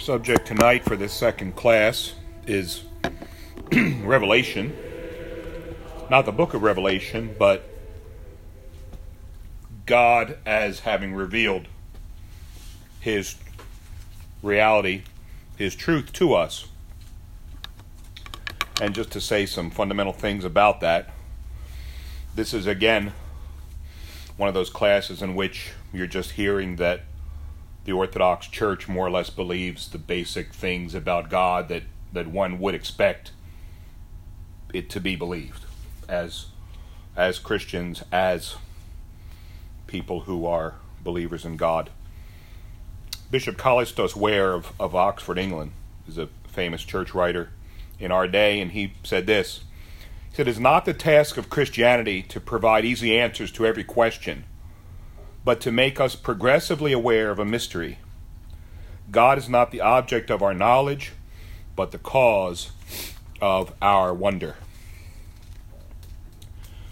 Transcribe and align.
Subject 0.00 0.46
tonight 0.46 0.82
for 0.82 0.96
this 0.96 1.12
second 1.12 1.56
class 1.56 2.14
is 2.46 2.84
Revelation. 4.02 4.74
Not 6.08 6.24
the 6.24 6.32
book 6.32 6.54
of 6.54 6.62
Revelation, 6.62 7.36
but 7.38 7.68
God 9.84 10.38
as 10.46 10.80
having 10.80 11.12
revealed 11.12 11.68
His 12.98 13.36
reality, 14.42 15.02
His 15.58 15.74
truth 15.74 16.14
to 16.14 16.32
us. 16.32 16.66
And 18.80 18.94
just 18.94 19.10
to 19.10 19.20
say 19.20 19.44
some 19.44 19.70
fundamental 19.70 20.14
things 20.14 20.46
about 20.46 20.80
that, 20.80 21.10
this 22.34 22.54
is 22.54 22.66
again 22.66 23.12
one 24.38 24.48
of 24.48 24.54
those 24.54 24.70
classes 24.70 25.20
in 25.20 25.34
which 25.34 25.72
you're 25.92 26.06
just 26.06 26.32
hearing 26.32 26.76
that 26.76 27.02
the 27.90 27.96
Orthodox 27.96 28.46
Church 28.46 28.86
more 28.86 29.08
or 29.08 29.10
less 29.10 29.30
believes 29.30 29.88
the 29.88 29.98
basic 29.98 30.54
things 30.54 30.94
about 30.94 31.28
God 31.28 31.68
that, 31.70 31.82
that 32.12 32.28
one 32.28 32.60
would 32.60 32.72
expect 32.72 33.32
it 34.72 34.88
to 34.90 35.00
be 35.00 35.16
believed 35.16 35.64
as 36.08 36.46
as 37.16 37.40
Christians, 37.40 38.04
as 38.12 38.54
people 39.88 40.20
who 40.20 40.46
are 40.46 40.76
believers 41.02 41.44
in 41.44 41.56
God. 41.56 41.90
Bishop 43.32 43.56
Kallistos 43.56 44.14
Ware 44.14 44.52
of, 44.52 44.72
of 44.78 44.94
Oxford, 44.94 45.36
England, 45.36 45.72
is 46.08 46.16
a 46.16 46.28
famous 46.46 46.84
church 46.84 47.12
writer 47.12 47.50
in 47.98 48.12
our 48.12 48.28
day, 48.28 48.60
and 48.60 48.70
he 48.70 48.92
said 49.02 49.26
this. 49.26 49.64
He 50.28 50.36
said, 50.36 50.46
It 50.46 50.52
is 50.52 50.60
not 50.60 50.84
the 50.84 50.94
task 50.94 51.36
of 51.36 51.50
Christianity 51.50 52.22
to 52.22 52.38
provide 52.38 52.84
easy 52.84 53.18
answers 53.18 53.50
to 53.52 53.66
every 53.66 53.82
question 53.82 54.44
but 55.44 55.60
to 55.60 55.72
make 55.72 56.00
us 56.00 56.14
progressively 56.14 56.92
aware 56.92 57.30
of 57.30 57.38
a 57.38 57.44
mystery. 57.44 57.98
God 59.10 59.38
is 59.38 59.48
not 59.48 59.70
the 59.70 59.80
object 59.80 60.30
of 60.30 60.42
our 60.42 60.54
knowledge, 60.54 61.12
but 61.74 61.90
the 61.90 61.98
cause 61.98 62.70
of 63.40 63.72
our 63.80 64.12
wonder. 64.12 64.56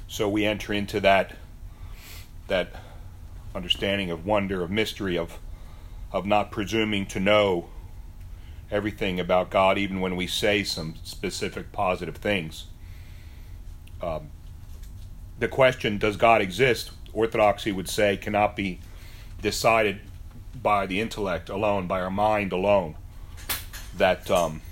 So 0.06 0.28
we 0.28 0.44
enter 0.44 0.72
into 0.72 1.00
that 1.00 1.36
that 2.48 2.72
understanding 3.54 4.10
of 4.10 4.24
wonder, 4.24 4.62
of 4.62 4.70
mystery, 4.70 5.18
of 5.18 5.38
of 6.10 6.24
not 6.24 6.50
presuming 6.50 7.04
to 7.06 7.20
know 7.20 7.68
everything 8.70 9.20
about 9.20 9.50
God, 9.50 9.78
even 9.78 10.00
when 10.00 10.16
we 10.16 10.26
say 10.26 10.64
some 10.64 10.94
specific 11.02 11.72
positive 11.72 12.16
things. 12.16 12.66
Um, 14.02 14.30
the 15.38 15.48
question, 15.48 15.98
does 15.98 16.16
God 16.16 16.40
exist, 16.40 16.90
orthodoxy 17.18 17.72
would 17.72 17.88
say 17.88 18.16
cannot 18.16 18.54
be 18.54 18.78
decided 19.42 20.00
by 20.62 20.86
the 20.86 21.00
intellect 21.00 21.48
alone, 21.48 21.86
by 21.86 22.00
our 22.00 22.10
mind 22.10 22.52
alone. 22.52 22.94
That 23.96 24.30
um, 24.30 24.62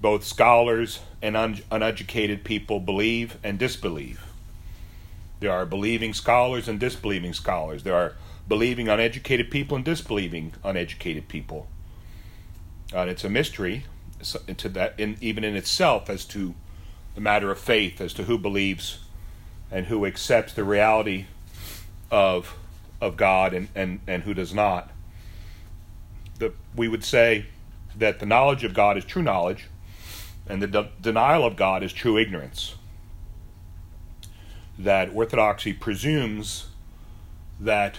both 0.00 0.24
scholars 0.24 1.00
and 1.20 1.36
un- 1.36 1.60
uneducated 1.70 2.44
people 2.44 2.78
believe 2.78 3.36
and 3.42 3.58
disbelieve. 3.58 4.24
There 5.40 5.52
are 5.52 5.66
believing 5.66 6.14
scholars 6.14 6.68
and 6.68 6.78
disbelieving 6.78 7.32
scholars. 7.32 7.82
There 7.82 7.96
are 7.96 8.14
believing 8.46 8.88
uneducated 8.88 9.50
people 9.50 9.76
and 9.76 9.84
disbelieving 9.84 10.54
uneducated 10.62 11.28
people. 11.28 11.66
And 12.92 13.10
it's 13.10 13.24
a 13.24 13.28
mystery 13.28 13.84
to 14.56 14.68
that, 14.68 14.94
in, 14.98 15.16
even 15.20 15.44
in 15.44 15.56
itself, 15.56 16.10
as 16.10 16.24
to 16.26 16.54
the 17.14 17.20
matter 17.20 17.50
of 17.50 17.58
faith, 17.58 18.00
as 18.00 18.12
to 18.14 18.24
who 18.24 18.38
believes 18.38 18.98
and 19.70 19.86
who 19.86 20.04
accepts 20.06 20.52
the 20.52 20.64
reality 20.64 21.26
of 22.10 22.56
of 23.00 23.16
God 23.16 23.54
and, 23.54 23.68
and, 23.74 24.00
and 24.06 24.24
who 24.24 24.34
does 24.34 24.52
not. 24.52 24.90
The, 26.38 26.52
we 26.76 26.88
would 26.88 27.04
say 27.04 27.46
that 27.96 28.18
the 28.20 28.26
knowledge 28.26 28.62
of 28.64 28.74
God 28.74 28.96
is 28.96 29.04
true 29.04 29.22
knowledge, 29.22 29.68
and 30.46 30.62
the 30.62 30.66
de- 30.66 30.90
denial 31.00 31.44
of 31.44 31.56
God 31.56 31.82
is 31.82 31.92
true 31.92 32.18
ignorance. 32.18 32.74
That 34.78 35.10
orthodoxy 35.14 35.72
presumes 35.72 36.66
that 37.58 37.98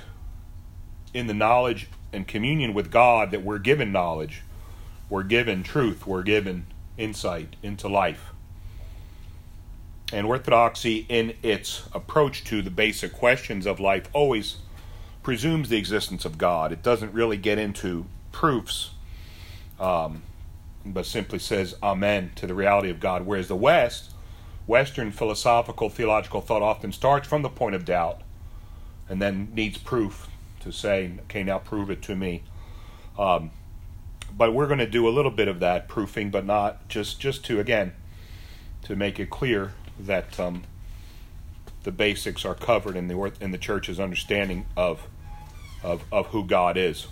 in 1.13 1.27
the 1.27 1.33
knowledge 1.33 1.87
and 2.13 2.27
communion 2.27 2.73
with 2.73 2.91
God 2.91 3.31
that 3.31 3.43
we're 3.43 3.59
given 3.59 3.91
knowledge, 3.91 4.43
we're 5.09 5.23
given 5.23 5.61
truth, 5.63 6.07
we're 6.07 6.23
given 6.23 6.67
insight 6.97 7.55
into 7.61 7.87
life. 7.87 8.30
And 10.11 10.27
orthodoxy, 10.27 11.05
in 11.07 11.35
its 11.41 11.83
approach 11.93 12.43
to 12.45 12.61
the 12.61 12.69
basic 12.69 13.13
questions 13.13 13.65
of 13.65 13.79
life, 13.79 14.09
always 14.13 14.57
presumes 15.23 15.69
the 15.69 15.77
existence 15.77 16.25
of 16.25 16.37
God. 16.37 16.71
It 16.71 16.83
doesn't 16.83 17.13
really 17.13 17.37
get 17.37 17.57
into 17.57 18.05
proofs, 18.31 18.91
um, 19.79 20.23
but 20.85 21.05
simply 21.05 21.39
says 21.39 21.75
amen 21.81 22.31
to 22.35 22.47
the 22.47 22.53
reality 22.53 22.89
of 22.89 22.99
God. 22.99 23.25
Whereas 23.25 23.47
the 23.47 23.55
West, 23.55 24.11
Western 24.67 25.11
philosophical, 25.11 25.89
theological 25.89 26.41
thought 26.41 26.61
often 26.61 26.91
starts 26.91 27.27
from 27.27 27.41
the 27.41 27.49
point 27.49 27.75
of 27.75 27.85
doubt 27.85 28.21
and 29.07 29.21
then 29.21 29.49
needs 29.53 29.77
proof 29.77 30.29
to 30.61 30.71
say, 30.71 31.11
okay, 31.23 31.43
now 31.43 31.59
prove 31.59 31.89
it 31.89 32.01
to 32.03 32.15
me. 32.15 32.43
Um, 33.17 33.51
but 34.35 34.53
we're 34.53 34.67
going 34.67 34.79
to 34.79 34.89
do 34.89 35.07
a 35.07 35.11
little 35.11 35.31
bit 35.31 35.47
of 35.47 35.59
that 35.59 35.87
proofing, 35.87 36.31
but 36.31 36.45
not 36.45 36.87
just 36.87 37.19
just 37.19 37.43
to 37.45 37.59
again 37.59 37.93
to 38.83 38.95
make 38.95 39.19
it 39.19 39.29
clear 39.29 39.73
that 40.05 40.39
um, 40.39 40.63
the 41.83 41.91
basics 41.91 42.45
are 42.45 42.55
covered 42.55 42.95
in 42.95 43.07
the 43.07 43.31
in 43.39 43.51
the 43.51 43.57
church's 43.57 43.99
understanding 43.99 44.65
of, 44.75 45.07
of 45.83 46.03
of 46.11 46.27
who 46.27 46.45
God 46.45 46.77
is. 46.77 47.07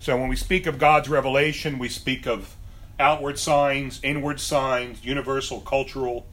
So 0.00 0.16
when 0.16 0.28
we 0.28 0.36
speak 0.36 0.66
of 0.66 0.78
God's 0.78 1.08
revelation, 1.08 1.78
we 1.78 1.88
speak 1.88 2.26
of 2.26 2.56
outward 3.00 3.38
signs, 3.38 4.00
inward 4.02 4.40
signs, 4.40 5.04
universal 5.04 5.60
cultural, 5.60 6.26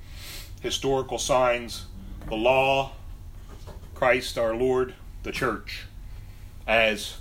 historical 0.61 1.17
signs, 1.17 1.85
the 2.27 2.35
law, 2.35 2.91
Christ 3.93 4.37
our 4.37 4.55
Lord, 4.55 4.93
the 5.23 5.31
church, 5.31 5.85
as 6.67 7.17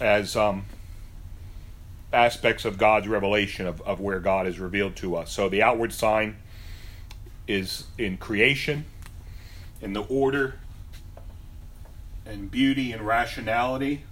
as 0.00 0.36
um, 0.36 0.64
aspects 2.12 2.64
of 2.64 2.78
God's 2.78 3.06
revelation 3.08 3.66
of, 3.66 3.80
of 3.82 4.00
where 4.00 4.20
God 4.20 4.46
is 4.46 4.58
revealed 4.58 4.96
to 4.96 5.16
us. 5.16 5.32
So 5.32 5.48
the 5.48 5.62
outward 5.62 5.92
sign 5.92 6.36
is 7.46 7.84
in 7.98 8.16
creation, 8.16 8.84
in 9.80 9.92
the 9.92 10.02
order 10.02 10.56
and 12.26 12.50
beauty 12.50 12.92
and 12.92 13.02
rationality 13.06 14.04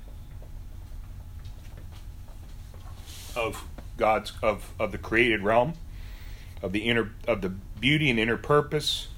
of 3.36 3.64
God's 3.96 4.32
of, 4.42 4.72
of 4.78 4.92
the 4.92 4.98
created 4.98 5.42
realm, 5.42 5.74
of 6.62 6.72
the 6.72 6.80
inner 6.80 7.12
of 7.26 7.42
the 7.42 7.48
beauty 7.48 8.10
and 8.10 8.18
inner 8.18 8.36
purpose, 8.36 9.08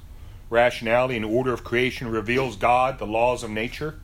rationality 0.51 1.17
and 1.17 1.25
order 1.25 1.53
of 1.53 1.65
creation 1.65 2.09
reveals 2.09 2.57
God, 2.57 2.99
the 2.99 3.07
laws 3.07 3.43
of 3.43 3.51
nature. 3.51 4.01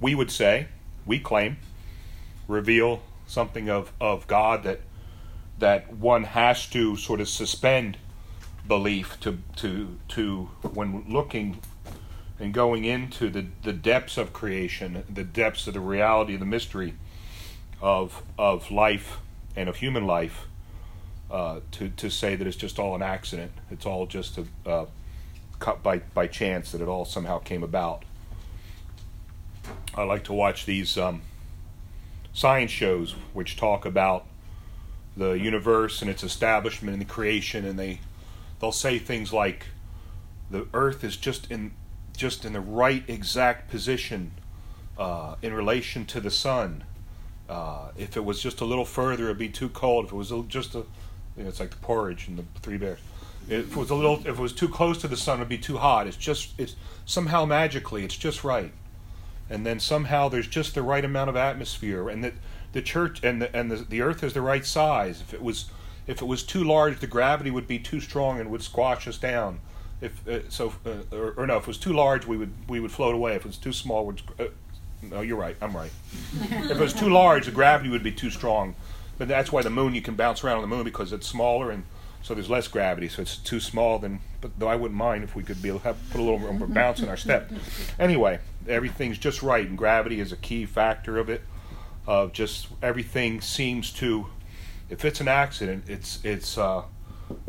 We 0.00 0.14
would 0.14 0.30
say, 0.30 0.66
we 1.06 1.20
claim, 1.20 1.58
reveal 2.48 3.02
something 3.26 3.68
of, 3.68 3.92
of 4.00 4.26
God 4.26 4.64
that 4.64 4.80
that 5.58 5.92
one 5.94 6.24
has 6.24 6.66
to 6.66 6.96
sort 6.96 7.20
of 7.20 7.28
suspend 7.28 7.96
belief 8.66 9.18
to 9.20 9.38
to 9.56 9.98
to 10.08 10.50
when 10.72 11.04
looking 11.08 11.60
and 12.40 12.52
going 12.52 12.84
into 12.84 13.30
the, 13.30 13.46
the 13.62 13.72
depths 13.72 14.18
of 14.18 14.32
creation, 14.32 15.04
the 15.08 15.22
depths 15.22 15.68
of 15.68 15.74
the 15.74 15.80
reality, 15.80 16.36
the 16.36 16.44
mystery 16.44 16.94
of 17.80 18.22
of 18.36 18.70
life 18.70 19.18
and 19.54 19.68
of 19.68 19.76
human 19.76 20.06
life, 20.06 20.46
uh, 21.30 21.60
to 21.70 21.88
to 21.90 22.10
say 22.10 22.34
that 22.34 22.46
it's 22.46 22.56
just 22.56 22.78
all 22.78 22.94
an 22.94 23.02
accident, 23.02 23.52
it's 23.70 23.86
all 23.86 24.06
just 24.06 24.38
a 24.38 24.46
uh, 24.68 24.86
cut 25.60 25.82
by 25.82 25.98
by 25.98 26.26
chance 26.26 26.72
that 26.72 26.80
it 26.80 26.88
all 26.88 27.04
somehow 27.04 27.38
came 27.38 27.62
about. 27.62 28.04
I 29.94 30.02
like 30.02 30.24
to 30.24 30.32
watch 30.32 30.66
these 30.66 30.98
um, 30.98 31.22
science 32.32 32.70
shows 32.70 33.14
which 33.32 33.56
talk 33.56 33.84
about 33.84 34.26
the 35.16 35.32
universe 35.32 36.00
and 36.00 36.10
its 36.10 36.22
establishment 36.22 36.94
and 36.94 37.00
the 37.00 37.06
creation 37.06 37.64
and 37.64 37.78
they 37.78 38.00
they'll 38.60 38.72
say 38.72 38.98
things 38.98 39.32
like 39.32 39.66
the 40.50 40.66
earth 40.72 41.04
is 41.04 41.16
just 41.16 41.50
in 41.50 41.72
just 42.16 42.44
in 42.44 42.52
the 42.52 42.60
right 42.60 43.04
exact 43.08 43.70
position 43.70 44.32
uh, 44.98 45.34
in 45.40 45.54
relation 45.54 46.04
to 46.04 46.20
the 46.20 46.30
sun. 46.30 46.84
Uh, 47.48 47.88
if 47.96 48.16
it 48.16 48.24
was 48.24 48.40
just 48.40 48.60
a 48.60 48.64
little 48.64 48.84
further 48.84 49.24
it'd 49.24 49.38
be 49.38 49.48
too 49.48 49.68
cold. 49.70 50.06
If 50.06 50.12
it 50.12 50.16
was 50.16 50.32
just 50.48 50.74
a 50.74 50.84
you 51.36 51.42
know, 51.42 51.48
it's 51.48 51.60
like 51.60 51.70
the 51.70 51.76
porridge 51.76 52.28
and 52.28 52.38
the 52.38 52.44
three 52.60 52.76
bears. 52.76 53.00
If 53.48 53.72
it 53.72 53.76
was 53.76 53.90
a 53.90 53.94
little 53.94 54.20
if 54.20 54.26
it 54.26 54.38
was 54.38 54.52
too 54.52 54.68
close 54.68 54.98
to 54.98 55.08
the 55.08 55.16
sun 55.16 55.38
it'd 55.38 55.48
be 55.48 55.58
too 55.58 55.78
hot. 55.78 56.06
It's 56.06 56.16
just 56.16 56.52
it's 56.58 56.76
somehow 57.04 57.44
magically 57.44 58.04
it's 58.04 58.16
just 58.16 58.44
right 58.44 58.72
and 59.52 59.66
then 59.66 59.78
somehow 59.78 60.28
there's 60.28 60.46
just 60.46 60.74
the 60.74 60.82
right 60.82 61.04
amount 61.04 61.28
of 61.28 61.36
atmosphere, 61.36 62.08
and 62.08 62.24
that 62.24 62.32
the 62.72 62.80
church 62.80 63.22
and 63.22 63.42
the 63.42 63.54
and 63.54 63.70
the, 63.70 63.76
the 63.76 64.00
earth 64.00 64.24
is 64.24 64.32
the 64.32 64.40
right 64.40 64.64
size. 64.64 65.20
If 65.20 65.34
it 65.34 65.42
was 65.42 65.66
if 66.06 66.22
it 66.22 66.24
was 66.24 66.42
too 66.42 66.64
large, 66.64 67.00
the 67.00 67.06
gravity 67.06 67.50
would 67.50 67.68
be 67.68 67.78
too 67.78 68.00
strong 68.00 68.40
and 68.40 68.50
would 68.50 68.62
squash 68.62 69.06
us 69.06 69.18
down. 69.18 69.60
If 70.00 70.26
uh, 70.26 70.48
so, 70.48 70.72
uh, 70.84 71.14
or, 71.14 71.32
or, 71.36 71.46
no, 71.46 71.58
if 71.58 71.64
it 71.64 71.68
was 71.68 71.78
too 71.78 71.92
large, 71.92 72.26
we 72.26 72.36
would 72.36 72.52
we 72.66 72.80
would 72.80 72.90
float 72.90 73.14
away. 73.14 73.34
If 73.34 73.44
it 73.44 73.48
was 73.48 73.58
too 73.58 73.72
small, 73.72 74.06
would 74.06 74.22
uh, 74.40 74.46
No, 75.02 75.20
you're 75.20 75.36
right. 75.36 75.56
I'm 75.60 75.76
right. 75.76 75.92
if 76.40 76.70
it 76.70 76.78
was 76.78 76.94
too 76.94 77.10
large, 77.10 77.44
the 77.44 77.52
gravity 77.52 77.90
would 77.90 78.02
be 78.02 78.12
too 78.12 78.30
strong. 78.30 78.74
But 79.18 79.28
that's 79.28 79.52
why 79.52 79.62
the 79.62 79.70
moon 79.70 79.94
you 79.94 80.02
can 80.02 80.14
bounce 80.14 80.42
around 80.42 80.56
on 80.56 80.62
the 80.62 80.74
moon 80.74 80.84
because 80.84 81.12
it's 81.12 81.26
smaller 81.26 81.70
and 81.70 81.84
so 82.22 82.34
there's 82.34 82.50
less 82.50 82.68
gravity. 82.68 83.08
So 83.08 83.22
it's 83.22 83.36
too 83.36 83.60
small. 83.60 83.98
Then, 83.98 84.20
but 84.40 84.58
though 84.58 84.68
I 84.68 84.76
wouldn't 84.76 84.98
mind 84.98 85.24
if 85.24 85.34
we 85.34 85.42
could 85.42 85.60
be 85.60 85.68
have, 85.70 85.96
put 86.10 86.20
a 86.20 86.22
little 86.22 86.38
more 86.38 86.68
bounce 86.68 87.00
in 87.00 87.08
our 87.08 87.16
step. 87.16 87.50
Anyway, 87.98 88.38
everything's 88.68 89.18
just 89.18 89.42
right, 89.42 89.66
and 89.66 89.76
gravity 89.76 90.20
is 90.20 90.32
a 90.32 90.36
key 90.36 90.64
factor 90.64 91.18
of 91.18 91.28
it. 91.28 91.42
Of 92.06 92.32
just 92.32 92.68
everything 92.82 93.40
seems 93.40 93.92
to, 93.94 94.26
if 94.90 95.04
it's 95.04 95.20
an 95.20 95.28
accident, 95.28 95.84
it's 95.86 96.18
it's 96.24 96.58
uh, 96.58 96.82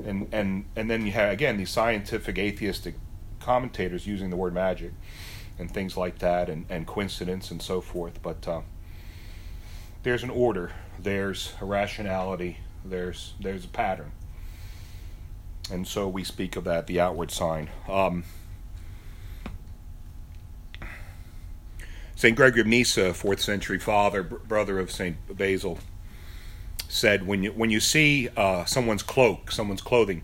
and 0.05 0.27
and 0.31 0.65
and 0.75 0.89
then 0.89 1.05
you 1.05 1.11
have 1.11 1.31
again 1.31 1.57
these 1.57 1.69
scientific 1.69 2.37
atheistic 2.37 2.95
commentators 3.39 4.07
using 4.07 4.29
the 4.29 4.35
word 4.35 4.53
magic 4.53 4.91
and 5.59 5.71
things 5.71 5.97
like 5.97 6.19
that 6.19 6.49
and, 6.49 6.65
and 6.69 6.87
coincidence 6.87 7.51
and 7.51 7.61
so 7.61 7.81
forth 7.81 8.21
but 8.21 8.47
uh, 8.47 8.61
there's 10.03 10.23
an 10.23 10.29
order 10.29 10.71
there's 10.97 11.53
a 11.61 11.65
rationality 11.65 12.57
there's 12.85 13.33
there's 13.39 13.65
a 13.65 13.67
pattern 13.67 14.11
and 15.71 15.87
so 15.87 16.07
we 16.07 16.23
speak 16.23 16.55
of 16.55 16.63
that 16.63 16.87
the 16.87 16.99
outward 16.99 17.31
sign 17.31 17.69
um, 17.89 18.23
St. 22.15 22.37
Gregory 22.37 22.61
of 22.61 22.67
Nyssa, 22.67 23.13
fourth 23.13 23.41
century 23.41 23.79
father, 23.79 24.23
brother 24.23 24.79
of 24.79 24.89
St. 24.89 25.17
Basil, 25.35 25.79
said, 26.87 27.27
when 27.27 27.43
you, 27.43 27.51
when 27.51 27.69
you 27.69 27.81
see 27.81 28.29
uh, 28.37 28.63
someone's 28.63 29.03
cloak, 29.03 29.51
someone's 29.51 29.81
clothing, 29.81 30.23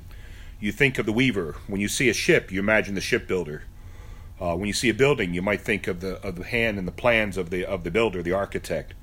you 0.60 0.72
think 0.72 0.98
of 0.98 1.06
the 1.06 1.12
weaver. 1.12 1.56
When 1.68 1.82
you 1.82 1.88
see 1.88 2.08
a 2.08 2.14
ship, 2.14 2.52
you 2.52 2.60
imagine 2.60 2.96
the 2.96 3.02
shipbuilder. 3.02 3.64
Uh, 4.40 4.56
when 4.56 4.68
you 4.68 4.74
see 4.74 4.90
a 4.90 4.94
building, 4.94 5.34
you 5.34 5.42
might 5.42 5.62
think 5.62 5.88
of 5.88 6.00
the 6.00 6.26
of 6.26 6.36
the 6.36 6.46
hand 6.46 6.78
and 6.78 6.88
the 6.88 6.94
plans 6.94 7.36
of 7.36 7.50
the 7.50 7.66
of 7.66 7.84
the 7.84 7.92
builder, 7.92 8.24
the 8.24 8.32
architect. 8.32 8.94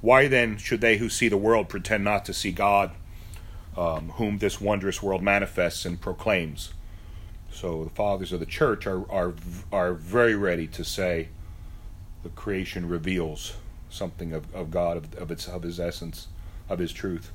Why 0.00 0.28
then 0.28 0.56
should 0.56 0.80
they 0.80 0.98
who 0.98 1.08
see 1.08 1.28
the 1.28 1.36
world 1.36 1.68
pretend 1.68 2.04
not 2.04 2.24
to 2.26 2.34
see 2.34 2.52
God, 2.52 2.92
um, 3.76 4.10
whom 4.10 4.38
this 4.38 4.60
wondrous 4.60 5.02
world 5.02 5.22
manifests 5.22 5.84
and 5.84 6.00
proclaims? 6.00 6.72
So 7.52 7.84
the 7.84 7.90
fathers 7.90 8.32
of 8.32 8.40
the 8.40 8.46
church 8.46 8.86
are 8.86 9.10
are 9.10 9.34
are 9.72 9.94
very 9.94 10.34
ready 10.34 10.66
to 10.68 10.84
say, 10.84 11.28
the 12.22 12.28
creation 12.30 12.88
reveals 12.88 13.56
something 13.90 14.32
of, 14.32 14.52
of 14.54 14.70
God 14.70 14.96
of, 14.96 15.14
of 15.14 15.30
its 15.30 15.46
of 15.46 15.62
His 15.62 15.78
essence 15.78 16.28
of 16.68 16.78
his 16.78 16.92
truth. 16.92 17.30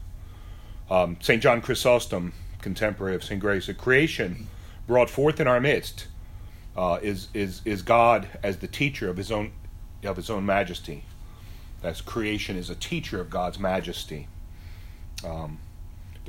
Um, 0.90 1.18
St. 1.22 1.42
John 1.42 1.62
Chrysostom, 1.62 2.34
contemporary 2.62 3.16
of 3.16 3.24
St. 3.24 3.40
Grace, 3.40 3.68
the 3.68 3.74
creation 3.74 4.48
brought 4.88 5.10
forth 5.10 5.40
in 5.40 5.48
our 5.48 5.60
midst 5.60 6.08
uh, 6.76 7.00
is, 7.02 7.28
is, 7.34 7.62
is 7.66 7.82
God 7.82 8.28
as 8.42 8.58
the 8.58 8.68
teacher 8.68 9.10
of 9.10 9.18
his 9.18 9.32
own, 9.32 9.52
of 10.04 10.16
his 10.16 10.30
own 10.30 10.46
majesty. 10.46 11.04
As 11.84 12.02
creation 12.02 12.58
is 12.58 12.70
a 12.70 12.76
teacher 12.76 13.22
of 13.22 13.30
God's 13.30 13.60
majesty. 13.60 14.28
Um, 15.26 15.60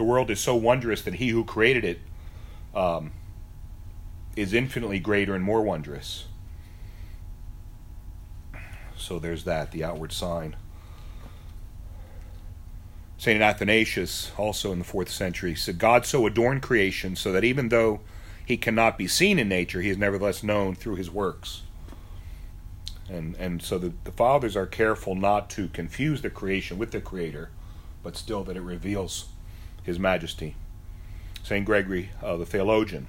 the 0.00 0.04
world 0.04 0.30
is 0.30 0.40
so 0.40 0.54
wondrous 0.54 1.02
that 1.02 1.16
he 1.16 1.28
who 1.28 1.44
created 1.44 1.84
it 1.84 2.00
um, 2.74 3.12
is 4.34 4.54
infinitely 4.54 4.98
greater 4.98 5.34
and 5.34 5.44
more 5.44 5.60
wondrous. 5.60 6.24
So 8.96 9.18
there's 9.18 9.44
that, 9.44 9.72
the 9.72 9.84
outward 9.84 10.12
sign. 10.12 10.56
St. 13.18 13.42
Athanasius, 13.42 14.32
also 14.38 14.72
in 14.72 14.78
the 14.78 14.86
fourth 14.86 15.10
century, 15.10 15.54
said, 15.54 15.76
God 15.78 16.06
so 16.06 16.26
adorned 16.26 16.62
creation 16.62 17.14
so 17.14 17.30
that 17.32 17.44
even 17.44 17.68
though 17.68 18.00
he 18.46 18.56
cannot 18.56 18.96
be 18.96 19.06
seen 19.06 19.38
in 19.38 19.50
nature, 19.50 19.82
he 19.82 19.90
is 19.90 19.98
nevertheless 19.98 20.42
known 20.42 20.74
through 20.74 20.96
his 20.96 21.10
works. 21.10 21.60
And, 23.06 23.36
and 23.36 23.60
so 23.60 23.76
the, 23.76 23.92
the 24.04 24.12
fathers 24.12 24.56
are 24.56 24.64
careful 24.64 25.14
not 25.14 25.50
to 25.50 25.68
confuse 25.68 26.22
the 26.22 26.30
creation 26.30 26.78
with 26.78 26.90
the 26.90 27.02
Creator, 27.02 27.50
but 28.02 28.16
still 28.16 28.42
that 28.44 28.56
it 28.56 28.62
reveals 28.62 29.26
his 29.90 29.98
majesty. 29.98 30.56
St. 31.42 31.66
Gregory, 31.66 32.10
uh, 32.22 32.36
the 32.36 32.46
theologian. 32.46 33.08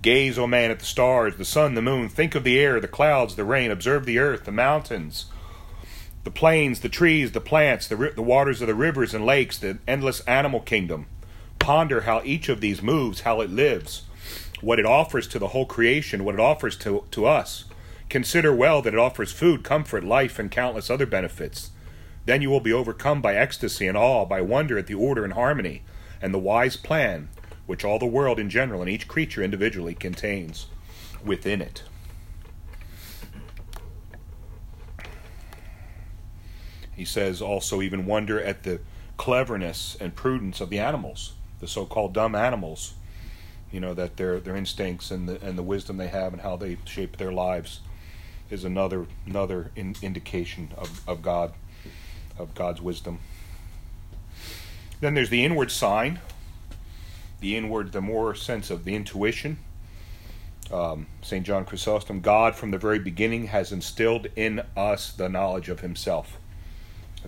Gaze, 0.00 0.38
O 0.38 0.46
man, 0.46 0.70
at 0.70 0.78
the 0.80 0.84
stars, 0.84 1.36
the 1.36 1.44
sun, 1.44 1.74
the 1.74 1.82
moon. 1.82 2.08
Think 2.08 2.34
of 2.34 2.44
the 2.44 2.58
air, 2.58 2.80
the 2.80 2.88
clouds, 2.88 3.36
the 3.36 3.44
rain. 3.44 3.70
Observe 3.70 4.06
the 4.06 4.18
earth, 4.18 4.44
the 4.44 4.52
mountains 4.52 5.26
the 6.24 6.30
plains, 6.30 6.80
the 6.80 6.88
trees, 6.88 7.32
the 7.32 7.40
plants, 7.40 7.88
the, 7.88 8.12
the 8.14 8.22
waters 8.22 8.60
of 8.60 8.68
the 8.68 8.74
rivers 8.74 9.14
and 9.14 9.26
lakes, 9.26 9.58
the 9.58 9.78
endless 9.88 10.20
animal 10.20 10.60
kingdom. 10.60 11.06
Ponder 11.58 12.02
how 12.02 12.22
each 12.24 12.48
of 12.48 12.60
these 12.60 12.82
moves, 12.82 13.22
how 13.22 13.40
it 13.40 13.50
lives, 13.50 14.02
what 14.60 14.78
it 14.78 14.86
offers 14.86 15.26
to 15.28 15.38
the 15.38 15.48
whole 15.48 15.66
creation, 15.66 16.24
what 16.24 16.34
it 16.34 16.40
offers 16.40 16.76
to, 16.78 17.04
to 17.10 17.26
us. 17.26 17.64
Consider 18.08 18.54
well 18.54 18.82
that 18.82 18.94
it 18.94 19.00
offers 19.00 19.32
food, 19.32 19.64
comfort, 19.64 20.04
life, 20.04 20.38
and 20.38 20.50
countless 20.50 20.90
other 20.90 21.06
benefits. 21.06 21.70
Then 22.24 22.42
you 22.42 22.50
will 22.50 22.60
be 22.60 22.72
overcome 22.72 23.20
by 23.20 23.34
ecstasy 23.34 23.86
and 23.86 23.96
awe, 23.96 24.24
by 24.24 24.40
wonder 24.40 24.78
at 24.78 24.86
the 24.86 24.94
order 24.94 25.24
and 25.24 25.32
harmony, 25.32 25.82
and 26.20 26.32
the 26.32 26.38
wise 26.38 26.76
plan 26.76 27.28
which 27.66 27.84
all 27.84 27.98
the 27.98 28.06
world 28.06 28.38
in 28.38 28.50
general 28.50 28.80
and 28.80 28.90
each 28.90 29.08
creature 29.08 29.42
individually 29.42 29.94
contains 29.94 30.66
within 31.24 31.62
it. 31.62 31.84
He 36.94 37.04
says 37.04 37.40
also 37.40 37.80
even 37.80 38.04
wonder 38.04 38.40
at 38.40 38.64
the 38.64 38.80
cleverness 39.16 39.96
and 40.00 40.14
prudence 40.14 40.60
of 40.60 40.70
the 40.70 40.78
animals, 40.78 41.34
the 41.60 41.66
so-called 41.66 42.12
dumb 42.12 42.34
animals. 42.34 42.94
You 43.70 43.80
know 43.80 43.94
that 43.94 44.18
their 44.18 44.38
their 44.38 44.56
instincts 44.56 45.10
and 45.10 45.26
the 45.26 45.40
and 45.42 45.56
the 45.56 45.62
wisdom 45.62 45.96
they 45.96 46.08
have 46.08 46.34
and 46.34 46.42
how 46.42 46.56
they 46.56 46.76
shape 46.84 47.16
their 47.16 47.32
lives 47.32 47.80
is 48.50 48.64
another 48.64 49.06
another 49.24 49.70
in, 49.74 49.96
indication 50.02 50.72
of, 50.76 51.00
of 51.08 51.22
God 51.22 51.54
of 52.38 52.54
God's 52.54 52.80
wisdom. 52.80 53.20
Then 55.00 55.14
there's 55.14 55.30
the 55.30 55.44
inward 55.44 55.70
sign, 55.70 56.20
the 57.40 57.56
inward, 57.56 57.92
the 57.92 58.00
more 58.00 58.34
sense 58.34 58.70
of 58.70 58.84
the 58.84 58.94
intuition. 58.94 59.58
Um, 60.72 61.06
St. 61.22 61.44
John 61.44 61.64
Chrysostom, 61.64 62.20
God 62.20 62.54
from 62.54 62.70
the 62.70 62.78
very 62.78 62.98
beginning 62.98 63.48
has 63.48 63.72
instilled 63.72 64.28
in 64.36 64.62
us 64.76 65.12
the 65.12 65.28
knowledge 65.28 65.68
of 65.68 65.80
Himself 65.80 66.38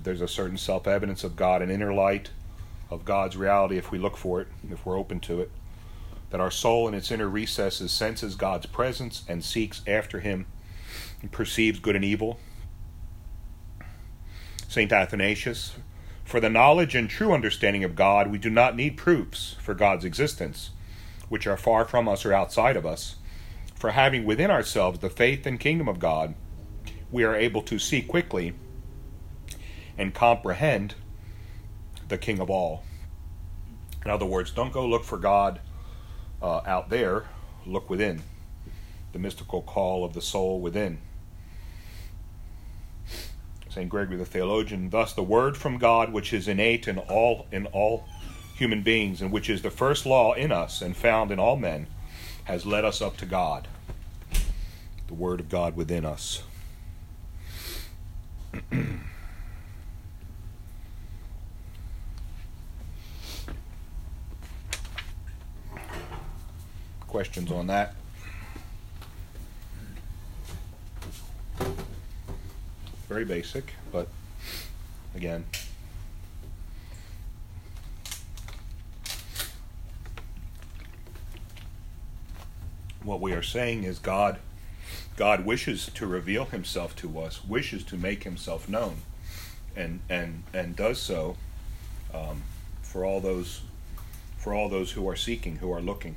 there's 0.02 0.20
a 0.20 0.28
certain 0.28 0.56
self 0.56 0.86
evidence 0.86 1.24
of 1.24 1.36
God, 1.36 1.62
an 1.62 1.70
inner 1.70 1.92
light 1.92 2.30
of 2.90 3.04
God's 3.04 3.36
reality 3.36 3.76
if 3.76 3.90
we 3.90 3.98
look 3.98 4.16
for 4.16 4.40
it, 4.40 4.48
if 4.70 4.84
we're 4.84 4.98
open 4.98 5.20
to 5.20 5.40
it. 5.40 5.50
That 6.30 6.40
our 6.40 6.50
soul 6.50 6.88
in 6.88 6.94
its 6.94 7.10
inner 7.10 7.28
recesses 7.28 7.92
senses 7.92 8.34
God's 8.34 8.66
presence 8.66 9.22
and 9.28 9.44
seeks 9.44 9.82
after 9.86 10.20
Him 10.20 10.46
and 11.22 11.30
perceives 11.30 11.78
good 11.78 11.96
and 11.96 12.04
evil. 12.04 12.40
St. 14.74 14.92
Athanasius, 14.92 15.76
for 16.24 16.40
the 16.40 16.50
knowledge 16.50 16.96
and 16.96 17.08
true 17.08 17.32
understanding 17.32 17.84
of 17.84 17.94
God, 17.94 18.28
we 18.28 18.38
do 18.38 18.50
not 18.50 18.74
need 18.74 18.96
proofs 18.96 19.54
for 19.60 19.72
God's 19.72 20.04
existence, 20.04 20.70
which 21.28 21.46
are 21.46 21.56
far 21.56 21.84
from 21.84 22.08
us 22.08 22.24
or 22.24 22.32
outside 22.32 22.76
of 22.76 22.84
us. 22.84 23.14
For 23.76 23.92
having 23.92 24.24
within 24.24 24.50
ourselves 24.50 24.98
the 24.98 25.10
faith 25.10 25.46
and 25.46 25.60
kingdom 25.60 25.88
of 25.88 26.00
God, 26.00 26.34
we 27.12 27.22
are 27.22 27.36
able 27.36 27.62
to 27.62 27.78
see 27.78 28.02
quickly 28.02 28.54
and 29.96 30.12
comprehend 30.12 30.96
the 32.08 32.18
King 32.18 32.40
of 32.40 32.50
all. 32.50 32.82
In 34.04 34.10
other 34.10 34.26
words, 34.26 34.50
don't 34.50 34.72
go 34.72 34.84
look 34.84 35.04
for 35.04 35.18
God 35.18 35.60
uh, 36.42 36.62
out 36.66 36.88
there, 36.90 37.26
look 37.64 37.88
within. 37.88 38.22
The 39.12 39.20
mystical 39.20 39.62
call 39.62 40.04
of 40.04 40.14
the 40.14 40.20
soul 40.20 40.60
within. 40.60 40.98
St. 43.74 43.88
Gregory 43.88 44.16
the 44.16 44.24
theologian, 44.24 44.90
thus 44.90 45.12
the 45.12 45.22
word 45.24 45.56
from 45.56 45.78
God 45.78 46.12
which 46.12 46.32
is 46.32 46.46
innate 46.46 46.86
in 46.86 46.98
all 46.98 47.48
in 47.50 47.66
all 47.66 48.04
human 48.54 48.82
beings 48.82 49.20
and 49.20 49.32
which 49.32 49.50
is 49.50 49.62
the 49.62 49.70
first 49.70 50.06
law 50.06 50.32
in 50.32 50.52
us 50.52 50.80
and 50.80 50.96
found 50.96 51.32
in 51.32 51.40
all 51.40 51.56
men 51.56 51.88
has 52.44 52.64
led 52.64 52.84
us 52.84 53.02
up 53.02 53.16
to 53.16 53.26
God. 53.26 53.66
The 55.08 55.14
word 55.14 55.40
of 55.40 55.48
God 55.48 55.74
within 55.74 56.04
us. 56.04 56.44
questions 67.08 67.50
on 67.50 67.66
that? 67.66 67.96
Very 73.08 73.24
basic, 73.24 73.74
but 73.92 74.08
again, 75.14 75.44
what 83.02 83.20
we 83.20 83.32
are 83.32 83.42
saying 83.42 83.84
is 83.84 83.98
God 83.98 84.38
God 85.16 85.44
wishes 85.44 85.86
to 85.94 86.06
reveal 86.06 86.46
himself 86.46 86.96
to 86.96 87.20
us, 87.20 87.44
wishes 87.44 87.84
to 87.84 87.96
make 87.96 88.24
himself 88.24 88.68
known, 88.68 89.02
and 89.76 90.00
and 90.08 90.42
and 90.52 90.74
does 90.74 91.00
so 91.00 91.36
um, 92.12 92.42
for 92.82 93.04
all 93.04 93.20
those 93.20 93.60
for 94.38 94.52
all 94.52 94.68
those 94.68 94.92
who 94.92 95.08
are 95.08 95.16
seeking, 95.16 95.56
who 95.56 95.70
are 95.72 95.80
looking. 95.80 96.16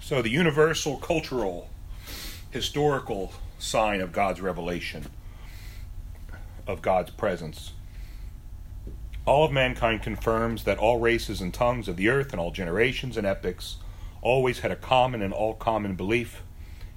So 0.00 0.22
the 0.22 0.30
universal 0.30 0.98
cultural 0.98 1.68
historical 2.56 3.34
sign 3.58 4.00
of 4.00 4.12
God's 4.12 4.40
revelation, 4.40 5.04
of 6.66 6.80
God's 6.80 7.10
presence. 7.10 7.72
All 9.26 9.44
of 9.44 9.52
mankind 9.52 10.02
confirms 10.02 10.64
that 10.64 10.78
all 10.78 10.98
races 10.98 11.42
and 11.42 11.52
tongues 11.52 11.86
of 11.86 11.96
the 11.96 12.08
earth 12.08 12.32
and 12.32 12.40
all 12.40 12.50
generations 12.50 13.18
and 13.18 13.26
epochs 13.26 13.76
always 14.22 14.60
had 14.60 14.70
a 14.70 14.76
common 14.76 15.20
and 15.20 15.34
all 15.34 15.52
common 15.52 15.96
belief 15.96 16.42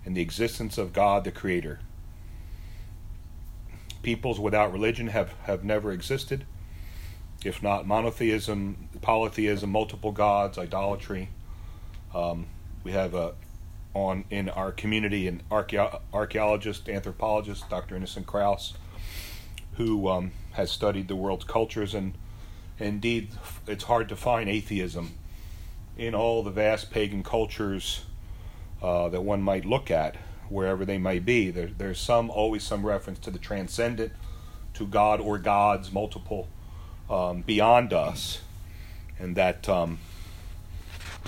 in 0.06 0.14
the 0.14 0.22
existence 0.22 0.78
of 0.78 0.94
God 0.94 1.26
the 1.26 1.32
Creator. 1.32 1.82
Peoples 4.02 4.40
without 4.40 4.72
religion 4.72 5.08
have, 5.08 5.34
have 5.44 5.66
never 5.66 5.92
existed, 5.92 6.46
if 7.44 7.62
not 7.62 7.86
monotheism, 7.86 8.88
polytheism, 9.02 9.70
multiple 9.70 10.14
gods, 10.14 10.58
idolatry. 10.58 11.28
Um, 12.16 12.46
we 12.86 12.94
have 12.94 13.14
a 13.14 13.34
on 13.94 14.24
in 14.30 14.50
our 14.50 14.72
community 14.72 15.28
an 15.28 15.42
archaeologist, 15.52 16.88
anthropologist, 16.88 17.70
Dr. 17.70 17.96
Innocent 17.96 18.28
Krauss, 18.28 18.74
who 19.74 20.08
um, 20.08 20.32
has 20.52 20.72
studied 20.72 21.08
the 21.08 21.16
world's 21.16 21.46
cultures 21.46 21.94
and 21.94 22.14
indeed 22.78 23.30
it's 23.68 23.86
hard 23.86 24.08
to 24.10 24.16
find 24.16 24.50
atheism 24.50 25.12
in 25.98 26.16
all 26.16 26.44
the 26.44 26.52
vast 26.52 26.92
pagan 26.92 27.24
cultures 27.24 28.06
uh, 28.82 29.10
that 29.10 29.22
one 29.22 29.42
might 29.42 29.66
look 29.66 29.92
at 29.92 30.16
wherever 30.48 30.86
they 30.86 30.98
may 30.98 31.20
be 31.20 31.52
there, 31.52 31.68
there's 31.78 32.00
some 32.00 32.30
always 32.30 32.64
some 32.64 32.86
reference 32.86 33.20
to 33.20 33.32
the 33.32 33.40
transcendent 33.40 34.12
to 34.74 34.86
god 34.88 35.20
or 35.20 35.38
gods 35.38 35.92
multiple 35.92 36.48
um, 37.10 37.42
beyond 37.42 37.92
us 37.92 38.42
and 39.20 39.36
that 39.36 39.68
um, 39.68 40.00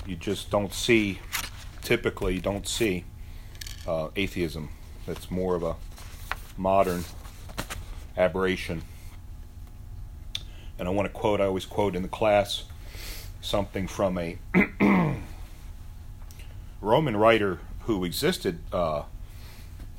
you 0.06 0.16
just 0.16 0.50
don't 0.50 0.72
see 0.72 1.18
typically 1.82 2.38
don't 2.38 2.66
see 2.66 3.04
uh, 3.86 4.08
atheism 4.16 4.70
that's 5.06 5.30
more 5.30 5.54
of 5.54 5.62
a 5.62 5.74
modern 6.56 7.04
aberration 8.16 8.82
and 10.82 10.88
I 10.88 10.90
want 10.90 11.06
to 11.06 11.12
quote, 11.12 11.40
I 11.40 11.44
always 11.44 11.64
quote 11.64 11.94
in 11.94 12.02
the 12.02 12.08
class 12.08 12.64
something 13.40 13.86
from 13.86 14.18
a 14.18 14.36
Roman 16.80 17.16
writer 17.16 17.60
who 17.82 18.04
existed 18.04 18.58
uh, 18.72 19.04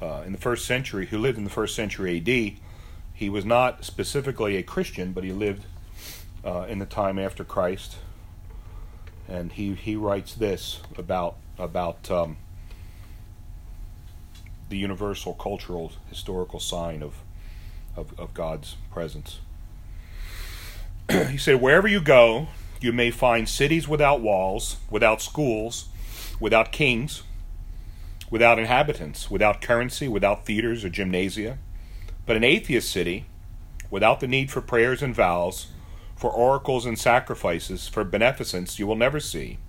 uh, 0.01 0.23
in 0.25 0.33
the 0.33 0.37
first 0.37 0.65
century, 0.65 1.05
who 1.05 1.17
lived 1.19 1.37
in 1.37 1.45
the 1.45 1.49
first 1.49 1.73
century 1.73 2.17
AD. 2.17 2.59
He 3.13 3.29
was 3.29 3.45
not 3.45 3.85
specifically 3.85 4.57
a 4.57 4.63
Christian, 4.63 5.13
but 5.13 5.23
he 5.23 5.31
lived 5.31 5.65
uh, 6.43 6.65
in 6.67 6.79
the 6.79 6.85
time 6.85 7.17
after 7.17 7.45
Christ. 7.45 7.95
And 9.25 9.53
he, 9.53 9.75
he 9.75 9.95
writes 9.95 10.33
this 10.33 10.81
about, 10.97 11.37
about 11.57 12.09
um, 12.09 12.37
the 14.69 14.77
universal 14.77 15.33
cultural 15.33 15.91
historical 16.09 16.59
sign 16.59 17.03
of, 17.03 17.15
of, 17.95 18.17
of 18.19 18.33
God's 18.33 18.75
presence. 18.91 19.39
he 21.11 21.37
said, 21.37 21.61
Wherever 21.61 21.87
you 21.87 22.01
go, 22.01 22.47
you 22.81 22.91
may 22.91 23.11
find 23.11 23.47
cities 23.47 23.87
without 23.87 24.21
walls, 24.21 24.77
without 24.89 25.21
schools, 25.21 25.89
without 26.39 26.71
kings, 26.71 27.23
without 28.29 28.57
inhabitants, 28.59 29.29
without 29.29 29.61
currency, 29.61 30.07
without 30.07 30.45
theaters 30.45 30.83
or 30.83 30.89
gymnasia. 30.89 31.57
But 32.25 32.35
an 32.35 32.43
atheist 32.43 32.89
city, 32.89 33.25
without 33.91 34.19
the 34.19 34.27
need 34.27 34.49
for 34.49 34.61
prayers 34.61 35.01
and 35.01 35.13
vows, 35.13 35.67
for 36.15 36.31
oracles 36.31 36.85
and 36.85 36.97
sacrifices, 36.97 37.87
for 37.87 38.03
beneficence, 38.03 38.79
you 38.79 38.87
will 38.87 38.95
never 38.95 39.19
see, 39.19 39.59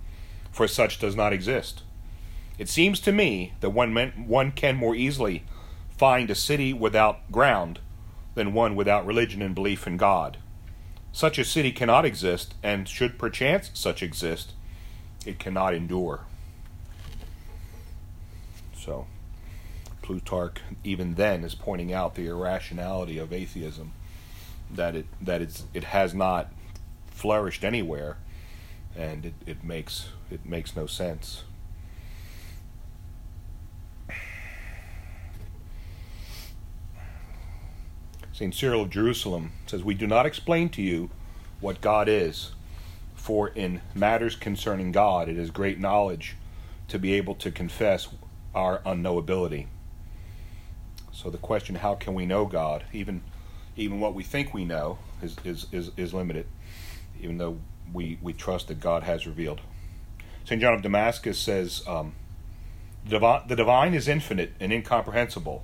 for 0.55 0.69
such 0.69 0.99
does 0.99 1.17
not 1.17 1.33
exist. 1.33 1.83
It 2.57 2.69
seems 2.69 3.01
to 3.01 3.11
me 3.11 3.51
that 3.59 3.71
one, 3.71 3.93
one 4.25 4.53
can 4.53 4.77
more 4.77 4.95
easily 4.95 5.43
find 5.97 6.29
a 6.29 6.35
city 6.35 6.71
without 6.71 7.29
ground 7.29 7.79
than 8.35 8.53
one 8.53 8.73
without 8.73 9.05
religion 9.05 9.41
and 9.41 9.53
belief 9.53 9.85
in 9.85 9.97
God. 9.97 10.37
Such 11.11 11.37
a 11.37 11.43
city 11.43 11.73
cannot 11.73 12.05
exist, 12.05 12.55
and 12.63 12.87
should 12.87 13.19
perchance 13.19 13.69
such 13.73 14.01
exist, 14.01 14.53
it 15.25 15.39
cannot 15.39 15.73
endure. 15.73 16.21
So, 18.77 19.07
Plutarch, 20.01 20.61
even 20.85 21.15
then, 21.15 21.43
is 21.43 21.53
pointing 21.53 21.91
out 21.91 22.15
the 22.15 22.27
irrationality 22.27 23.17
of 23.17 23.33
atheism, 23.33 23.91
that 24.71 24.95
it 24.95 25.07
that 25.19 25.41
it's 25.41 25.65
it 25.73 25.85
has 25.85 26.13
not 26.13 26.53
flourished 27.07 27.65
anywhere, 27.65 28.15
and 28.95 29.25
it, 29.25 29.33
it 29.45 29.63
makes 29.63 30.09
it 30.29 30.45
makes 30.45 30.75
no 30.75 30.85
sense. 30.85 31.43
St. 38.31 38.53
Cyril 38.53 38.81
of 38.81 38.89
Jerusalem 38.89 39.53
says, 39.65 39.83
We 39.83 39.93
do 39.93 40.07
not 40.07 40.25
explain 40.25 40.69
to 40.69 40.81
you 40.81 41.09
what 41.61 41.79
God 41.79 42.09
is, 42.09 42.51
for 43.15 43.47
in 43.49 43.81
matters 43.93 44.35
concerning 44.35 44.91
God 44.91 45.29
it 45.29 45.37
is 45.37 45.51
great 45.51 45.79
knowledge 45.79 46.35
to 46.89 46.99
be 46.99 47.13
able 47.13 47.35
to 47.35 47.49
confess 47.49 48.09
our 48.53 48.79
unknowability. 48.79 49.67
So 51.13 51.29
the 51.29 51.37
question, 51.37 51.75
how 51.75 51.95
can 51.95 52.13
we 52.13 52.25
know 52.25 52.45
God? 52.45 52.83
Even 52.91 53.21
even 53.77 53.99
what 53.99 54.13
we 54.13 54.23
think 54.23 54.53
we 54.53 54.65
know 54.65 54.97
is, 55.21 55.35
is, 55.43 55.67
is, 55.71 55.91
is 55.97 56.13
limited, 56.13 56.47
even 57.21 57.37
though 57.37 57.57
we, 57.91 58.17
we 58.21 58.33
trust 58.33 58.67
that 58.69 58.79
God 58.79 59.03
has 59.03 59.27
revealed. 59.27 59.61
St. 60.45 60.61
John 60.61 60.73
of 60.73 60.81
Damascus 60.81 61.37
says, 61.37 61.83
um, 61.87 62.13
the 63.05 63.55
divine 63.55 63.93
is 63.93 64.07
infinite 64.07 64.53
and 64.59 64.71
incomprehensible 64.71 65.63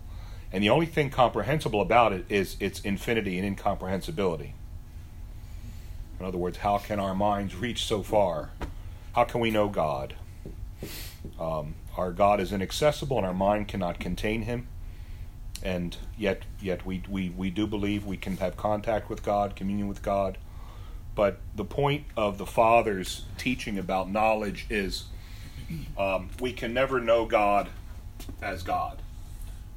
and 0.54 0.64
the 0.64 0.70
only 0.70 0.86
thing 0.86 1.10
comprehensible 1.10 1.82
about 1.82 2.12
it 2.12 2.26
is 2.28 2.58
its 2.60 2.82
infinity 2.82 3.38
and 3.38 3.46
incomprehensibility. 3.46 4.54
In 6.20 6.26
other 6.26 6.38
words, 6.38 6.58
how 6.58 6.78
can 6.78 7.00
our 7.00 7.16
minds 7.16 7.56
reach 7.56 7.86
so 7.86 8.04
far? 8.04 8.52
How 9.16 9.24
can 9.24 9.40
we 9.40 9.50
know 9.50 9.70
God? 9.70 10.16
Um, 11.40 11.76
our 11.98 12.12
God 12.12 12.40
is 12.40 12.52
inaccessible 12.52 13.18
and 13.18 13.26
our 13.26 13.34
mind 13.34 13.68
cannot 13.68 14.00
contain 14.00 14.44
him. 14.44 14.68
And 15.64 15.96
yet, 16.18 16.44
yet 16.60 16.86
we, 16.86 17.04
we, 17.10 17.30
we 17.30 17.50
do 17.50 17.66
believe 17.66 18.06
we 18.06 18.18
can 18.18 18.38
have 18.38 18.58
contact 18.58 19.10
with 19.10 19.24
God, 19.24 19.56
communion 19.56 19.88
with 19.88 20.02
God. 20.02 20.38
But 21.14 21.40
the 21.56 21.66
point 21.66 22.06
of 22.16 22.38
the 22.38 22.46
Father's 22.46 23.26
teaching 23.38 23.78
about 23.78 24.10
knowledge 24.10 24.66
is 24.70 25.06
um, 25.98 26.30
we 26.40 26.54
can 26.54 26.74
never 26.74 27.00
know 27.00 27.26
God 27.26 27.70
as 28.42 28.64
God 28.64 29.02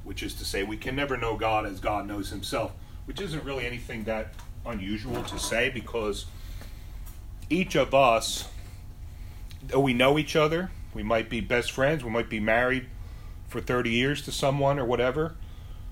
which 0.05 0.21
is 0.23 0.35
to 0.35 0.45
say, 0.45 0.63
we 0.63 0.77
can 0.77 0.95
never 0.95 1.17
know 1.17 1.35
God 1.35 1.65
as 1.65 1.79
God 1.79 2.07
knows 2.07 2.29
himself, 2.29 2.71
which 3.05 3.19
isn't 3.19 3.43
really 3.43 3.65
anything 3.65 4.05
that 4.05 4.33
unusual 4.65 5.21
to 5.23 5.39
say 5.39 5.69
because 5.69 6.27
each 7.49 7.75
of 7.75 7.93
us, 7.93 8.47
though 9.67 9.79
we 9.79 9.93
know 9.93 10.17
each 10.17 10.35
other, 10.35 10.69
we 10.93 11.03
might 11.03 11.29
be 11.29 11.41
best 11.41 11.71
friends, 11.71 12.03
we 12.03 12.11
might 12.11 12.29
be 12.29 12.39
married 12.39 12.85
for 13.47 13.59
30 13.59 13.89
years 13.89 14.21
to 14.21 14.31
someone 14.31 14.79
or 14.79 14.85
whatever, 14.85 15.35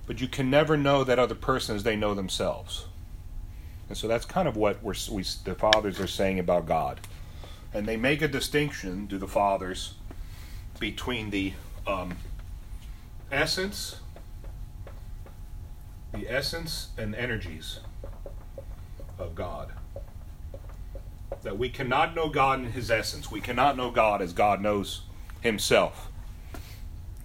but 0.05 0.21
you 0.21 0.27
can 0.27 0.49
never 0.49 0.77
know 0.77 1.03
that 1.03 1.17
other 1.17 1.35
person 1.35 1.75
as 1.75 1.83
they 1.83 1.95
know 1.95 2.13
themselves. 2.13 2.85
And 3.93 3.97
so 3.99 4.07
that's 4.07 4.25
kind 4.25 4.47
of 4.47 4.57
what 4.57 4.81
we're, 4.81 4.95
we, 5.11 5.21
the 5.43 5.53
fathers 5.53 5.99
are 5.99 6.07
saying 6.07 6.39
about 6.39 6.65
God. 6.65 6.99
And 7.75 7.85
they 7.85 7.95
make 7.95 8.23
a 8.23 8.27
distinction, 8.27 9.05
do 9.05 9.19
the 9.19 9.27
fathers, 9.27 9.93
between 10.79 11.29
the 11.29 11.53
um, 11.85 12.17
essence 13.31 13.97
the 16.11 16.27
essence 16.27 16.87
and 16.97 17.13
energies 17.13 17.81
of 19.19 19.35
God. 19.35 19.73
That 21.43 21.59
we 21.59 21.69
cannot 21.69 22.15
know 22.15 22.29
God 22.29 22.61
in 22.61 22.71
His 22.71 22.89
essence. 22.89 23.29
We 23.29 23.41
cannot 23.41 23.77
know 23.77 23.91
God 23.91 24.23
as 24.23 24.33
God 24.33 24.59
knows 24.59 25.03
Himself. 25.41 26.09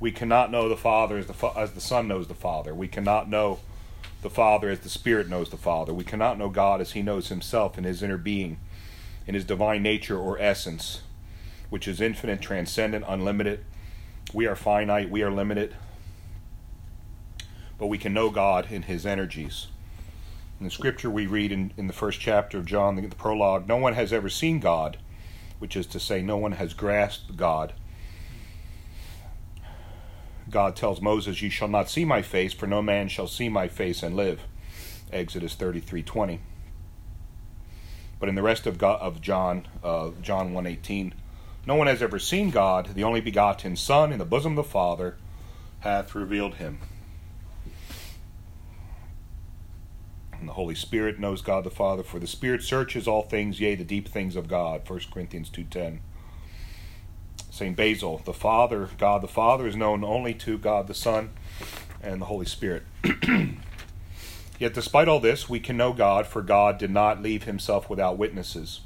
We 0.00 0.12
cannot 0.12 0.50
know 0.50 0.68
the 0.68 0.76
Father 0.76 1.16
as 1.16 1.28
the, 1.28 1.46
as 1.56 1.72
the 1.72 1.80
Son 1.80 2.08
knows 2.08 2.28
the 2.28 2.34
Father. 2.34 2.74
We 2.74 2.88
cannot 2.88 3.26
know 3.30 3.60
the 4.22 4.30
Father 4.30 4.68
as 4.70 4.80
the 4.80 4.88
Spirit 4.88 5.28
knows 5.28 5.50
the 5.50 5.56
Father. 5.56 5.94
We 5.94 6.04
cannot 6.04 6.38
know 6.38 6.48
God 6.48 6.80
as 6.80 6.92
He 6.92 7.02
knows 7.02 7.28
Himself 7.28 7.78
in 7.78 7.84
His 7.84 8.02
inner 8.02 8.18
being, 8.18 8.58
in 9.26 9.34
His 9.34 9.44
divine 9.44 9.82
nature 9.82 10.18
or 10.18 10.38
essence, 10.40 11.02
which 11.70 11.86
is 11.86 12.00
infinite, 12.00 12.40
transcendent, 12.40 13.04
unlimited. 13.06 13.64
We 14.34 14.46
are 14.46 14.56
finite, 14.56 15.10
we 15.10 15.22
are 15.22 15.30
limited, 15.30 15.74
but 17.78 17.86
we 17.86 17.98
can 17.98 18.12
know 18.12 18.28
God 18.28 18.70
in 18.70 18.82
his 18.82 19.06
energies. 19.06 19.68
In 20.58 20.64
the 20.64 20.70
scripture 20.70 21.08
we 21.08 21.26
read 21.26 21.52
in, 21.52 21.72
in 21.76 21.86
the 21.86 21.92
first 21.92 22.20
chapter 22.20 22.58
of 22.58 22.66
John, 22.66 22.96
the, 22.96 23.06
the 23.06 23.14
prologue, 23.14 23.68
no 23.68 23.76
one 23.76 23.94
has 23.94 24.12
ever 24.12 24.28
seen 24.28 24.60
God, 24.60 24.98
which 25.60 25.76
is 25.76 25.86
to 25.86 26.00
say, 26.00 26.20
no 26.20 26.36
one 26.36 26.52
has 26.52 26.74
grasped 26.74 27.36
God. 27.36 27.72
God 30.50 30.76
tells 30.76 31.00
Moses, 31.00 31.42
"You 31.42 31.50
shall 31.50 31.68
not 31.68 31.90
see 31.90 32.04
my 32.04 32.22
face, 32.22 32.52
for 32.52 32.66
no 32.66 32.80
man 32.80 33.08
shall 33.08 33.26
see 33.26 33.48
my 33.48 33.68
face 33.68 34.02
and 34.02 34.16
live." 34.16 34.40
Exodus 35.12 35.54
thirty-three 35.54 36.02
twenty. 36.02 36.40
But 38.20 38.28
in 38.28 38.34
the 38.34 38.42
rest 38.42 38.66
of, 38.66 38.78
God, 38.78 39.00
of 39.00 39.20
John, 39.20 39.68
uh, 39.84 40.10
John 40.22 40.52
one 40.52 40.66
eighteen, 40.66 41.14
no 41.66 41.74
one 41.74 41.86
has 41.86 42.02
ever 42.02 42.18
seen 42.18 42.50
God, 42.50 42.94
the 42.94 43.04
only 43.04 43.20
begotten 43.20 43.76
Son, 43.76 44.12
in 44.12 44.18
the 44.18 44.24
bosom 44.24 44.52
of 44.52 44.64
the 44.64 44.70
Father, 44.70 45.16
hath 45.80 46.14
revealed 46.14 46.54
him. 46.54 46.78
And 50.32 50.48
the 50.48 50.54
Holy 50.54 50.74
Spirit 50.74 51.18
knows 51.18 51.42
God 51.42 51.64
the 51.64 51.70
Father, 51.70 52.02
for 52.02 52.18
the 52.18 52.26
Spirit 52.26 52.62
searches 52.62 53.08
all 53.08 53.22
things, 53.22 53.60
yea, 53.60 53.74
the 53.74 53.84
deep 53.84 54.08
things 54.08 54.36
of 54.36 54.48
God. 54.48 54.88
1 54.88 55.00
Corinthians 55.12 55.50
2.10 55.50 55.98
St. 57.58 57.76
Basil, 57.76 58.22
the 58.24 58.32
Father, 58.32 58.88
God 58.98 59.20
the 59.20 59.26
Father, 59.26 59.66
is 59.66 59.74
known 59.74 60.04
only 60.04 60.32
to 60.34 60.58
God 60.58 60.86
the 60.86 60.94
Son 60.94 61.30
and 62.00 62.20
the 62.20 62.26
Holy 62.26 62.46
Spirit. 62.46 62.84
Yet 64.60 64.74
despite 64.74 65.08
all 65.08 65.18
this, 65.18 65.48
we 65.48 65.58
can 65.58 65.76
know 65.76 65.92
God, 65.92 66.28
for 66.28 66.40
God 66.40 66.78
did 66.78 66.92
not 66.92 67.20
leave 67.20 67.44
himself 67.44 67.90
without 67.90 68.16
witnesses. 68.16 68.82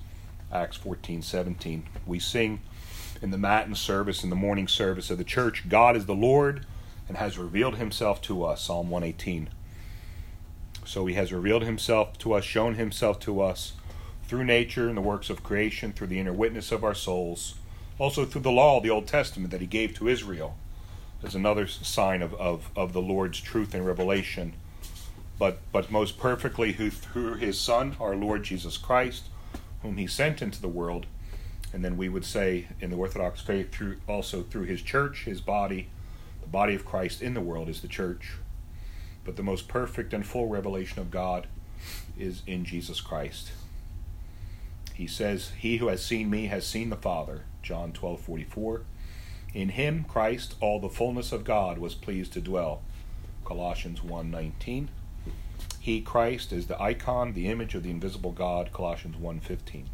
Acts 0.50 0.78
14:17. 0.78 1.82
We 2.06 2.18
sing 2.18 2.62
in 3.20 3.30
the 3.30 3.36
matin 3.36 3.74
service, 3.74 4.24
in 4.24 4.30
the 4.30 4.36
morning 4.36 4.66
service 4.66 5.10
of 5.10 5.18
the 5.18 5.24
church, 5.24 5.68
God 5.68 5.94
is 5.94 6.06
the 6.06 6.14
Lord 6.14 6.64
and 7.08 7.18
has 7.18 7.36
revealed 7.36 7.76
himself 7.76 8.22
to 8.22 8.42
us. 8.42 8.62
Psalm 8.62 8.88
118. 8.88 9.50
So 10.86 11.04
he 11.04 11.14
has 11.14 11.30
revealed 11.30 11.62
himself 11.62 12.16
to 12.20 12.32
us, 12.32 12.44
shown 12.44 12.76
himself 12.76 13.20
to 13.20 13.42
us 13.42 13.74
through 14.24 14.44
nature 14.44 14.88
and 14.88 14.96
the 14.96 15.02
works 15.02 15.28
of 15.28 15.42
creation, 15.42 15.92
through 15.92 16.06
the 16.06 16.18
inner 16.18 16.32
witness 16.32 16.72
of 16.72 16.82
our 16.82 16.94
souls, 16.94 17.56
also 17.98 18.24
through 18.24 18.42
the 18.42 18.50
law 18.50 18.78
of 18.78 18.82
the 18.82 18.90
Old 18.90 19.06
Testament 19.06 19.50
that 19.50 19.60
he 19.60 19.66
gave 19.66 19.94
to 19.94 20.08
Israel 20.08 20.56
as 21.22 21.34
another 21.34 21.66
sign 21.66 22.22
of, 22.22 22.34
of, 22.34 22.70
of 22.74 22.92
the 22.92 23.00
Lord's 23.00 23.40
truth 23.40 23.74
and 23.74 23.86
revelation. 23.86 24.54
But, 25.38 25.58
but 25.72 25.90
most 25.90 26.18
perfectly 26.18 26.72
who, 26.72 26.90
through 26.90 27.34
his 27.34 27.60
Son, 27.60 27.96
our 28.00 28.16
Lord 28.16 28.42
Jesus 28.44 28.76
Christ, 28.76 29.24
whom 29.82 29.96
he 29.96 30.06
sent 30.06 30.42
into 30.42 30.60
the 30.60 30.68
world, 30.68 31.06
and 31.72 31.84
then 31.84 31.96
we 31.96 32.08
would 32.08 32.24
say 32.24 32.68
in 32.80 32.90
the 32.90 32.96
Orthodox 32.96 33.40
faith 33.40 33.72
through 33.72 33.96
also 34.06 34.42
through 34.42 34.64
his 34.64 34.82
church, 34.82 35.24
his 35.24 35.40
body, 35.40 35.88
the 36.40 36.48
body 36.48 36.74
of 36.74 36.84
Christ 36.84 37.22
in 37.22 37.34
the 37.34 37.40
world 37.40 37.68
is 37.68 37.80
the 37.80 37.88
church. 37.88 38.34
But 39.24 39.36
the 39.36 39.42
most 39.42 39.68
perfect 39.68 40.12
and 40.12 40.26
full 40.26 40.48
revelation 40.48 40.98
of 40.98 41.10
God 41.10 41.46
is 42.18 42.42
in 42.46 42.64
Jesus 42.64 43.00
Christ. 43.00 43.52
He 44.94 45.06
says, 45.06 45.52
He 45.58 45.78
who 45.78 45.88
has 45.88 46.04
seen 46.04 46.28
me 46.28 46.46
has 46.46 46.66
seen 46.66 46.90
the 46.90 46.96
Father. 46.96 47.42
John 47.62 47.92
twelve 47.92 48.20
forty 48.20 48.44
four. 48.44 48.82
In 49.54 49.70
him, 49.70 50.04
Christ, 50.08 50.54
all 50.60 50.80
the 50.80 50.88
fullness 50.88 51.30
of 51.30 51.44
God 51.44 51.78
was 51.78 51.94
pleased 51.94 52.32
to 52.32 52.40
dwell. 52.40 52.82
Colossians 53.44 54.00
1:19. 54.00 54.88
He, 55.78 56.00
Christ, 56.00 56.52
is 56.52 56.68
the 56.68 56.80
icon, 56.80 57.34
the 57.34 57.48
image 57.48 57.74
of 57.74 57.82
the 57.82 57.90
invisible 57.90 58.32
God. 58.32 58.72
Colossians 58.72 59.16
1:15. 59.16 59.86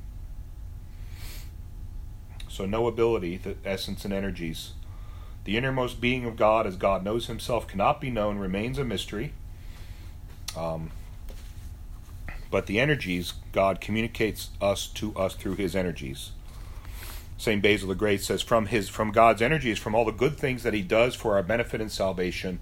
So 2.49 2.67
knowability, 2.67 3.43
the 3.43 3.57
essence 3.65 4.05
and 4.05 4.13
energies, 4.13 4.73
the 5.45 5.57
innermost 5.57 6.01
being 6.01 6.25
of 6.25 6.37
God, 6.37 6.67
as 6.67 6.77
God 6.77 7.03
knows 7.03 7.27
Himself, 7.27 7.67
cannot 7.67 8.01
be 8.01 8.11
known, 8.11 8.39
remains 8.39 8.79
a 8.79 8.85
mystery. 8.85 9.33
Um, 10.57 10.91
but 12.51 12.67
the 12.67 12.81
energies, 12.81 13.35
God 13.53 13.81
communicates 13.81 14.51
us 14.61 14.87
to 14.89 15.15
us 15.17 15.35
through 15.35 15.55
His 15.55 15.75
energies. 15.75 16.33
St. 17.39 17.63
Basil 17.63 17.89
the 17.89 17.95
Great 17.95 18.21
says, 18.21 18.43
from 18.43 18.67
his 18.67 18.89
from 18.89 19.13
God's 19.13 19.41
energies, 19.41 19.79
from 19.79 19.95
all 19.95 20.05
the 20.05 20.11
good 20.11 20.37
things 20.37 20.65
that 20.65 20.75
he 20.75 20.83
does 20.83 21.15
for 21.15 21.37
our 21.37 21.43
benefit 21.45 21.81
and 21.81 21.91
salvation, 21.91 22.59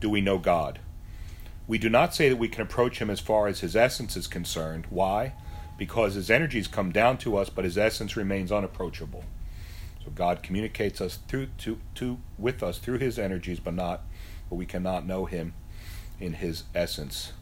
do 0.00 0.10
we 0.10 0.20
know 0.20 0.38
God. 0.38 0.80
We 1.68 1.78
do 1.78 1.88
not 1.88 2.16
say 2.16 2.28
that 2.28 2.36
we 2.36 2.48
can 2.48 2.62
approach 2.62 2.98
him 2.98 3.10
as 3.10 3.20
far 3.20 3.46
as 3.46 3.60
his 3.60 3.76
essence 3.76 4.16
is 4.16 4.26
concerned. 4.26 4.86
Why? 4.90 5.34
Because 5.78 6.14
his 6.14 6.32
energies 6.32 6.66
come 6.66 6.90
down 6.90 7.18
to 7.18 7.36
us, 7.36 7.48
but 7.48 7.64
his 7.64 7.78
essence 7.78 8.16
remains 8.16 8.50
unapproachable. 8.50 9.22
So 10.04 10.10
God 10.10 10.42
communicates 10.42 11.00
us 11.00 11.20
through 11.28 11.50
to, 11.58 11.78
to 11.94 12.18
with 12.36 12.60
us 12.60 12.78
through 12.78 12.98
his 12.98 13.20
energies, 13.20 13.60
but 13.60 13.74
not 13.74 14.02
but 14.50 14.56
we 14.56 14.66
cannot 14.66 15.06
know 15.06 15.26
him 15.26 15.54
in 16.18 16.34
his 16.34 16.64
essence. 16.74 17.34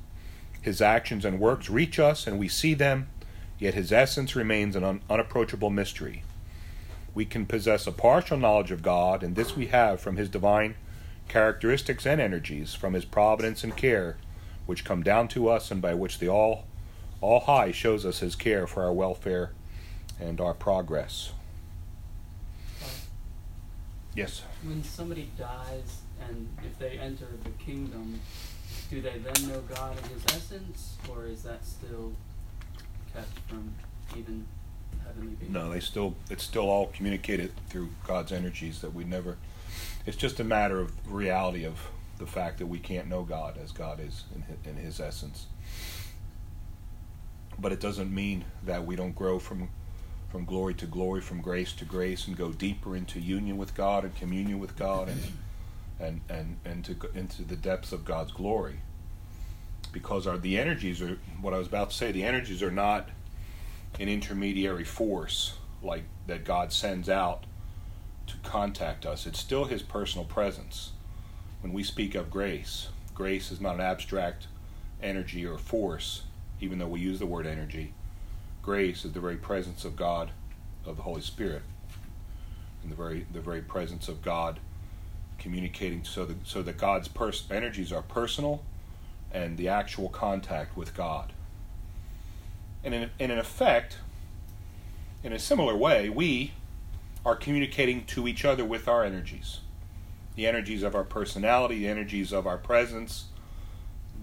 His 0.60 0.82
actions 0.82 1.24
and 1.24 1.40
works 1.40 1.70
reach 1.70 1.98
us 1.98 2.26
and 2.26 2.38
we 2.38 2.48
see 2.48 2.74
them, 2.74 3.08
yet 3.58 3.72
his 3.72 3.92
essence 3.92 4.36
remains 4.36 4.76
an 4.76 4.84
un, 4.84 5.00
unapproachable 5.08 5.70
mystery 5.70 6.22
we 7.16 7.24
can 7.24 7.46
possess 7.46 7.86
a 7.86 7.92
partial 7.92 8.36
knowledge 8.36 8.70
of 8.70 8.82
God, 8.82 9.22
and 9.22 9.34
this 9.34 9.56
we 9.56 9.68
have 9.68 9.98
from 9.98 10.18
His 10.18 10.28
divine 10.28 10.74
characteristics 11.28 12.04
and 12.04 12.20
energies, 12.20 12.74
from 12.74 12.92
His 12.92 13.06
providence 13.06 13.64
and 13.64 13.74
care, 13.74 14.18
which 14.66 14.84
come 14.84 15.02
down 15.02 15.26
to 15.28 15.48
us, 15.48 15.70
and 15.70 15.80
by 15.80 15.94
which 15.94 16.18
the 16.18 16.28
All, 16.28 16.66
All 17.22 17.40
High 17.40 17.72
shows 17.72 18.04
us 18.04 18.18
His 18.18 18.36
care 18.36 18.66
for 18.66 18.82
our 18.82 18.92
welfare 18.92 19.52
and 20.20 20.42
our 20.42 20.52
progress. 20.52 21.32
Yes. 24.14 24.42
When 24.62 24.84
somebody 24.84 25.30
dies, 25.38 26.02
and 26.28 26.46
if 26.66 26.78
they 26.78 26.98
enter 26.98 27.28
the 27.44 27.64
kingdom, 27.64 28.20
do 28.90 29.00
they 29.00 29.18
then 29.20 29.48
know 29.48 29.62
God 29.62 29.96
in 29.96 30.10
His 30.10 30.24
essence, 30.26 30.96
or 31.08 31.24
is 31.24 31.44
that 31.44 31.64
still 31.64 32.12
kept 33.14 33.38
from 33.48 33.72
even? 34.14 34.46
No, 35.48 35.70
they 35.70 35.80
still 35.80 36.14
it's 36.30 36.44
still 36.44 36.68
all 36.68 36.86
communicated 36.88 37.52
through 37.68 37.90
God's 38.06 38.32
energies 38.32 38.80
that 38.80 38.94
we 38.94 39.04
never. 39.04 39.36
It's 40.04 40.16
just 40.16 40.40
a 40.40 40.44
matter 40.44 40.80
of 40.80 41.12
reality 41.12 41.64
of 41.64 41.78
the 42.18 42.26
fact 42.26 42.58
that 42.58 42.66
we 42.66 42.78
can't 42.78 43.08
know 43.08 43.22
God 43.22 43.58
as 43.62 43.72
God 43.72 44.00
is 44.00 44.24
in 44.34 44.42
his, 44.42 44.56
in 44.64 44.76
His 44.76 45.00
essence. 45.00 45.46
But 47.58 47.72
it 47.72 47.80
doesn't 47.80 48.14
mean 48.14 48.44
that 48.64 48.84
we 48.84 48.96
don't 48.96 49.14
grow 49.14 49.38
from 49.38 49.68
from 50.28 50.44
glory 50.44 50.74
to 50.74 50.86
glory, 50.86 51.20
from 51.20 51.40
grace 51.40 51.72
to 51.72 51.84
grace, 51.84 52.26
and 52.26 52.36
go 52.36 52.52
deeper 52.52 52.96
into 52.96 53.20
union 53.20 53.56
with 53.56 53.74
God 53.74 54.04
and 54.04 54.14
communion 54.14 54.58
with 54.58 54.76
God, 54.76 55.08
and 55.08 55.22
and 55.98 56.20
and 56.28 56.56
and 56.64 56.84
to 56.84 56.96
into 57.14 57.42
the 57.42 57.56
depths 57.56 57.92
of 57.92 58.04
God's 58.04 58.32
glory. 58.32 58.80
Because 59.92 60.26
our 60.26 60.36
the 60.36 60.58
energies 60.58 61.00
are 61.00 61.18
what 61.40 61.54
I 61.54 61.58
was 61.58 61.66
about 61.66 61.90
to 61.90 61.96
say. 61.96 62.12
The 62.12 62.24
energies 62.24 62.62
are 62.62 62.70
not 62.70 63.08
an 63.98 64.08
intermediary 64.08 64.84
force 64.84 65.54
like 65.82 66.04
that 66.26 66.44
God 66.44 66.72
sends 66.72 67.08
out 67.08 67.44
to 68.26 68.36
contact 68.38 69.06
us. 69.06 69.26
It's 69.26 69.38
still 69.38 69.64
His 69.64 69.82
personal 69.82 70.24
presence. 70.24 70.92
When 71.60 71.72
we 71.72 71.82
speak 71.82 72.14
of 72.14 72.30
grace, 72.30 72.88
grace 73.14 73.50
is 73.50 73.60
not 73.60 73.76
an 73.76 73.80
abstract 73.80 74.46
energy 75.02 75.46
or 75.46 75.58
force, 75.58 76.22
even 76.60 76.78
though 76.78 76.88
we 76.88 77.00
use 77.00 77.18
the 77.18 77.26
word 77.26 77.46
energy. 77.46 77.92
Grace 78.62 79.04
is 79.04 79.12
the 79.12 79.20
very 79.20 79.36
presence 79.36 79.84
of 79.84 79.96
God, 79.96 80.30
of 80.84 80.96
the 80.96 81.02
Holy 81.02 81.20
Spirit, 81.20 81.62
and 82.82 82.90
the 82.90 82.96
very 82.96 83.26
the 83.32 83.40
very 83.40 83.62
presence 83.62 84.08
of 84.08 84.22
God 84.22 84.58
communicating 85.38 86.04
so 86.04 86.24
that 86.24 86.46
so 86.46 86.62
that 86.62 86.76
God's 86.76 87.08
pers- 87.08 87.46
energies 87.50 87.92
are 87.92 88.02
personal 88.02 88.62
and 89.32 89.56
the 89.56 89.68
actual 89.68 90.08
contact 90.08 90.76
with 90.76 90.94
God. 90.94 91.32
And 92.86 92.94
in, 92.94 93.10
and 93.20 93.32
in 93.32 93.38
effect, 93.38 93.98
in 95.22 95.34
a 95.34 95.38
similar 95.38 95.76
way, 95.76 96.08
we 96.08 96.52
are 97.24 97.36
communicating 97.36 98.04
to 98.06 98.26
each 98.26 98.44
other 98.44 98.64
with 98.64 98.88
our 98.88 99.04
energies 99.04 99.60
the 100.36 100.46
energies 100.46 100.82
of 100.82 100.94
our 100.94 101.02
personality, 101.02 101.80
the 101.80 101.88
energies 101.88 102.30
of 102.30 102.46
our 102.46 102.58
presence, 102.58 103.24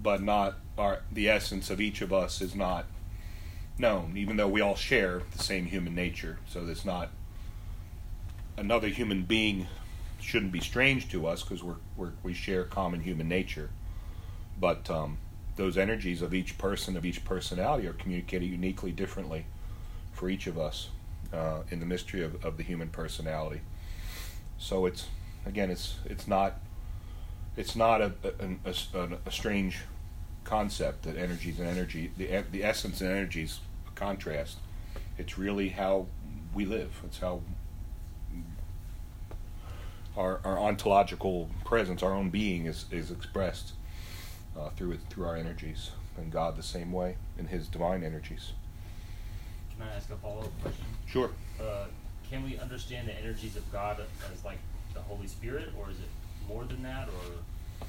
but 0.01 0.21
not 0.21 0.55
our 0.77 1.01
the 1.11 1.27
essence 1.27 1.69
of 1.69 1.81
each 1.81 2.01
of 2.01 2.13
us 2.13 2.39
is 2.39 2.55
not 2.55 2.85
known, 3.77 4.13
even 4.15 4.37
though 4.37 4.47
we 4.47 4.61
all 4.61 4.75
share 4.75 5.23
the 5.31 5.43
same 5.43 5.65
human 5.65 5.95
nature. 5.95 6.37
So 6.47 6.65
it's 6.67 6.85
not 6.85 7.09
another 8.57 8.87
human 8.87 9.23
being 9.23 9.67
shouldn't 10.21 10.51
be 10.51 10.61
strange 10.61 11.09
to 11.09 11.27
us 11.27 11.43
because 11.43 11.63
we're, 11.63 11.75
we're, 11.97 12.11
we 12.21 12.33
share 12.33 12.63
common 12.63 13.01
human 13.01 13.27
nature. 13.27 13.69
But 14.57 14.89
um, 14.89 15.17
those 15.55 15.77
energies 15.77 16.21
of 16.21 16.33
each 16.33 16.57
person, 16.57 16.97
of 16.97 17.05
each 17.05 17.23
personality, 17.23 17.87
are 17.87 17.93
communicated 17.93 18.45
uniquely 18.45 18.91
differently 18.91 19.45
for 20.11 20.29
each 20.29 20.47
of 20.47 20.57
us 20.57 20.89
uh, 21.31 21.61
in 21.69 21.79
the 21.79 21.85
mystery 21.85 22.23
of, 22.23 22.43
of 22.43 22.57
the 22.57 22.63
human 22.63 22.89
personality. 22.89 23.61
So 24.57 24.85
it's 24.85 25.07
again, 25.45 25.69
it's 25.69 25.95
it's 26.05 26.27
not 26.27 26.59
it's 27.55 27.75
not 27.75 28.01
a 28.01 28.13
a, 28.23 28.99
a, 28.99 29.09
a 29.25 29.31
strange 29.31 29.79
concept 30.43 31.03
that 31.03 31.17
energies 31.17 31.59
and 31.59 31.67
energy 31.67 32.11
the 32.17 32.43
the 32.51 32.63
essence 32.63 33.01
and 33.01 33.09
energies 33.09 33.59
contrast. 33.95 34.57
It's 35.17 35.37
really 35.37 35.69
how 35.69 36.07
we 36.53 36.65
live. 36.65 37.01
It's 37.05 37.19
how 37.19 37.41
our, 40.15 40.39
our 40.43 40.59
ontological 40.59 41.49
presence, 41.65 42.03
our 42.03 42.13
own 42.13 42.29
being, 42.29 42.65
is, 42.65 42.85
is 42.91 43.11
expressed 43.11 43.73
uh, 44.57 44.69
through 44.69 44.93
it, 44.93 44.99
through 45.09 45.25
our 45.25 45.35
energies, 45.35 45.91
and 46.17 46.31
God 46.31 46.55
the 46.55 46.63
same 46.63 46.91
way 46.91 47.15
in 47.37 47.47
His 47.47 47.67
divine 47.67 48.03
energies. 48.03 48.53
Can 49.75 49.87
I 49.87 49.95
ask 49.95 50.09
a 50.11 50.15
follow 50.17 50.41
up 50.41 50.61
question? 50.61 50.85
Sure. 51.07 51.31
Uh, 51.59 51.85
can 52.29 52.43
we 52.43 52.57
understand 52.59 53.07
the 53.07 53.15
energies 53.19 53.55
of 53.55 53.71
God 53.71 53.99
as 54.31 54.43
like 54.45 54.59
the 54.93 55.01
Holy 55.01 55.27
Spirit, 55.27 55.69
or 55.79 55.89
is 55.89 55.97
it 55.97 56.09
more 56.47 56.63
than 56.65 56.83
that, 56.83 57.07
or? 57.09 57.85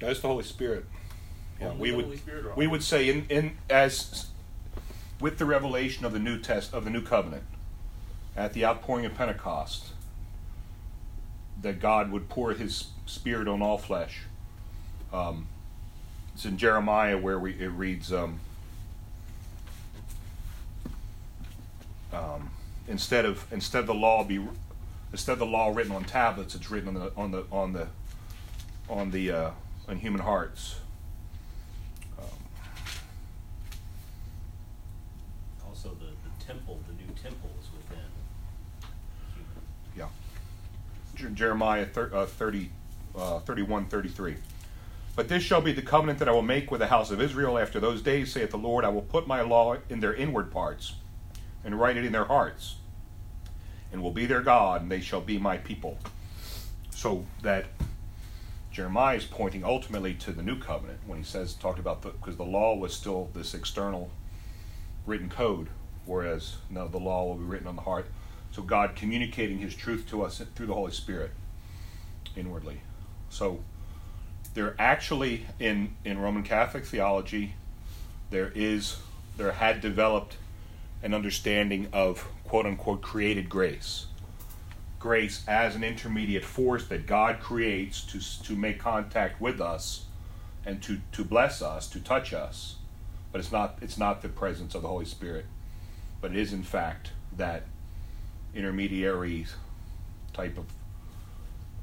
That's 0.00 0.20
the 0.20 0.28
Holy 0.28 0.44
Spirit. 0.44 0.84
Yeah, 1.60 1.68
Only 1.68 1.90
we 1.92 1.96
would 1.96 2.18
Spirit 2.18 2.56
we 2.56 2.66
would 2.66 2.82
say 2.82 3.08
in, 3.08 3.26
in 3.28 3.56
as 3.70 4.26
with 5.20 5.38
the 5.38 5.46
revelation 5.46 6.04
of 6.04 6.12
the 6.12 6.18
new 6.18 6.38
test 6.38 6.74
of 6.74 6.84
the 6.84 6.90
new 6.90 7.00
covenant 7.02 7.44
at 8.36 8.52
the 8.52 8.64
outpouring 8.64 9.06
of 9.06 9.14
Pentecost. 9.14 9.92
that 11.62 11.80
God 11.80 12.12
would 12.12 12.28
pour 12.28 12.52
His 12.52 12.88
Spirit 13.06 13.48
on 13.48 13.62
all 13.62 13.78
flesh. 13.78 14.22
Um, 15.12 15.48
it's 16.36 16.44
in 16.44 16.58
Jeremiah 16.58 17.16
where 17.16 17.38
we 17.38 17.52
it 17.52 17.68
reads. 17.70 18.12
Um, 18.12 18.40
um, 22.12 22.50
instead 22.86 23.24
of 23.24 23.50
instead 23.50 23.80
of 23.80 23.86
the 23.86 23.94
law 23.94 24.22
be 24.22 24.46
instead 25.12 25.32
of 25.32 25.38
the 25.38 25.46
law 25.46 25.72
written 25.74 25.92
on 25.92 26.04
tablets, 26.04 26.54
it's 26.54 26.70
written 26.70 26.88
on 26.88 26.94
the 26.94 27.10
on 27.16 27.30
the 27.30 27.44
on 27.50 27.72
the 27.72 27.88
on 28.90 29.10
the 29.12 29.30
uh, 29.30 29.50
on 29.88 29.96
human 29.96 30.20
hearts. 30.20 30.76
Um, 32.18 32.24
Also, 35.70 35.88
the, 35.88 36.04
the 36.04 36.44
temple, 36.44 36.78
the 36.86 37.02
new 37.02 37.10
temple 37.14 37.48
is 37.62 37.68
within 37.72 38.04
human. 39.34 40.10
yeah. 41.24 41.30
Jeremiah 41.34 41.86
thir- 41.86 42.10
uh, 42.12 42.26
30, 42.26 42.70
uh, 43.16 43.38
31, 43.38 43.86
33. 43.86 44.36
But 45.16 45.28
this 45.28 45.42
shall 45.42 45.62
be 45.62 45.72
the 45.72 45.82
covenant 45.82 46.18
that 46.18 46.28
I 46.28 46.32
will 46.32 46.42
make 46.42 46.70
with 46.70 46.80
the 46.80 46.88
house 46.88 47.10
of 47.10 47.22
Israel 47.22 47.58
after 47.58 47.80
those 47.80 48.02
days, 48.02 48.32
saith 48.32 48.50
the 48.50 48.58
Lord. 48.58 48.84
I 48.84 48.90
will 48.90 49.00
put 49.00 49.26
my 49.26 49.40
law 49.40 49.78
in 49.88 50.00
their 50.00 50.14
inward 50.14 50.52
parts 50.52 50.96
and 51.64 51.80
write 51.80 51.96
it 51.96 52.04
in 52.04 52.12
their 52.12 52.26
hearts, 52.26 52.76
and 53.90 54.02
will 54.02 54.12
be 54.12 54.26
their 54.26 54.42
God, 54.42 54.82
and 54.82 54.92
they 54.92 55.00
shall 55.00 55.22
be 55.22 55.38
my 55.38 55.56
people. 55.56 55.98
So 56.90 57.24
that 57.42 57.66
Jeremiah 58.70 59.16
is 59.16 59.24
pointing 59.24 59.64
ultimately 59.64 60.12
to 60.14 60.32
the 60.32 60.42
new 60.42 60.58
covenant 60.58 61.00
when 61.06 61.16
he 61.16 61.24
says, 61.24 61.54
talked 61.54 61.78
about 61.78 62.02
the, 62.02 62.10
because 62.10 62.36
the 62.36 62.44
law 62.44 62.76
was 62.76 62.94
still 62.94 63.30
this 63.32 63.54
external 63.54 64.10
written 65.06 65.30
code, 65.30 65.68
whereas 66.04 66.56
now 66.68 66.86
the 66.86 66.98
law 66.98 67.24
will 67.24 67.36
be 67.36 67.44
written 67.44 67.66
on 67.66 67.76
the 67.76 67.82
heart. 67.82 68.06
So 68.52 68.62
God 68.62 68.94
communicating 68.94 69.58
His 69.58 69.74
truth 69.74 70.06
to 70.10 70.22
us 70.22 70.42
through 70.54 70.66
the 70.66 70.74
Holy 70.74 70.92
Spirit 70.92 71.30
inwardly. 72.36 72.82
So 73.30 73.60
there 74.56 74.74
actually 74.78 75.46
in 75.60 75.94
in 76.02 76.18
Roman 76.18 76.42
Catholic 76.42 76.86
theology, 76.86 77.54
there 78.30 78.50
is 78.54 78.96
there 79.36 79.52
had 79.52 79.82
developed 79.82 80.38
an 81.02 81.12
understanding 81.12 81.88
of 81.92 82.26
quote 82.44 82.64
unquote 82.64 83.02
created 83.02 83.50
grace. 83.50 84.06
Grace 84.98 85.44
as 85.46 85.76
an 85.76 85.84
intermediate 85.84 86.42
force 86.42 86.86
that 86.86 87.06
God 87.06 87.38
creates 87.38 88.00
to 88.06 88.44
to 88.44 88.56
make 88.56 88.78
contact 88.78 89.42
with 89.42 89.60
us 89.60 90.06
and 90.64 90.82
to 90.82 91.00
to 91.12 91.22
bless 91.22 91.60
us, 91.60 91.86
to 91.88 92.00
touch 92.00 92.32
us. 92.32 92.76
But 93.32 93.42
it's 93.42 93.52
not 93.52 93.78
it's 93.82 93.98
not 93.98 94.22
the 94.22 94.30
presence 94.30 94.74
of 94.74 94.80
the 94.80 94.88
Holy 94.88 95.04
Spirit. 95.04 95.44
But 96.22 96.30
it 96.30 96.38
is 96.38 96.54
in 96.54 96.62
fact 96.62 97.10
that 97.36 97.64
intermediary 98.54 99.46
type 100.32 100.56
of 100.56 100.64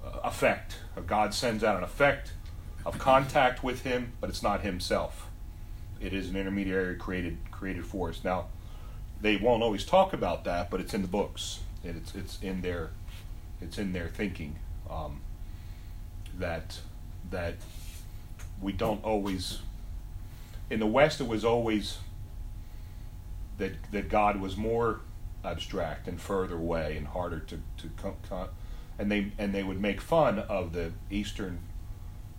uh, 0.03 0.27
effect. 0.27 0.77
God 1.05 1.35
sends 1.35 1.63
out 1.63 1.77
an 1.77 1.83
effect 1.83 2.31
of 2.85 2.99
contact 2.99 3.63
with 3.63 3.83
Him, 3.83 4.13
but 4.19 4.29
it's 4.29 4.43
not 4.43 4.61
Himself. 4.61 5.27
It 6.01 6.13
is 6.13 6.29
an 6.29 6.35
intermediary 6.35 6.95
created 6.95 7.37
created 7.51 7.85
force. 7.85 8.23
Now, 8.23 8.45
they 9.21 9.37
won't 9.37 9.63
always 9.63 9.85
talk 9.85 10.11
about 10.13 10.43
that, 10.43 10.69
but 10.69 10.81
it's 10.81 10.93
in 10.93 11.01
the 11.01 11.07
books. 11.07 11.61
It's 11.83 12.13
it's 12.13 12.39
in 12.41 12.61
their 12.61 12.91
it's 13.61 13.77
in 13.77 13.93
their 13.93 14.09
thinking 14.09 14.55
um, 14.89 15.21
that 16.37 16.79
that 17.31 17.55
we 18.61 18.73
don't 18.73 19.03
always. 19.03 19.59
In 20.69 20.79
the 20.79 20.87
West, 20.87 21.21
it 21.21 21.27
was 21.27 21.45
always 21.45 21.99
that 23.57 23.73
that 23.91 24.09
God 24.09 24.39
was 24.39 24.57
more 24.57 25.01
abstract 25.43 26.07
and 26.07 26.19
further 26.19 26.55
away 26.55 26.97
and 26.97 27.07
harder 27.07 27.39
to 27.39 27.59
to 27.77 27.89
co- 27.97 28.17
co- 28.27 28.49
and 28.97 29.11
they 29.11 29.31
and 29.37 29.53
they 29.53 29.63
would 29.63 29.79
make 29.79 30.01
fun 30.01 30.39
of 30.39 30.73
the 30.73 30.91
Eastern 31.09 31.59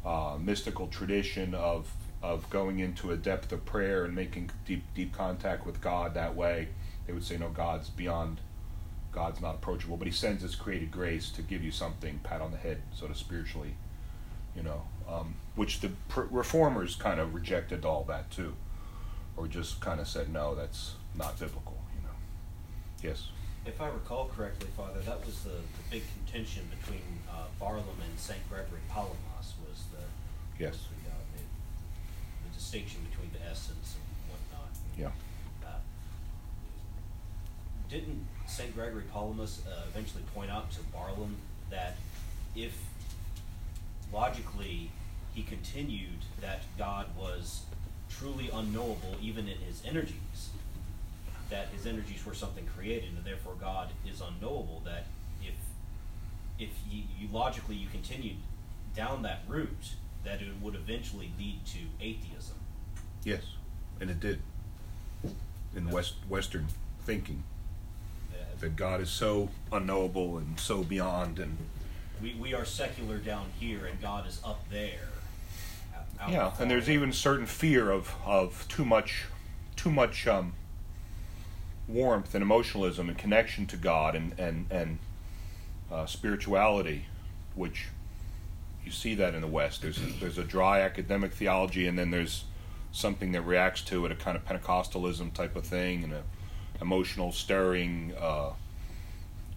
uh, 0.05 0.37
mystical 0.41 0.87
tradition 0.89 1.55
of 1.55 1.93
of 2.23 2.49
going 2.49 2.79
into 2.79 3.11
a 3.11 3.17
depth 3.19 3.53
of 3.53 3.65
prayer 3.67 4.07
and 4.07 4.15
making 4.15 4.51
deep 4.67 4.83
deep 4.95 5.13
contact 5.13 5.67
with 5.67 5.81
God 5.81 6.15
that 6.15 6.35
way. 6.35 6.69
They 7.07 7.13
would 7.13 7.25
say, 7.25 7.37
"No, 7.37 7.49
God's 7.51 7.91
beyond. 7.91 8.41
God's 9.13 9.41
not 9.41 9.57
approachable." 9.57 9.97
But 9.97 10.07
He 10.07 10.13
sends 10.13 10.43
His 10.43 10.55
created 10.55 10.91
grace 10.91 11.31
to 11.31 11.43
give 11.43 11.63
you 11.63 11.71
something, 11.71 12.21
pat 12.23 12.41
on 12.41 12.51
the 12.51 12.57
head, 12.57 12.83
sort 12.95 13.11
of 13.11 13.17
spiritually, 13.17 13.75
you 14.57 14.63
know. 14.63 14.83
Um, 15.09 15.35
which 15.55 15.81
the 15.81 15.91
pr- 16.09 16.23
reformers 16.31 16.97
kind 16.97 17.21
of 17.21 17.35
rejected 17.35 17.85
all 17.85 18.05
that 18.05 18.31
too, 18.31 18.55
or 19.37 19.47
just 19.47 19.81
kind 19.81 20.01
of 20.01 20.09
said, 20.09 20.33
"No, 20.33 20.55
that's 20.55 20.95
not 21.15 21.39
biblical." 21.39 21.79
You 21.95 22.07
know. 22.07 22.15
Yes. 23.03 23.29
If 23.67 23.81
I 23.81 23.89
recall 23.89 24.29
correctly, 24.35 24.69
Father, 24.77 25.01
that 25.01 25.25
was 25.25 25.43
the, 25.43 25.51
the 25.51 25.85
big 25.91 26.03
contention 26.13 26.69
between 26.79 27.01
uh, 27.31 27.45
Barlaam 27.59 27.87
and 28.03 28.19
St. 28.19 28.47
Gregory 28.51 28.81
Palamas 28.91 29.34
Yes. 30.59 30.73
was 30.73 30.81
the, 30.81 31.11
the, 31.39 31.45
the 32.49 32.55
distinction 32.55 33.01
between 33.11 33.31
the 33.33 33.51
essence 33.51 33.97
and 33.97 34.31
whatnot. 34.31 34.71
Yeah. 34.99 35.67
Uh, 35.67 35.79
didn't 37.89 38.27
St. 38.47 38.75
Gregory 38.75 39.05
Palamas 39.13 39.63
uh, 39.67 39.83
eventually 39.89 40.23
point 40.35 40.51
out 40.51 40.71
to 40.73 40.81
Barlaam 40.93 41.37
that 41.71 41.97
if 42.55 42.77
logically 44.13 44.91
he 45.35 45.43
continued 45.43 46.21
that 46.41 46.63
God 46.79 47.07
was 47.19 47.63
truly 48.09 48.51
unknowable 48.53 49.17
even 49.21 49.49
in 49.49 49.59
his 49.59 49.83
energies, 49.85 50.51
that 51.51 51.69
his 51.69 51.87
energies 51.87 52.25
were 52.25 52.35
something 52.35 52.67
created 52.77 53.11
and 53.17 53.25
therefore 53.25 53.55
God 53.61 53.89
is 54.09 54.21
unknowable, 54.21 54.83
that 54.85 55.07
if 55.43 55.55
if 56.59 56.71
you, 56.89 57.03
you 57.19 57.29
logically 57.33 57.75
you 57.75 57.89
continued 57.89 58.37
down 58.95 59.23
that 59.23 59.43
route, 59.49 59.95
that 60.25 60.41
it 60.41 60.49
would 60.61 60.75
eventually 60.75 61.33
lead 61.39 61.61
to 61.67 61.79
atheism. 62.01 62.57
Yes, 63.25 63.43
and 64.01 64.11
it 64.11 64.21
did. 64.21 64.41
In 65.77 65.91
West 65.91 66.15
Western 66.29 66.67
thinking, 67.05 67.43
Uh, 68.33 68.37
that 68.61 68.77
God 68.77 69.01
is 69.01 69.11
so 69.11 69.49
unknowable 69.73 70.39
and 70.39 70.59
so 70.59 70.83
beyond, 70.85 71.39
and 71.39 71.57
we, 72.23 72.35
we 72.35 72.55
are 72.55 72.65
secular 72.65 73.19
down 73.19 73.47
here 73.59 73.87
and 73.87 74.01
God 74.01 74.27
is 74.27 74.41
up 74.45 74.69
there. 74.71 75.09
out- 76.21 76.31
yeah, 76.31 76.53
and 76.61 76.71
there's 76.71 76.89
even 76.89 77.13
certain 77.13 77.47
fear 77.47 77.91
of 77.91 78.15
of 78.25 78.67
too 78.69 78.85
much, 78.85 79.25
too 79.77 79.91
much 79.91 80.27
um, 80.27 80.55
warmth 81.89 82.35
and 82.35 82.43
emotionalism 82.43 83.09
and 83.09 83.19
connection 83.19 83.67
to 83.67 83.77
God 83.77 84.15
and 84.15 84.39
and 84.39 84.67
and 84.71 84.99
uh, 85.91 86.07
spirituality, 86.07 87.07
which 87.55 87.89
you 88.85 88.91
see 88.91 89.15
that 89.17 89.35
in 89.35 89.41
the 89.41 89.47
West. 89.47 89.83
There's 89.83 89.99
a, 89.99 90.07
there's 90.21 90.39
a 90.39 90.45
dry 90.45 90.81
academic 90.81 91.33
theology, 91.33 91.87
and 91.87 91.99
then 91.99 92.11
there's 92.11 92.45
something 92.93 93.33
that 93.33 93.43
reacts 93.43 93.83
to 93.83 94.07
it, 94.07 94.13
a 94.13 94.15
kind 94.15 94.37
of 94.37 94.45
Pentecostalism 94.45 95.33
type 95.33 95.57
of 95.57 95.67
thing, 95.67 96.05
and 96.05 96.13
a 96.13 96.23
emotional 96.81 97.33
stirring, 97.33 98.13
uh, 98.21 98.51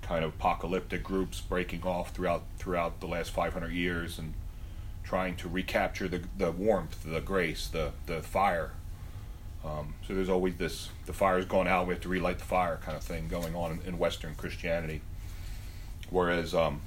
kind 0.01 0.23
of 0.23 0.33
apocalyptic 0.35 1.03
groups 1.03 1.41
breaking 1.41 1.83
off 1.83 2.11
throughout 2.11 2.43
throughout 2.57 2.99
the 2.99 3.07
last 3.07 3.31
500 3.31 3.71
years 3.71 4.17
and 4.17 4.33
trying 5.03 5.35
to 5.35 5.49
recapture 5.49 6.07
the 6.07 6.21
the 6.37 6.51
warmth, 6.51 7.03
the 7.03 7.21
grace, 7.21 7.67
the 7.67 7.91
the 8.05 8.21
fire. 8.21 8.71
Um, 9.65 9.95
so 10.07 10.13
there's 10.13 10.29
always 10.29 10.55
this: 10.57 10.89
the 11.05 11.13
fire's 11.13 11.45
gone 11.45 11.67
out, 11.67 11.87
we 11.87 11.93
have 11.93 12.03
to 12.03 12.09
relight 12.09 12.39
the 12.39 12.45
fire, 12.45 12.79
kind 12.83 12.95
of 12.97 13.03
thing 13.03 13.27
going 13.27 13.55
on 13.55 13.71
in, 13.71 13.81
in 13.81 13.97
Western 13.97 14.35
Christianity. 14.35 15.01
Whereas 16.09 16.53
um, 16.53 16.81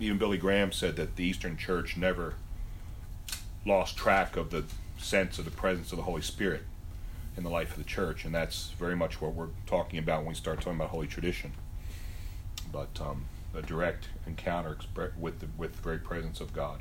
even 0.00 0.18
Billy 0.18 0.38
Graham 0.38 0.72
said 0.72 0.96
that 0.96 1.16
the 1.16 1.24
Eastern 1.24 1.56
Church 1.56 1.96
never 1.96 2.34
lost 3.64 3.96
track 3.96 4.36
of 4.36 4.50
the 4.50 4.64
sense 4.98 5.38
of 5.38 5.44
the 5.44 5.50
presence 5.50 5.92
of 5.92 5.96
the 5.96 6.04
Holy 6.04 6.22
Spirit 6.22 6.62
in 7.36 7.44
the 7.44 7.50
life 7.50 7.72
of 7.72 7.78
the 7.78 7.84
church, 7.84 8.24
and 8.24 8.34
that's 8.34 8.70
very 8.78 8.96
much 8.96 9.20
what 9.20 9.34
we're 9.34 9.48
talking 9.66 9.98
about 9.98 10.20
when 10.20 10.28
we 10.28 10.34
start 10.34 10.58
talking 10.60 10.76
about 10.76 10.90
holy 10.90 11.06
tradition. 11.06 11.52
But 12.70 13.00
um, 13.00 13.26
a 13.54 13.62
direct 13.62 14.08
encounter 14.26 14.76
with 15.18 15.40
the 15.40 15.46
with 15.56 15.76
the 15.76 15.82
very 15.82 15.98
presence 15.98 16.40
of 16.40 16.52
God 16.52 16.80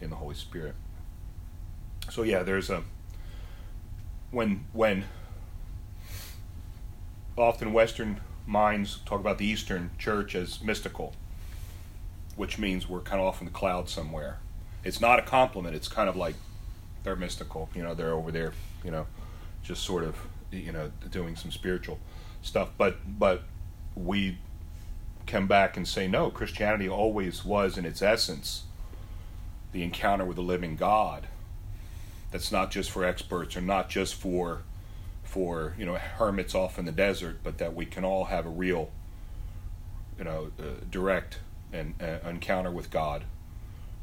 in 0.00 0.10
the 0.10 0.16
Holy 0.16 0.34
Spirit. 0.34 0.74
So 2.10 2.22
yeah, 2.22 2.42
there's 2.42 2.70
a 2.70 2.82
when 4.30 4.64
when 4.72 5.04
often 7.36 7.72
Western 7.72 8.20
minds 8.46 9.00
talk 9.06 9.20
about 9.20 9.38
the 9.38 9.46
Eastern 9.46 9.90
Church 9.98 10.34
as 10.34 10.62
mystical, 10.62 11.14
which 12.40 12.58
means 12.58 12.88
we're 12.88 13.00
kind 13.00 13.20
of 13.20 13.26
off 13.26 13.42
in 13.42 13.44
the 13.44 13.52
clouds 13.52 13.92
somewhere. 13.92 14.38
It's 14.82 14.98
not 14.98 15.18
a 15.18 15.22
compliment. 15.22 15.76
It's 15.76 15.88
kind 15.88 16.08
of 16.08 16.16
like 16.16 16.36
they're 17.02 17.14
mystical. 17.14 17.68
You 17.74 17.82
know, 17.82 17.92
they're 17.92 18.14
over 18.14 18.32
there. 18.32 18.54
You 18.82 18.90
know, 18.90 19.06
just 19.62 19.82
sort 19.82 20.04
of 20.04 20.16
you 20.50 20.72
know 20.72 20.90
doing 21.10 21.36
some 21.36 21.50
spiritual 21.50 21.98
stuff. 22.40 22.70
But 22.78 22.96
but 23.06 23.42
we 23.94 24.38
come 25.26 25.48
back 25.48 25.76
and 25.76 25.86
say 25.86 26.08
no. 26.08 26.30
Christianity 26.30 26.88
always 26.88 27.44
was 27.44 27.76
in 27.76 27.84
its 27.84 28.00
essence 28.00 28.62
the 29.72 29.82
encounter 29.82 30.24
with 30.24 30.36
the 30.36 30.42
living 30.42 30.76
God. 30.76 31.26
That's 32.30 32.50
not 32.50 32.70
just 32.70 32.90
for 32.90 33.04
experts 33.04 33.54
or 33.54 33.60
not 33.60 33.90
just 33.90 34.14
for 34.14 34.62
for 35.24 35.74
you 35.76 35.84
know 35.84 35.96
hermits 35.96 36.54
off 36.54 36.78
in 36.78 36.86
the 36.86 36.92
desert, 36.92 37.40
but 37.44 37.58
that 37.58 37.74
we 37.74 37.84
can 37.84 38.02
all 38.02 38.24
have 38.24 38.46
a 38.46 38.50
real, 38.50 38.90
you 40.16 40.24
know, 40.24 40.52
uh, 40.58 40.82
direct 40.90 41.40
and 41.72 41.94
encounter 42.24 42.70
with 42.70 42.90
God 42.90 43.24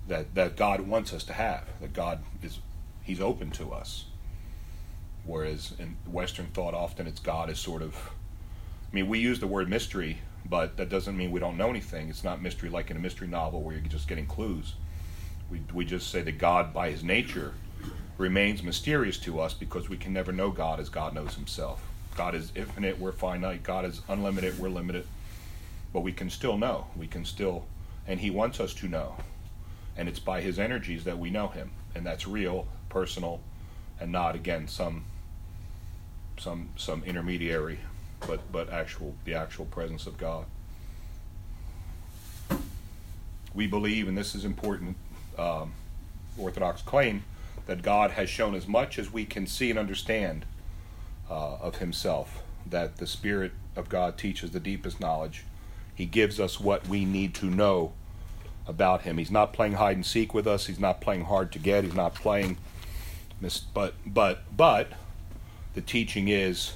that 0.07 0.35
that 0.35 0.55
God 0.55 0.81
wants 0.81 1.13
us 1.13 1.23
to 1.25 1.33
have. 1.33 1.65
That 1.81 1.93
God 1.93 2.19
is 2.41 2.59
He's 3.03 3.21
open 3.21 3.51
to 3.51 3.71
us. 3.71 4.05
Whereas 5.25 5.73
in 5.79 5.97
Western 6.05 6.47
thought, 6.47 6.73
often 6.73 7.07
it's 7.07 7.19
God 7.19 7.49
is 7.49 7.59
sort 7.59 7.81
of. 7.81 8.11
I 8.91 8.95
mean, 8.95 9.07
we 9.07 9.19
use 9.19 9.39
the 9.39 9.47
word 9.47 9.69
mystery, 9.69 10.19
but 10.45 10.77
that 10.77 10.89
doesn't 10.89 11.17
mean 11.17 11.31
we 11.31 11.39
don't 11.39 11.57
know 11.57 11.69
anything. 11.69 12.09
It's 12.09 12.23
not 12.23 12.41
mystery 12.41 12.69
like 12.69 12.89
in 12.89 12.97
a 12.97 12.99
mystery 12.99 13.27
novel 13.27 13.61
where 13.61 13.75
you're 13.75 13.85
just 13.85 14.07
getting 14.07 14.25
clues. 14.25 14.75
We 15.51 15.61
we 15.73 15.85
just 15.85 16.09
say 16.09 16.21
that 16.21 16.37
God, 16.37 16.73
by 16.73 16.91
His 16.91 17.03
nature, 17.03 17.53
remains 18.17 18.63
mysterious 18.63 19.17
to 19.19 19.39
us 19.39 19.53
because 19.53 19.89
we 19.89 19.97
can 19.97 20.13
never 20.13 20.31
know 20.31 20.51
God 20.51 20.79
as 20.79 20.89
God 20.89 21.13
knows 21.13 21.35
Himself. 21.35 21.81
God 22.15 22.33
is 22.33 22.51
infinite, 22.55 22.99
we're 22.99 23.11
finite. 23.11 23.61
God 23.61 23.85
is 23.85 24.01
unlimited, 24.07 24.57
we're 24.57 24.69
limited. 24.69 25.05
But 25.93 26.01
we 26.01 26.11
can 26.11 26.29
still 26.29 26.57
know. 26.57 26.87
We 26.95 27.07
can 27.07 27.25
still, 27.25 27.65
and 28.05 28.19
He 28.19 28.29
wants 28.29 28.59
us 28.59 28.73
to 28.75 28.87
know. 28.87 29.15
And 29.95 30.07
it's 30.07 30.19
by 30.19 30.41
His 30.41 30.59
energies 30.59 31.03
that 31.05 31.17
we 31.17 31.29
know 31.29 31.47
Him. 31.47 31.71
And 31.95 32.05
that's 32.05 32.27
real, 32.27 32.67
personal, 32.89 33.41
and 33.99 34.11
not, 34.11 34.35
again, 34.35 34.67
some 34.67 35.05
some 36.39 36.69
some 36.75 37.03
intermediary, 37.03 37.79
but 38.27 38.51
but 38.51 38.69
actual 38.71 39.15
the 39.25 39.33
actual 39.33 39.65
presence 39.65 40.05
of 40.05 40.17
God. 40.17 40.45
We 43.53 43.65
believe, 43.65 44.07
and 44.07 44.15
this 44.15 44.35
is 44.35 44.45
important, 44.45 44.97
um, 45.37 45.73
Orthodox 46.37 46.83
claim 46.83 47.23
that 47.65 47.81
God 47.81 48.11
has 48.11 48.29
shown 48.29 48.53
as 48.53 48.67
much 48.67 48.99
as 48.99 49.11
we 49.11 49.25
can 49.25 49.47
see 49.47 49.69
and 49.71 49.79
understand 49.79 50.45
uh, 51.29 51.55
of 51.55 51.77
Himself. 51.77 52.43
That 52.65 52.97
the 52.97 53.07
Spirit 53.07 53.53
of 53.75 53.89
God 53.89 54.17
teaches 54.17 54.51
the 54.51 54.59
deepest 54.59 54.99
knowledge. 54.99 55.45
He 55.97 56.05
gives 56.05 56.39
us 56.39 56.59
what 56.59 56.87
we 56.87 57.05
need 57.05 57.33
to 57.35 57.47
know 57.47 57.93
about 58.67 59.01
Him. 59.01 59.17
He's 59.17 59.31
not 59.31 59.51
playing 59.51 59.73
hide 59.73 59.95
and 59.95 60.05
seek 60.05 60.31
with 60.31 60.45
us. 60.45 60.67
He's 60.67 60.79
not 60.79 61.01
playing 61.01 61.25
hard 61.25 61.51
to 61.53 61.59
get. 61.59 61.83
He's 61.83 61.95
not 61.95 62.13
playing. 62.13 62.57
But 63.73 63.95
but 64.05 64.43
but 64.55 64.91
the 65.73 65.81
teaching 65.81 66.27
is 66.27 66.73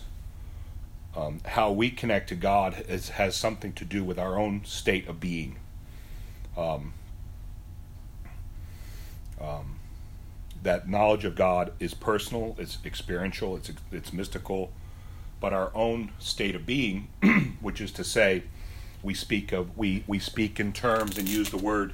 um, 1.15 1.39
how 1.45 1.71
we 1.71 1.91
connect 1.91 2.29
to 2.29 2.35
God 2.35 2.83
is, 2.87 3.09
has 3.09 3.35
something 3.35 3.73
to 3.73 3.85
do 3.85 4.03
with 4.03 4.17
our 4.17 4.39
own 4.39 4.65
state 4.65 5.07
of 5.07 5.19
being. 5.19 5.57
Um, 6.57 6.93
um, 9.39 9.75
that 10.63 10.89
knowledge 10.89 11.25
of 11.25 11.35
God 11.35 11.73
is 11.79 11.93
personal, 11.93 12.55
it's 12.57 12.79
experiential, 12.83 13.55
it's 13.55 13.71
it's 13.91 14.11
mystical, 14.11 14.71
but 15.39 15.53
our 15.53 15.71
own 15.75 16.11
state 16.17 16.55
of 16.55 16.65
being, 16.65 17.07
which 17.61 17.81
is 17.81 17.91
to 17.91 18.03
say, 18.03 18.45
we 19.03 19.13
speak 19.13 19.51
of 19.51 19.77
we 19.77 20.03
we 20.07 20.19
speak 20.19 20.59
in 20.59 20.73
terms 20.73 21.17
and 21.17 21.27
use 21.27 21.49
the 21.49 21.57
word 21.57 21.93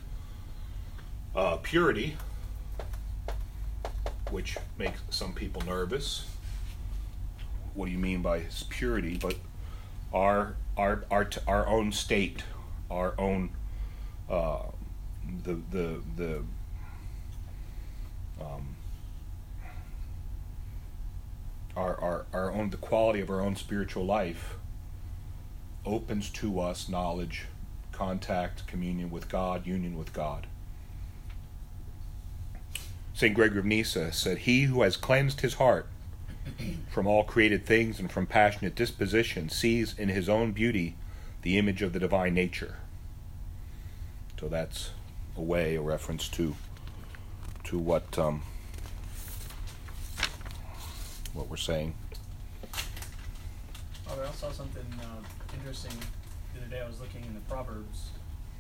uh, 1.36 1.58
purity, 1.58 2.18
which 4.30 4.58
makes 4.78 5.02
some 5.10 5.34
people 5.34 5.62
nervous. 5.66 6.26
What 7.74 7.86
do 7.86 7.92
you 7.92 7.98
mean 7.98 8.22
by 8.22 8.44
purity, 8.70 9.18
but 9.18 9.36
our 10.14 10.56
our 10.76 11.06
our 11.10 11.30
our 11.48 11.68
own 11.68 11.92
state, 11.92 12.44
our 12.90 13.14
own 13.18 13.52
uh, 14.30 14.64
the 15.44 15.60
the 15.72 16.02
the 16.16 16.44
um, 18.42 18.76
our, 21.76 22.00
our 22.02 22.26
our 22.34 22.52
own 22.52 22.70
the 22.70 22.78
quality 22.78 23.22
of 23.22 23.30
our 23.30 23.42
own 23.42 23.56
spiritual 23.56 24.06
life 24.06 24.56
opens 25.88 26.30
to 26.30 26.60
us 26.60 26.90
knowledge, 26.90 27.46
contact, 27.92 28.68
communion 28.68 29.10
with 29.10 29.30
God, 29.30 29.66
union 29.66 29.98
with 29.98 30.14
God. 30.14 30.46
St. 33.14 33.34
Gregory 33.34 33.60
of 33.60 33.66
Nyssa 33.66 34.12
said, 34.12 34.40
He 34.40 34.64
who 34.64 34.84
has 34.84 34.96
cleansed 34.96 35.42
his 35.42 35.56
heart 35.56 35.88
from 36.90 37.08
all 37.08 37.24
created 37.24 37.66
things 37.66 38.00
and 38.00 38.12
from 38.12 38.28
passionate 38.28 38.76
disposition, 38.76 39.50
sees 39.50 39.98
in 39.98 40.10
his 40.10 40.30
own 40.30 40.52
beauty 40.52 40.96
the 41.42 41.58
image 41.58 41.82
of 41.82 41.94
the 41.94 42.00
divine 42.00 42.34
nature. 42.34 42.78
So 44.40 44.48
that's 44.48 44.92
a 45.36 45.42
way, 45.42 45.76
a 45.76 45.82
reference 45.82 46.28
to 46.30 46.56
to 47.66 47.78
what 47.78 48.18
um, 48.18 48.44
what 51.34 51.50
we're 51.50 51.58
saying. 51.58 51.94
Oh, 54.10 54.22
I 54.22 54.32
saw 54.32 54.52
something 54.52 54.86
uh, 55.02 55.37
interesting 55.54 55.92
the 56.54 56.62
other 56.62 56.70
day. 56.70 56.82
I 56.82 56.88
was 56.88 57.00
looking 57.00 57.24
in 57.26 57.34
the 57.34 57.42
Proverbs, 57.42 58.10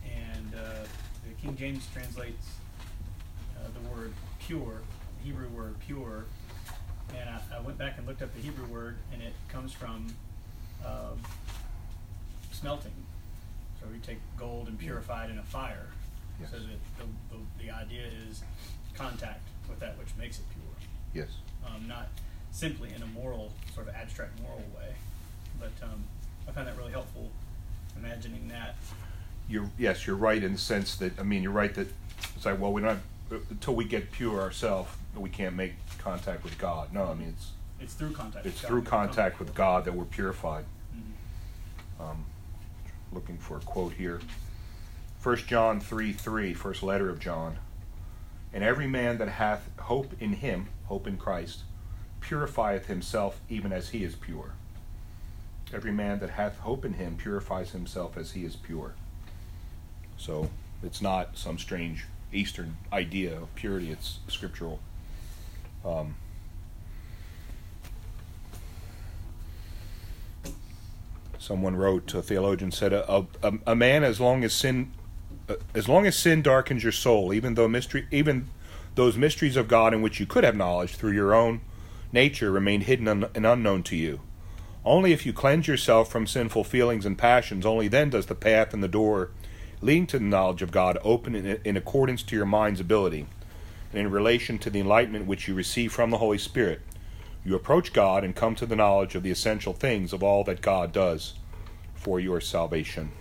and 0.06 0.54
uh, 0.56 0.86
the 1.23 1.34
King 1.41 1.56
James 1.56 1.88
translates 1.93 2.47
uh, 3.58 3.67
the 3.73 3.89
word 3.89 4.13
pure, 4.39 4.82
the 5.19 5.26
Hebrew 5.26 5.50
word 5.50 5.76
pure, 5.80 6.26
and 7.17 7.30
I, 7.30 7.39
I, 7.58 7.60
went 7.62 7.78
back 7.78 7.97
and 7.97 8.06
looked 8.06 8.21
up 8.21 8.34
the 8.34 8.41
Hebrew 8.41 8.65
word, 8.65 8.97
and 9.13 9.21
it 9.21 9.34
comes 9.50 9.71
from 9.73 10.08
uh, 10.86 11.13
smelting. 12.52 12.91
So 13.80 13.88
we 13.91 14.00
take 14.00 14.19
gold 14.38 14.67
and 14.67 14.78
purify 14.78 15.26
it 15.26 15.32
in 15.32 15.38
a 15.38 15.43
fire. 15.43 15.88
Yes. 16.39 16.52
So 16.52 16.58
that 16.58 16.67
the, 16.97 17.36
the, 17.36 17.65
the, 17.65 17.71
idea 17.71 18.04
is 18.30 18.43
contact 18.93 19.47
with 19.69 19.80
that 19.80 19.97
which 19.97 20.10
makes 20.17 20.39
it 20.39 20.45
pure. 20.50 21.26
Yes. 21.26 21.36
Um, 21.65 21.88
not 21.88 22.10
simply 22.52 22.93
in 22.95 23.02
a 23.02 23.08
moral, 23.08 23.52
sort 23.73 23.88
of 23.88 23.95
abstract 23.95 24.39
moral 24.41 24.63
way. 24.76 24.93
But 25.60 25.71
um, 25.84 26.04
I 26.48 26.52
found 26.52 26.68
that 26.68 26.78
really 26.78 26.92
helpful, 26.92 27.30
imagining 27.96 28.48
that. 28.50 28.76
You're, 29.50 29.70
yes, 29.78 30.06
you're 30.06 30.16
right 30.16 30.44
in 30.44 30.54
the 30.54 30.58
sense 30.58 30.96
that, 30.98 31.20
I 31.20 31.24
mean, 31.24 31.44
you're 31.44 31.52
right 31.52 31.74
that 31.76 31.88
it's 32.36 32.46
like, 32.46 32.60
well, 32.60 32.74
we're 32.74 32.82
not, 32.82 32.98
until 33.50 33.76
we 33.76 33.86
get 33.86 34.12
pure 34.12 34.42
ourselves, 34.42 34.90
we 35.16 35.30
can't 35.30 35.56
make 35.56 35.74
contact 35.98 36.44
with 36.44 36.58
God. 36.58 36.94
No, 36.94 37.06
I 37.06 37.14
mean 37.14 37.30
it's 37.30 37.52
it's 37.80 37.94
through 37.94 38.12
contact. 38.12 38.46
It's 38.46 38.62
through 38.62 38.84
contact 38.84 39.40
with 39.40 39.54
God 39.54 39.86
that 39.86 39.94
we're 39.94 40.06
purified. 40.06 40.66
Mm-hmm. 40.96 42.04
Um, 42.04 42.26
looking 43.12 43.38
for 43.38 43.58
a 43.58 43.60
quote 43.60 43.94
here. 43.94 44.22
1 45.22 45.38
John 45.48 45.80
3 45.80 46.14
3, 46.14 46.54
first 46.54 46.84
letter 46.84 47.10
of 47.10 47.20
John. 47.20 47.58
And 48.54 48.64
every 48.64 48.88
man 48.88 49.18
that 49.18 49.28
hath 49.28 49.70
hope 49.80 50.14
in 50.20 50.34
him, 50.34 50.68
hope 50.86 51.06
in 51.06 51.18
Christ, 51.18 51.64
purifieth 52.22 52.88
himself 52.88 53.42
even 53.50 53.72
as 53.72 53.90
he 53.90 54.04
is 54.04 54.16
pure. 54.16 54.54
Every 55.74 55.92
man 55.92 56.20
that 56.20 56.32
hath 56.32 56.60
hope 56.60 56.86
in 56.86 56.94
him 56.94 57.18
purifies 57.18 57.72
himself 57.72 58.18
as 58.18 58.32
he 58.32 58.46
is 58.46 58.56
pure. 58.56 58.94
So 60.18 60.50
it's 60.82 61.02
not 61.02 61.38
some 61.38 61.58
strange 61.58 62.06
Eastern 62.32 62.78
idea 62.92 63.38
of 63.38 63.54
purity, 63.56 63.92
it's 63.92 64.20
scriptural. 64.28 64.80
Um, 65.86 66.16
someone 71.38 71.76
wrote, 71.76 72.14
a 72.14 72.22
theologian 72.22 72.72
said, 72.72 72.94
a, 72.94 73.26
a, 73.44 73.54
a 73.68 73.76
man 73.76 74.04
as 74.04 74.20
long 74.20 74.44
as 74.44 74.54
sin, 74.54 74.92
uh, 75.50 75.56
as 75.74 75.88
long 75.88 76.06
as 76.06 76.16
sin 76.16 76.42
darkens 76.42 76.84
your 76.84 76.92
soul, 76.92 77.34
even 77.34 77.56
though 77.56 77.68
mystery, 77.68 78.08
even 78.12 78.48
those 78.96 79.18
mysteries 79.18 79.56
of 79.56 79.68
God 79.68 79.94
in 79.94 80.02
which 80.02 80.20
you 80.20 80.26
could 80.26 80.44
have 80.44 80.56
knowledge 80.56 80.96
through 80.96 81.12
your 81.12 81.34
own 81.34 81.62
nature 82.12 82.52
remain 82.52 82.82
hidden 82.82 83.08
and 83.08 83.46
unknown 83.46 83.84
to 83.84 83.96
you. 83.96 84.22
Only 84.88 85.12
if 85.12 85.26
you 85.26 85.34
cleanse 85.34 85.67
yourself 85.67 86.10
from 86.10 86.26
sinful 86.26 86.63
feelings 86.63 87.06
and 87.06 87.17
passions, 87.17 87.65
only 87.65 87.89
then 87.89 88.10
does 88.10 88.28
the 88.28 88.36
path 88.36 88.73
and 88.73 88.82
the 88.82 88.88
door 88.88 89.32
leading 89.82 90.08
to 90.08 90.17
the 90.17 90.23
knowledge 90.23 90.62
of 90.62 90.71
God 90.71 90.97
open 91.04 91.36
in, 91.36 91.60
in 91.65 91.76
accordance 91.76 92.23
to 92.23 92.38
your 92.38 92.45
mind's 92.45 92.80
ability 92.80 93.28
and 93.91 94.00
in 94.00 94.10
relation 94.10 94.58
to 94.60 94.69
the 94.69 94.80
enlightenment 94.80 95.28
which 95.28 95.45
you 95.45 95.54
receive 95.54 95.91
from 95.91 96.10
the 96.10 96.19
Holy 96.19 96.38
Spirit, 96.38 96.80
you 97.43 97.54
approach 97.54 97.91
God 97.91 98.23
and 98.23 98.34
come 98.34 98.56
to 98.56 98.65
the 98.65 98.78
knowledge 98.78 99.13
of 99.13 99.23
the 99.23 99.30
essential 99.30 99.73
things 99.73 100.13
of 100.13 100.23
all 100.23 100.45
that 100.45 100.62
God 100.62 100.93
does 100.93 101.34
for 101.93 102.17
your 102.17 102.39
salvation. 102.39 103.12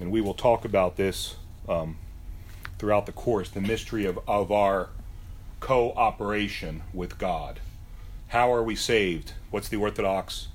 And 0.00 0.10
we 0.10 0.22
will 0.22 0.32
talk 0.32 0.64
about 0.64 0.96
this 0.96 1.36
um, 1.68 1.98
throughout 2.78 3.04
the 3.04 3.12
course 3.12 3.50
the 3.50 3.60
mystery 3.60 4.06
of, 4.06 4.18
of 4.26 4.50
our 4.50 4.88
cooperation 5.60 6.82
with 6.94 7.18
God. 7.18 7.60
How 8.34 8.52
are 8.52 8.64
we 8.64 8.74
saved? 8.74 9.34
What's 9.52 9.68
the 9.68 9.76
Orthodox 9.76 10.48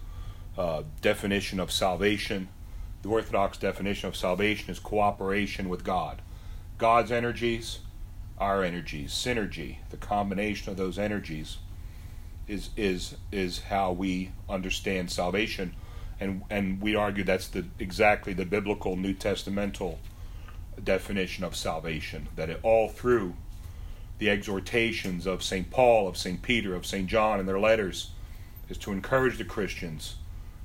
uh, 0.58 0.84
definition 1.00 1.62
of 1.62 1.72
salvation? 1.72 2.50
The 3.04 3.08
Orthodox 3.08 3.58
definition 3.58 4.10
of 4.10 4.18
salvation 4.18 4.70
is 4.70 4.80
cooperation 4.80 5.70
with 5.70 5.86
God. 5.86 6.22
God's 6.78 7.10
energies, 7.10 7.80
our 8.38 8.66
energies, 8.66 9.14
synergy, 9.14 9.78
the 9.92 9.96
combination 9.96 10.70
of 10.70 10.76
those 10.76 11.00
energies 11.00 11.60
is 12.50 12.72
is 12.76 13.16
is 13.32 13.60
how 13.70 13.94
we 13.94 14.34
understand 14.50 15.10
salvation, 15.10 15.74
and 16.20 16.42
and 16.50 16.82
we 16.82 16.96
argue 16.96 17.24
that's 17.24 17.48
the 17.48 17.64
exactly 17.80 18.34
the 18.34 18.44
biblical 18.44 18.98
New 18.98 19.14
Testamental 19.14 20.00
definition 20.84 21.46
of 21.46 21.56
salvation. 21.56 22.28
That 22.36 22.50
it 22.50 22.60
all 22.62 22.90
through 22.90 23.36
the 24.20 24.30
exhortations 24.30 25.26
of 25.26 25.42
Saint 25.42 25.72
Paul, 25.72 26.08
of 26.08 26.18
Saint 26.18 26.42
Peter, 26.42 26.76
of 26.76 26.86
Saint 26.86 27.08
John, 27.08 27.40
in 27.40 27.46
their 27.46 27.60
letters, 27.60 28.12
is 28.68 28.78
to 28.80 28.92
encourage 28.92 29.38
the 29.38 29.46
Christians 29.46 30.16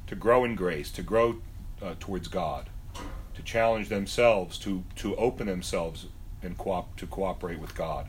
to 0.08 0.14
grow 0.14 0.44
in 0.44 0.54
grace, 0.54 0.90
to 0.92 1.02
grow 1.02 1.36
uh, 1.80 1.94
towards 1.98 2.28
God, 2.28 2.68
to 3.34 3.42
challenge 3.42 3.88
themselves, 3.88 4.58
to, 4.58 4.84
to 4.96 5.16
open 5.16 5.46
themselves 5.46 6.06
and 6.42 6.58
co- 6.58 6.86
to 6.96 7.06
cooperate 7.06 7.58
with 7.58 7.74
God. 7.74 8.08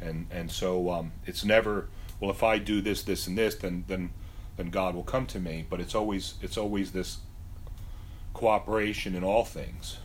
And, 0.00 0.26
and 0.30 0.50
so 0.50 0.90
um, 0.90 1.12
it's 1.26 1.44
never, 1.44 1.88
well, 2.20 2.30
if 2.30 2.42
I 2.42 2.58
do 2.58 2.80
this, 2.80 3.02
this, 3.02 3.26
and 3.26 3.36
this, 3.38 3.54
then, 3.54 3.84
then, 3.88 4.10
then 4.56 4.70
God 4.70 4.94
will 4.94 5.02
come 5.02 5.26
to 5.26 5.40
me. 5.40 5.66
But 5.68 5.80
it's 5.80 5.94
always, 5.94 6.34
it's 6.42 6.56
always 6.56 6.92
this 6.92 7.18
cooperation 8.34 9.14
in 9.14 9.24
all 9.24 9.44
things. 9.44 9.98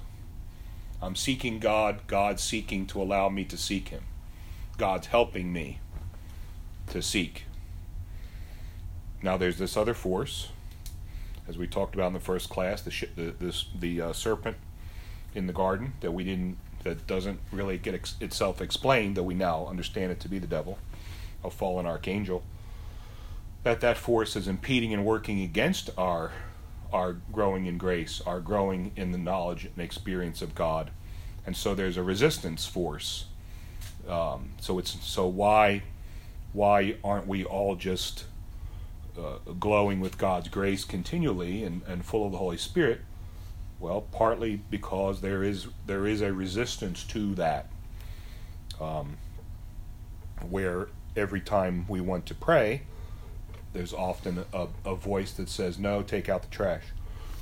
I'm 1.01 1.15
seeking 1.15 1.60
God, 1.60 2.01
God 2.07 2.39
seeking 2.39 2.86
to 2.88 3.01
allow 3.01 3.29
me 3.29 3.43
to 3.45 3.57
seek 3.57 3.89
Him. 3.89 4.03
God's 4.78 5.08
helping 5.08 5.52
me 5.52 5.80
to 6.88 7.02
seek. 7.02 7.46
Now, 9.22 9.36
there's 9.36 9.58
this 9.58 9.76
other 9.76 9.96
force, 9.96 10.50
as 11.48 11.58
we 11.58 11.68
talked 11.68 11.96
about 11.96 12.08
in 12.08 12.13
the 12.13 12.20
first 12.20 12.50
class, 12.50 12.82
the 12.82 12.92
sh- 12.92 13.06
the, 13.16 13.34
this, 13.40 13.66
the 13.78 14.02
uh, 14.02 14.13
serpent 14.13 14.58
in 15.34 15.48
the 15.48 15.54
garden 15.54 15.94
that 16.02 16.12
we 16.12 16.24
didn't, 16.24 16.58
that 16.84 17.08
doesn't 17.08 17.40
really 17.52 17.78
get 17.78 17.96
ex- 17.96 18.16
itself 18.22 18.62
explained, 18.62 19.18
though 19.18 19.24
we 19.24 19.34
now 19.34 19.66
understand 19.66 20.12
it 20.12 20.20
to 20.20 20.30
be 20.30 20.38
the 20.38 20.48
devil, 20.48 20.78
a 21.44 21.50
fallen 21.50 21.88
archangel. 21.88 22.44
That 23.63 23.82
that 23.82 23.98
force 23.98 24.36
is 24.36 24.48
impeding 24.48 24.94
and 24.94 25.04
working 25.04 25.42
against 25.42 25.90
our 25.98 26.32
our 26.94 27.18
growing 27.34 27.66
in 27.66 27.78
grace, 27.78 28.22
our 28.26 28.40
growing 28.40 28.94
in 28.96 29.12
the 29.12 29.18
knowledge 29.18 29.66
and 29.66 29.78
experience 29.80 30.42
of 30.42 30.56
God, 30.56 30.92
and 31.46 31.58
so 31.58 31.76
there's 31.76 31.98
a 31.98 32.04
resistance 32.04 32.66
force. 32.66 33.26
Um, 34.08 34.52
so 34.62 34.80
it's 34.80 34.98
so 35.06 35.28
why 35.28 35.84
why 36.54 36.96
aren't 37.04 37.28
we 37.28 37.43
all 37.43 37.76
just 37.76 38.26
uh, 39.17 39.38
glowing 39.60 40.00
with 40.00 40.17
God's 40.17 40.48
grace 40.48 40.86
continually 40.86 41.63
and, 41.63 41.82
and 41.88 42.06
full 42.06 42.26
of 42.26 42.32
the 42.32 42.38
Holy 42.38 42.58
Spirit? 42.58 43.02
Well, 43.80 44.02
partly 44.02 44.62
because 44.70 45.22
there 45.22 45.43
is 45.43 45.67
there 45.86 46.08
is 46.08 46.22
a 46.22 46.34
resistance 46.34 47.04
to 47.06 47.36
that, 47.36 47.70
um, 48.82 49.17
where 50.50 50.88
every 51.15 51.41
time 51.41 51.86
we 51.88 52.02
want 52.02 52.26
to 52.28 52.36
pray, 52.36 52.84
there's 53.74 53.93
often 53.93 54.46
a, 54.54 54.67
a 54.84 54.96
voice 54.96 55.32
that 55.34 55.50
says, 55.50 55.78
"No, 55.78 56.02
take 56.02 56.28
out 56.28 56.41
the 56.41 56.50
trash," 56.50 56.86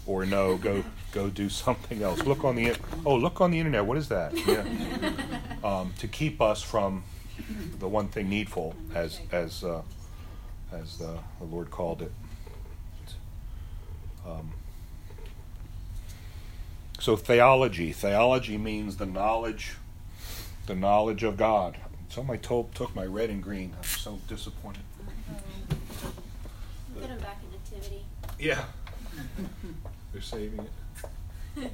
or 0.05 0.25
"No, 0.25 0.57
go 0.57 0.83
go 1.11 1.29
do 1.29 1.49
something 1.65 2.01
else." 2.01 2.23
Look 2.23 2.43
on 2.43 2.55
the 2.55 2.75
oh, 3.05 3.15
look 3.15 3.41
on 3.41 3.51
the 3.51 3.59
internet. 3.59 3.85
What 3.85 3.97
is 3.97 4.09
that? 4.09 4.35
Yeah, 4.47 4.65
um, 5.63 5.93
to 5.99 6.07
keep 6.07 6.41
us 6.41 6.61
from 6.61 7.03
the 7.79 7.87
one 7.87 8.07
thing 8.07 8.29
needful, 8.29 8.75
as 8.93 9.19
as 9.31 9.63
uh, 9.63 9.81
as 10.71 10.97
the, 10.97 11.17
the 11.39 11.45
Lord 11.45 11.71
called 11.71 12.01
it. 12.01 12.11
Um, 14.25 14.51
so 16.99 17.15
theology, 17.15 17.91
theology 17.91 18.57
means 18.57 18.97
the 18.97 19.05
knowledge, 19.05 19.75
the 20.65 20.75
knowledge 20.75 21.23
of 21.23 21.37
God. 21.37 21.77
Somebody 22.09 22.39
told, 22.39 22.73
took 22.73 22.95
my 22.95 23.05
red 23.05 23.29
and 23.29 23.43
green. 23.43 23.73
I'm 23.77 23.83
so 23.83 24.19
disappointed. 24.27 24.81
Get 26.99 27.09
them 27.09 27.19
back 27.19 27.41
in 27.43 27.75
nativity. 27.75 28.05
Yeah. 28.39 28.63
They're 30.15 30.21
saving 30.21 30.65
it. 31.58 31.71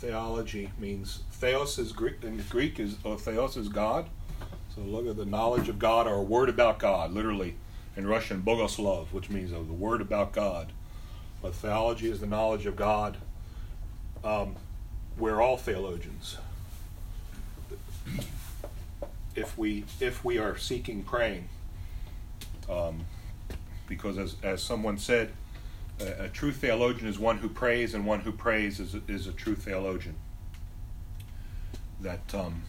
Theology 0.00 0.72
means 0.80 1.20
theos 1.30 1.78
is 1.78 1.92
Greek 1.92 2.24
and 2.24 2.50
Greek 2.50 2.80
is 2.80 2.96
oh, 3.04 3.14
theos 3.14 3.56
is 3.56 3.68
God. 3.68 4.08
So 4.74 4.80
look 4.80 5.06
at 5.06 5.16
the 5.16 5.24
knowledge 5.24 5.68
of 5.68 5.78
God 5.78 6.08
or 6.08 6.14
a 6.14 6.22
word 6.22 6.48
about 6.48 6.80
God, 6.80 7.12
literally 7.12 7.54
in 7.96 8.04
Russian 8.08 8.42
bogoslov, 8.42 9.12
which 9.12 9.30
means 9.30 9.52
oh, 9.52 9.62
the 9.62 9.72
word 9.72 10.00
about 10.00 10.32
God. 10.32 10.72
But 11.40 11.54
theology 11.54 12.10
is 12.10 12.18
the 12.18 12.26
knowledge 12.26 12.66
of 12.66 12.74
God. 12.74 13.18
Um, 14.24 14.56
we're 15.16 15.40
all 15.40 15.56
theologians. 15.56 16.38
If 19.36 19.56
we 19.56 19.84
if 20.00 20.24
we 20.24 20.36
are 20.38 20.58
seeking 20.58 21.04
praying, 21.04 21.48
um, 22.68 23.04
because 23.86 24.18
as, 24.18 24.34
as 24.42 24.64
someone 24.64 24.98
said, 24.98 25.30
a, 26.00 26.28
true 26.28 26.52
theologian 26.52 27.08
is 27.08 27.18
one 27.18 27.38
who 27.38 27.48
prays, 27.48 27.94
and 27.94 28.06
one 28.06 28.20
who 28.20 28.32
prays 28.32 28.80
is 28.80 28.94
a, 28.94 29.02
is 29.08 29.26
a 29.26 29.32
true 29.32 29.54
theologian. 29.54 30.16
That 32.00 32.34
um, 32.34 32.62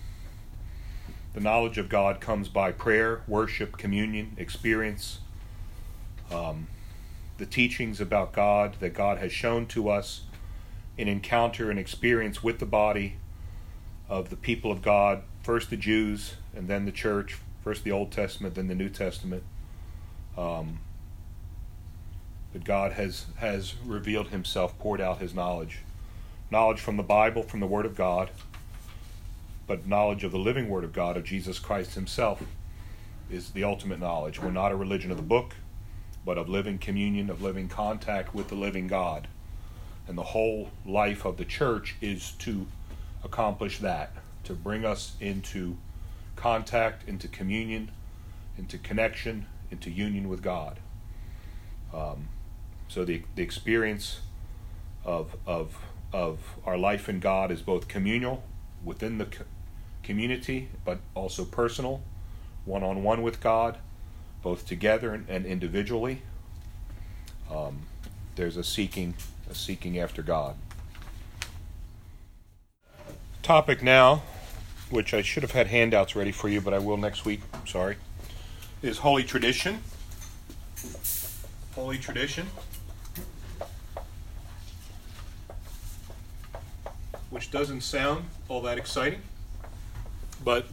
the 1.33 1.39
knowledge 1.39 1.77
of 1.77 1.89
God 1.89 2.19
comes 2.19 2.47
by 2.47 2.71
prayer, 2.71 3.21
worship, 3.27 3.77
communion, 3.77 4.36
experience, 4.38 5.19
um, 6.31 6.67
the 7.38 7.45
teachings 7.45 7.99
about 7.99 8.33
God 8.33 8.75
that 8.79 8.93
God 8.93 9.17
has 9.17 9.31
shown 9.31 9.65
to 9.67 9.89
us 9.89 10.21
in 10.97 11.07
encounter 11.07 11.71
and 11.71 11.79
experience 11.79 12.43
with 12.43 12.59
the 12.59 12.65
body 12.65 13.17
of 14.07 14.29
the 14.29 14.36
people 14.36 14.71
of 14.71 14.81
God, 14.81 15.23
first 15.41 15.69
the 15.69 15.77
Jews 15.77 16.36
and 16.55 16.67
then 16.67 16.86
the 16.86 16.91
church, 16.91 17.38
first 17.63 17.83
the 17.83 17.91
Old 17.91 18.12
Testament, 18.12 18.55
then 18.55 18.67
the 18.67 18.75
New 18.75 18.89
Testament. 18.89 19.43
Um, 20.38 20.79
that 22.53 22.63
God 22.63 22.93
has 22.93 23.25
has 23.37 23.75
revealed 23.85 24.29
Himself, 24.29 24.77
poured 24.79 25.01
out 25.01 25.19
His 25.19 25.33
knowledge, 25.33 25.79
knowledge 26.49 26.79
from 26.79 26.97
the 26.97 27.03
Bible, 27.03 27.43
from 27.43 27.59
the 27.59 27.67
Word 27.67 27.85
of 27.85 27.95
God, 27.95 28.29
but 29.67 29.87
knowledge 29.87 30.23
of 30.23 30.31
the 30.31 30.39
living 30.39 30.69
Word 30.69 30.83
of 30.83 30.93
God 30.93 31.17
of 31.17 31.23
Jesus 31.23 31.59
Christ 31.59 31.95
Himself 31.95 32.41
is 33.29 33.51
the 33.51 33.63
ultimate 33.63 33.99
knowledge. 33.99 34.41
We're 34.41 34.51
not 34.51 34.71
a 34.71 34.75
religion 34.75 35.11
of 35.11 35.17
the 35.17 35.23
book, 35.23 35.55
but 36.25 36.37
of 36.37 36.47
living 36.47 36.77
communion, 36.77 37.29
of 37.29 37.41
living 37.41 37.67
contact 37.67 38.33
with 38.33 38.49
the 38.49 38.55
living 38.55 38.87
God, 38.87 39.27
and 40.07 40.17
the 40.17 40.23
whole 40.23 40.69
life 40.85 41.25
of 41.25 41.37
the 41.37 41.45
church 41.45 41.95
is 42.01 42.31
to 42.39 42.67
accomplish 43.23 43.79
that, 43.79 44.11
to 44.43 44.53
bring 44.53 44.85
us 44.85 45.15
into 45.19 45.77
contact, 46.35 47.07
into 47.07 47.27
communion, 47.27 47.89
into 48.57 48.77
connection, 48.77 49.45
into 49.71 49.89
union 49.89 50.29
with 50.29 50.41
God. 50.41 50.79
Um, 51.93 52.27
so 52.93 53.03
the, 53.03 53.23
the 53.34 53.41
experience 53.41 54.19
of, 55.03 55.36
of, 55.47 55.79
of 56.12 56.38
our 56.63 56.77
life 56.77 57.10
in 57.10 57.19
God 57.19 57.49
is 57.49 57.63
both 57.63 57.88
communal 57.88 58.43
within 58.86 59.17
the 59.17 59.25
co- 59.25 59.45
community, 60.03 60.69
but 60.86 60.99
also 61.15 61.43
personal, 61.43 62.03
one 62.65 62.84
on 62.84 63.01
one 63.01 63.23
with 63.23 63.41
God, 63.41 63.79
both 64.43 64.67
together 64.67 65.12
and, 65.12 65.27
and 65.27 65.43
individually. 65.43 66.21
Um, 67.51 67.88
there's 68.36 68.58
a 68.58 68.63
seeking, 68.63 69.15
a 69.49 69.56
seeking 69.56 69.97
after 69.97 70.21
God. 70.21 70.56
Topic 73.41 73.82
now, 73.82 74.21
which 74.91 75.15
I 75.15 75.23
should 75.23 75.41
have 75.41 75.53
had 75.53 75.65
handouts 75.65 76.15
ready 76.15 76.32
for 76.32 76.47
you, 76.47 76.62
but 76.62 76.75
I 76.75 76.77
will 76.77 76.97
next 76.97 77.25
week. 77.25 77.41
Sorry, 77.65 77.95
is 78.84 78.99
holy 78.99 79.23
tradition. 79.23 79.79
Holy 81.73 81.97
tradition. 81.97 82.45
Which 87.34 87.49
doesn't 87.49 87.81
sound 87.81 88.25
all 88.47 88.61
that 88.61 88.77
exciting, 88.77 89.19
but 90.43 90.67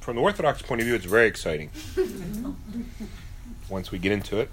from 0.00 0.16
the 0.16 0.22
Orthodox 0.22 0.60
point 0.60 0.80
of 0.80 0.86
view, 0.86 0.96
it's 0.96 1.04
very 1.04 1.28
exciting 1.28 1.70
once 3.68 3.92
we 3.92 3.98
get 3.98 4.10
into 4.10 4.40
it. 4.40 4.50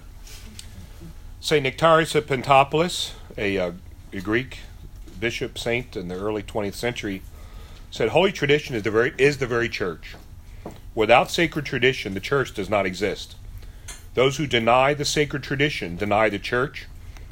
St. 1.40 1.64
Nectarius 1.64 2.14
of 2.14 2.26
Pentapolis, 2.26 3.14
a, 3.36 3.58
uh, 3.58 3.72
a 4.12 4.20
Greek 4.20 4.60
bishop 5.18 5.58
saint 5.58 5.96
in 5.96 6.06
the 6.08 6.14
early 6.14 6.42
20th 6.42 6.74
century, 6.74 7.22
said, 7.90 8.10
Holy 8.10 8.30
tradition 8.30 8.76
is 8.76 8.84
the, 8.84 8.90
very, 8.90 9.12
is 9.18 9.38
the 9.38 9.46
very 9.46 9.68
church. 9.68 10.14
Without 10.94 11.30
sacred 11.30 11.66
tradition, 11.66 12.14
the 12.14 12.20
church 12.20 12.54
does 12.54 12.70
not 12.70 12.86
exist. 12.86 13.34
Those 14.14 14.36
who 14.36 14.46
deny 14.46 14.94
the 14.94 15.04
sacred 15.04 15.42
tradition 15.42 15.96
deny 15.96 16.28
the 16.28 16.38
church 16.38 16.86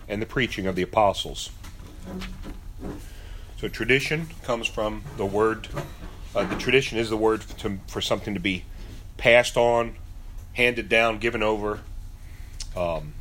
and 0.08 0.20
the 0.20 0.26
preaching 0.26 0.66
of 0.66 0.74
the 0.74 0.82
apostles. 0.82 1.50
So 3.58 3.66
tradition 3.66 4.28
comes 4.44 4.68
from 4.68 5.02
the 5.16 5.26
word. 5.26 5.66
Uh, 6.34 6.44
the 6.44 6.54
tradition 6.54 6.96
is 6.96 7.10
the 7.10 7.16
word 7.16 7.40
to, 7.58 7.80
for 7.88 8.00
something 8.00 8.32
to 8.34 8.40
be 8.40 8.64
passed 9.16 9.56
on, 9.56 9.96
handed 10.52 10.88
down, 10.88 11.18
given 11.18 11.42
over. 11.42 11.80
Um, 12.76 13.14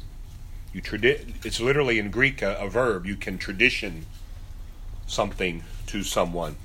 you 0.71 0.81
tradi- 0.83 1.43
It's 1.43 1.59
literally 1.59 1.97
in 1.97 2.11
Greek 2.11 2.43
a, 2.43 2.55
a 2.57 2.69
verb. 2.69 3.07
You 3.07 3.15
can 3.15 3.39
tradition 3.39 4.05
something 5.07 5.63
to 5.87 6.03
someone. 6.03 6.57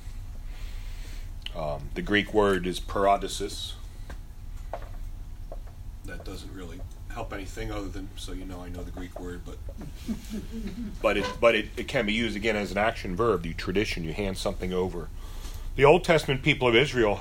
Um, 1.56 1.88
the 1.94 2.02
Greek 2.02 2.34
word 2.34 2.66
is 2.66 2.78
paradosis. 2.78 3.74
That 6.04 6.26
doesn't 6.26 6.52
really 6.52 6.80
help 7.12 7.32
anything 7.32 7.70
other 7.70 7.88
than 7.88 8.08
so 8.16 8.32
you 8.32 8.44
know 8.44 8.60
I 8.60 8.68
know 8.68 8.82
the 8.82 8.90
Greek 8.90 9.20
word, 9.20 9.42
but 9.44 9.58
but 11.02 11.16
it 11.16 11.26
but 11.40 11.54
it, 11.54 11.68
it 11.76 11.88
can 11.88 12.06
be 12.06 12.12
used 12.12 12.36
again 12.36 12.56
as 12.56 12.70
an 12.70 12.78
action 12.78 13.14
verb. 13.14 13.44
You 13.46 13.54
tradition, 13.54 14.04
you 14.04 14.12
hand 14.12 14.38
something 14.38 14.72
over. 14.72 15.08
The 15.76 15.84
Old 15.84 16.04
Testament 16.04 16.42
people 16.42 16.68
of 16.68 16.74
Israel 16.74 17.20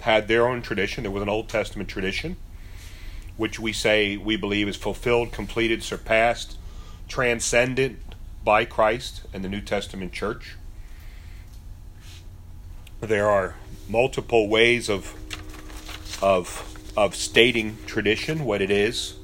had 0.00 0.28
their 0.28 0.46
own 0.46 0.62
tradition. 0.62 1.02
There 1.02 1.10
was 1.10 1.22
an 1.22 1.28
Old 1.28 1.48
Testament 1.48 1.88
tradition, 1.88 2.36
which 3.36 3.58
we 3.58 3.72
say 3.72 4.16
we 4.16 4.36
believe 4.36 4.68
is 4.68 4.76
fulfilled, 4.76 5.32
completed, 5.32 5.82
surpassed, 5.82 6.56
transcendent 7.08 7.98
by 8.44 8.64
Christ 8.64 9.22
and 9.32 9.44
the 9.44 9.48
New 9.48 9.60
Testament 9.60 10.12
church. 10.12 10.56
there 13.00 13.28
are 13.28 13.54
multiple 13.88 14.48
ways 14.48 14.88
of 14.90 15.14
of 16.20 16.64
of 16.96 17.14
stating 17.14 17.78
tradition, 17.86 18.44
what 18.44 18.60
it 18.60 18.70
is. 18.70 19.17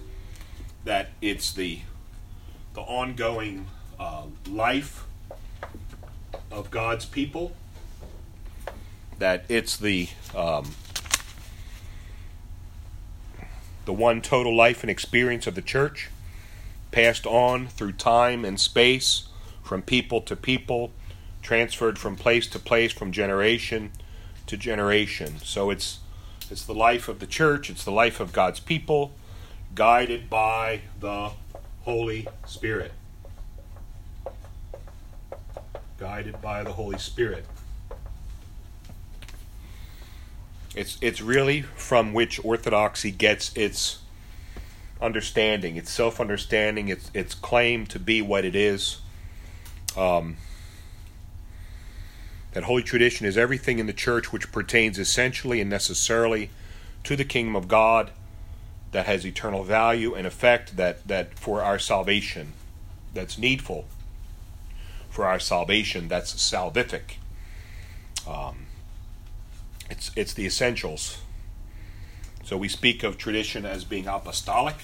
That 0.85 1.11
it's 1.21 1.53
the 1.53 1.81
the 2.75 2.83
ongoing 2.83 3.67
uh, 3.99 4.25
life 4.49 5.05
of 6.51 6.71
God's 6.71 7.05
people. 7.05 7.53
That 9.19 9.45
it's 9.49 9.77
the 9.77 10.09
um, 10.35 10.73
the 13.85 13.93
one 13.93 14.21
total 14.21 14.55
life 14.55 14.83
and 14.83 14.91
experience 14.91 15.47
of 15.47 15.55
the 15.55 15.63
church, 15.63 16.11
passed 16.91 17.27
on 17.27 17.67
through 17.67 17.93
time 17.93 18.45
and 18.45 18.59
space, 18.59 19.29
from 19.63 19.83
people 19.83 20.21
to 20.23 20.37
people, 20.37 20.93
transferred 21.43 21.99
from 21.99 22.17
place 22.17 22.47
to 22.47 22.59
place, 22.59 22.93
from 22.93 23.13
generation 23.13 23.93
to 24.47 24.57
generation. 24.57 25.39
So 25.43 25.71
it's 25.71 26.01
it's 26.51 26.65
the 26.65 26.75
life 26.75 27.09
of 27.09 27.21
the 27.21 27.27
church, 27.27 27.71
it's 27.71 27.85
the 27.85 27.93
life 27.93 28.21
of 28.21 28.33
God's 28.33 28.61
people, 28.61 29.13
guided 29.75 30.31
by 30.31 30.81
the 31.01 31.31
Holy 31.83 32.29
Spirit. 32.47 32.93
Guided 35.99 36.41
by 36.41 36.63
the 36.63 36.73
Holy 36.73 36.99
Spirit. 36.99 37.47
It's 40.75 40.99
it's 41.01 41.21
really 41.21 41.63
from 41.63 42.13
which 42.13 42.45
orthodoxy 42.45 43.11
gets 43.11 43.57
its 43.57 44.01
understanding, 45.01 45.77
its 45.77 45.91
self-understanding, 45.91 46.89
its 46.89 47.11
its 47.15 47.35
claim 47.35 47.87
to 47.87 47.99
be 47.99 48.21
what 48.21 48.45
it 48.45 48.57
is. 48.57 49.01
Um, 49.97 50.37
that 52.53 52.65
holy 52.65 52.83
tradition 52.83 53.27
is 53.27 53.37
everything 53.37 53.79
in 53.79 53.87
the 53.87 53.93
church 53.93 54.33
which 54.33 54.51
pertains 54.53 54.99
essentially 54.99 55.61
and 55.61 55.71
necessarily 55.71 56.51
to 57.05 57.17
the 57.17 57.25
kingdom 57.25 57.55
of 57.57 57.69
God, 57.69 58.11
that 58.95 59.07
has 59.07 59.27
eternal 59.27 59.65
value 59.65 60.15
and 60.15 60.25
effect, 60.25 60.77
that 60.77 61.07
that 61.09 61.37
for 61.37 61.63
our 61.63 61.81
salvation, 61.81 62.53
that's 63.13 63.37
needful 63.37 63.87
for 65.11 65.27
our 65.27 65.41
salvation, 65.41 66.07
that's 66.09 66.33
salvific. 66.35 67.19
Um, 68.27 68.67
it's, 69.91 70.11
it's 70.17 70.33
the 70.33 70.47
essentials. 70.47 71.19
So 72.45 72.57
we 72.57 72.69
speak 72.69 73.03
of 73.03 73.19
tradition 73.19 73.67
as 73.67 73.85
being 73.85 74.07
apostolic. 74.07 74.77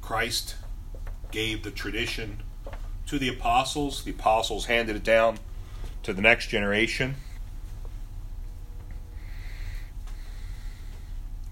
Christ 0.00 0.56
gave 1.30 1.62
the 1.62 1.70
tradition 1.70 2.42
to 3.06 3.18
the 3.18 3.28
apostles, 3.28 4.02
the 4.02 4.10
apostles 4.10 4.66
handed 4.66 4.96
it 4.96 5.04
down 5.04 5.38
to 6.02 6.12
the 6.12 6.22
next 6.22 6.48
generation. 6.48 7.14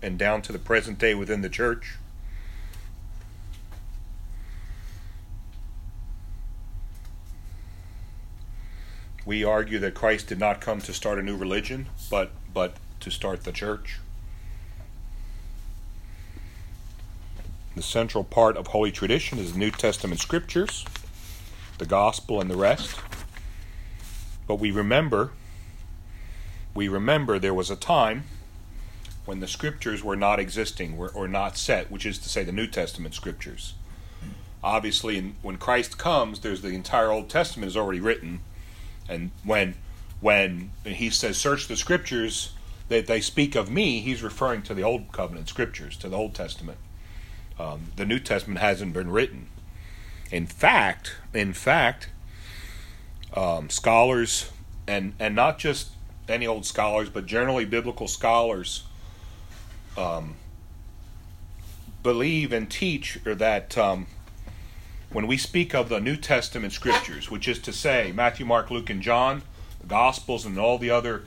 And 0.03 0.19
down 0.19 0.43
to 0.43 0.53
the 0.53 0.59
present 0.59 0.99
day 0.99 1.15
within 1.15 1.43
the 1.43 1.49
church. 1.49 1.97
We 9.27 9.45
argue 9.45 9.79
that 9.79 9.95
Christ 9.95 10.27
did 10.27 10.39
not 10.39 10.61
come 10.61 10.81
to 10.81 10.93
start 10.93 11.19
a 11.19 11.23
new 11.23 11.37
religion, 11.37 11.87
but 12.11 12.33
but 12.53 12.75
to 13.01 13.11
start 13.11 13.45
the 13.45 13.53
church. 13.53 13.99
The 17.77 17.83
central 17.83 18.25
part 18.25 18.57
of 18.57 18.69
Holy 18.69 18.91
Tradition 18.91 19.39
is 19.39 19.53
the 19.53 19.59
New 19.59 19.71
Testament 19.71 20.21
scriptures, 20.21 20.85
the 21.79 21.87
gospel, 21.87 22.41
and 22.41 22.51
the 22.51 22.57
rest. 22.57 22.99
But 24.49 24.57
we 24.57 24.73
remember, 24.73 25.31
we 26.75 26.89
remember 26.89 27.39
there 27.39 27.55
was 27.55 27.71
a 27.71 27.77
time 27.77 28.25
when 29.25 29.41
the 29.41 29.49
scriptures 29.49 30.03
were 30.03 30.17
not 30.17 30.41
existing 30.41 30.97
or, 30.99 31.11
or 31.11 31.29
not 31.29 31.57
set, 31.57 31.91
which 31.91 32.07
is 32.07 32.19
to 32.19 32.29
say 32.29 32.43
the 32.43 32.53
New 32.53 32.67
Testament 32.67 33.15
scriptures. 33.15 33.75
Obviously, 34.63 35.35
when 35.43 35.57
Christ 35.57 35.99
comes, 35.99 36.41
there's 36.41 36.63
the 36.63 36.69
entire 36.69 37.11
Old 37.11 37.29
Testament 37.29 37.69
is 37.69 37.77
already 37.77 38.01
written 38.01 38.41
and 39.11 39.31
when 39.45 39.75
when 40.21 40.71
he 40.85 41.11
says 41.11 41.37
search 41.37 41.67
the 41.67 41.77
scriptures 41.77 42.53
that 42.89 43.07
they 43.07 43.21
speak 43.21 43.55
of 43.55 43.71
me, 43.71 44.01
he's 44.01 44.23
referring 44.23 44.63
to 44.63 44.75
the 44.75 44.83
old 44.83 45.13
covenant 45.13 45.49
scriptures, 45.49 45.97
to 45.97 46.09
the 46.09 46.17
Old 46.17 46.35
Testament. 46.35 46.79
Um, 47.59 47.93
the 47.97 48.05
New 48.05 48.19
Testament 48.19 48.61
hasn't 48.61 48.93
been 48.93 49.11
written. 49.11 49.49
In 50.31 50.47
fact, 50.47 51.17
in 51.33 51.53
fact, 51.53 52.09
um, 53.35 53.69
scholars 53.69 54.51
and 54.87 55.15
and 55.19 55.35
not 55.35 55.59
just 55.59 55.91
any 56.29 56.47
old 56.47 56.65
scholars, 56.65 57.09
but 57.11 57.27
generally 57.27 57.65
biblical 57.65 58.07
scholars 58.07 58.85
um, 59.97 60.35
believe 62.03 62.53
and 62.53 62.71
teach 62.71 63.19
or 63.27 63.35
that 63.35 63.77
um, 63.77 64.07
when 65.13 65.27
we 65.27 65.37
speak 65.37 65.75
of 65.75 65.89
the 65.89 66.01
New 66.01 66.17
Testament 66.17 66.73
scriptures, 66.73 67.31
which 67.31 67.49
is 67.49 67.59
to 67.61 67.73
say 67.73 68.13
Matthew, 68.15 68.47
Mark, 68.47 68.71
Luke, 68.71 68.91
and 68.91 69.03
John, 69.03 69.43
the 69.81 69.87
Gospels, 69.87 70.47
and 70.47 70.59
all 70.59 70.79
the 70.79 70.91
other 70.91 71.25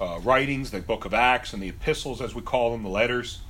uh, 0.00 0.18
writings, 0.22 0.70
the 0.70 0.80
book 0.80 1.04
of 1.04 1.12
Acts, 1.12 1.52
and 1.52 1.62
the 1.62 1.68
epistles, 1.68 2.20
as 2.20 2.34
we 2.34 2.42
call 2.42 2.72
them, 2.72 2.82
the 2.82 2.88
letters 2.88 3.40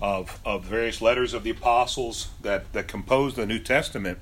of, 0.00 0.40
of 0.44 0.64
various 0.64 1.00
letters 1.00 1.34
of 1.34 1.42
the 1.42 1.50
apostles 1.50 2.28
that, 2.42 2.72
that 2.72 2.88
compose 2.88 3.34
the 3.34 3.46
New 3.46 3.58
Testament, 3.58 4.18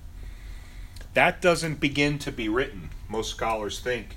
that 1.14 1.42
doesn't 1.42 1.78
begin 1.78 2.18
to 2.20 2.32
be 2.32 2.48
written, 2.48 2.90
most 3.08 3.30
scholars 3.30 3.80
think, 3.80 4.16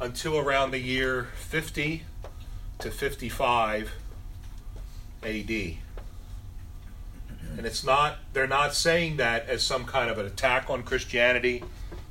until 0.00 0.38
around 0.38 0.70
the 0.70 0.78
year 0.78 1.28
50 1.34 2.04
to 2.78 2.90
55 2.90 3.92
AD. 5.22 5.50
And 7.56 7.66
it's 7.66 7.84
not, 7.84 8.18
they're 8.32 8.46
not 8.46 8.74
saying 8.74 9.16
that 9.18 9.48
as 9.48 9.62
some 9.62 9.84
kind 9.84 10.10
of 10.10 10.18
an 10.18 10.26
attack 10.26 10.70
on 10.70 10.82
Christianity 10.82 11.64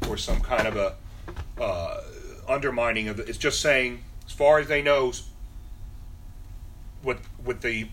or 0.08 0.18
some 0.18 0.42
kind 0.42 0.68
of 0.68 0.76
a 0.76 0.96
uh, 1.62 2.02
undermining 2.48 3.08
of 3.08 3.20
it. 3.20 3.30
It's 3.30 3.38
just 3.38 3.62
saying, 3.62 4.04
as 4.26 4.34
far 4.34 4.60
as 4.60 4.68
they 4.68 4.82
know, 4.82 5.14
with, 7.04 7.28
with 7.44 7.62
the, 7.62 7.88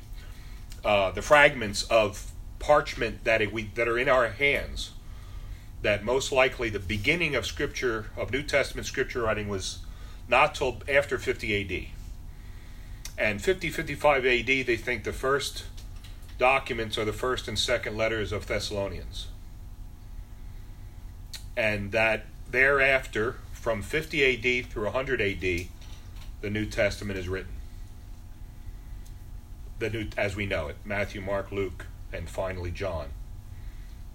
uh, 0.85 1.13
the 1.13 1.23
fragments 1.23 1.85
of 1.85 2.33
parchment 2.59 3.25
that, 3.25 3.41
it, 3.41 3.53
we, 3.53 3.71
that 3.75 3.89
are 3.89 3.99
in 3.99 4.09
our 4.09 4.29
hands, 4.29 4.91
that 5.83 6.05
most 6.05 6.33
likely 6.33 6.69
the 6.69 6.81
beginning 6.81 7.35
of 7.35 7.47
Scripture, 7.47 8.11
of 8.17 8.33
New 8.33 8.43
Testament 8.43 8.87
Scripture 8.87 9.23
writing, 9.23 9.49
was 9.49 9.79
not 10.29 10.55
till 10.55 10.83
after 10.89 11.19
50 11.19 11.91
AD. 11.91 11.96
And 13.19 13.41
50 13.41 13.71
55 13.71 14.27
AD, 14.27 14.47
they 14.47 14.77
think 14.77 15.05
the 15.05 15.13
first 15.13 15.65
documents 16.39 16.99
are 16.99 17.05
the 17.05 17.13
first 17.13 17.49
and 17.49 17.59
second 17.59 17.97
letters 17.97 18.33
of 18.33 18.47
Thessalonians. 18.47 19.29
And 21.57 21.93
that 21.93 22.27
thereafter, 22.51 23.37
from 23.53 23.81
50 23.81 24.63
AD 24.63 24.71
through 24.71 24.85
100 24.85 25.21
AD, 25.21 25.41
the 25.41 26.51
New 26.51 26.67
Testament 26.67 27.19
is 27.19 27.29
written. 27.29 27.53
The 29.79 29.91
new, 29.91 30.07
as 30.17 30.37
we 30.37 30.47
know 30.47 30.69
it, 30.69 30.77
Matthew, 30.85 31.21
Mark, 31.21 31.51
Luke, 31.51 31.87
and 32.13 32.29
finally 32.29 32.71
John. 32.71 33.09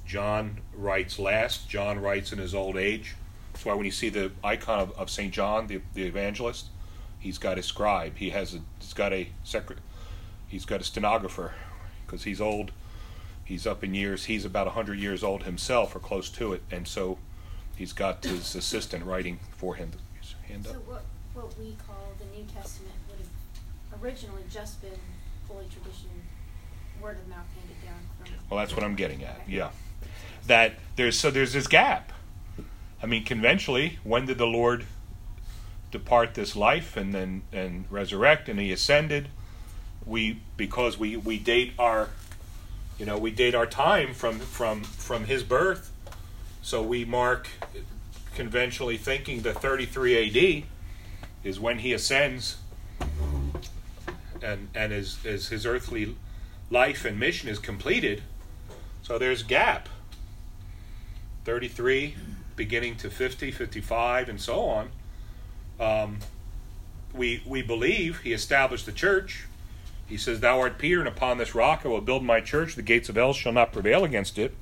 John 0.05 0.61
writes 0.73 1.17
last. 1.19 1.69
John 1.69 1.99
writes 1.99 2.31
in 2.31 2.39
his 2.39 2.53
old 2.53 2.77
age. 2.77 3.15
That's 3.53 3.65
why 3.65 3.73
when 3.73 3.85
you 3.85 3.91
see 3.91 4.09
the 4.09 4.31
icon 4.43 4.79
of, 4.79 4.91
of 4.93 5.09
Saint 5.09 5.33
John, 5.33 5.67
the, 5.67 5.81
the 5.93 6.03
evangelist, 6.03 6.67
he's 7.21 7.37
got 7.37 7.57
a 7.57 7.63
scribe. 7.63 8.17
He 8.17 8.31
has 8.31 8.55
a, 8.55 8.59
he's 8.79 8.93
got 8.93 9.13
a 9.13 9.29
secret. 9.43 9.79
He's 10.47 10.65
got 10.65 10.81
a 10.81 10.83
stenographer 10.83 11.53
because 12.05 12.23
he's 12.23 12.41
old. 12.41 12.71
He's 13.45 13.65
up 13.65 13.83
in 13.83 13.93
years. 13.93 14.25
He's 14.25 14.43
about 14.43 14.65
100 14.65 14.99
years 14.99 15.23
old 15.23 15.43
himself 15.43 15.95
or 15.95 15.99
close 15.99 16.29
to 16.31 16.53
it. 16.53 16.63
And 16.69 16.87
so 16.87 17.19
he's 17.77 17.93
got 17.93 18.23
his 18.23 18.55
assistant 18.55 19.05
writing 19.05 19.39
for 19.51 19.75
him. 19.75 19.91
Hand 20.47 20.67
up. 20.67 20.73
So 20.73 20.79
what, 20.79 21.03
what 21.33 21.57
we 21.57 21.77
call 21.87 22.11
the 22.17 22.25
New 22.37 22.45
Testament 22.45 22.93
would 23.09 23.19
have 23.19 24.03
originally 24.03 24.43
just 24.49 24.81
been 24.81 24.91
Holy 25.47 25.65
Tradition, 25.65 26.09
word 27.01 27.17
of 27.17 27.27
mouth 27.27 27.45
handed 27.55 27.85
down 27.85 27.99
from. 28.17 28.33
Well, 28.49 28.59
that's 28.59 28.75
what 28.75 28.83
I'm 28.83 28.95
getting 28.95 29.23
at. 29.23 29.41
Yeah, 29.47 29.69
that 30.47 30.75
there's 30.95 31.17
so 31.17 31.31
there's 31.31 31.53
this 31.53 31.67
gap. 31.67 32.11
I 33.01 33.05
mean, 33.05 33.23
conventionally, 33.23 33.99
when 34.03 34.25
did 34.25 34.37
the 34.37 34.45
Lord 34.45 34.85
depart 35.91 36.33
this 36.33 36.55
life 36.55 36.97
and 36.97 37.13
then 37.13 37.43
and 37.51 37.85
resurrect 37.89 38.49
and 38.49 38.59
he 38.59 38.71
ascended? 38.71 39.27
we 40.05 40.41
because 40.57 40.97
we 40.97 41.15
we 41.15 41.37
date 41.37 41.73
our 41.77 42.09
you 42.97 43.05
know 43.05 43.17
we 43.17 43.31
date 43.31 43.55
our 43.55 43.65
time 43.65 44.13
from 44.13 44.39
from 44.39 44.83
from 44.83 45.25
his 45.25 45.43
birth. 45.43 45.91
So 46.61 46.81
we 46.81 47.05
mark 47.05 47.47
conventionally 48.35 48.97
thinking 48.97 49.41
the 49.41 49.53
33 49.53 50.59
AD 50.59 50.63
is 51.43 51.59
when 51.59 51.79
he 51.79 51.91
ascends 51.93 52.57
and 54.41 54.69
and 54.75 54.91
his, 54.91 55.17
his 55.23 55.49
his 55.49 55.65
earthly 55.65 56.15
life 56.69 57.05
and 57.05 57.19
mission 57.19 57.49
is 57.49 57.59
completed. 57.59 58.23
So 59.03 59.17
there's 59.17 59.43
gap. 59.43 59.89
33 61.43 62.15
beginning 62.55 62.95
to 62.97 63.09
50 63.09 63.49
55 63.49 64.29
and 64.29 64.39
so 64.39 64.61
on 64.65 64.89
Um, 65.81 66.19
we 67.13 67.43
we 67.45 67.61
believe 67.61 68.21
he 68.21 68.31
established 68.31 68.85
the 68.85 68.91
church. 68.91 69.47
He 70.07 70.15
says, 70.15 70.39
"Thou 70.39 70.59
art 70.59 70.77
Peter, 70.77 70.99
and 70.99 71.07
upon 71.07 71.37
this 71.37 71.55
rock 71.55 71.81
I 71.83 71.87
will 71.89 72.01
build 72.01 72.23
my 72.23 72.39
church. 72.39 72.75
The 72.75 72.81
gates 72.81 73.09
of 73.09 73.15
hell 73.15 73.33
shall 73.33 73.51
not 73.51 73.73
prevail 73.73 74.03
against 74.03 74.37
it." 74.37 74.55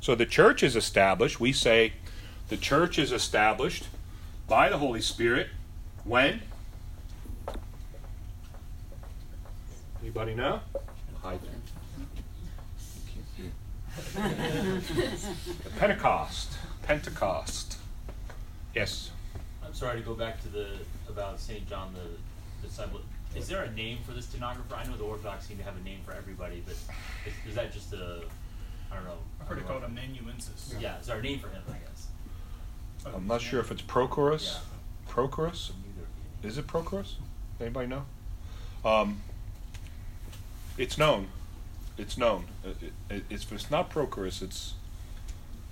So 0.00 0.14
the 0.14 0.26
church 0.26 0.62
is 0.62 0.76
established. 0.76 1.40
We 1.40 1.52
say 1.52 1.92
the 2.48 2.56
church 2.56 2.98
is 2.98 3.12
established 3.12 3.84
by 4.48 4.68
the 4.68 4.78
Holy 4.78 5.00
Spirit 5.00 5.48
when? 6.04 6.42
Anybody 10.02 10.34
know? 10.34 10.60
Hi. 11.22 11.38
there. 11.38 11.50
Pentecost. 15.78 16.52
Pentecost. 16.82 17.78
Yes. 18.74 19.10
I'm 19.74 19.78
sorry 19.78 19.98
to 19.98 20.06
go 20.06 20.14
back 20.14 20.40
to 20.42 20.48
the 20.48 20.68
about 21.08 21.40
Saint 21.40 21.68
John 21.68 21.92
the 21.94 22.64
disciple. 22.64 23.00
Is 23.34 23.48
there 23.48 23.64
a 23.64 23.72
name 23.72 23.98
for 24.06 24.12
this 24.12 24.26
stenographer? 24.26 24.72
I 24.76 24.84
know 24.84 24.96
the 24.96 25.02
Orthodox 25.02 25.48
seem 25.48 25.58
to 25.58 25.64
have 25.64 25.76
a 25.76 25.82
name 25.82 25.98
for 26.06 26.12
everybody, 26.12 26.62
but 26.64 26.76
is, 27.26 27.34
is 27.48 27.56
that 27.56 27.72
just 27.72 27.92
a 27.92 28.22
I 28.92 28.94
don't 28.94 29.04
know. 29.04 29.16
I've 29.40 29.48
heard 29.48 29.58
it 29.58 29.66
called 29.66 29.80
know. 29.80 29.88
amanuensis. 29.88 30.76
Yeah, 30.78 31.00
is 31.00 31.08
there 31.08 31.18
a 31.18 31.22
name 31.22 31.40
for 31.40 31.48
him? 31.48 31.60
I 31.68 31.72
guess. 31.72 32.06
I'm 33.12 33.26
not 33.26 33.40
sure 33.40 33.58
if 33.58 33.72
it's 33.72 33.82
Prochorus. 33.82 34.54
Yeah. 34.54 35.12
Prochorus? 35.12 35.72
Is 36.44 36.56
it 36.56 36.68
Prochorus? 36.68 37.14
Anybody 37.60 37.88
know? 37.88 38.04
Um, 38.84 39.22
it's 40.78 40.96
known. 40.96 41.26
It's 41.98 42.16
known. 42.16 42.44
It, 42.64 42.92
it, 43.10 43.24
it's, 43.28 43.50
it's 43.50 43.72
not 43.72 43.90
Prochorus, 43.90 44.40
it's, 44.40 44.74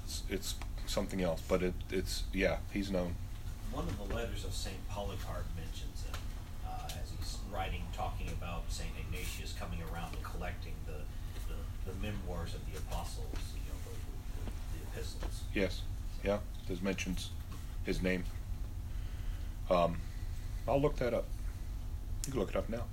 it's 0.05 0.25
it's 0.29 0.55
something 0.87 1.23
else. 1.23 1.41
But 1.47 1.63
it, 1.63 1.75
it's 1.89 2.25
yeah, 2.33 2.57
he's 2.73 2.91
known. 2.91 3.15
One 3.73 3.89
of 3.89 3.97
the 3.97 4.15
letters 4.15 4.45
of 4.45 4.53
Saint 4.53 4.77
Polycarp 4.91 5.47
mentions 5.57 6.05
him 6.05 6.15
uh, 6.67 6.85
as 6.89 7.11
he's 7.17 7.39
writing, 7.51 7.83
talking 7.97 8.29
about 8.29 8.65
Saint 8.69 8.91
Ignatius 9.01 9.55
coming 9.59 9.79
around 9.93 10.15
and 10.15 10.23
collecting 10.23 10.75
the, 10.87 11.01
the, 11.49 11.91
the 11.91 11.97
memoirs 12.01 12.55
of 12.55 12.61
the 12.71 12.79
apostles, 12.79 13.39
you 13.55 13.63
know, 13.67 13.79
the, 13.87 13.97
the, 14.45 14.79
the 14.79 15.01
epistles. 15.01 15.43
Yes, 15.55 15.81
yeah. 16.23 16.39
This 16.69 16.83
mentions 16.83 17.31
his 17.85 18.03
name. 18.03 18.25
Um, 19.71 19.97
I'll 20.69 20.81
look 20.81 20.97
that 20.97 21.15
up. 21.15 21.25
You 22.27 22.33
can 22.33 22.41
look 22.41 22.51
it 22.51 22.57
up 22.57 22.69
now. 22.69 22.85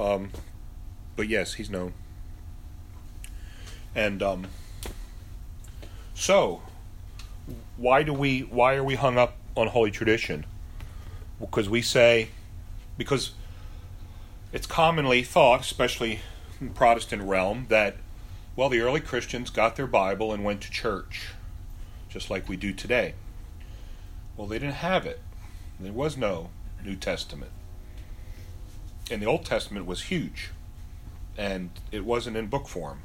Um, 0.00 0.30
but 1.16 1.28
yes, 1.28 1.54
he's 1.54 1.68
known. 1.68 1.94
And 3.94 4.22
um, 4.22 4.46
so, 6.14 6.62
why 7.76 8.04
do 8.04 8.12
we? 8.12 8.40
Why 8.40 8.74
are 8.74 8.84
we 8.84 8.94
hung 8.94 9.18
up 9.18 9.36
on 9.56 9.68
holy 9.68 9.90
tradition? 9.90 10.46
Because 11.40 11.68
we 11.68 11.82
say, 11.82 12.28
because 12.96 13.32
it's 14.52 14.66
commonly 14.66 15.22
thought, 15.22 15.60
especially 15.60 16.20
in 16.60 16.68
the 16.68 16.74
Protestant 16.74 17.22
realm, 17.22 17.66
that 17.68 17.96
well, 18.56 18.68
the 18.68 18.80
early 18.80 19.00
Christians 19.00 19.50
got 19.50 19.74
their 19.74 19.88
Bible 19.88 20.32
and 20.32 20.44
went 20.44 20.60
to 20.60 20.70
church, 20.70 21.30
just 22.08 22.30
like 22.30 22.48
we 22.48 22.56
do 22.56 22.72
today. 22.72 23.14
Well, 24.36 24.46
they 24.46 24.60
didn't 24.60 24.76
have 24.76 25.06
it. 25.06 25.20
There 25.80 25.92
was 25.92 26.16
no 26.16 26.50
New 26.84 26.94
Testament. 26.94 27.50
And 29.10 29.20
the 29.20 29.26
Old 29.26 29.44
Testament 29.44 29.86
was 29.86 30.04
huge. 30.04 30.50
And 31.36 31.70
it 31.90 32.04
wasn't 32.04 32.36
in 32.36 32.46
book 32.46 32.68
form. 32.68 33.00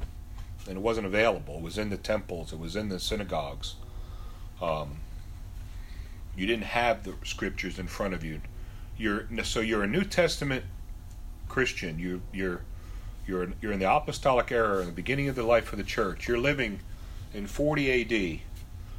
And 0.68 0.76
it 0.76 0.80
wasn't 0.80 1.06
available. 1.06 1.56
It 1.56 1.62
was 1.62 1.78
in 1.78 1.90
the 1.90 1.96
temples, 1.96 2.52
it 2.52 2.58
was 2.60 2.76
in 2.76 2.88
the 2.88 3.00
synagogues. 3.00 3.74
Um, 4.62 4.98
you 6.40 6.46
didn't 6.46 6.64
have 6.64 7.04
the 7.04 7.12
scriptures 7.22 7.78
in 7.78 7.86
front 7.86 8.14
of 8.14 8.24
you. 8.24 8.40
You're 8.96 9.28
so 9.44 9.60
you're 9.60 9.82
a 9.82 9.86
New 9.86 10.04
Testament 10.04 10.64
Christian. 11.48 11.98
You 11.98 12.22
you're 12.32 12.62
you're 13.26 13.48
you're 13.60 13.72
in 13.72 13.78
the 13.78 13.94
apostolic 13.94 14.50
era, 14.50 14.80
in 14.80 14.86
the 14.86 14.92
beginning 14.92 15.28
of 15.28 15.36
the 15.36 15.42
life 15.42 15.70
of 15.70 15.76
the 15.76 15.84
church. 15.84 16.26
You're 16.26 16.38
living 16.38 16.80
in 17.34 17.46
40 17.46 17.90
A.D. 17.90 18.42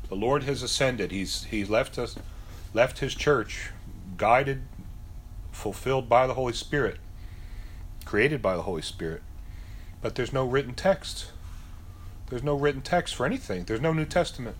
The 0.08 0.16
Lord 0.16 0.44
has 0.44 0.62
ascended. 0.62 1.10
He's 1.10 1.46
He's 1.46 1.68
left 1.68 1.98
us, 1.98 2.16
left 2.76 3.00
His 3.00 3.16
church, 3.16 3.72
guided, 4.18 4.62
fulfilled 5.52 6.08
by 6.08 6.28
the 6.28 6.36
Holy 6.36 6.54
Spirit, 6.54 7.00
created 8.06 8.39
by 8.44 8.56
the 8.56 8.64
Holy 8.64 8.84
Spirit. 8.84 9.24
But 10.00 10.14
there's 10.14 10.32
no 10.32 10.46
written 10.46 10.76
text. 10.76 11.32
There's 12.30 12.44
no 12.44 12.54
written 12.54 12.84
text 12.84 13.16
for 13.16 13.26
anything. 13.26 13.64
There's 13.64 13.82
no 13.82 13.94
New 13.94 14.06
Testament. 14.06 14.58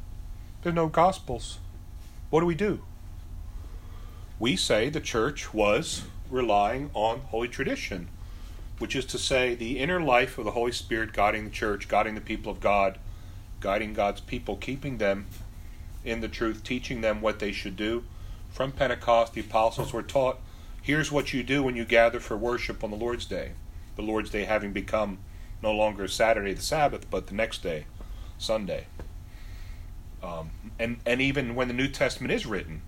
There's 0.64 0.76
no 0.76 0.88
Gospels. 0.88 1.60
What 2.32 2.40
do 2.40 2.48
we 2.48 2.56
do? 2.56 2.82
We 4.40 4.56
say 4.56 4.90
the 4.90 5.00
church 5.00 5.54
was 5.54 6.06
relying 6.32 6.90
on 6.96 7.20
holy 7.20 7.48
tradition 7.48 8.10
which 8.82 8.96
is 8.96 9.06
to 9.06 9.20
say, 9.20 9.54
the 9.54 9.78
inner 9.78 10.02
life 10.02 10.40
of 10.40 10.44
the 10.44 10.52
Holy 10.52 10.72
Spirit 10.72 11.14
guiding 11.14 11.44
the 11.44 11.52
church, 11.52 11.88
guiding 11.88 12.16
the 12.16 12.20
people 12.20 12.52
of 12.52 12.60
God, 12.60 12.98
guiding 13.60 13.94
God's 13.94 14.22
people, 14.22 14.56
keeping 14.56 14.98
them 14.98 15.28
in 16.04 16.20
the 16.22 16.28
truth, 16.28 16.64
teaching 16.64 17.02
them 17.02 17.22
what 17.22 17.38
they 17.38 17.52
should 17.52 17.78
do. 17.78 18.04
From 18.50 18.72
Pentecost, 18.72 19.34
the 19.34 19.42
apostles 19.42 19.94
were 19.94 20.02
taught 20.02 20.40
here's 20.82 21.12
what 21.12 21.32
you 21.32 21.44
do 21.44 21.62
when 21.62 21.76
you 21.76 21.86
gather 21.86 22.20
for 22.20 22.36
worship 22.36 22.84
on 22.84 22.90
the 22.90 22.98
Lord's 22.98 23.28
Day. 23.28 23.52
The 23.98 24.02
Lord's 24.02 24.32
Day 24.32 24.46
having 24.46 24.74
become 24.74 25.20
no 25.62 25.72
longer 25.72 26.08
Saturday, 26.08 26.54
the 26.54 26.64
Sabbath, 26.64 27.08
but 27.12 27.28
the 27.28 27.36
next 27.36 27.62
day, 27.62 27.86
Sunday. 28.40 28.88
Um, 30.24 30.52
and, 30.80 30.98
and 31.06 31.22
even 31.22 31.56
when 31.56 31.68
the 31.68 31.74
New 31.74 31.88
Testament 31.88 32.32
is 32.32 32.46
written, 32.46 32.82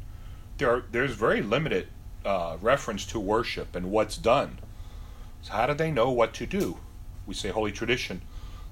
there 0.58 0.70
are, 0.70 0.84
there's 0.92 1.14
very 1.14 1.42
limited 1.42 1.88
uh, 2.26 2.58
reference 2.62 3.06
to 3.08 3.20
worship 3.20 3.76
and 3.76 3.92
what's 3.92 4.18
done. 4.18 4.60
So 5.42 5.54
how 5.54 5.66
did 5.66 5.78
they 5.78 5.92
know 5.92 6.10
what 6.10 6.34
to 6.36 6.46
do? 6.46 6.78
We 7.26 7.34
say 7.34 7.50
holy 7.50 7.72
tradition. 7.72 8.22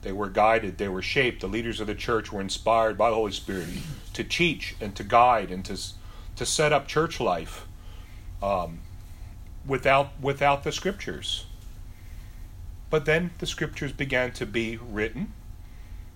They 0.01 0.11
were 0.11 0.29
guided, 0.29 0.77
they 0.77 0.87
were 0.87 1.01
shaped. 1.01 1.41
The 1.41 1.47
leaders 1.47 1.79
of 1.79 1.87
the 1.87 1.95
church 1.95 2.31
were 2.31 2.41
inspired 2.41 2.97
by 2.97 3.09
the 3.09 3.15
Holy 3.15 3.31
Spirit 3.31 3.67
to 4.13 4.23
teach 4.23 4.75
and 4.81 4.95
to 4.95 5.03
guide 5.03 5.51
and 5.51 5.63
to 5.65 5.77
to 6.37 6.45
set 6.45 6.73
up 6.73 6.87
church 6.87 7.19
life 7.19 7.67
um, 8.41 8.79
without 9.65 10.19
without 10.19 10.63
the 10.63 10.71
scriptures. 10.71 11.45
But 12.89 13.05
then 13.05 13.31
the 13.37 13.45
scriptures 13.45 13.91
began 13.91 14.31
to 14.33 14.45
be 14.45 14.77
written, 14.77 15.33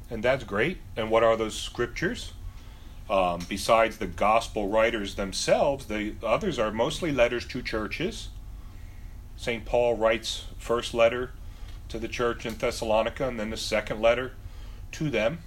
and 0.09 0.23
that's 0.23 0.43
great. 0.43 0.79
And 0.95 1.09
what 1.09 1.23
are 1.23 1.35
those 1.35 1.55
scriptures? 1.55 2.33
Um, 3.09 3.45
besides 3.47 3.97
the 3.97 4.07
gospel 4.07 4.67
writers 4.67 5.15
themselves, 5.15 5.85
the 5.85 6.15
others 6.23 6.57
are 6.57 6.71
mostly 6.71 7.11
letters 7.11 7.45
to 7.47 7.61
churches. 7.61 8.29
St. 9.37 9.65
Paul 9.65 9.95
writes 9.95 10.45
first 10.57 10.93
letter 10.93 11.31
to 11.89 11.99
the 11.99 12.07
church 12.07 12.45
in 12.45 12.55
Thessalonica 12.55 13.27
and 13.27 13.39
then 13.39 13.51
the 13.51 13.57
second 13.57 14.01
letter 14.01 14.31
to 14.93 15.09
them. 15.09 15.39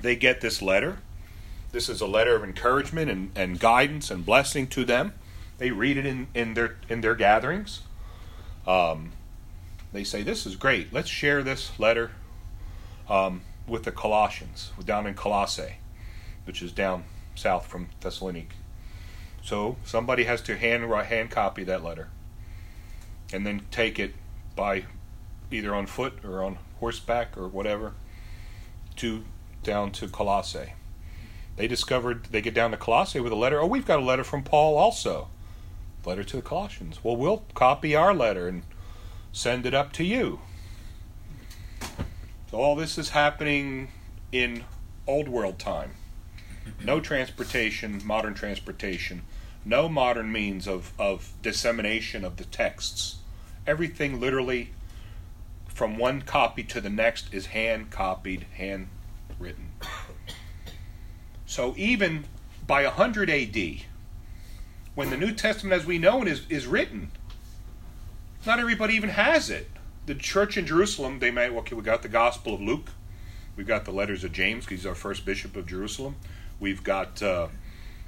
They 0.00 0.16
get 0.16 0.40
this 0.40 0.60
letter. 0.60 0.98
This 1.72 1.88
is 1.88 2.00
a 2.00 2.06
letter 2.06 2.36
of 2.36 2.44
encouragement 2.44 3.10
and, 3.10 3.30
and 3.34 3.58
guidance 3.58 4.10
and 4.10 4.26
blessing 4.26 4.66
to 4.68 4.84
them. 4.84 5.14
They 5.58 5.70
read 5.70 5.96
it 5.96 6.04
in, 6.04 6.26
in 6.34 6.52
their 6.52 6.76
in 6.88 7.00
their 7.00 7.14
gatherings. 7.14 7.80
Um, 8.66 9.12
they 9.92 10.04
say, 10.04 10.22
This 10.22 10.44
is 10.44 10.56
great. 10.56 10.92
Let's 10.92 11.08
share 11.08 11.42
this 11.42 11.78
letter 11.78 12.10
um, 13.08 13.42
with 13.66 13.84
the 13.84 13.92
Colossians, 13.92 14.72
down 14.84 15.06
in 15.06 15.14
Colossae, 15.14 15.76
which 16.44 16.62
is 16.62 16.72
down 16.72 17.04
south 17.34 17.66
from 17.66 17.88
Thessaloniki. 18.00 18.52
So 19.42 19.76
somebody 19.84 20.24
has 20.24 20.40
to 20.42 20.56
hand 20.56 20.84
hand 20.84 21.30
copy 21.30 21.62
that 21.64 21.84
letter 21.84 22.08
and 23.32 23.46
then 23.46 23.62
take 23.70 23.98
it 23.98 24.14
by 24.54 24.84
either 25.50 25.74
on 25.74 25.86
foot 25.86 26.24
or 26.24 26.42
on 26.42 26.58
horseback 26.80 27.36
or 27.36 27.46
whatever 27.48 27.92
to 28.96 29.24
down 29.62 29.92
to 29.92 30.08
Colossae. 30.08 30.72
They 31.56 31.66
discovered 31.66 32.26
they 32.30 32.40
get 32.40 32.54
down 32.54 32.70
to 32.72 32.76
Colossae 32.76 33.20
with 33.20 33.32
a 33.32 33.36
letter. 33.36 33.60
Oh, 33.60 33.66
we've 33.66 33.86
got 33.86 33.98
a 33.98 34.04
letter 34.04 34.24
from 34.24 34.42
Paul 34.42 34.76
also. 34.76 35.28
Letter 36.04 36.24
to 36.24 36.36
the 36.36 36.42
Colossians. 36.42 37.02
Well, 37.02 37.16
we'll 37.16 37.44
copy 37.54 37.96
our 37.96 38.14
letter 38.14 38.46
and 38.46 38.62
send 39.32 39.66
it 39.66 39.74
up 39.74 39.92
to 39.94 40.04
you. 40.04 40.40
All 42.56 42.74
this 42.74 42.96
is 42.96 43.10
happening 43.10 43.88
in 44.32 44.64
old 45.06 45.28
world 45.28 45.58
time. 45.58 45.90
No 46.82 47.00
transportation, 47.00 48.00
modern 48.02 48.32
transportation, 48.32 49.24
no 49.62 49.90
modern 49.90 50.32
means 50.32 50.66
of, 50.66 50.94
of 50.98 51.34
dissemination 51.42 52.24
of 52.24 52.38
the 52.38 52.44
texts. 52.44 53.16
Everything 53.66 54.18
literally 54.18 54.70
from 55.68 55.98
one 55.98 56.22
copy 56.22 56.62
to 56.62 56.80
the 56.80 56.88
next 56.88 57.34
is 57.34 57.46
hand 57.46 57.90
copied, 57.90 58.46
hand 58.54 58.88
written. 59.38 59.72
So 61.44 61.74
even 61.76 62.24
by 62.66 62.84
100 62.84 63.28
AD, 63.28 63.56
when 64.94 65.10
the 65.10 65.18
New 65.18 65.32
Testament 65.32 65.78
as 65.78 65.86
we 65.86 65.98
know 65.98 66.22
it 66.22 66.28
is, 66.28 66.46
is 66.48 66.66
written, 66.66 67.10
not 68.46 68.58
everybody 68.58 68.94
even 68.94 69.10
has 69.10 69.50
it. 69.50 69.68
The 70.06 70.14
church 70.14 70.56
in 70.56 70.66
Jerusalem, 70.66 71.18
they 71.18 71.32
may, 71.32 71.48
okay, 71.48 71.74
we 71.74 71.82
got 71.82 72.02
the 72.02 72.08
Gospel 72.08 72.54
of 72.54 72.60
Luke, 72.60 72.90
we've 73.56 73.66
got 73.66 73.84
the 73.84 73.90
letters 73.90 74.22
of 74.22 74.32
James, 74.32 74.64
because 74.64 74.80
he's 74.80 74.86
our 74.86 74.94
first 74.94 75.26
bishop 75.26 75.56
of 75.56 75.66
Jerusalem, 75.66 76.16
we've 76.60 76.84
got 76.84 77.20
uh, 77.22 77.48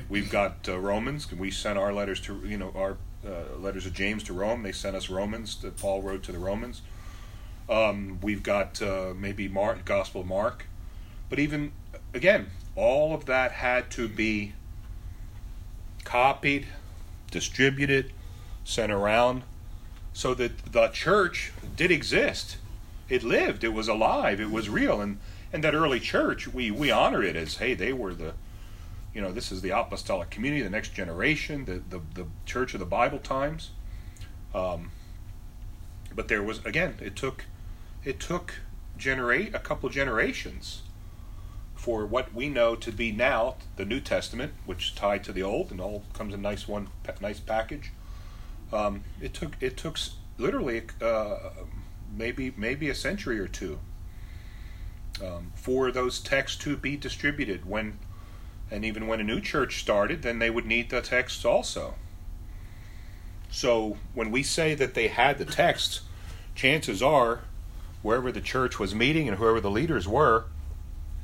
we've 0.09 0.30
got 0.30 0.68
uh, 0.68 0.78
Romans. 0.78 1.30
We 1.32 1.51
sent 1.51 1.78
our 1.78 1.92
letters 1.92 2.20
to 2.22 2.40
you 2.44 2.57
know 2.57 2.72
our 2.76 2.96
uh, 3.26 3.59
letters 3.59 3.84
of 3.84 3.94
James 3.94 4.22
to 4.24 4.32
Rome. 4.32 4.62
They 4.62 4.72
sent 4.72 4.94
us 4.94 5.11
Romans 5.11 5.57
that 5.62 5.76
Paul 5.76 6.03
wrote 6.03 6.22
to 6.24 6.32
the 6.32 6.38
Romans. 6.38 6.82
Um, 7.68 8.18
we've 8.22 8.42
got 8.42 8.80
uh, 8.80 9.12
maybe 9.16 9.49
Mark, 9.49 9.84
Gospel 9.84 10.24
Mark, 10.24 10.66
but 11.28 11.38
even 11.38 11.72
again, 12.14 12.51
all 12.76 13.12
of 13.12 13.26
that 13.26 13.53
had 13.53 13.90
to 13.90 14.09
be 14.09 14.55
copied, 16.05 16.66
distributed, 17.30 18.12
sent 18.64 18.92
around, 18.92 19.42
so 20.19 20.35
that 20.35 20.73
the 20.73 20.89
church 20.89 21.53
did 21.77 21.93
exist. 21.93 22.57
It 23.09 23.23
lived. 23.23 23.62
It 23.62 23.73
was 23.73 23.87
alive. 23.87 24.41
It 24.41 24.51
was 24.51 24.69
real. 24.69 25.01
And 25.01 25.21
and 25.53 25.62
that 25.62 25.75
early 25.77 26.01
church, 26.01 26.49
we 26.49 26.73
we 26.73 26.91
honor 26.91 27.23
it 27.23 27.37
as 27.37 27.59
hey, 27.59 27.75
they 27.75 27.93
were 27.93 28.12
the, 28.12 28.33
you 29.14 29.21
know, 29.21 29.31
this 29.31 29.53
is 29.53 29.62
the 29.62 29.71
apostolic 29.71 30.29
community, 30.29 30.61
the 30.61 30.71
next 30.71 30.93
generation, 30.93 31.66
the 31.66 31.83
the, 31.89 32.03
the 32.14 32.27
church 32.47 32.75
of 32.75 32.81
the 32.81 32.87
Bible 32.87 33.21
times. 33.21 33.71
Um, 34.53 34.91
but 36.12 36.27
there 36.27 36.43
was 36.43 36.66
again, 36.66 36.97
it 37.01 37.14
took, 37.14 37.45
it 38.05 38.19
took 38.19 38.55
generate 38.97 39.55
a 39.55 39.61
couple 39.61 39.89
generations 39.89 40.83
for 41.77 42.05
what 42.05 42.35
we 42.35 42.49
know 42.49 42.75
to 42.75 42.91
be 42.91 43.12
now 43.12 43.55
the 43.77 43.85
New 43.85 44.01
Testament, 44.01 44.55
which 44.66 44.97
tied 44.97 45.23
to 45.23 45.33
the 45.33 45.45
Old, 45.45 45.71
and 45.71 45.81
all 45.81 46.03
comes 46.12 46.35
in 46.35 46.43
nice 46.43 46.66
one 46.66 46.89
nice 47.21 47.39
package. 47.39 47.93
Um, 48.73 49.05
it 49.21 49.35
took 49.35 49.53
it 49.61 49.77
took 49.77 49.99
literally 50.37 50.83
uh, 51.01 51.39
maybe 52.14 52.53
maybe 52.57 52.89
a 52.89 52.95
century 52.95 53.39
or 53.39 53.49
two 53.49 53.79
um, 55.25 55.53
for 55.55 55.91
those 55.91 56.21
texts 56.21 56.59
to 56.64 56.77
be 56.77 56.97
distributed. 56.97 57.64
When 57.64 57.99
and 58.71 58.85
even 58.85 59.07
when 59.07 59.21
a 59.21 59.25
new 59.25 59.41
church 59.41 59.81
started, 59.81 60.23
then 60.23 60.39
they 60.39 60.51
would 60.51 60.66
need 60.66 60.91
the 60.91 61.01
texts 61.01 61.45
also. 61.45 61.95
So 63.51 63.97
when 64.12 64.31
we 64.31 64.43
say 64.43 64.75
that 64.75 64.95
they 64.95 65.09
had 65.09 65.39
the 65.39 65.47
texts, 65.47 66.03
chances 66.55 67.03
are 67.03 67.41
wherever 68.03 68.31
the 68.31 68.43
church 68.43 68.79
was 68.79 68.95
meeting 68.95 69.27
and 69.27 69.39
whoever 69.39 69.61
the 69.61 69.71
leaders 69.71 70.07
were, 70.07 70.45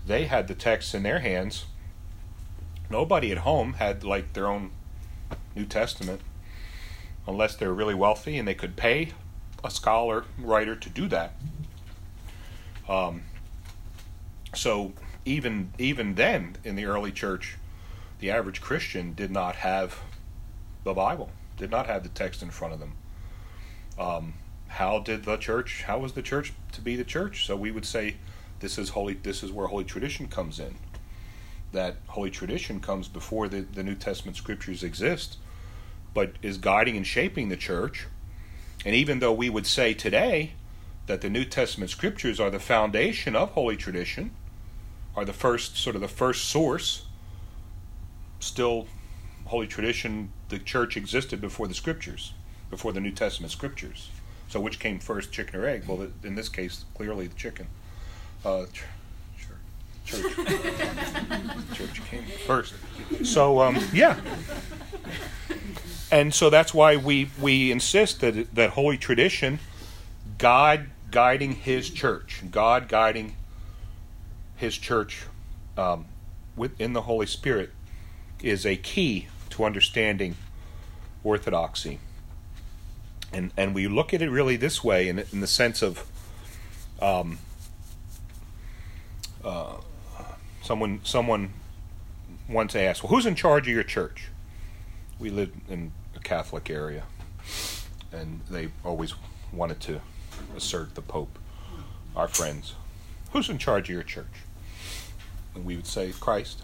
they 0.06 0.24
had 0.24 0.48
the 0.48 0.54
texts 0.54 0.94
in 0.94 1.02
their 1.02 1.20
hands. 1.20 1.66
Nobody 2.90 3.30
at 3.30 3.38
home 3.38 3.74
had 3.74 4.04
like 4.04 4.32
their 4.32 4.46
own 4.46 4.70
New 5.54 5.66
Testament 5.66 6.20
unless 7.26 7.56
they're 7.56 7.72
really 7.72 7.94
wealthy 7.94 8.38
and 8.38 8.46
they 8.46 8.54
could 8.54 8.76
pay 8.76 9.12
a 9.62 9.70
scholar 9.70 10.24
writer 10.38 10.76
to 10.76 10.90
do 10.90 11.08
that. 11.08 11.34
Um, 12.88 13.22
so 14.54 14.92
even 15.24 15.72
even 15.78 16.14
then 16.14 16.56
in 16.64 16.76
the 16.76 16.84
early 16.84 17.12
church, 17.12 17.56
the 18.20 18.30
average 18.30 18.60
Christian 18.60 19.14
did 19.14 19.30
not 19.30 19.56
have 19.56 20.00
the 20.84 20.92
Bible, 20.92 21.30
did 21.56 21.70
not 21.70 21.86
have 21.86 22.02
the 22.02 22.10
text 22.10 22.42
in 22.42 22.50
front 22.50 22.74
of 22.74 22.80
them. 22.80 22.92
Um, 23.98 24.34
how 24.68 24.98
did 24.98 25.24
the 25.24 25.36
church? 25.36 25.84
How 25.84 25.98
was 25.98 26.12
the 26.12 26.22
church 26.22 26.52
to 26.72 26.80
be 26.80 26.96
the 26.96 27.04
church? 27.04 27.46
So 27.46 27.56
we 27.56 27.70
would 27.70 27.86
say 27.86 28.16
this 28.60 28.76
is 28.76 28.90
holy. 28.90 29.14
This 29.14 29.42
is 29.42 29.50
where 29.50 29.66
holy 29.66 29.84
tradition 29.84 30.28
comes 30.28 30.60
in. 30.60 30.74
That 31.72 31.96
holy 32.08 32.30
tradition 32.30 32.80
comes 32.80 33.08
before 33.08 33.48
the, 33.48 33.60
the 33.60 33.82
New 33.82 33.94
Testament 33.94 34.36
scriptures 34.36 34.82
exist, 34.82 35.38
but 36.14 36.32
is 36.40 36.56
guiding 36.56 36.96
and 36.96 37.06
shaping 37.06 37.48
the 37.48 37.56
church. 37.56 38.06
And 38.86 38.94
even 38.94 39.18
though 39.18 39.32
we 39.32 39.50
would 39.50 39.66
say 39.66 39.92
today 39.92 40.52
that 41.06 41.20
the 41.20 41.28
New 41.28 41.44
Testament 41.44 41.90
scriptures 41.90 42.40
are 42.40 42.50
the 42.50 42.60
foundation 42.60 43.36
of 43.36 43.50
holy 43.50 43.76
tradition, 43.76 44.30
are 45.16 45.24
the 45.24 45.32
first 45.32 45.76
sort 45.76 45.96
of 45.96 46.02
the 46.02 46.08
first 46.08 46.44
source, 46.44 47.04
still 48.40 48.86
holy 49.46 49.66
tradition, 49.66 50.30
the 50.48 50.58
church 50.58 50.96
existed 50.96 51.40
before 51.40 51.68
the 51.68 51.74
scriptures, 51.74 52.32
before 52.70 52.92
the 52.92 53.00
New 53.00 53.10
Testament 53.10 53.52
scriptures. 53.52 54.10
So 54.48 54.60
which 54.60 54.78
came 54.78 54.98
first, 54.98 55.32
chicken 55.32 55.58
or 55.58 55.66
egg? 55.66 55.84
Well, 55.86 56.08
in 56.22 56.34
this 56.34 56.48
case, 56.48 56.84
clearly 56.94 57.26
the 57.26 57.34
chicken. 57.34 57.66
Uh, 58.44 58.66
ch- 58.66 58.84
church. 60.06 60.36
church 61.74 62.02
came 62.10 62.24
first. 62.46 62.74
So 63.24 63.60
um, 63.60 63.78
yeah, 63.92 64.20
and 66.10 66.34
so 66.34 66.50
that's 66.50 66.72
why 66.74 66.96
we 66.96 67.30
we 67.40 67.70
insist 67.70 68.20
that 68.20 68.54
that 68.54 68.70
holy 68.70 68.96
tradition, 68.96 69.58
God 70.38 70.90
guiding 71.10 71.52
His 71.52 71.90
church, 71.90 72.42
God 72.50 72.88
guiding 72.88 73.36
His 74.56 74.76
church 74.76 75.24
um, 75.76 76.06
within 76.56 76.92
the 76.92 77.02
Holy 77.02 77.26
Spirit, 77.26 77.70
is 78.42 78.66
a 78.66 78.76
key 78.76 79.28
to 79.50 79.64
understanding 79.64 80.36
orthodoxy. 81.22 81.98
And 83.32 83.52
and 83.56 83.74
we 83.74 83.88
look 83.88 84.14
at 84.14 84.22
it 84.22 84.30
really 84.30 84.56
this 84.56 84.84
way, 84.84 85.08
in 85.08 85.18
in 85.32 85.40
the 85.40 85.46
sense 85.46 85.82
of. 85.82 86.06
Um, 87.00 87.38
uh, 89.44 89.74
someone 90.62 91.00
someone 91.04 91.52
once 92.48 92.74
asked, 92.74 93.02
"Well, 93.02 93.10
who's 93.10 93.26
in 93.26 93.34
charge 93.34 93.68
of 93.68 93.74
your 93.74 93.82
church?" 93.82 94.28
We 95.18 95.30
lived 95.30 95.70
in 95.70 95.92
a 96.16 96.20
Catholic 96.20 96.70
area, 96.70 97.04
and 98.12 98.40
they 98.50 98.68
always 98.84 99.14
wanted 99.52 99.80
to 99.80 100.00
assert 100.56 100.94
the 100.94 101.02
Pope. 101.02 101.38
Our 102.16 102.28
friends, 102.28 102.74
who's 103.32 103.48
in 103.48 103.58
charge 103.58 103.88
of 103.88 103.94
your 103.94 104.02
church? 104.02 104.26
And 105.54 105.64
we 105.64 105.76
would 105.76 105.86
say 105.86 106.12
Christ. 106.18 106.62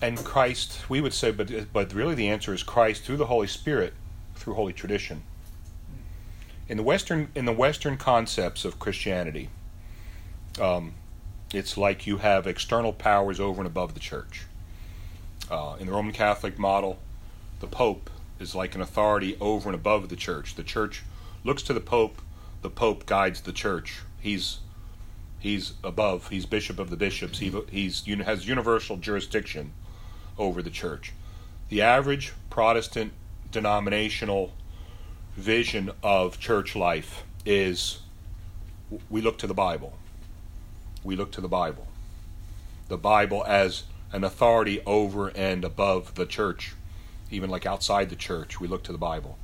And 0.00 0.18
Christ, 0.18 0.88
we 0.88 1.00
would 1.00 1.14
say, 1.14 1.30
but 1.30 1.72
but 1.72 1.94
really 1.94 2.14
the 2.14 2.28
answer 2.28 2.52
is 2.52 2.62
Christ 2.62 3.04
through 3.04 3.18
the 3.18 3.26
Holy 3.26 3.46
Spirit, 3.46 3.94
through 4.34 4.54
holy 4.54 4.72
tradition. 4.72 5.22
In 6.68 6.76
the 6.76 6.82
Western 6.82 7.28
in 7.34 7.44
the 7.44 7.52
Western 7.52 7.96
concepts 7.96 8.64
of 8.64 8.78
Christianity, 8.78 9.50
um, 10.60 10.94
it's 11.52 11.76
like 11.76 12.06
you 12.06 12.18
have 12.18 12.46
external 12.46 12.92
powers 12.92 13.38
over 13.38 13.60
and 13.60 13.66
above 13.66 13.94
the 13.94 14.00
church. 14.00 14.46
Uh, 15.50 15.76
in 15.78 15.86
the 15.86 15.92
Roman 15.92 16.12
Catholic 16.12 16.58
model, 16.58 16.98
the 17.60 17.66
Pope 17.66 18.10
is 18.38 18.54
like 18.54 18.74
an 18.74 18.80
authority 18.80 19.36
over 19.40 19.68
and 19.68 19.74
above 19.74 20.08
the 20.08 20.16
church. 20.16 20.54
The 20.54 20.62
church 20.62 21.02
looks 21.44 21.62
to 21.64 21.72
the 21.72 21.80
Pope. 21.80 22.20
The 22.62 22.70
Pope 22.70 23.06
guides 23.06 23.42
the 23.42 23.52
church. 23.52 24.00
He's 24.20 24.58
he's 25.38 25.74
above. 25.82 26.28
He's 26.28 26.46
bishop 26.46 26.78
of 26.78 26.90
the 26.90 26.96
bishops. 26.96 27.38
He 27.38 27.52
he's 27.70 28.04
has 28.06 28.46
universal 28.46 28.96
jurisdiction 28.96 29.72
over 30.38 30.62
the 30.62 30.70
church. 30.70 31.12
The 31.68 31.82
average 31.82 32.32
Protestant 32.50 33.12
denominational 33.50 34.52
vision 35.36 35.90
of 36.02 36.38
church 36.38 36.76
life 36.76 37.24
is 37.44 38.00
we 39.10 39.20
look 39.20 39.38
to 39.38 39.46
the 39.46 39.54
Bible 39.54 39.94
we 41.04 41.16
look 41.16 41.32
to 41.32 41.40
the 41.40 41.48
Bible. 41.48 41.86
The 42.88 42.96
Bible 42.96 43.44
as 43.46 43.84
an 44.12 44.24
authority 44.24 44.82
over 44.84 45.28
and 45.28 45.64
above 45.64 46.14
the 46.14 46.26
church, 46.26 46.74
even 47.30 47.50
like 47.50 47.64
outside 47.66 48.10
the 48.10 48.16
church, 48.16 48.60
we 48.60 48.68
look 48.68 48.82
to 48.84 48.92
the 48.92 48.98
Bible. 48.98 49.38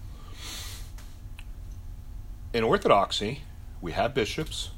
In 2.52 2.64
Orthodoxy, 2.64 3.42
we 3.80 3.92
have 3.92 4.14
bishops. 4.14 4.70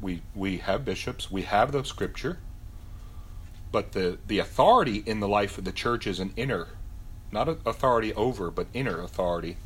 We, 0.00 0.22
we 0.34 0.58
have 0.58 0.84
bishops. 0.84 1.30
We 1.30 1.42
have 1.42 1.72
the 1.72 1.84
scripture. 1.84 2.38
But 3.70 3.92
the, 3.92 4.18
the 4.26 4.38
authority 4.38 5.02
in 5.06 5.20
the 5.20 5.28
life 5.28 5.58
of 5.58 5.64
the 5.64 5.72
church 5.72 6.06
is 6.06 6.20
an 6.20 6.32
inner, 6.36 6.68
not 7.30 7.48
an 7.48 7.58
authority 7.64 8.12
over, 8.14 8.50
but 8.50 8.66
inner 8.74 9.00
authority 9.00 9.56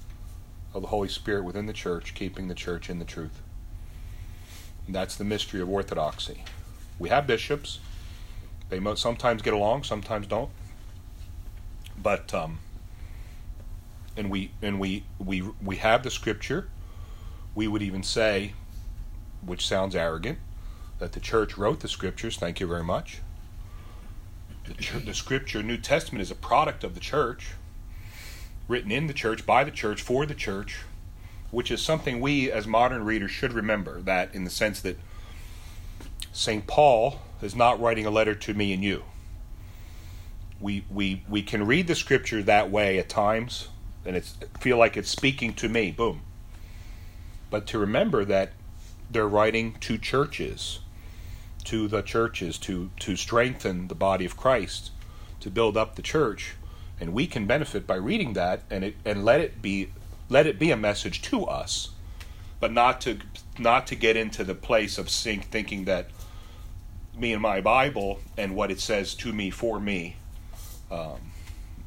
of 0.73 0.83
the 0.83 0.89
Holy 0.89 1.09
Spirit 1.09 1.45
within 1.45 1.67
the 1.67 1.73
church, 1.73 2.15
keeping 2.15 2.49
the 2.49 2.55
church 2.55 2.89
in 2.89 2.99
the 2.99 3.05
truth. 3.05 3.43
That's 4.89 5.17
the 5.17 5.25
mystery 5.25 5.61
of 5.61 5.69
orthodoxy. 5.69 6.45
We 6.99 7.09
have 7.09 7.27
bishops. 7.27 7.81
They 8.69 8.81
sometimes 8.97 9.43
get 9.43 9.55
along, 9.55 9.85
sometimes 9.85 10.27
don't. 10.27 10.51
But 11.97 12.33
um, 12.35 12.59
and 14.17 14.31
we 14.31 14.51
and 14.62 14.81
we 14.81 15.05
we 15.19 15.43
we 15.62 15.77
have 15.77 16.03
the 16.03 16.11
scripture. 16.11 16.69
We 17.55 17.69
would 17.69 17.83
even 17.83 18.03
say, 18.03 18.53
which 19.45 19.67
sounds 19.67 19.97
arrogant, 19.97 20.39
that 20.99 21.12
the 21.12 21.21
church 21.21 21.57
wrote 21.57 21.81
the 21.81 21.89
scriptures. 21.89 22.37
Thank 22.37 22.61
you 22.61 22.67
very 22.67 22.85
much. 22.85 23.21
The, 24.64 24.99
the 24.99 25.14
scripture, 25.14 25.62
New 25.62 25.79
Testament, 25.79 26.21
is 26.21 26.31
a 26.31 26.35
product 26.35 26.85
of 26.85 26.95
the 26.95 27.01
church, 27.01 27.53
written 28.69 28.91
in 28.91 29.07
the 29.07 29.14
church, 29.14 29.47
by 29.47 29.64
the 29.64 29.71
church, 29.71 30.03
for 30.03 30.27
the 30.27 30.35
church, 30.35 30.81
which 31.51 31.71
is 31.71 31.81
something 31.81 32.21
we 32.21 32.51
as 32.51 32.67
modern 32.67 33.05
readers 33.05 33.31
should 33.31 33.53
remember 33.53 34.03
that 34.03 34.35
in 34.35 34.45
the 34.45 34.51
sense 34.51 34.81
that 34.81 34.99
St. 36.33 36.67
Paul 36.67 37.21
is 37.43 37.55
not 37.55 37.80
writing 37.80 38.07
a 38.07 38.11
letter 38.11 38.34
to 38.34 38.55
me 38.55 38.72
and 38.72 38.82
you. 38.82 39.05
We, 40.61 40.84
we, 40.91 41.22
we 41.28 41.43
can 41.43 41.66
read 41.66 41.87
the 41.87 41.95
scripture 41.95 42.43
that 42.43 42.70
way 42.70 42.99
at 42.99 43.09
times 43.09 43.68
and 44.07 44.16
it's 44.16 44.37
feel 44.61 44.78
like 44.78 44.97
it's 44.97 45.11
speaking 45.11 45.53
to 45.55 45.68
me, 45.68 45.91
boom. 45.91 46.22
But 47.51 47.66
to 47.68 47.78
remember 47.78 48.24
that 48.24 48.53
they're 49.11 49.28
writing 49.28 49.74
to 49.80 49.99
churches, 49.99 50.80
to 51.64 51.89
the 51.89 52.03
churches 52.03 52.59
to 52.59 52.91
to 53.01 53.16
strengthen 53.16 53.89
the 53.89 53.95
body 53.95 54.24
of 54.24 54.37
Christ, 54.37 54.93
to 55.41 55.51
build 55.51 55.76
up 55.76 55.97
the 55.97 56.03
church, 56.03 56.55
and 57.01 57.12
we 57.12 57.26
can 57.26 57.47
benefit 57.47 57.87
by 57.87 57.97
reading 57.97 58.32
that 58.34 58.62
and 58.70 58.84
it 58.84 58.97
and 59.05 59.24
let 59.24 59.41
it 59.41 59.61
be 59.61 59.91
let 60.28 60.47
it 60.47 60.59
be 60.59 60.70
a 60.70 60.76
message 60.76 61.22
to 61.22 61.45
us, 61.45 61.91
but 62.61 62.72
not 62.72 63.01
to 63.03 63.18
not 63.59 63.87
to 63.89 63.97
get 63.97 64.16
into 64.16 64.45
the 64.45 64.55
place 64.55 64.99
of 64.99 65.11
think, 65.11 65.47
thinking 65.47 65.84
that 65.84 66.11
me 67.17 67.33
and 67.33 67.43
my 67.43 67.61
Bible 67.61 68.21
and 68.37 68.55
what 68.55 68.71
it 68.71 68.81
says 68.81 69.14
to 69.14 69.33
me 69.33 69.51
for 69.51 69.81
me, 69.81 70.17
um, 70.91 71.19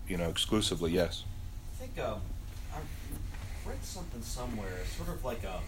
you 0.08 0.18
know, 0.18 0.30
exclusively. 0.30 0.92
Yes. 0.92 1.24
I 1.74 1.86
think 1.86 2.00
um, 2.00 2.22
I 2.74 2.80
read 3.70 3.84
something 3.84 4.22
somewhere, 4.22 4.84
sort 4.98 5.10
of 5.10 5.24
like 5.24 5.44
a, 5.44 5.60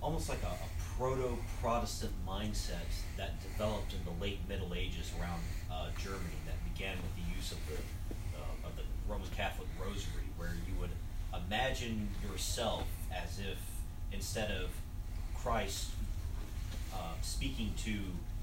almost 0.00 0.28
like 0.28 0.42
a, 0.42 0.46
a 0.46 0.98
proto-Protestant 0.98 2.12
mindset 2.26 2.86
that 3.16 3.40
developed 3.42 3.92
in 3.92 4.00
the 4.04 4.22
late 4.22 4.38
Middle 4.48 4.74
Ages 4.74 5.12
around 5.20 5.40
uh, 5.70 5.88
Germany 5.98 6.38
that 6.46 6.56
began 6.74 6.96
with 6.96 7.14
the 7.16 7.36
use 7.36 7.52
of 7.52 7.58
the 7.66 7.76
uh, 8.38 8.68
of 8.68 8.76
the 8.76 8.82
Roman 9.08 9.28
Catholic 9.36 9.68
Rosary, 9.80 10.24
where 10.36 10.50
you 10.66 10.80
would 10.80 10.90
imagine 11.46 12.08
yourself 12.28 12.84
as 13.12 13.38
if 13.38 13.58
instead 14.12 14.50
of 14.50 14.70
Christ 15.36 15.90
uh, 16.92 17.14
speaking 17.22 17.72
to 17.84 17.98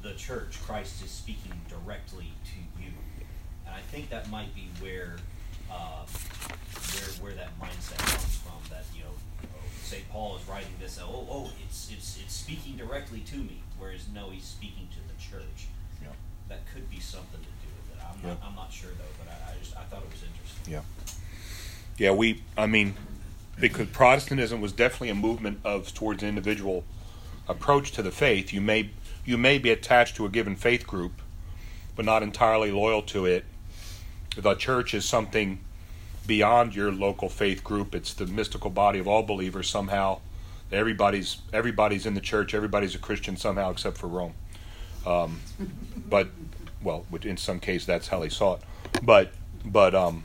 the 0.05 0.13
church, 0.13 0.61
Christ 0.61 1.03
is 1.03 1.09
speaking 1.09 1.51
directly 1.67 2.31
to 2.45 2.81
you, 2.81 2.91
and 3.65 3.75
I 3.75 3.81
think 3.91 4.09
that 4.11 4.29
might 4.29 4.53
be 4.53 4.69
where 4.79 5.17
uh, 5.71 6.05
where 6.93 7.09
where 7.21 7.33
that 7.33 7.59
mindset 7.59 7.97
comes 7.97 8.37
from. 8.37 8.61
That 8.69 8.85
you 8.95 9.01
know, 9.01 9.09
oh, 9.45 9.57
Saint 9.81 10.07
Paul 10.11 10.37
is 10.37 10.47
writing 10.47 10.73
this. 10.79 10.99
Oh, 11.01 11.27
oh, 11.29 11.51
it's 11.67 11.89
it's 11.91 12.19
it's 12.23 12.35
speaking 12.35 12.77
directly 12.77 13.21
to 13.21 13.37
me, 13.37 13.63
whereas 13.79 14.05
no, 14.13 14.29
he's 14.29 14.43
speaking 14.45 14.87
to 14.91 14.99
the 15.11 15.19
church. 15.19 15.67
Yeah. 16.01 16.09
That 16.49 16.59
could 16.71 16.87
be 16.91 16.99
something 16.99 17.39
to 17.39 17.45
do 17.65 17.69
with 17.75 17.97
it. 17.97 18.05
I'm 18.05 18.21
not 18.21 18.37
Yeah. 18.39 18.47
I'm 18.47 18.55
not 18.55 18.71
sure 18.71 18.91
though, 18.91 19.15
but 19.17 19.33
I, 19.33 19.53
I 19.53 19.59
just 19.59 19.75
I 19.75 19.81
thought 19.85 20.03
it 20.03 20.11
was 20.11 20.23
interesting. 20.23 20.71
Yeah. 20.71 20.81
Yeah, 21.97 22.11
we, 22.11 22.43
I 22.57 22.67
mean, 22.67 22.93
because 23.57 23.87
Protestantism 23.87 24.59
was 24.59 24.73
definitely 24.73 25.09
a 25.09 25.15
movement 25.15 25.61
of 25.63 25.93
towards 25.93 26.21
an 26.23 26.29
individual 26.29 26.83
approach 27.47 27.93
to 27.93 28.03
the 28.03 28.11
faith. 28.11 28.51
You 28.51 28.59
may 28.59 28.89
you 29.25 29.37
may 29.37 29.57
be 29.57 29.71
attached 29.71 30.15
to 30.17 30.25
a 30.25 30.29
given 30.29 30.55
faith 30.55 30.85
group, 30.85 31.21
but 31.95 32.05
not 32.05 32.23
entirely 32.23 32.71
loyal 32.71 33.01
to 33.01 33.25
it. 33.25 33.43
The 34.37 34.53
church 34.53 34.93
is 34.93 35.05
something 35.05 35.59
beyond 36.27 36.75
your 36.75 36.91
local 36.91 37.29
faith 37.29 37.63
group. 37.63 37.95
It's 37.95 38.13
the 38.13 38.27
mystical 38.27 38.69
body 38.69 38.99
of 38.99 39.07
all 39.07 39.23
believers 39.23 39.69
somehow. 39.69 40.19
Everybody's 40.71 41.37
everybody's 41.53 42.05
in 42.05 42.13
the 42.13 42.21
church. 42.21 42.53
Everybody's 42.53 42.95
a 42.95 42.99
Christian 42.99 43.37
somehow, 43.37 43.71
except 43.71 43.97
for 43.97 44.07
Rome. 44.07 44.33
Um, 45.05 45.39
but 46.09 46.29
well, 46.83 47.05
in 47.23 47.37
some 47.37 47.59
case 47.59 47.85
that's 47.85 48.07
how 48.07 48.19
they 48.19 48.29
saw 48.29 48.55
it. 48.55 48.61
But 49.01 49.31
but 49.63 49.95
um, 49.95 50.23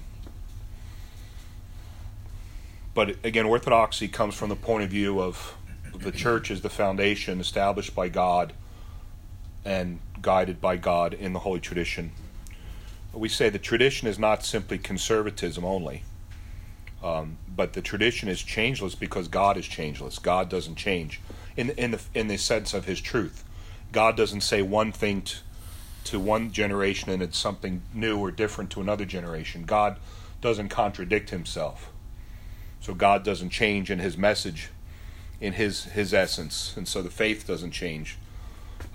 but 2.94 3.16
again, 3.24 3.46
orthodoxy 3.46 4.08
comes 4.08 4.34
from 4.34 4.48
the 4.48 4.56
point 4.56 4.84
of 4.84 4.90
view 4.90 5.20
of 5.20 5.56
the 5.94 6.10
church 6.12 6.50
is 6.50 6.62
the 6.62 6.70
foundation 6.70 7.40
established 7.40 7.94
by 7.94 8.08
God 8.08 8.52
and 9.64 10.00
guided 10.22 10.60
by 10.60 10.76
God 10.76 11.14
in 11.14 11.32
the 11.32 11.40
holy 11.40 11.60
tradition. 11.60 12.12
We 13.12 13.28
say 13.28 13.50
the 13.50 13.58
tradition 13.58 14.06
is 14.08 14.18
not 14.18 14.44
simply 14.44 14.78
conservatism 14.78 15.64
only, 15.64 16.04
um, 17.02 17.38
but 17.54 17.72
the 17.72 17.82
tradition 17.82 18.28
is 18.28 18.42
changeless 18.42 18.94
because 18.94 19.28
God 19.28 19.56
is 19.56 19.66
changeless. 19.66 20.18
God 20.18 20.48
doesn't 20.48 20.76
change 20.76 21.20
in 21.56 21.70
in 21.70 21.90
the 21.92 22.00
in 22.14 22.28
the 22.28 22.36
sense 22.36 22.72
of 22.72 22.84
His 22.84 23.00
truth. 23.00 23.44
God 23.92 24.16
doesn't 24.16 24.42
say 24.42 24.62
one 24.62 24.92
thing 24.92 25.22
to, 25.22 25.36
to 26.04 26.20
one 26.20 26.52
generation 26.52 27.10
and 27.10 27.22
it's 27.22 27.38
something 27.38 27.82
new 27.92 28.18
or 28.18 28.30
different 28.30 28.70
to 28.70 28.80
another 28.80 29.04
generation. 29.04 29.64
God 29.64 29.96
doesn't 30.40 30.68
contradict 30.68 31.30
Himself. 31.30 31.90
So 32.80 32.94
God 32.94 33.22
doesn't 33.22 33.50
change 33.50 33.90
in 33.90 33.98
his 33.98 34.16
message, 34.16 34.70
in 35.40 35.54
his 35.54 35.84
his 35.84 36.14
essence, 36.14 36.74
and 36.76 36.88
so 36.88 37.02
the 37.02 37.10
faith 37.10 37.46
doesn't 37.46 37.72
change. 37.72 38.16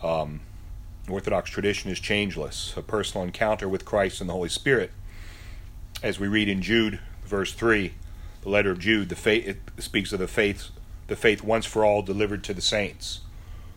Um, 0.03 0.41
Orthodox 1.07 1.49
tradition 1.49 1.91
is 1.91 1.99
changeless, 1.99 2.73
a 2.75 2.81
personal 2.81 3.25
encounter 3.25 3.69
with 3.69 3.85
Christ 3.85 4.21
and 4.21 4.29
the 4.29 4.33
Holy 4.33 4.49
Spirit. 4.49 4.91
As 6.01 6.19
we 6.19 6.27
read 6.27 6.49
in 6.49 6.61
Jude, 6.61 6.99
verse 7.25 7.53
three, 7.53 7.93
the 8.41 8.49
letter 8.49 8.71
of 8.71 8.79
Jude, 8.79 9.09
the 9.09 9.15
faith 9.15 9.47
it 9.47 9.59
speaks 9.81 10.11
of 10.13 10.19
the 10.19 10.27
faith, 10.27 10.69
the 11.07 11.15
faith 11.15 11.43
once 11.43 11.65
for 11.65 11.85
all 11.85 12.01
delivered 12.01 12.43
to 12.45 12.53
the 12.53 12.61
saints, 12.61 13.21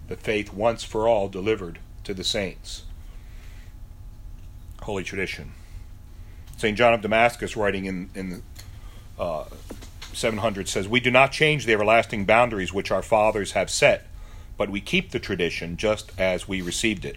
the 0.09 0.17
faith 0.17 0.53
once 0.53 0.85
for 0.85 1.07
all 1.07 1.29
delivered 1.29 1.79
to 2.05 2.15
the 2.15 2.25
saints. 2.25 2.85
Holy 4.83 5.05
tradition. 5.05 5.53
Saint 6.57 6.79
John 6.79 6.95
of 6.95 7.03
Damascus, 7.03 7.57
writing 7.57 7.85
in 7.85 8.11
in 8.15 8.43
uh, 9.19 9.45
700 10.13 10.69
says, 10.69 10.89
We 10.89 11.01
do 11.01 11.11
not 11.11 11.33
change 11.33 11.65
the 11.65 11.73
everlasting 11.73 12.25
boundaries 12.25 12.73
which 12.73 12.91
our 12.91 13.03
fathers 13.03 13.53
have 13.53 13.71
set, 13.71 14.08
but 14.59 14.69
we 14.69 14.81
keep 14.81 15.13
the 15.13 15.21
tradition 15.21 15.79
just 15.79 16.13
as 16.19 16.47
we 16.47 16.61
received 16.61 17.07
it. 17.07 17.17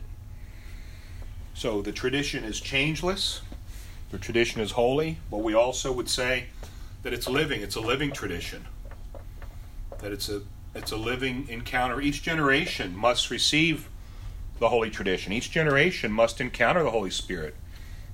So 1.53 1.81
the 1.81 1.91
tradition 1.91 2.45
is 2.45 2.61
changeless, 2.61 3.41
the 4.11 4.17
tradition 4.17 4.61
is 4.61 4.71
holy, 4.71 5.17
but 5.29 5.39
we 5.39 5.53
also 5.53 5.91
would 5.91 6.07
say 6.07 6.45
that 7.03 7.11
it's 7.11 7.27
living, 7.27 7.61
it's 7.61 7.75
a 7.75 7.81
living 7.81 8.11
tradition. 8.11 8.67
That 9.99 10.13
it's 10.13 10.29
a 10.29 10.43
it's 10.73 10.91
a 10.91 10.97
living 10.97 11.49
encounter. 11.49 11.99
Each 11.99 12.21
generation 12.21 12.95
must 12.95 13.29
receive 13.29 13.89
the 14.59 14.69
holy 14.69 14.89
tradition. 14.89 15.33
Each 15.33 15.51
generation 15.51 16.13
must 16.13 16.39
encounter 16.39 16.81
the 16.81 16.91
Holy 16.91 17.09
Spirit. 17.09 17.55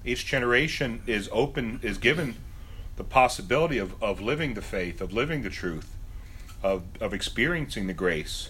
Each 0.03 0.25
generation 0.25 1.01
is 1.05 1.29
open 1.31 1.79
is 1.83 1.97
given 1.97 2.35
the 2.95 3.03
possibility 3.03 3.77
of, 3.77 4.01
of 4.01 4.19
living 4.19 4.55
the 4.55 4.61
faith, 4.61 5.01
of 5.01 5.13
living 5.13 5.43
the 5.43 5.51
truth, 5.51 5.95
of, 6.63 6.83
of 6.99 7.13
experiencing 7.13 7.85
the 7.85 7.93
grace 7.93 8.49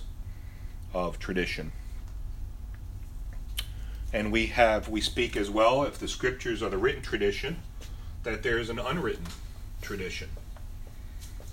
of 0.98 1.20
tradition. 1.20 1.72
And 4.12 4.32
we 4.32 4.48
have, 4.48 4.90
we 4.90 5.00
speak 5.00 5.38
as 5.38 5.50
well, 5.50 5.84
if 5.84 6.00
the 6.00 6.08
scriptures 6.08 6.64
are 6.64 6.70
the 6.70 6.78
written 6.78 7.04
tradition, 7.04 7.58
that 8.24 8.42
there 8.42 8.58
is 8.58 8.70
an 8.70 8.80
unwritten 8.80 9.26
tradition. 9.82 10.30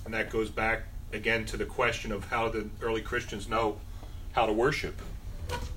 And 0.05 0.15
that 0.15 0.31
goes 0.31 0.51
back 0.51 0.85
again 1.13 1.45
to 1.47 1.57
the 1.57 1.67
question 1.67 2.11
of 2.11 2.29
how 2.29 2.49
the 2.49 2.69
early 2.81 3.03
Christians 3.03 3.49
know 3.49 3.77
how 4.33 4.47
to 4.47 4.53
worship. 4.53 5.01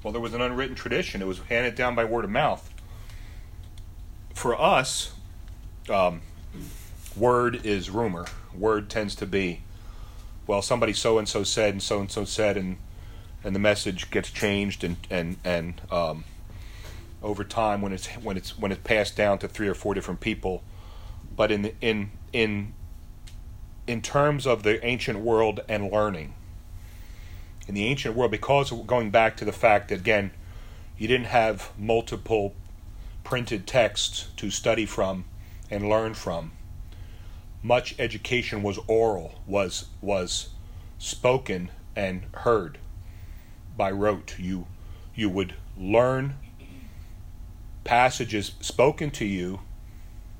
Well, 0.01 0.13
there 0.13 0.21
was 0.21 0.33
an 0.33 0.41
unwritten 0.41 0.75
tradition, 0.75 1.21
it 1.21 1.27
was 1.27 1.39
handed 1.39 1.75
down 1.75 1.93
by 1.93 2.05
word 2.05 2.23
of 2.23 2.31
mouth. 2.31 2.73
For 4.33 4.59
us, 4.59 5.11
um, 5.89 6.21
word 7.17 7.65
is 7.65 7.89
rumor. 7.89 8.27
Word 8.55 8.89
tends 8.89 9.13
to 9.15 9.25
be, 9.25 9.61
well, 10.45 10.61
somebody 10.61 10.93
so 10.93 11.17
and 11.17 11.27
so 11.27 11.43
said 11.43 11.73
and 11.73 11.83
so 11.83 11.99
and 11.99 12.09
so 12.09 12.23
said, 12.23 12.55
and 12.55 12.77
and 13.47 13.55
the 13.55 13.59
message 13.59 14.11
gets 14.11 14.29
changed 14.29 14.83
and 14.83 14.97
and 15.09 15.37
and 15.45 15.81
um, 15.89 16.25
over 17.23 17.45
time 17.45 17.81
when 17.81 17.93
it's 17.93 18.07
when 18.17 18.35
it's 18.35 18.59
when 18.59 18.73
it's 18.73 18.81
passed 18.83 19.15
down 19.15 19.39
to 19.39 19.47
three 19.47 19.69
or 19.69 19.73
four 19.73 19.93
different 19.93 20.19
people. 20.19 20.63
But 21.33 21.49
in 21.49 21.71
in 21.79 22.11
in 22.33 22.73
in 23.87 24.01
terms 24.01 24.45
of 24.45 24.63
the 24.63 24.85
ancient 24.85 25.19
world 25.19 25.61
and 25.69 25.89
learning, 25.89 26.33
in 27.69 27.73
the 27.73 27.85
ancient 27.85 28.17
world, 28.17 28.31
because 28.31 28.69
going 28.85 29.11
back 29.11 29.37
to 29.37 29.45
the 29.45 29.53
fact 29.53 29.87
that 29.89 29.99
again, 29.99 30.31
you 30.97 31.07
didn't 31.07 31.27
have 31.27 31.71
multiple 31.77 32.53
printed 33.23 33.65
texts 33.65 34.27
to 34.35 34.51
study 34.51 34.85
from 34.85 35.23
and 35.71 35.87
learn 35.87 36.13
from 36.13 36.51
much 37.63 37.95
education 37.97 38.61
was 38.61 38.77
oral, 38.87 39.35
was 39.47 39.85
was 40.01 40.49
spoken 40.97 41.71
and 41.95 42.23
heard 42.33 42.77
by 43.77 43.91
rote. 43.91 44.35
You 44.37 44.67
you 45.15 45.29
would 45.29 45.53
learn 45.77 46.35
passages 47.83 48.53
spoken 48.59 49.11
to 49.11 49.25
you, 49.25 49.61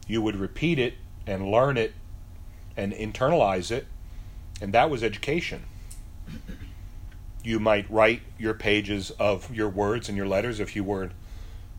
you 0.07 0.21
would 0.21 0.35
repeat 0.35 0.79
it 0.79 0.95
and 1.25 1.49
learn 1.49 1.77
it 1.77 1.93
and 2.75 2.91
internalize 2.93 3.71
it, 3.71 3.87
and 4.61 4.73
that 4.73 4.89
was 4.89 5.03
education. 5.03 5.63
You 7.43 7.59
might 7.59 7.89
write 7.89 8.21
your 8.37 8.53
pages 8.53 9.11
of 9.11 9.53
your 9.55 9.69
words 9.69 10.09
and 10.09 10.17
your 10.17 10.27
letters 10.27 10.59
if 10.59 10.75
you 10.75 10.83
were 10.83 11.11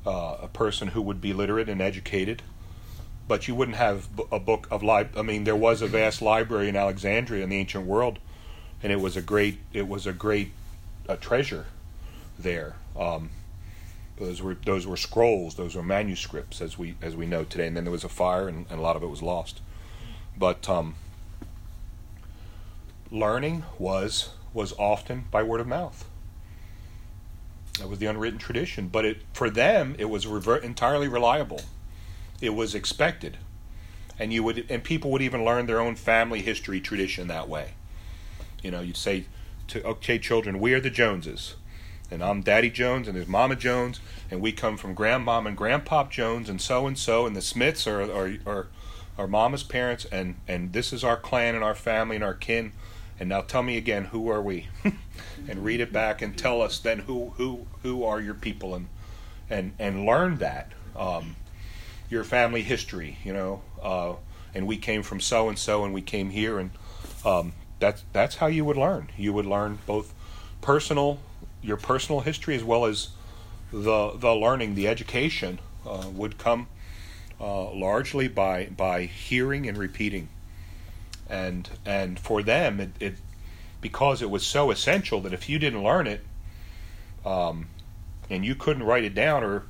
uh, 0.07 0.37
a 0.41 0.49
person 0.49 0.89
who 0.89 1.03
would 1.03 1.21
be 1.21 1.35
literate 1.35 1.69
and 1.69 1.83
educated 1.83 2.43
but 3.29 3.47
you 3.47 3.55
wouldn't 3.55 3.77
have 3.77 4.09
a 4.33 4.41
book 4.41 4.67
of 4.71 4.83
li- 4.83 5.09
I 5.15 5.23
mean, 5.23 5.45
there 5.45 5.55
was 5.55 5.83
a 5.83 5.87
vast 5.87 6.23
library 6.23 6.71
in 6.71 6.77
Alexandria 6.77 7.45
in 7.45 7.51
the 7.51 7.59
ancient 7.59 7.85
world, 7.85 8.19
and 8.83 8.91
it 8.91 9.01
was 9.01 9.17
a 9.17 9.23
great 9.23 9.61
it 9.73 9.87
was 9.87 10.07
a 10.07 10.13
great 10.13 10.53
uh, 11.09 11.17
treasure 11.17 11.67
there. 12.39 12.77
Um, 12.99 13.31
those 14.17 14.43
were 14.43 14.57
those 14.65 14.87
were 14.87 14.97
scrolls, 14.97 15.55
those 15.55 15.77
were 15.77 15.83
manuscripts, 15.83 16.61
as 16.61 16.77
we 16.77 16.97
as 17.01 17.15
we 17.15 17.27
know 17.27 17.45
today. 17.45 17.67
And 17.67 17.77
then 17.77 17.85
there 17.85 17.93
was 17.93 18.05
a 18.05 18.09
fire, 18.09 18.49
and, 18.49 18.67
and 18.69 18.79
a 18.79 18.83
lot 18.83 18.97
of 18.97 19.03
it 19.03 19.07
was 19.07 19.23
lost. 19.23 19.61
But 20.37 20.69
um, 20.69 20.97
learning 23.11 23.65
was 23.79 24.31
was 24.53 24.73
often 24.79 25.27
by 25.31 25.43
word 25.43 25.61
of 25.61 25.67
mouth. 25.67 26.05
That 27.79 27.89
was 27.89 28.01
the 28.01 28.07
unwritten 28.07 28.41
tradition. 28.41 28.89
But 28.89 29.05
it, 29.05 29.19
for 29.33 29.49
them, 29.49 29.95
it 29.99 30.07
was 30.07 30.27
rever- 30.27 30.57
entirely 30.57 31.07
reliable. 31.07 31.61
It 32.41 32.51
was 32.51 32.75
expected, 32.75 33.37
and 34.19 34.33
you 34.33 34.43
would 34.43 34.67
and 34.69 34.83
people 34.83 35.13
would 35.13 35.23
even 35.23 35.45
learn 35.45 35.67
their 35.67 35.81
own 35.81 35.95
family 35.95 36.43
history 36.43 36.81
tradition 36.81 37.29
that 37.29 37.49
way. 37.49 37.75
You 38.63 38.73
know, 38.73 38.81
you'd 38.81 38.97
say 38.97 39.27
to 39.69 39.85
okay, 39.85 40.19
children, 40.19 40.59
we 40.59 40.73
are 40.73 40.81
the 40.81 40.91
Joneses, 40.91 41.55
and 42.11 42.23
I'm 42.23 42.41
Daddy 42.41 42.71
Jones, 42.71 43.07
and 43.07 43.17
there's 43.17 43.29
Mama 43.29 43.55
Jones, 43.55 44.01
and 44.31 44.41
we 44.41 44.51
come 44.51 44.77
from 44.77 44.97
Grandmom 44.97 45.47
and 45.47 45.57
Grandpop 45.57 46.11
Jones, 46.11 46.49
and 46.49 46.61
so 46.61 46.87
and 46.87 46.99
so, 46.99 47.27
and 47.27 47.37
the 47.37 47.43
Smiths 47.43 47.87
are 47.87 48.01
are, 48.01 48.33
are 48.47 48.67
our 49.19 49.27
Mama's 49.27 49.63
parents, 49.63 50.07
and 50.07 50.37
and 50.49 50.73
this 50.73 50.93
is 50.93 51.05
our 51.05 51.17
clan 51.17 51.55
and 51.55 51.63
our 51.63 51.75
family 51.75 52.17
and 52.17 52.25
our 52.25 52.35
kin. 52.35 52.73
And 53.21 53.29
now 53.29 53.41
tell 53.41 53.65
me 53.65 53.77
again, 53.77 54.07
who 54.07 54.31
are 54.31 54.41
we? 54.41 54.69
and 55.49 55.65
read 55.65 55.81
it 55.81 55.93
back 55.93 56.23
and 56.23 56.39
tell 56.39 56.63
us 56.63 56.79
then 56.79 57.01
who 57.01 57.31
who 57.37 57.67
who 57.83 58.05
are 58.05 58.21
your 58.21 58.35
people 58.35 58.75
and 58.75 58.89
and 59.51 59.73
and 59.79 60.07
learn 60.07 60.39
that. 60.39 60.73
Um, 60.97 61.37
your 62.11 62.25
family 62.25 62.63
history, 62.63 63.19
you 63.23 63.35
know, 63.35 63.61
uh, 63.83 64.15
and 64.55 64.67
we 64.67 64.79
came 64.79 65.03
from 65.03 65.21
so 65.21 65.49
and 65.49 65.59
so, 65.59 65.85
and 65.85 65.93
we 65.93 66.01
came 66.01 66.31
here, 66.31 66.59
and 66.59 66.71
um, 67.23 67.53
that's 67.79 68.05
that's 68.13 68.37
how 68.37 68.47
you 68.47 68.65
would 68.65 68.77
learn. 68.77 69.11
You 69.17 69.33
would 69.33 69.47
learn 69.47 69.79
both 69.87 70.13
personal, 70.61 71.19
your 71.63 71.77
personal 71.77 72.21
history, 72.21 72.55
as 72.57 72.65
well 72.65 72.85
as 72.85 73.09
the 73.73 74.13
the 74.17 74.35
learning, 74.35 74.75
the 74.75 74.89
education 74.89 75.59
uh, 75.87 76.09
would 76.13 76.39
come 76.39 76.69
uh, 77.41 77.71
largely 77.73 78.29
by 78.29 78.67
by 78.67 79.05
hearing 79.05 79.69
and 79.69 79.77
repeating, 79.77 80.29
and 81.29 81.69
and 81.85 82.19
for 82.19 82.43
them 82.43 82.81
it, 82.81 82.91
it 83.01 83.15
because 83.81 84.23
it 84.23 84.31
was 84.31 84.45
so 84.45 84.71
essential 84.71 85.21
that 85.21 85.33
if 85.33 85.49
you 85.49 85.59
didn't 85.59 85.83
learn 85.83 86.07
it, 86.07 86.25
um, 87.25 87.67
and 88.29 88.45
you 88.45 88.55
couldn't 88.55 88.83
write 88.83 89.05
it 89.05 89.15
down 89.15 89.45
or 89.45 89.65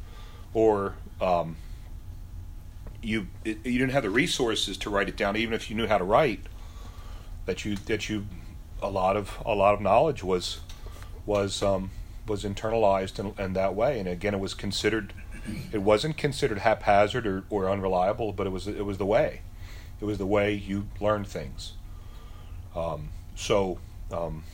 or 0.55 0.95
um, 1.21 1.57
you 3.03 3.27
it, 3.45 3.59
you 3.65 3.79
didn't 3.79 3.93
have 3.93 4.03
the 4.03 4.11
resources 4.11 4.79
to 4.79 4.91
write 4.91 5.09
it 5.09 5.17
down, 5.17 5.37
even 5.37 5.55
if 5.55 5.69
you 5.69 5.77
knew 5.77 5.87
how 5.87 5.99
to 5.99 6.05
write. 6.05 6.41
That 7.49 7.65
you 7.65 7.77
that 7.87 8.09
you 8.11 8.27
a 8.83 8.91
lot 8.91 9.17
of 9.17 9.39
a 9.45 9.55
lot 9.55 9.73
of 9.75 9.81
knowledge 9.81 10.23
was 10.23 10.61
was 11.25 11.63
um, 11.63 11.91
was 12.27 12.45
internalized 12.45 13.19
in, 13.19 13.33
in 13.43 13.55
that 13.55 13.75
way, 13.75 13.99
and 13.99 14.07
again, 14.07 14.35
it 14.35 14.41
was 14.41 14.53
considered. 14.53 15.15
It 15.73 15.79
wasn't 15.79 16.19
considered 16.19 16.59
haphazard 16.59 17.27
or, 17.27 17.45
or 17.49 17.71
unreliable, 17.71 18.33
but 18.33 18.47
it 18.47 18.51
was 18.51 18.69
it 18.69 18.85
was 18.85 18.99
the 18.99 19.07
way. 19.07 19.41
It 19.99 20.05
was 20.05 20.19
the 20.19 20.27
way 20.27 20.53
you 20.53 20.89
learned 21.01 21.27
things. 21.27 21.73
Um, 22.77 23.09
so, 23.35 23.79
um, 24.13 24.45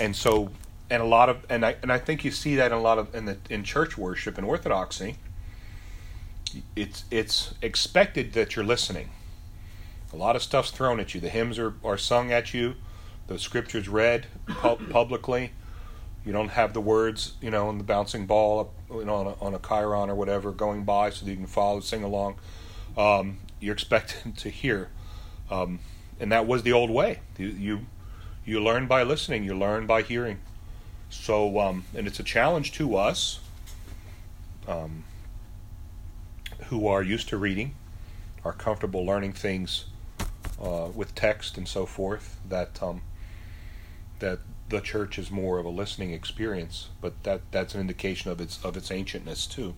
and 0.00 0.14
so, 0.14 0.52
and 0.88 1.02
a 1.02 1.06
lot 1.06 1.28
of, 1.28 1.44
and 1.50 1.66
I 1.66 1.74
and 1.82 1.90
I 1.90 1.98
think 1.98 2.24
you 2.24 2.30
see 2.30 2.54
that 2.54 2.70
in 2.70 2.78
a 2.78 2.80
lot 2.80 2.98
of 2.98 3.12
in 3.16 3.24
the 3.24 3.38
in 3.50 3.64
church 3.64 3.98
worship 3.98 4.38
and 4.38 4.46
orthodoxy 4.46 5.16
it's 6.76 7.04
it's 7.10 7.54
expected 7.62 8.32
that 8.32 8.56
you're 8.56 8.64
listening. 8.64 9.10
A 10.12 10.16
lot 10.16 10.36
of 10.36 10.42
stuff's 10.42 10.70
thrown 10.70 11.00
at 11.00 11.14
you. 11.14 11.20
The 11.20 11.28
hymns 11.28 11.58
are, 11.58 11.74
are 11.84 11.98
sung 11.98 12.32
at 12.32 12.54
you. 12.54 12.74
The 13.26 13.38
scriptures 13.38 13.88
read 13.88 14.26
pu- 14.46 14.76
publicly. 14.90 15.52
You 16.24 16.32
don't 16.32 16.50
have 16.50 16.72
the 16.72 16.80
words, 16.80 17.34
you 17.40 17.50
know, 17.50 17.68
on 17.68 17.78
the 17.78 17.84
bouncing 17.84 18.26
ball, 18.26 18.72
you 18.90 19.04
know, 19.04 19.14
on 19.14 19.26
a, 19.26 19.34
on 19.40 19.54
a 19.54 19.58
chyron 19.58 20.08
or 20.08 20.14
whatever 20.14 20.50
going 20.50 20.84
by, 20.84 21.10
so 21.10 21.24
that 21.24 21.30
you 21.30 21.36
can 21.36 21.46
follow, 21.46 21.80
sing 21.80 22.02
along. 22.02 22.36
Um, 22.96 23.38
you're 23.60 23.74
expected 23.74 24.36
to 24.38 24.50
hear, 24.50 24.88
um, 25.50 25.80
and 26.18 26.32
that 26.32 26.46
was 26.46 26.62
the 26.62 26.72
old 26.72 26.90
way. 26.90 27.20
You, 27.36 27.46
you 27.48 27.86
you 28.44 28.62
learn 28.62 28.86
by 28.86 29.02
listening. 29.02 29.44
You 29.44 29.54
learn 29.56 29.86
by 29.86 30.02
hearing. 30.02 30.38
So, 31.10 31.60
um, 31.60 31.84
and 31.94 32.06
it's 32.06 32.18
a 32.18 32.22
challenge 32.22 32.72
to 32.72 32.96
us. 32.96 33.40
Um, 34.66 35.04
who 36.68 36.86
are 36.86 37.02
used 37.02 37.28
to 37.30 37.36
reading, 37.36 37.74
are 38.44 38.52
comfortable 38.52 39.04
learning 39.04 39.32
things 39.32 39.86
uh, 40.62 40.88
with 40.94 41.14
text 41.14 41.56
and 41.56 41.68
so 41.68 41.86
forth, 41.86 42.38
that 42.48 42.82
um, 42.82 43.02
that 44.18 44.40
the 44.68 44.80
church 44.80 45.18
is 45.18 45.30
more 45.30 45.58
of 45.58 45.64
a 45.64 45.70
listening 45.70 46.12
experience. 46.12 46.88
But 47.00 47.22
that 47.24 47.42
that's 47.50 47.74
an 47.74 47.80
indication 47.80 48.30
of 48.30 48.40
its 48.40 48.62
of 48.64 48.76
its 48.76 48.90
ancientness 48.90 49.48
too, 49.48 49.74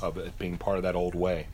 of 0.00 0.16
it 0.16 0.38
being 0.38 0.58
part 0.58 0.76
of 0.76 0.82
that 0.82 0.96
old 0.96 1.14
way. 1.14 1.48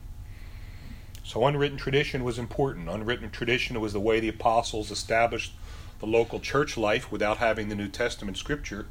So 1.23 1.45
unwritten 1.45 1.77
tradition 1.77 2.23
was 2.23 2.37
important. 2.37 2.89
Unwritten 2.89 3.29
tradition 3.31 3.79
was 3.79 3.93
the 3.93 3.99
way 3.99 4.19
the 4.19 4.27
apostles 4.27 4.91
established 4.91 5.53
the 5.99 6.05
local 6.05 6.39
church 6.41 6.75
life 6.75 7.11
without 7.11 7.37
having 7.37 7.69
the 7.69 7.75
New 7.75 7.87
Testament 7.87 8.35
scripture 8.37 8.87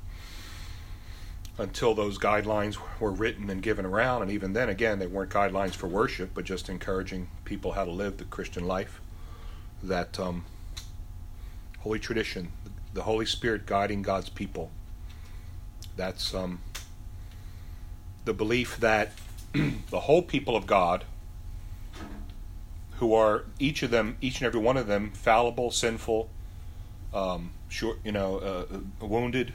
until 1.58 1.94
those 1.94 2.18
guidelines 2.18 2.78
were 2.98 3.10
written 3.10 3.50
and 3.50 3.62
given 3.62 3.84
around. 3.84 4.22
And 4.22 4.30
even 4.30 4.54
then, 4.54 4.70
again, 4.70 4.98
they 4.98 5.06
weren't 5.06 5.30
guidelines 5.30 5.74
for 5.74 5.88
worship, 5.88 6.30
but 6.32 6.44
just 6.44 6.70
encouraging 6.70 7.28
people 7.44 7.72
how 7.72 7.84
to 7.84 7.90
live 7.90 8.16
the 8.16 8.24
Christian 8.24 8.66
life. 8.66 9.02
That 9.82 10.18
um, 10.20 10.44
holy 11.80 11.98
tradition, 11.98 12.52
the 12.94 13.02
Holy 13.02 13.26
Spirit 13.26 13.66
guiding 13.66 14.02
God's 14.02 14.28
people. 14.28 14.70
That's 15.96 16.34
um, 16.34 16.60
the 18.24 18.32
belief 18.32 18.78
that 18.78 19.12
the 19.90 20.00
whole 20.00 20.22
people 20.22 20.56
of 20.56 20.66
God, 20.66 21.04
who 22.98 23.14
are 23.14 23.44
each 23.58 23.82
of 23.82 23.90
them, 23.90 24.16
each 24.20 24.38
and 24.40 24.46
every 24.46 24.60
one 24.60 24.76
of 24.76 24.86
them, 24.86 25.10
fallible, 25.10 25.70
sinful, 25.70 26.28
um, 27.12 27.50
short, 27.68 27.98
you 28.04 28.12
know, 28.12 28.38
uh, 28.38 29.04
wounded, 29.04 29.52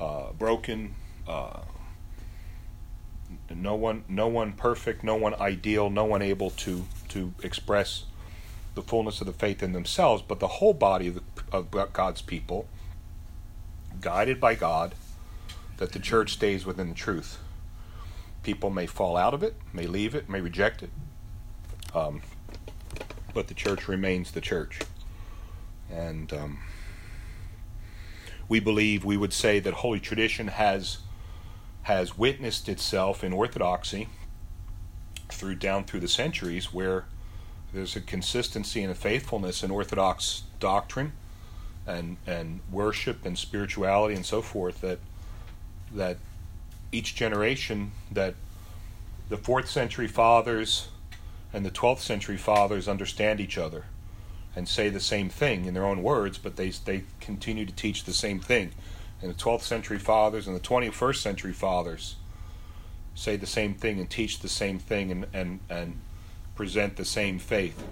uh, 0.00 0.32
broken, 0.32 0.94
uh, 1.28 1.60
no 3.54 3.74
one, 3.74 4.04
no 4.08 4.26
one 4.26 4.52
perfect, 4.52 5.04
no 5.04 5.14
one 5.14 5.34
ideal, 5.34 5.90
no 5.90 6.04
one 6.04 6.22
able 6.22 6.50
to 6.50 6.84
to 7.08 7.32
express 7.42 8.04
the 8.74 8.82
fullness 8.82 9.20
of 9.20 9.26
the 9.26 9.32
faith 9.32 9.62
in 9.62 9.72
themselves, 9.72 10.22
but 10.26 10.40
the 10.40 10.48
whole 10.48 10.74
body 10.74 11.08
of, 11.08 11.14
the, 11.16 11.22
of 11.52 11.92
God's 11.92 12.22
people, 12.22 12.66
guided 14.00 14.40
by 14.40 14.54
God, 14.54 14.94
that 15.76 15.92
the 15.92 15.98
church 15.98 16.32
stays 16.32 16.64
within 16.64 16.88
the 16.88 16.94
truth. 16.94 17.38
People 18.42 18.70
may 18.70 18.86
fall 18.86 19.16
out 19.16 19.34
of 19.34 19.42
it, 19.42 19.54
may 19.72 19.86
leave 19.86 20.14
it, 20.14 20.28
may 20.28 20.40
reject 20.40 20.82
it, 20.82 20.90
um, 21.94 22.22
but 23.34 23.48
the 23.48 23.54
church 23.54 23.88
remains 23.88 24.32
the 24.32 24.40
church. 24.40 24.80
And 25.90 26.32
um, 26.32 26.58
we 28.48 28.58
believe, 28.60 29.04
we 29.04 29.16
would 29.16 29.32
say 29.32 29.60
that 29.60 29.74
Holy 29.74 30.00
Tradition 30.00 30.48
has 30.48 30.98
has 31.82 32.16
witnessed 32.16 32.68
itself 32.68 33.24
in 33.24 33.32
orthodoxy 33.32 34.08
through 35.28 35.56
down 35.56 35.82
through 35.84 35.98
the 35.98 36.08
centuries 36.08 36.72
where 36.72 37.06
there's 37.72 37.96
a 37.96 38.00
consistency 38.00 38.82
and 38.82 38.92
a 38.92 38.94
faithfulness 38.94 39.62
in 39.62 39.70
orthodox 39.70 40.42
doctrine 40.60 41.12
and 41.86 42.16
and 42.26 42.60
worship 42.70 43.24
and 43.24 43.38
spirituality 43.38 44.14
and 44.14 44.26
so 44.26 44.40
forth 44.42 44.80
that 44.80 44.98
that 45.92 46.16
each 46.92 47.14
generation 47.14 47.92
that 48.10 48.34
the 49.28 49.36
4th 49.36 49.66
century 49.66 50.06
fathers 50.06 50.88
and 51.52 51.64
the 51.64 51.70
12th 51.70 52.00
century 52.00 52.36
fathers 52.36 52.88
understand 52.88 53.40
each 53.40 53.58
other 53.58 53.84
and 54.54 54.68
say 54.68 54.88
the 54.88 55.00
same 55.00 55.28
thing 55.28 55.64
in 55.64 55.74
their 55.74 55.84
own 55.84 56.02
words 56.02 56.38
but 56.38 56.56
they 56.56 56.70
they 56.70 57.04
continue 57.20 57.64
to 57.64 57.72
teach 57.72 58.04
the 58.04 58.12
same 58.12 58.40
thing. 58.40 58.72
And 59.20 59.30
the 59.30 59.38
12th 59.38 59.62
century 59.62 59.98
fathers 59.98 60.46
and 60.46 60.56
the 60.56 60.60
21st 60.60 61.16
century 61.16 61.52
fathers 61.52 62.16
say 63.14 63.36
the 63.36 63.46
same 63.46 63.74
thing 63.74 64.00
and 64.00 64.10
teach 64.10 64.40
the 64.40 64.48
same 64.48 64.78
thing 64.78 65.10
and, 65.10 65.26
and, 65.32 65.60
and 65.70 66.00
present 66.54 66.96
the 66.96 67.04
same 67.04 67.38
faith. 67.38 67.82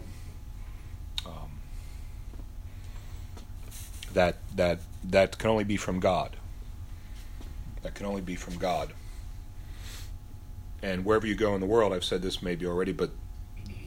Um, 1.26 1.60
that, 4.12 4.36
that, 4.54 4.80
that 5.04 5.38
can 5.38 5.50
only 5.50 5.64
be 5.64 5.76
from 5.76 6.00
God. 6.00 6.36
That 7.82 7.94
can 7.94 8.06
only 8.06 8.20
be 8.20 8.34
from 8.34 8.56
God. 8.56 8.92
And 10.82 11.04
wherever 11.04 11.26
you 11.26 11.34
go 11.34 11.54
in 11.54 11.60
the 11.60 11.66
world, 11.66 11.92
I've 11.92 12.04
said 12.04 12.22
this 12.22 12.42
maybe 12.42 12.66
already, 12.66 12.92
but 12.92 13.10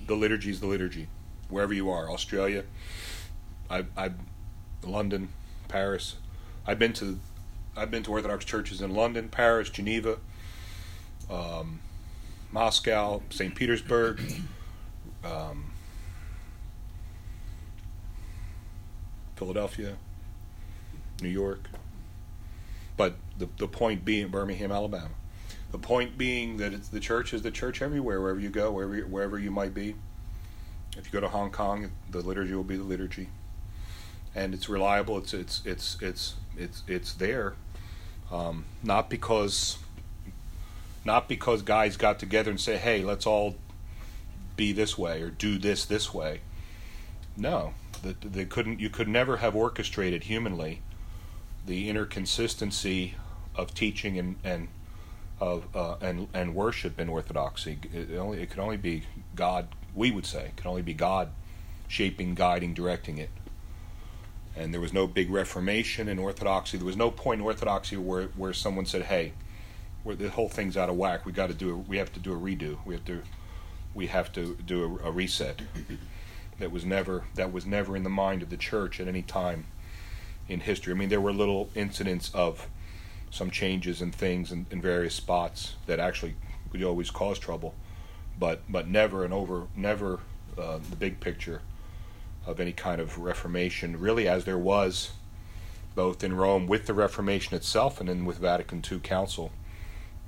the 0.07 0.15
liturgy 0.15 0.51
is 0.51 0.59
the 0.59 0.67
liturgy. 0.67 1.07
Wherever 1.49 1.73
you 1.73 1.89
are, 1.89 2.09
Australia, 2.09 2.63
I, 3.69 3.85
I, 3.97 4.11
London, 4.83 5.29
Paris, 5.67 6.15
I've 6.65 6.79
been 6.79 6.93
to 6.93 7.19
I've 7.75 7.89
been 7.89 8.03
to 8.03 8.11
Orthodox 8.11 8.45
churches 8.45 8.81
in 8.81 8.93
London, 8.93 9.29
Paris, 9.29 9.69
Geneva, 9.69 10.19
um, 11.29 11.79
Moscow, 12.51 13.23
St. 13.31 13.55
Petersburg, 13.55 14.21
um, 15.25 15.71
Philadelphia, 19.35 19.95
New 21.21 21.29
York. 21.29 21.69
But 22.97 23.15
the, 23.37 23.49
the 23.57 23.67
point 23.67 24.05
being, 24.05 24.29
Birmingham, 24.29 24.71
Alabama. 24.71 25.09
The 25.71 25.79
point 25.79 26.17
being 26.17 26.57
that 26.57 26.73
it's, 26.73 26.89
the 26.89 26.99
church 26.99 27.33
is 27.33 27.41
the 27.41 27.51
church 27.51 27.81
everywhere, 27.81 28.21
wherever 28.21 28.39
you 28.39 28.49
go, 28.49 28.71
wherever, 28.71 29.07
wherever 29.07 29.39
you 29.39 29.51
might 29.51 29.73
be. 29.73 29.95
If 30.97 31.07
you 31.07 31.11
go 31.11 31.21
to 31.21 31.29
Hong 31.29 31.51
Kong, 31.51 31.91
the 32.11 32.19
liturgy 32.21 32.53
will 32.53 32.63
be 32.63 32.77
the 32.77 32.83
liturgy, 32.83 33.29
and 34.35 34.53
it's 34.53 34.69
reliable. 34.69 35.17
It's 35.17 35.33
it's 35.33 35.63
it's 35.65 35.97
it's 36.01 36.35
it's 36.55 36.83
it's 36.87 37.13
there 37.13 37.55
Um, 38.31 38.65
not 38.83 39.09
because 39.09 39.77
not 41.05 41.29
because 41.29 41.61
guys 41.61 41.97
got 41.97 42.19
together 42.19 42.51
and 42.51 42.59
say, 42.59 42.77
"Hey, 42.77 43.03
let's 43.03 43.25
all 43.27 43.55
be 44.55 44.71
this 44.71 44.97
way 44.97 45.21
or 45.21 45.29
do 45.29 45.57
this 45.57 45.85
this 45.85 46.13
way." 46.13 46.41
No, 47.35 47.73
that 48.03 48.21
they 48.21 48.45
couldn't. 48.45 48.79
You 48.79 48.89
could 48.89 49.07
never 49.07 49.37
have 49.37 49.55
orchestrated 49.55 50.23
humanly 50.23 50.81
the 51.65 51.89
inner 51.89 52.05
consistency 52.05 53.15
of 53.55 53.73
teaching 53.73 54.17
and 54.17 54.35
and 54.43 54.67
of 55.39 55.75
uh, 55.75 55.95
and 56.01 56.27
and 56.33 56.55
worship 56.55 56.99
in 56.99 57.09
orthodoxy. 57.09 57.79
It 57.93 58.15
only 58.15 58.41
it 58.41 58.49
could 58.49 58.59
only 58.59 58.77
be 58.77 59.03
God. 59.35 59.67
We 59.95 60.11
would 60.11 60.25
say 60.25 60.45
it 60.45 60.57
could 60.57 60.67
only 60.67 60.81
be 60.81 60.93
God 60.93 61.29
shaping, 61.87 62.33
guiding, 62.33 62.73
directing 62.73 63.17
it. 63.17 63.29
And 64.55 64.73
there 64.73 64.81
was 64.81 64.93
no 64.93 65.07
big 65.07 65.29
reformation 65.29 66.07
in 66.07 66.19
orthodoxy. 66.19 66.77
There 66.77 66.85
was 66.85 66.97
no 66.97 67.11
point 67.11 67.41
in 67.41 67.45
orthodoxy 67.45 67.97
where 67.97 68.25
where 68.35 68.53
someone 68.53 68.85
said, 68.85 69.03
"Hey, 69.03 69.33
the 70.05 70.29
whole 70.29 70.49
thing's 70.49 70.77
out 70.77 70.89
of 70.89 70.95
whack. 70.95 71.25
We 71.25 71.31
got 71.31 71.47
to 71.47 71.53
do. 71.53 71.71
A, 71.71 71.75
we 71.75 71.97
have 71.97 72.11
to 72.13 72.19
do 72.19 72.33
a 72.33 72.37
redo. 72.37 72.77
We 72.85 72.93
have 72.93 73.05
to. 73.05 73.21
We 73.93 74.07
have 74.07 74.31
to 74.33 74.55
do 74.55 74.99
a, 75.03 75.09
a 75.09 75.11
reset." 75.11 75.61
That 76.59 76.71
was 76.71 76.85
never 76.85 77.23
that 77.35 77.51
was 77.51 77.65
never 77.65 77.95
in 77.95 78.03
the 78.03 78.09
mind 78.09 78.43
of 78.43 78.49
the 78.49 78.57
church 78.57 78.99
at 78.99 79.07
any 79.07 79.21
time 79.21 79.65
in 80.47 80.61
history. 80.61 80.93
I 80.93 80.95
mean, 80.95 81.09
there 81.09 81.21
were 81.21 81.33
little 81.33 81.69
incidents 81.75 82.31
of 82.33 82.67
some 83.31 83.49
changes 83.49 84.01
and 84.01 84.13
things 84.13 84.51
in, 84.51 84.67
in 84.69 84.79
various 84.79 85.15
spots 85.15 85.75
that 85.87 85.99
actually 85.99 86.35
would 86.71 86.83
always 86.83 87.09
cause 87.09 87.39
trouble, 87.39 87.73
but 88.37 88.61
but 88.69 88.87
never 88.87 89.25
an 89.25 89.33
over 89.33 89.67
never 89.75 90.19
uh, 90.57 90.79
the 90.89 90.95
big 90.95 91.19
picture 91.19 91.61
of 92.45 92.59
any 92.59 92.73
kind 92.73 93.01
of 93.01 93.17
reformation. 93.17 93.99
Really, 93.99 94.27
as 94.27 94.45
there 94.45 94.57
was 94.57 95.11
both 95.95 96.23
in 96.23 96.35
Rome 96.35 96.67
with 96.67 96.85
the 96.85 96.93
Reformation 96.93 97.55
itself 97.55 97.99
and 97.99 98.09
then 98.09 98.25
with 98.25 98.37
Vatican 98.37 98.83
II 98.89 98.99
Council 98.99 99.51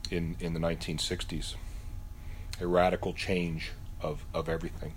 in 0.10 0.36
in 0.40 0.54
the 0.54 0.60
1960s, 0.60 1.56
a 2.60 2.68
radical 2.68 3.14
change 3.14 3.72
of 4.02 4.26
of 4.34 4.50
everything. 4.50 4.94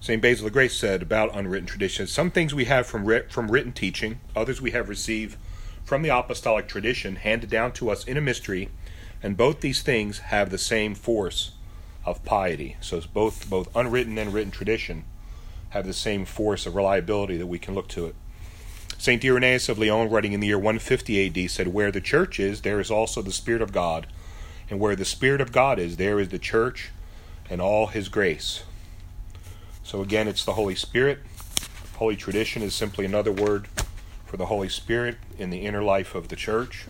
St. 0.00 0.22
Basil 0.22 0.46
the 0.46 0.50
Great 0.50 0.72
said 0.72 1.02
about 1.02 1.36
unwritten 1.36 1.66
traditions 1.66 2.10
some 2.10 2.30
things 2.30 2.54
we 2.54 2.64
have 2.64 2.86
from, 2.86 3.04
writ- 3.04 3.30
from 3.30 3.50
written 3.50 3.72
teaching, 3.72 4.20
others 4.34 4.58
we 4.58 4.70
have 4.70 4.88
received 4.88 5.36
from 5.84 6.02
the 6.02 6.08
apostolic 6.08 6.68
tradition 6.68 7.16
handed 7.16 7.50
down 7.50 7.72
to 7.72 7.90
us 7.90 8.04
in 8.04 8.16
a 8.16 8.20
mystery, 8.20 8.70
and 9.22 9.36
both 9.36 9.60
these 9.60 9.82
things 9.82 10.18
have 10.18 10.50
the 10.50 10.58
same 10.58 10.94
force 10.94 11.52
of 12.04 12.24
piety. 12.24 12.76
So 12.80 13.02
both, 13.12 13.50
both 13.50 13.74
unwritten 13.76 14.16
and 14.18 14.32
written 14.32 14.50
tradition 14.50 15.04
have 15.70 15.86
the 15.86 15.92
same 15.92 16.24
force 16.24 16.64
of 16.64 16.74
reliability 16.74 17.36
that 17.36 17.46
we 17.46 17.58
can 17.58 17.74
look 17.74 17.88
to 17.88 18.06
it. 18.06 18.14
St. 19.00 19.24
Irenaeus 19.24 19.68
of 19.68 19.78
Lyon, 19.78 20.10
writing 20.10 20.32
in 20.32 20.40
the 20.40 20.48
year 20.48 20.58
150 20.58 21.44
AD, 21.44 21.50
said, 21.52 21.68
Where 21.68 21.92
the 21.92 22.00
church 22.00 22.40
is, 22.40 22.62
there 22.62 22.80
is 22.80 22.90
also 22.90 23.22
the 23.22 23.30
Spirit 23.30 23.62
of 23.62 23.70
God. 23.72 24.08
And 24.68 24.80
where 24.80 24.96
the 24.96 25.04
Spirit 25.04 25.40
of 25.40 25.52
God 25.52 25.78
is, 25.78 25.96
there 25.96 26.18
is 26.18 26.30
the 26.30 26.38
church 26.38 26.90
and 27.48 27.60
all 27.60 27.86
his 27.86 28.08
grace. 28.08 28.64
So 29.84 30.02
again, 30.02 30.26
it's 30.26 30.44
the 30.44 30.54
Holy 30.54 30.74
Spirit. 30.74 31.20
Holy 31.96 32.16
tradition 32.16 32.60
is 32.60 32.74
simply 32.74 33.04
another 33.04 33.32
word 33.32 33.68
for 34.26 34.36
the 34.36 34.46
Holy 34.46 34.68
Spirit 34.68 35.16
in 35.38 35.50
the 35.50 35.58
inner 35.58 35.82
life 35.82 36.16
of 36.16 36.26
the 36.26 36.36
church. 36.36 36.86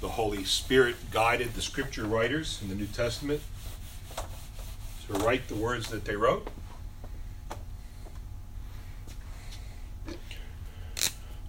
The 0.00 0.08
Holy 0.10 0.44
Spirit 0.44 0.96
guided 1.10 1.54
the 1.54 1.62
scripture 1.62 2.04
writers 2.04 2.60
in 2.62 2.68
the 2.68 2.74
New 2.74 2.86
Testament 2.86 3.40
to 5.06 5.14
write 5.14 5.48
the 5.48 5.54
words 5.54 5.88
that 5.88 6.04
they 6.04 6.14
wrote. 6.14 6.48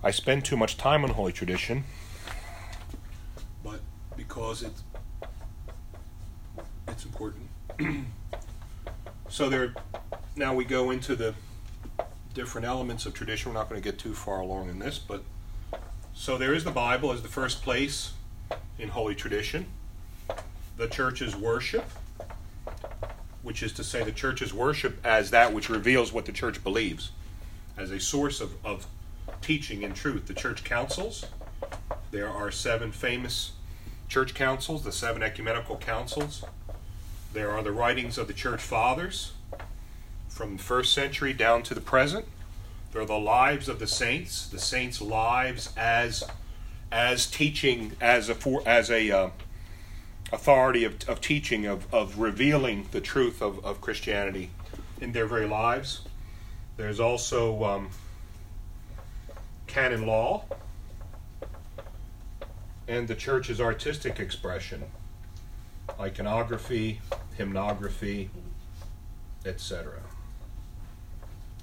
I 0.08 0.12
spend 0.12 0.46
too 0.46 0.56
much 0.56 0.78
time 0.78 1.04
on 1.04 1.10
Holy 1.10 1.34
Tradition, 1.34 1.84
but 3.62 3.82
because 4.16 4.64
it's 4.64 4.82
it's 6.88 7.04
important. 7.04 7.50
so 9.28 9.50
there, 9.50 9.74
now 10.38 10.56
we 10.56 10.64
go 10.64 10.92
into 10.92 11.14
the 11.18 11.36
different 12.34 12.66
elements 12.66 13.06
of 13.06 13.14
tradition. 13.14 13.52
We're 13.52 13.60
not 13.60 13.68
going 13.68 13.82
to 13.82 13.84
get 13.84 14.00
too 14.00 14.14
far 14.14 14.40
along 14.40 14.70
in 14.70 14.80
this, 14.80 14.98
but 14.98 15.24
so 16.14 16.38
there 16.38 16.54
is 16.54 16.64
the 16.64 16.72
Bible 16.72 17.12
as 17.12 17.22
the 17.22 17.28
first 17.28 17.62
place 17.62 18.14
in 18.80 18.88
holy 18.88 19.14
tradition. 19.14 19.66
The 20.78 20.88
church's 20.88 21.36
worship, 21.36 21.84
which 23.42 23.62
is 23.62 23.74
to 23.74 23.84
say, 23.84 24.06
the 24.06 24.14
church's 24.14 24.54
worship 24.54 25.06
as 25.06 25.32
that 25.32 25.54
which 25.54 25.68
reveals 25.68 26.14
what 26.14 26.26
the 26.26 26.32
church 26.32 26.64
believes, 26.64 27.12
as 27.76 27.92
a 27.92 28.00
source 28.00 28.40
of, 28.40 28.54
of 28.64 28.88
teaching 29.42 29.84
and 29.84 29.96
truth. 29.96 30.28
The 30.28 30.34
church 30.34 30.64
councils. 30.64 31.26
There 32.12 32.30
are 32.30 32.52
seven 32.52 32.92
famous 32.92 33.52
church 34.08 34.34
councils, 34.34 34.84
the 34.84 34.92
seven 34.92 35.22
ecumenical 35.22 35.78
councils. 35.78 36.44
There 37.34 37.52
are 37.52 37.62
the 37.62 37.72
writings 37.72 38.18
of 38.18 38.28
the 38.28 38.34
church 38.34 38.62
fathers 38.62 39.34
from 40.28 40.58
the 40.58 40.64
first 40.64 40.94
century 40.94 41.34
down 41.34 41.64
to 41.64 41.74
the 41.74 41.82
present. 41.82 42.26
There 42.92 43.02
are 43.02 43.06
the 43.06 43.20
lives 43.20 43.68
of 43.68 43.80
the 43.80 43.88
saints, 43.88 44.48
the 44.48 44.60
saints' 44.60 45.02
lives 45.02 45.74
as 45.76 46.24
as 46.92 47.26
teaching 47.26 47.92
as 48.00 48.30
a 48.30 48.36
for, 48.36 48.64
as 48.66 48.90
a 48.90 49.12
uh, 49.12 49.30
authority 50.32 50.84
of, 50.86 51.08
of 51.10 51.20
teaching 51.20 51.66
of, 51.66 51.94
of 51.94 52.20
revealing 52.20 52.88
the 52.92 53.02
truth 53.02 53.42
of, 53.42 53.64
of 53.66 53.82
Christianity 53.82 54.50
in 55.02 55.12
their 55.12 55.26
very 55.26 55.48
lives. 55.48 56.02
There's 56.78 57.00
also 57.00 57.64
um, 57.64 57.90
canon 59.68 60.08
law 60.08 60.46
and 62.88 63.08
the 63.08 63.16
church's 63.16 63.60
artistic 63.60 64.20
expression, 64.20 64.84
iconography, 66.00 67.02
hymnography, 67.38 68.30
etc. 69.46 69.94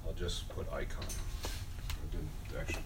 I'll 0.05 0.13
just 0.13 0.47
put 0.49 0.71
icon. 0.71 1.03
Actually 2.57 2.83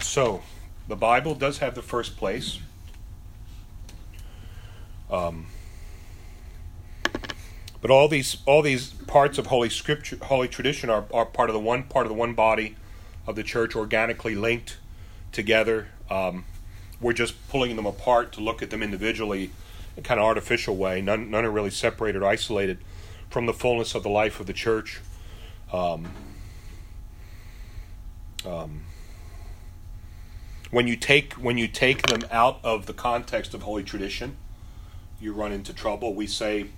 so, 0.00 0.42
the 0.86 0.96
Bible 0.96 1.34
does 1.34 1.58
have 1.58 1.74
the 1.74 1.82
first 1.82 2.16
place. 2.16 2.58
Um, 5.10 5.46
but 7.80 7.90
all 7.90 8.08
these 8.08 8.38
all 8.46 8.62
these 8.62 8.90
parts 8.90 9.38
of 9.38 9.46
holy 9.46 9.68
scripture, 9.68 10.18
holy 10.22 10.48
tradition, 10.48 10.90
are, 10.90 11.04
are 11.12 11.26
part 11.26 11.48
of 11.50 11.54
the 11.54 11.60
one 11.60 11.84
part 11.84 12.06
of 12.06 12.10
the 12.10 12.18
one 12.18 12.34
body 12.34 12.76
of 13.26 13.36
the 13.36 13.42
church, 13.42 13.76
organically 13.76 14.34
linked 14.34 14.78
together. 15.32 15.88
Um, 16.10 16.44
we're 17.00 17.12
just 17.12 17.48
pulling 17.48 17.76
them 17.76 17.86
apart 17.86 18.32
to 18.32 18.40
look 18.40 18.62
at 18.62 18.70
them 18.70 18.82
individually 18.82 19.50
in 19.96 20.02
kind 20.02 20.18
of 20.18 20.26
artificial 20.26 20.76
way. 20.76 21.00
None, 21.00 21.30
none 21.30 21.44
are 21.44 21.50
really 21.50 21.70
separated 21.70 22.22
or 22.22 22.26
isolated 22.26 22.78
from 23.28 23.46
the 23.46 23.52
fullness 23.52 23.94
of 23.94 24.02
the 24.02 24.08
life 24.08 24.40
of 24.40 24.46
the 24.46 24.52
church. 24.52 25.00
Um, 25.72 26.10
um, 28.46 28.82
when 30.70 30.86
you 30.86 30.96
take 30.96 31.34
when 31.34 31.58
you 31.58 31.68
take 31.68 32.06
them 32.06 32.22
out 32.30 32.58
of 32.62 32.86
the 32.86 32.92
context 32.92 33.54
of 33.54 33.62
holy 33.62 33.84
tradition, 33.84 34.36
you 35.20 35.32
run 35.32 35.52
into 35.52 35.72
trouble. 35.72 36.14
We 36.14 36.26
say 36.26 36.68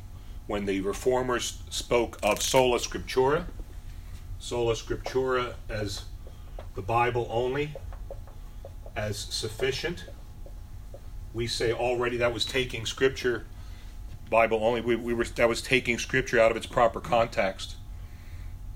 when 0.51 0.66
the 0.66 0.80
reformers 0.80 1.62
spoke 1.70 2.18
of 2.24 2.42
sola 2.42 2.76
scriptura, 2.76 3.44
sola 4.40 4.74
scriptura 4.74 5.55
as 5.68 6.07
the 6.74 6.82
Bible 6.82 7.28
only, 7.30 7.70
as 8.96 9.16
sufficient. 9.16 10.07
We 11.32 11.46
say 11.46 11.72
already 11.72 12.16
that 12.16 12.34
was 12.34 12.44
taking 12.44 12.84
Scripture, 12.84 13.46
Bible 14.28 14.59
only. 14.64 14.80
We, 14.80 14.96
we 14.96 15.14
were 15.14 15.22
that 15.22 15.48
was 15.48 15.62
taking 15.62 16.01
Scripture 16.01 16.40
out 16.40 16.51
of 16.51 16.57
its 16.57 16.66
proper 16.66 16.98
context. 16.98 17.76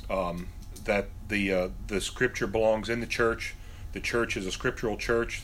Um, 0.09 0.51
that 0.85 1.09
the 1.27 1.53
uh, 1.53 1.69
the 1.89 2.01
Scripture 2.01 2.47
belongs 2.47 2.89
in 2.89 3.01
the 3.01 3.07
church. 3.07 3.57
The 3.95 4.01
church 4.01 4.37
is 4.37 4.47
a 4.47 4.53
scriptural 4.53 4.97
church. 4.97 5.43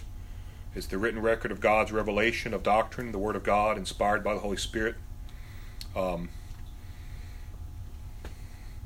It's 0.76 0.86
the 0.86 0.96
written 0.96 1.20
record 1.20 1.50
of 1.50 1.58
God's 1.58 1.90
revelation 1.90 2.54
of 2.54 2.62
doctrine, 2.62 3.10
the 3.10 3.18
Word 3.18 3.34
of 3.34 3.42
God, 3.42 3.76
inspired 3.76 4.22
by 4.22 4.34
the 4.34 4.40
Holy 4.40 4.56
Spirit. 4.56 4.94
Um, 5.96 6.28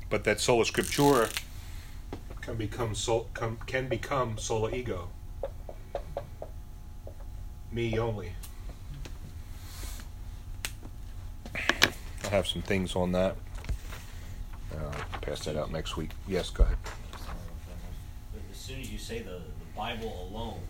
but 0.09 0.23
that 0.23 0.39
sola 0.39 0.65
scriptura 0.65 1.31
can 2.41 2.55
become 2.55 2.95
sol, 2.95 3.29
can, 3.33 3.87
become 3.87 4.37
sola 4.37 4.71
ego 4.71 5.09
me 7.75 7.99
only. 7.99 8.31
I 11.53 12.27
have 12.29 12.47
some 12.47 12.61
things 12.61 12.95
on 12.95 13.11
that. 13.11 13.35
Uh, 14.73 14.91
pass 15.21 15.43
that 15.45 15.57
out 15.57 15.71
next 15.71 15.97
week. 15.97 16.11
Yes, 16.27 16.49
go 16.49 16.63
ahead. 16.63 16.77
As 18.51 18.57
soon 18.57 18.79
as 18.79 18.89
you 18.89 18.97
say 18.97 19.19
the, 19.19 19.31
the 19.31 19.65
Bible 19.75 20.29
alone 20.31 20.61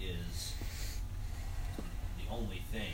is 0.00 0.54
the 2.18 2.34
only 2.34 2.62
thing, 2.72 2.92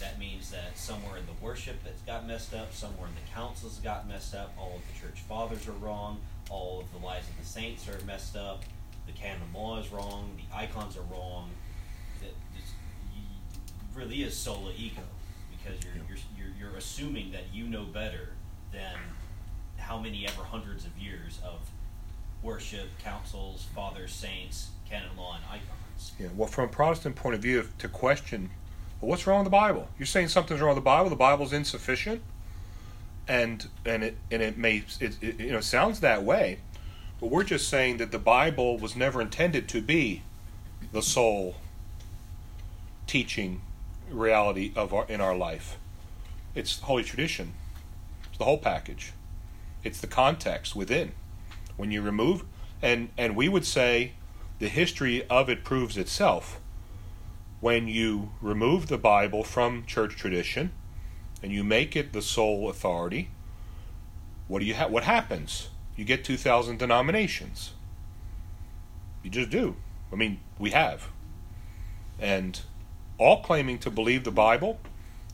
That 0.00 0.18
means 0.18 0.50
that 0.50 0.76
somewhere 0.76 1.16
in 1.16 1.26
the 1.26 1.44
worship 1.44 1.82
that's 1.84 2.02
got 2.02 2.26
messed 2.26 2.54
up, 2.54 2.72
somewhere 2.72 3.08
in 3.08 3.14
the 3.14 3.30
councils 3.34 3.78
got 3.78 4.08
messed 4.08 4.34
up, 4.34 4.52
all 4.58 4.76
of 4.76 4.82
the 4.92 5.06
church 5.06 5.20
fathers 5.28 5.66
are 5.66 5.72
wrong, 5.72 6.20
all 6.50 6.80
of 6.80 6.92
the 6.92 7.04
lives 7.04 7.28
of 7.28 7.36
the 7.38 7.44
saints 7.44 7.88
are 7.88 7.98
messed 8.04 8.36
up, 8.36 8.62
the 9.06 9.12
canon 9.12 9.42
law 9.54 9.78
is 9.78 9.90
wrong, 9.90 10.30
the 10.36 10.56
icons 10.56 10.96
are 10.96 11.02
wrong. 11.12 11.50
That 12.20 12.32
really 13.94 14.22
is 14.22 14.36
sola 14.36 14.72
ego 14.76 15.02
because 15.50 15.82
you're, 15.84 15.94
you're, 16.08 16.18
you're, 16.36 16.70
you're 16.70 16.78
assuming 16.78 17.32
that 17.32 17.44
you 17.52 17.64
know 17.64 17.84
better 17.84 18.30
than 18.72 18.94
how 19.78 19.98
many 19.98 20.26
ever 20.26 20.42
hundreds 20.42 20.84
of 20.84 20.96
years 20.98 21.40
of 21.44 21.58
worship, 22.42 22.86
councils, 23.02 23.66
fathers, 23.74 24.12
saints, 24.12 24.68
canon 24.88 25.16
law, 25.16 25.34
and 25.36 25.44
icons. 25.50 26.12
Yeah, 26.18 26.28
well, 26.36 26.48
from 26.48 26.64
a 26.64 26.68
Protestant 26.68 27.16
point 27.16 27.34
of 27.34 27.42
view, 27.42 27.66
to 27.78 27.88
question, 27.88 28.50
well, 29.00 29.10
what's 29.10 29.26
wrong 29.26 29.40
with 29.40 29.46
the 29.46 29.50
Bible? 29.50 29.88
You're 29.98 30.06
saying 30.06 30.28
something's 30.28 30.60
wrong 30.60 30.70
with 30.70 30.82
the 30.82 30.82
Bible. 30.82 31.10
The 31.10 31.16
Bible's 31.16 31.52
insufficient, 31.52 32.22
and 33.26 33.66
and 33.84 34.02
it 34.02 34.16
and 34.30 34.42
it 34.42 34.58
may 34.58 34.84
it, 35.00 35.22
it 35.22 35.40
you 35.40 35.52
know 35.52 35.60
sounds 35.60 36.00
that 36.00 36.24
way, 36.24 36.58
but 37.20 37.30
we're 37.30 37.44
just 37.44 37.68
saying 37.68 37.98
that 37.98 38.10
the 38.10 38.18
Bible 38.18 38.78
was 38.78 38.96
never 38.96 39.20
intended 39.20 39.68
to 39.68 39.80
be 39.80 40.22
the 40.92 41.02
sole 41.02 41.56
teaching 43.06 43.62
reality 44.10 44.72
of 44.74 44.92
our 44.92 45.06
in 45.08 45.20
our 45.20 45.36
life. 45.36 45.76
It's 46.54 46.80
Holy 46.80 47.04
Tradition. 47.04 47.54
It's 48.28 48.38
the 48.38 48.44
whole 48.44 48.58
package. 48.58 49.12
It's 49.84 50.00
the 50.00 50.06
context 50.06 50.74
within. 50.74 51.12
When 51.76 51.92
you 51.92 52.02
remove 52.02 52.44
and 52.82 53.10
and 53.16 53.36
we 53.36 53.48
would 53.48 53.64
say 53.64 54.12
the 54.58 54.68
history 54.68 55.26
of 55.28 55.48
it 55.48 55.64
proves 55.64 55.96
itself. 55.96 56.60
When 57.60 57.88
you 57.88 58.30
remove 58.40 58.86
the 58.86 58.98
Bible 58.98 59.42
from 59.42 59.84
church 59.84 60.16
tradition 60.16 60.70
and 61.42 61.52
you 61.52 61.64
make 61.64 61.96
it 61.96 62.12
the 62.12 62.22
sole 62.22 62.68
authority, 62.68 63.30
what 64.46 64.60
do 64.60 64.64
you 64.64 64.74
ha- 64.74 64.88
what 64.88 65.04
happens? 65.04 65.68
You 65.96 66.04
get 66.04 66.24
2000 66.24 66.78
denominations. 66.78 67.72
You 69.22 69.30
just 69.30 69.50
do. 69.50 69.76
I 70.12 70.16
mean, 70.16 70.40
we 70.58 70.70
have. 70.70 71.08
And 72.18 72.60
all 73.18 73.42
claiming 73.42 73.78
to 73.80 73.90
believe 73.90 74.24
the 74.24 74.30
Bible, 74.30 74.78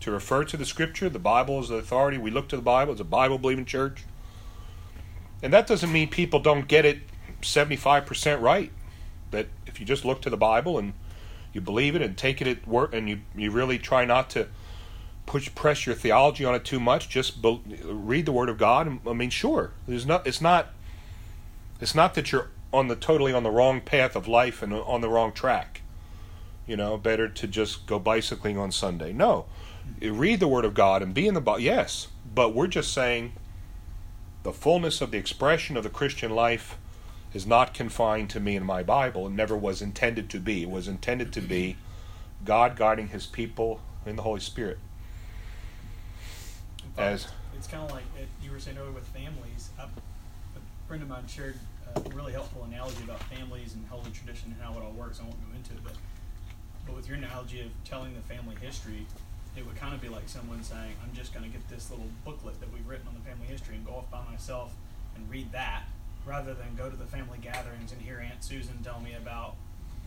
to 0.00 0.10
refer 0.10 0.44
to 0.44 0.56
the 0.56 0.64
scripture, 0.64 1.08
the 1.08 1.18
Bible 1.18 1.60
is 1.60 1.68
the 1.68 1.76
authority. 1.76 2.18
We 2.18 2.30
look 2.30 2.48
to 2.48 2.56
the 2.56 2.62
Bible 2.62 2.94
as 2.94 3.00
a 3.00 3.04
Bible 3.04 3.38
believing 3.38 3.66
church. 3.66 4.04
And 5.42 5.52
that 5.52 5.66
doesn't 5.66 5.92
mean 5.92 6.08
people 6.08 6.40
don't 6.40 6.66
get 6.66 6.84
it 6.84 7.00
75% 7.42 8.40
right 8.40 8.72
that 9.30 9.48
if 9.66 9.78
you 9.78 9.84
just 9.86 10.04
look 10.04 10.22
to 10.22 10.30
the 10.30 10.36
Bible 10.36 10.78
and 10.78 10.94
you 11.54 11.60
believe 11.60 11.94
it 11.94 12.02
and 12.02 12.16
take 12.16 12.42
it 12.42 12.48
at 12.48 12.66
work 12.66 12.92
and 12.92 13.08
you, 13.08 13.20
you 13.34 13.50
really 13.50 13.78
try 13.78 14.04
not 14.04 14.28
to 14.30 14.48
push 15.26 15.52
press 15.54 15.86
your 15.86 15.94
theology 15.94 16.44
on 16.44 16.54
it 16.54 16.64
too 16.64 16.80
much, 16.80 17.08
just 17.08 17.40
be, 17.40 17.60
read 17.84 18.26
the 18.26 18.32
Word 18.32 18.48
of 18.48 18.58
God. 18.58 19.00
I 19.06 19.12
mean, 19.12 19.30
sure, 19.30 19.72
there's 19.86 20.06
not. 20.06 20.26
It's 20.26 20.40
not. 20.40 20.68
It's 21.80 21.94
not 21.94 22.14
that 22.14 22.32
you're 22.32 22.50
on 22.72 22.88
the 22.88 22.96
totally 22.96 23.32
on 23.32 23.42
the 23.42 23.50
wrong 23.50 23.80
path 23.80 24.16
of 24.16 24.28
life 24.28 24.62
and 24.62 24.72
on 24.72 25.00
the 25.00 25.08
wrong 25.08 25.32
track. 25.32 25.82
You 26.66 26.76
know, 26.76 26.96
better 26.96 27.28
to 27.28 27.46
just 27.46 27.86
go 27.86 27.98
bicycling 27.98 28.58
on 28.58 28.72
Sunday. 28.72 29.12
No, 29.12 29.46
read 30.00 30.40
the 30.40 30.48
Word 30.48 30.64
of 30.64 30.74
God 30.74 31.02
and 31.02 31.14
be 31.14 31.26
in 31.26 31.34
the. 31.34 31.56
Yes, 31.58 32.08
but 32.34 32.54
we're 32.54 32.66
just 32.66 32.92
saying 32.92 33.32
the 34.42 34.52
fullness 34.52 35.00
of 35.00 35.10
the 35.10 35.18
expression 35.18 35.76
of 35.76 35.84
the 35.84 35.90
Christian 35.90 36.32
life 36.32 36.76
is 37.34 37.46
not 37.46 37.74
confined 37.74 38.30
to 38.30 38.40
me 38.40 38.56
and 38.56 38.64
my 38.64 38.82
Bible 38.82 39.26
and 39.26 39.36
never 39.36 39.56
was 39.56 39.82
intended 39.82 40.30
to 40.30 40.40
be. 40.40 40.62
It 40.62 40.70
was 40.70 40.86
intended 40.88 41.32
to 41.34 41.40
be 41.40 41.76
God 42.44 42.76
guiding 42.76 43.08
his 43.08 43.26
people 43.26 43.80
in 44.06 44.16
the 44.16 44.22
Holy 44.22 44.40
Spirit. 44.40 44.78
As- 46.96 47.26
it's 47.56 47.66
kind 47.66 47.82
of 47.82 47.90
like 47.90 48.04
it, 48.18 48.28
you 48.42 48.52
were 48.52 48.60
saying 48.60 48.78
earlier 48.78 48.92
with 48.92 49.06
families. 49.08 49.70
I, 49.78 49.84
a 49.84 50.86
friend 50.86 51.02
of 51.02 51.08
mine 51.08 51.26
shared 51.26 51.56
a 51.96 52.00
really 52.10 52.32
helpful 52.32 52.64
analogy 52.64 53.02
about 53.02 53.22
families 53.24 53.74
and 53.74 53.86
holy 53.88 54.10
tradition 54.10 54.52
and 54.52 54.62
how 54.62 54.78
it 54.78 54.84
all 54.84 54.92
works. 54.92 55.18
I 55.20 55.24
won't 55.24 55.36
go 55.50 55.56
into 55.56 55.72
it, 55.72 55.82
but 55.82 55.94
but 56.86 56.94
with 56.94 57.08
your 57.08 57.16
analogy 57.16 57.62
of 57.62 57.68
telling 57.84 58.14
the 58.14 58.20
family 58.20 58.56
history, 58.60 59.06
it 59.56 59.66
would 59.66 59.76
kind 59.76 59.94
of 59.94 60.02
be 60.02 60.08
like 60.08 60.28
someone 60.28 60.62
saying, 60.62 60.94
"I'm 61.02 61.14
just 61.14 61.32
going 61.32 61.44
to 61.44 61.50
get 61.50 61.66
this 61.68 61.90
little 61.90 62.06
booklet 62.24 62.60
that 62.60 62.72
we've 62.72 62.86
written 62.86 63.08
on 63.08 63.14
the 63.14 63.28
family 63.28 63.46
history 63.46 63.76
and 63.76 63.86
go 63.86 63.92
off 63.92 64.10
by 64.10 64.22
myself 64.30 64.74
and 65.16 65.28
read 65.30 65.50
that, 65.52 65.84
rather 66.26 66.54
than 66.54 66.74
go 66.76 66.88
to 66.90 66.96
the 66.96 67.04
family 67.06 67.38
gatherings 67.40 67.92
and 67.92 68.00
hear 68.02 68.18
Aunt 68.20 68.42
Susan 68.42 68.78
tell 68.82 69.00
me 69.00 69.14
about 69.14 69.56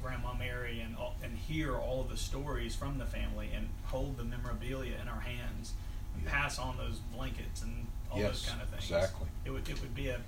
Grandma 0.01 0.33
Mary 0.33 0.79
and 0.81 0.95
and 1.23 1.37
hear 1.37 1.75
all 1.75 2.01
of 2.01 2.09
the 2.09 2.17
stories 2.17 2.75
from 2.75 2.97
the 2.97 3.05
family 3.05 3.49
and 3.55 3.69
hold 3.85 4.17
the 4.17 4.23
memorabilia 4.23 4.95
in 5.01 5.07
our 5.07 5.21
hands 5.21 5.73
and 6.15 6.23
Yeah. 6.23 6.31
pass 6.31 6.59
on 6.59 6.77
those 6.77 6.99
blankets 7.13 7.61
and 7.61 7.87
all 8.11 8.19
Yes, 8.19 8.41
those 8.41 8.49
kind 8.49 8.61
of 8.61 8.69
things. 8.69 8.83
exactly. 8.83 9.27
It 9.45 9.51
would 9.51 9.67
it 9.69 9.81
would 9.81 9.95
be 9.95 10.09
a 10.09 10.19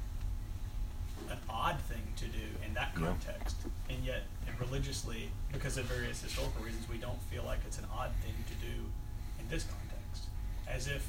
an 1.29 1.37
odd 1.49 1.79
thing 1.81 2.13
to 2.15 2.25
do 2.27 2.47
in 2.65 2.73
that 2.73 2.91
Yeah. 2.95 3.07
context, 3.07 3.57
and 3.89 4.03
yet 4.03 4.23
and 4.47 4.59
religiously, 4.59 5.31
because 5.51 5.77
of 5.77 5.85
various 5.85 6.21
historical 6.21 6.63
reasons, 6.63 6.87
we 6.89 6.97
don't 6.97 7.21
feel 7.23 7.43
like 7.43 7.59
it's 7.67 7.77
an 7.77 7.85
odd 7.93 8.11
thing 8.23 8.33
to 8.47 8.53
do 8.65 8.89
in 9.39 9.47
this 9.49 9.63
context. 9.63 10.23
As 10.67 10.87
if, 10.87 11.07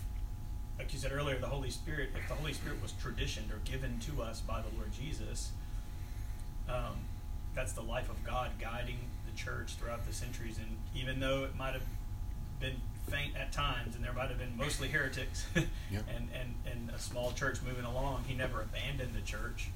like 0.81 0.95
you 0.95 0.99
said 0.99 1.13
earlier, 1.13 1.39
the 1.39 1.47
Holy 1.47 1.69
Spirit, 1.69 2.09
if 2.17 2.27
the 2.27 2.35
Holy 2.35 2.55
Spirit 2.55 2.81
was 2.81 2.93
traditioned 2.93 3.53
or 3.53 3.59
given 3.67 3.99
to 4.01 4.23
us 4.23 4.41
by 4.41 4.63
the 4.63 4.75
Lord 4.79 4.91
Jesus, 4.93 5.51
um, 6.71 6.97
that's 7.55 7.75
the 7.75 7.83
life 7.83 8.09
of 8.09 8.25
God 8.25 8.53
guiding 8.59 8.97
the 9.31 9.37
church 9.37 9.75
throughout 9.75 10.07
the 10.07 10.15
centuries. 10.15 10.57
And 10.57 10.79
even 10.97 11.21
though 11.21 11.45
it 11.45 11.55
might 11.55 11.75
have 11.75 11.83
been 12.61 12.77
faint 13.11 13.37
at 13.37 13.53
times, 13.53 13.95
and 13.95 14.03
there 14.03 14.15
might 14.15 14.31
have 14.31 14.39
been 14.39 14.57
mostly 14.57 14.89
heretics, 14.89 15.45
and, 15.55 15.67
and, 16.09 16.55
and 16.65 16.91
a 16.97 16.99
small 16.99 17.33
church 17.33 17.59
moving 17.61 17.85
along, 17.85 18.25
he 18.27 18.35
never 18.35 18.63
abandoned 18.63 19.15
the 19.15 19.21
church. 19.21 19.69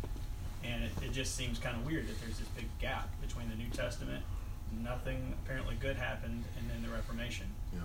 And 0.65 0.85
it, 0.85 0.93
it 1.03 1.13
just 1.13 1.37
seems 1.37 1.59
kind 1.59 1.77
of 1.77 1.85
weird 1.85 2.09
that 2.09 2.19
there's 2.23 2.39
this 2.39 2.49
big 2.49 2.69
gap 2.81 3.11
between 3.21 3.51
the 3.51 3.57
New 3.57 3.69
Testament, 3.69 4.25
nothing 4.83 5.35
apparently 5.45 5.77
good 5.79 5.97
happened, 5.97 6.45
and 6.59 6.71
then 6.71 6.83
the 6.83 6.89
Reformation. 6.89 7.49
Yeah. 7.75 7.81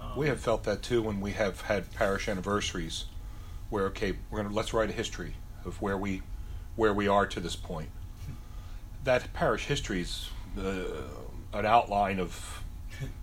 Um, 0.00 0.16
We 0.16 0.28
have 0.28 0.40
felt 0.40 0.64
that 0.64 0.82
too 0.82 1.02
when 1.02 1.20
we 1.20 1.32
have 1.32 1.62
had 1.62 1.92
parish 1.94 2.28
anniversaries, 2.28 3.06
where 3.70 3.84
okay, 3.86 4.14
we're 4.30 4.42
gonna 4.42 4.54
let's 4.54 4.72
write 4.72 4.90
a 4.90 4.92
history 4.92 5.34
of 5.64 5.80
where 5.82 5.96
we 5.98 6.22
where 6.76 6.92
we 6.94 7.08
are 7.08 7.26
to 7.26 7.40
this 7.40 7.56
point. 7.56 7.88
That 9.04 9.32
parish 9.32 9.66
history 9.66 10.00
is 10.02 10.30
uh, 10.58 10.72
an 11.52 11.64
outline 11.66 12.18
of 12.18 12.62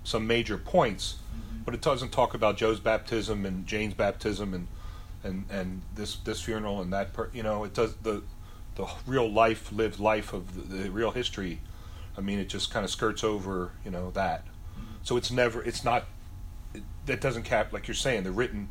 some 0.03 0.25
major 0.27 0.57
points, 0.57 1.17
Mhm. 1.35 1.65
but 1.65 1.73
it 1.73 1.81
doesn't 1.81 2.11
talk 2.11 2.33
about 2.33 2.57
Joe's 2.57 2.79
baptism 2.79 3.45
and 3.45 3.65
Jane's 3.67 3.93
baptism 3.93 4.53
and 4.53 4.67
and 5.23 5.45
and 5.49 5.81
this 5.95 6.15
this 6.17 6.41
funeral 6.41 6.81
and 6.81 6.91
that 6.93 7.13
per, 7.13 7.29
you 7.33 7.43
know 7.43 7.63
it 7.63 7.73
does 7.73 7.95
the 8.03 8.23
the 8.75 8.87
real 9.05 9.31
life 9.31 9.71
lived 9.71 9.99
life 9.99 10.33
of 10.33 10.69
the, 10.69 10.77
the 10.83 10.89
real 10.91 11.11
history. 11.11 11.59
I 12.17 12.21
mean, 12.21 12.39
it 12.39 12.49
just 12.49 12.71
kind 12.71 12.83
of 12.83 12.89
skirts 12.91 13.23
over 13.23 13.71
you 13.85 13.91
know 13.91 14.11
that. 14.11 14.45
So 15.03 15.17
it's 15.17 15.31
never 15.31 15.61
it's 15.63 15.83
not 15.83 16.05
that 17.05 17.21
doesn't 17.21 17.43
cap 17.43 17.73
like 17.73 17.87
you're 17.87 17.95
saying 17.95 18.23
the 18.23 18.31
written 18.31 18.69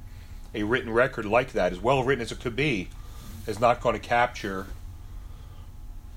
a 0.55 0.63
written 0.63 0.93
record 0.93 1.25
like 1.25 1.53
that 1.53 1.73
as 1.73 1.81
well 1.81 2.03
written 2.03 2.23
as 2.23 2.33
it 2.33 2.41
could 2.41 2.57
be 2.57 2.89
is 3.47 3.59
not 3.61 3.81
going 3.81 3.95
to 3.95 4.01
capture 4.01 4.67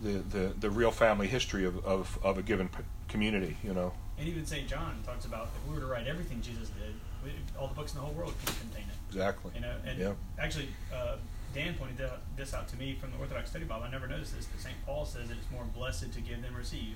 the, 0.01 0.11
the, 0.13 0.53
the 0.59 0.69
real 0.69 0.91
family 0.91 1.27
history 1.27 1.65
of, 1.65 1.83
of, 1.85 2.19
of 2.21 2.37
a 2.37 2.41
given 2.41 2.67
p- 2.67 2.83
community 3.07 3.57
you 3.63 3.73
know 3.73 3.93
And 4.17 4.27
even 4.27 4.45
St. 4.45 4.67
John 4.67 4.97
talks 5.05 5.25
about 5.25 5.49
if 5.55 5.69
we 5.69 5.75
were 5.75 5.81
to 5.81 5.87
write 5.87 6.07
everything 6.07 6.41
Jesus 6.41 6.69
did, 6.69 6.93
we, 7.23 7.31
all 7.59 7.67
the 7.67 7.73
books 7.73 7.93
in 7.93 7.99
the 7.99 8.05
whole 8.05 8.13
world 8.13 8.33
can 8.45 8.55
contain 8.55 8.83
it. 8.89 8.95
exactly 9.09 9.51
You 9.55 9.61
know, 9.61 9.75
and 9.85 9.99
yeah 9.99 10.13
actually, 10.37 10.67
uh, 10.93 11.15
Dan 11.53 11.75
pointed 11.75 11.97
this 12.35 12.53
out 12.53 12.67
to 12.67 12.75
me 12.77 12.97
from 12.99 13.11
the 13.11 13.17
Orthodox 13.17 13.49
Study 13.49 13.63
Bible. 13.63 13.85
I 13.85 13.89
never 13.89 14.07
noticed 14.07 14.35
this. 14.35 14.45
That 14.47 14.59
St. 14.59 14.75
Paul 14.85 15.05
says 15.05 15.29
that 15.29 15.37
it's 15.37 15.49
more 15.49 15.63
blessed 15.73 16.11
to 16.11 16.19
give 16.19 16.41
than 16.41 16.53
receive. 16.53 16.95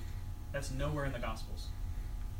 That's 0.51 0.69
nowhere 0.69 1.05
in 1.05 1.13
the 1.13 1.19
Gospels. 1.19 1.67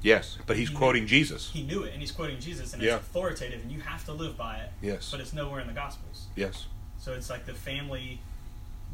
Yes 0.02 0.38
but 0.48 0.56
he's 0.58 0.68
He 0.70 0.74
knew- 0.74 0.78
quoting 0.80 1.08
Jesus 1.08 1.52
He 1.52 1.64
knew 1.64 1.84
it, 1.84 1.92
and 1.94 2.02
he's 2.02 2.12
quoting 2.12 2.40
Jesus, 2.40 2.74
and 2.74 2.82
Yeah. 2.82 2.96
it's 2.98 3.06
authoritative, 3.08 3.62
and 3.62 3.72
you 3.72 3.82
have 3.82 4.06
to 4.06 4.14
live 4.14 4.38
by 4.38 4.58
it. 4.58 4.72
Yes. 4.82 5.12
But 5.12 5.20
it's 5.20 5.34
nowhere 5.34 5.60
in 5.62 5.68
the 5.68 5.74
Gospels. 5.74 6.28
yes 6.36 6.68
So 6.98 7.14
it's 7.14 7.30
like 7.30 7.46
the 7.46 7.54
family 7.54 8.20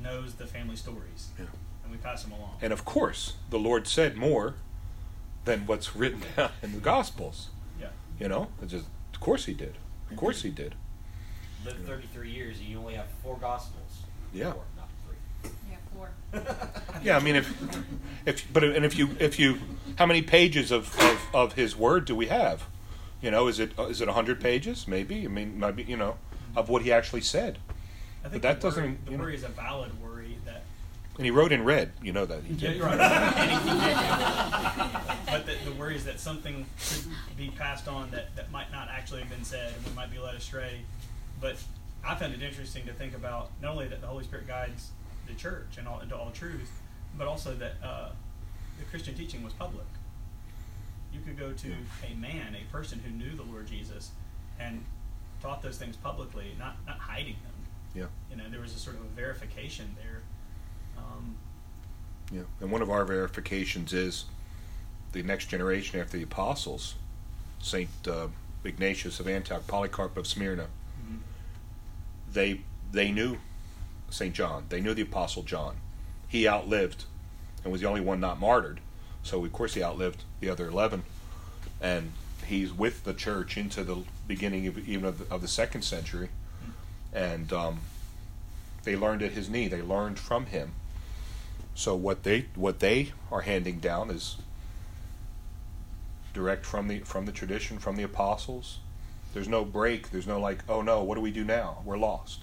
knows 0.02 0.36
the 0.36 0.48
family 0.48 0.76
stories, 0.76 1.30
yeah 1.40 1.46
and 1.84 1.92
we 1.92 1.98
pass 2.00 2.24
them 2.24 2.32
along. 2.34 2.58
and 2.62 2.74
of 2.74 2.84
course 2.84 3.34
the 3.50 3.60
Lord 3.60 3.88
said 3.88 4.18
more 4.18 4.56
than 5.46 5.68
what's 5.68 5.96
written 5.96 6.22
down 6.36 6.50
in 6.64 6.72
the 6.74 6.80
Gospels 6.80 7.50
yeah. 7.80 7.88
you 8.20 8.28
know 8.28 8.50
it's 8.62 8.72
just 8.72 8.88
of 9.14 9.20
course 9.20 9.46
he 9.46 9.54
did 9.54 9.76
of 10.10 10.18
course 10.18 10.42
he 10.42 10.50
did 10.50 10.76
Live 11.64 11.78
33 11.86 12.30
years 12.32 12.60
and 12.60 12.68
you 12.68 12.78
only 12.80 12.94
have 12.94 13.08
four 13.24 13.38
gospels. 13.38 14.04
Yeah. 14.34 14.52
Four. 14.54 14.64
Yeah, 14.75 14.75
four. 15.96 16.10
Yeah, 17.04 17.18
I 17.18 17.20
mean, 17.20 17.36
if 17.36 17.54
if 18.26 18.52
but 18.54 18.64
and 18.64 18.86
if 18.86 18.98
you 18.98 19.16
if 19.20 19.40
you 19.40 19.60
how 19.98 20.06
many 20.06 20.22
pages 20.22 20.72
of, 20.72 20.98
of, 21.00 21.20
of 21.34 21.54
his 21.54 21.76
word 21.76 22.06
do 22.06 22.16
we 22.16 22.28
have? 22.28 22.66
You 23.22 23.32
know, 23.32 23.48
is 23.48 23.60
it 23.60 23.72
is 23.80 24.02
it 24.02 24.10
hundred 24.10 24.42
pages? 24.42 24.88
Maybe. 24.88 25.26
I 25.26 25.28
mean, 25.28 25.60
maybe 25.60 25.84
you 25.84 25.98
know 25.98 26.18
of 26.56 26.70
what 26.70 26.82
he 26.82 26.92
actually 26.92 27.22
said. 27.22 27.58
I 28.24 28.30
think 28.30 28.42
that 28.44 28.62
the 28.62 28.70
doesn't, 28.70 28.84
worry, 28.84 28.98
the 29.06 29.12
you 29.12 29.18
know- 29.18 29.24
worry 29.24 29.36
is 29.36 29.44
a 29.44 29.50
valid 29.50 29.92
worry 30.02 30.38
that 30.46 30.64
And 31.18 31.26
he 31.26 31.32
wrote 31.32 31.52
in 31.52 31.64
red. 31.64 31.92
You 32.02 32.12
know 32.12 32.26
that. 32.26 32.44
He 32.44 32.54
Yeah, 32.56 32.70
did. 32.70 32.78
you're 32.78 32.86
right. 32.88 32.98
but 35.28 35.46
the, 35.46 35.54
the 35.64 35.72
worry 35.78 35.96
is 35.96 36.06
that 36.06 36.20
something 36.20 36.66
could 36.90 37.38
be 37.38 37.50
passed 37.52 37.88
on 37.88 38.10
that, 38.12 38.36
that 38.36 38.52
might 38.52 38.72
not 38.72 38.90
actually 38.90 39.20
have 39.22 39.30
been 39.30 39.44
said, 39.44 39.74
and 39.76 39.86
we 39.86 39.92
might 39.94 40.12
be 40.12 40.18
led 40.18 40.34
astray. 40.36 40.82
But 41.40 41.58
I 42.04 42.16
found 42.16 42.34
it 42.34 42.42
interesting 42.42 42.86
to 42.88 42.94
think 42.94 43.14
about 43.16 43.52
not 43.62 43.74
only 43.74 43.88
that 43.90 44.02
the 44.02 44.08
Holy 44.08 44.24
Spirit 44.24 44.48
guides 44.48 44.90
the 45.28 45.34
church 45.34 45.78
and 45.78 45.88
all, 45.88 46.00
into 46.00 46.16
all 46.16 46.32
truth, 46.32 46.72
but 47.18 47.28
also 47.28 47.54
that 47.56 47.74
uh, 47.84 48.10
the 48.80 48.86
Christian 48.86 49.16
teaching 49.16 49.44
was 49.44 49.54
public. 49.54 49.86
You 51.14 51.22
could 51.22 51.38
go 51.38 51.54
to 51.54 51.74
a 52.10 52.16
man, 52.16 52.56
a 52.56 52.72
person 52.72 53.00
who 53.00 53.12
knew 53.12 53.36
the 53.36 53.44
Lord 53.44 53.68
Jesus, 53.68 54.12
and 54.60 54.84
taught 55.42 55.62
those 55.62 55.78
things 55.78 55.96
publicly, 55.96 56.56
not 56.60 56.76
not 56.86 56.98
hiding 56.98 57.36
them. 57.44 57.54
Yeah. 57.94 58.06
You 58.30 58.38
know, 58.38 58.50
there 58.50 58.60
was 58.62 58.76
a 58.76 58.80
sort 58.80 58.98
of 58.98 59.04
a 59.04 59.08
verification 59.16 59.96
there. 59.98 60.22
Um, 60.98 61.36
Yeah. 62.32 62.42
And 62.60 62.72
one 62.72 62.82
of 62.82 62.90
our 62.90 63.06
verifications 63.06 63.94
is 63.94 64.26
the 65.14 65.24
next 65.24 65.46
generation 65.46 66.00
after 66.00 66.18
the 66.18 66.24
apostles, 66.24 66.96
Saint 67.62 67.90
uh, 68.08 68.28
Ignatius 68.66 69.20
of 69.20 69.28
Antioch, 69.28 69.66
Polycarp 69.68 70.18
of 70.18 70.28
Smyrna. 70.28 70.68
They 72.34 72.62
they 72.92 73.12
knew 73.12 73.38
Saint 74.10 74.34
John. 74.34 74.66
They 74.70 74.82
knew 74.82 74.94
the 74.94 75.02
apostle 75.02 75.44
John. 75.44 75.78
He 76.28 76.48
outlived, 76.48 77.06
and 77.64 77.72
was 77.72 77.82
the 77.82 77.88
only 77.88 78.02
one 78.02 78.20
not 78.20 78.40
martyred. 78.40 78.80
So 79.24 79.44
of 79.44 79.54
course 79.54 79.74
he 79.74 79.84
outlived 79.84 80.24
the 80.40 80.50
other 80.50 80.68
eleven, 80.68 81.04
and 81.82 82.12
he's 82.46 82.72
with 82.72 83.04
the 83.04 83.14
church 83.14 83.58
into 83.58 83.84
the 83.84 84.04
beginning 84.28 84.68
of 84.68 84.78
even 84.88 85.06
of 85.06 85.18
the, 85.20 85.34
of 85.34 85.42
the 85.42 85.48
second 85.48 85.82
century, 85.84 86.30
and 87.14 87.52
um, 87.52 87.80
they 88.84 88.96
learned 88.96 89.24
at 89.24 89.32
his 89.32 89.50
knee. 89.50 89.68
They 89.68 89.82
learned 89.82 90.20
from 90.20 90.48
him. 90.48 90.74
So 91.74 91.96
what 91.96 92.24
they 92.24 92.46
what 92.56 92.80
they 92.80 93.12
are 93.32 93.42
handing 93.42 93.80
down 93.80 94.10
is 94.10 94.38
direct 96.34 96.66
from 96.66 96.88
the 96.88 97.00
from 97.00 97.26
the 97.26 97.32
tradition 97.32 97.80
from 97.80 97.96
the 97.96 98.04
apostles. 98.04 98.80
There's 99.34 99.48
no 99.48 99.66
break. 99.66 100.12
There's 100.12 100.28
no 100.28 100.40
like, 100.40 100.60
oh 100.70 100.82
no, 100.82 101.04
what 101.04 101.16
do 101.16 101.22
we 101.22 101.32
do 101.32 101.44
now? 101.44 101.80
We're 101.84 101.98
lost. 101.98 102.42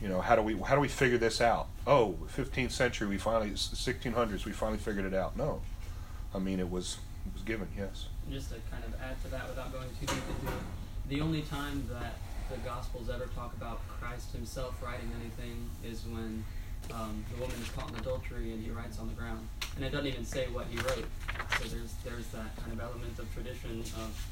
You 0.00 0.08
know, 0.08 0.20
how 0.20 0.36
do 0.36 0.42
we 0.42 0.56
how 0.58 0.74
do 0.74 0.80
we 0.80 0.88
figure 0.88 1.18
this 1.18 1.40
out? 1.40 1.66
Oh, 1.86 2.16
15th 2.36 2.70
century, 2.70 3.08
we 3.08 3.18
finally 3.18 3.50
1600s, 3.50 4.44
we 4.44 4.52
finally 4.52 4.78
figured 4.78 5.04
it 5.04 5.14
out. 5.14 5.36
No, 5.36 5.60
I 6.34 6.38
mean 6.38 6.60
it 6.60 6.70
was 6.70 6.98
it 7.26 7.34
was 7.34 7.42
given. 7.42 7.68
Yes. 7.76 8.06
Just 8.30 8.50
to 8.50 8.56
kind 8.70 8.84
of 8.84 8.94
add 9.00 9.20
to 9.22 9.28
that 9.28 9.48
without 9.48 9.72
going 9.72 9.88
too 10.00 10.06
deep 10.06 10.22
into 10.38 10.52
it, 10.52 10.62
the 11.08 11.20
only 11.20 11.42
time 11.42 11.88
that 11.90 12.14
the 12.50 12.56
Gospels 12.58 13.10
ever 13.10 13.26
talk 13.34 13.52
about 13.54 13.80
Christ 13.88 14.32
himself 14.32 14.80
writing 14.82 15.10
anything 15.20 15.68
is 15.84 16.04
when 16.06 16.44
um, 16.94 17.24
the 17.32 17.40
woman 17.40 17.56
is 17.60 17.68
caught 17.70 17.90
in 17.90 17.96
adultery 17.96 18.52
and 18.52 18.62
he 18.62 18.70
writes 18.70 18.98
on 18.98 19.08
the 19.08 19.14
ground. 19.14 19.46
And 19.76 19.84
it 19.84 19.90
doesn't 19.90 20.06
even 20.06 20.24
say 20.24 20.46
what 20.48 20.66
he 20.70 20.76
wrote. 20.78 21.06
So 21.58 21.68
there's 21.68 21.94
there's 22.04 22.26
that 22.28 22.56
kind 22.56 22.72
of 22.72 22.80
element 22.80 23.18
of 23.18 23.32
tradition 23.34 23.80
of 23.80 24.26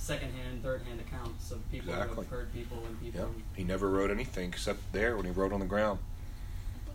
secondhand, 0.00 0.62
third-hand 0.62 1.00
accounts 1.00 1.50
of 1.50 1.70
people 1.70 1.92
who 1.92 2.00
have 2.00 2.26
heard 2.28 2.52
people 2.52 2.78
and 2.86 3.00
people. 3.00 3.20
Yeah. 3.20 3.42
He 3.54 3.64
never 3.64 3.88
wrote 3.90 4.10
anything 4.10 4.48
except 4.48 4.92
there 4.92 5.16
when 5.16 5.26
he 5.26 5.30
wrote 5.30 5.52
on 5.52 5.60
the 5.60 5.66
ground. 5.66 5.98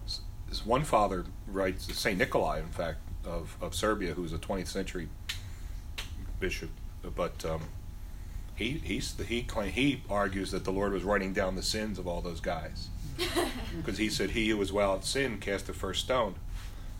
S- 0.06 0.22
This 0.50 0.66
one 0.66 0.84
father 0.84 1.26
writes, 1.48 1.94
Saint 1.98 2.18
Nikolai, 2.18 2.60
in 2.60 2.68
fact, 2.70 2.98
of, 3.24 3.58
of 3.62 3.76
Serbia, 3.76 4.14
who 4.16 4.24
was 4.24 4.34
a 4.34 4.38
20th 4.38 4.68
century 4.68 5.08
bishop, 6.40 6.70
but 7.16 7.46
um, 7.46 7.62
he 8.56 8.72
he's 8.84 9.16
he 9.28 9.44
claim, 9.44 9.72
he 9.72 10.02
argues 10.10 10.52
that 10.52 10.64
the 10.64 10.72
Lord 10.72 10.92
was 10.92 11.04
writing 11.04 11.34
down 11.34 11.56
the 11.56 11.64
sins 11.64 11.98
of 12.00 12.08
all 12.08 12.22
those 12.22 12.40
guys 12.42 12.90
because 13.78 13.98
he 13.98 14.10
said 14.10 14.32
he 14.32 14.50
who 14.50 14.58
was 14.58 14.72
without 14.74 15.06
sin 15.06 15.38
cast 15.40 15.68
the 15.68 15.74
first 15.74 16.04
stone. 16.04 16.36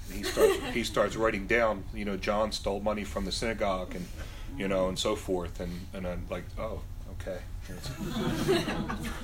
And 0.08 0.18
he 0.18 0.24
starts 0.24 0.58
he 0.74 0.84
starts 0.84 1.16
writing 1.16 1.48
down, 1.48 1.84
you 1.94 2.06
know, 2.06 2.16
John 2.18 2.52
stole 2.52 2.80
money 2.80 3.04
from 3.04 3.26
the 3.26 3.32
synagogue 3.32 3.94
and 3.96 4.06
you 4.58 4.68
know 4.68 4.88
and 4.88 4.98
so 4.98 5.16
forth, 5.16 5.60
and 5.60 5.88
and 5.94 6.08
I'm 6.08 6.26
like, 6.30 6.46
oh, 6.58 6.82
okay. 7.14 7.40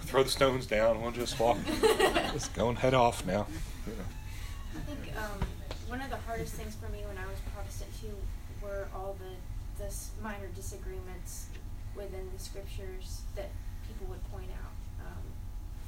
Throw 0.05 0.23
the 0.23 0.29
stones 0.29 0.65
down. 0.65 1.01
We'll 1.01 1.11
just 1.11 1.39
walk. 1.39 1.57
Let's 1.83 2.49
go 2.49 2.69
and 2.69 2.77
head 2.77 2.95
off 2.95 3.23
now. 3.25 3.45
I 4.75 4.79
think 4.79 5.15
um, 5.15 5.45
one 5.87 6.01
of 6.01 6.09
the 6.09 6.17
hardest 6.17 6.53
things 6.55 6.75
for 6.75 6.89
me 6.89 7.03
when 7.07 7.19
I 7.19 7.27
was 7.27 7.37
Protestant 7.53 7.91
too 8.01 8.15
were 8.63 8.87
all 8.95 9.15
the 9.19 9.35
minor 10.21 10.47
disagreements 10.55 11.47
within 11.95 12.29
the 12.33 12.39
scriptures 12.39 13.21
that 13.35 13.49
people 13.87 14.07
would 14.07 14.23
point 14.31 14.49
out. 14.53 15.05
Um, 15.05 15.25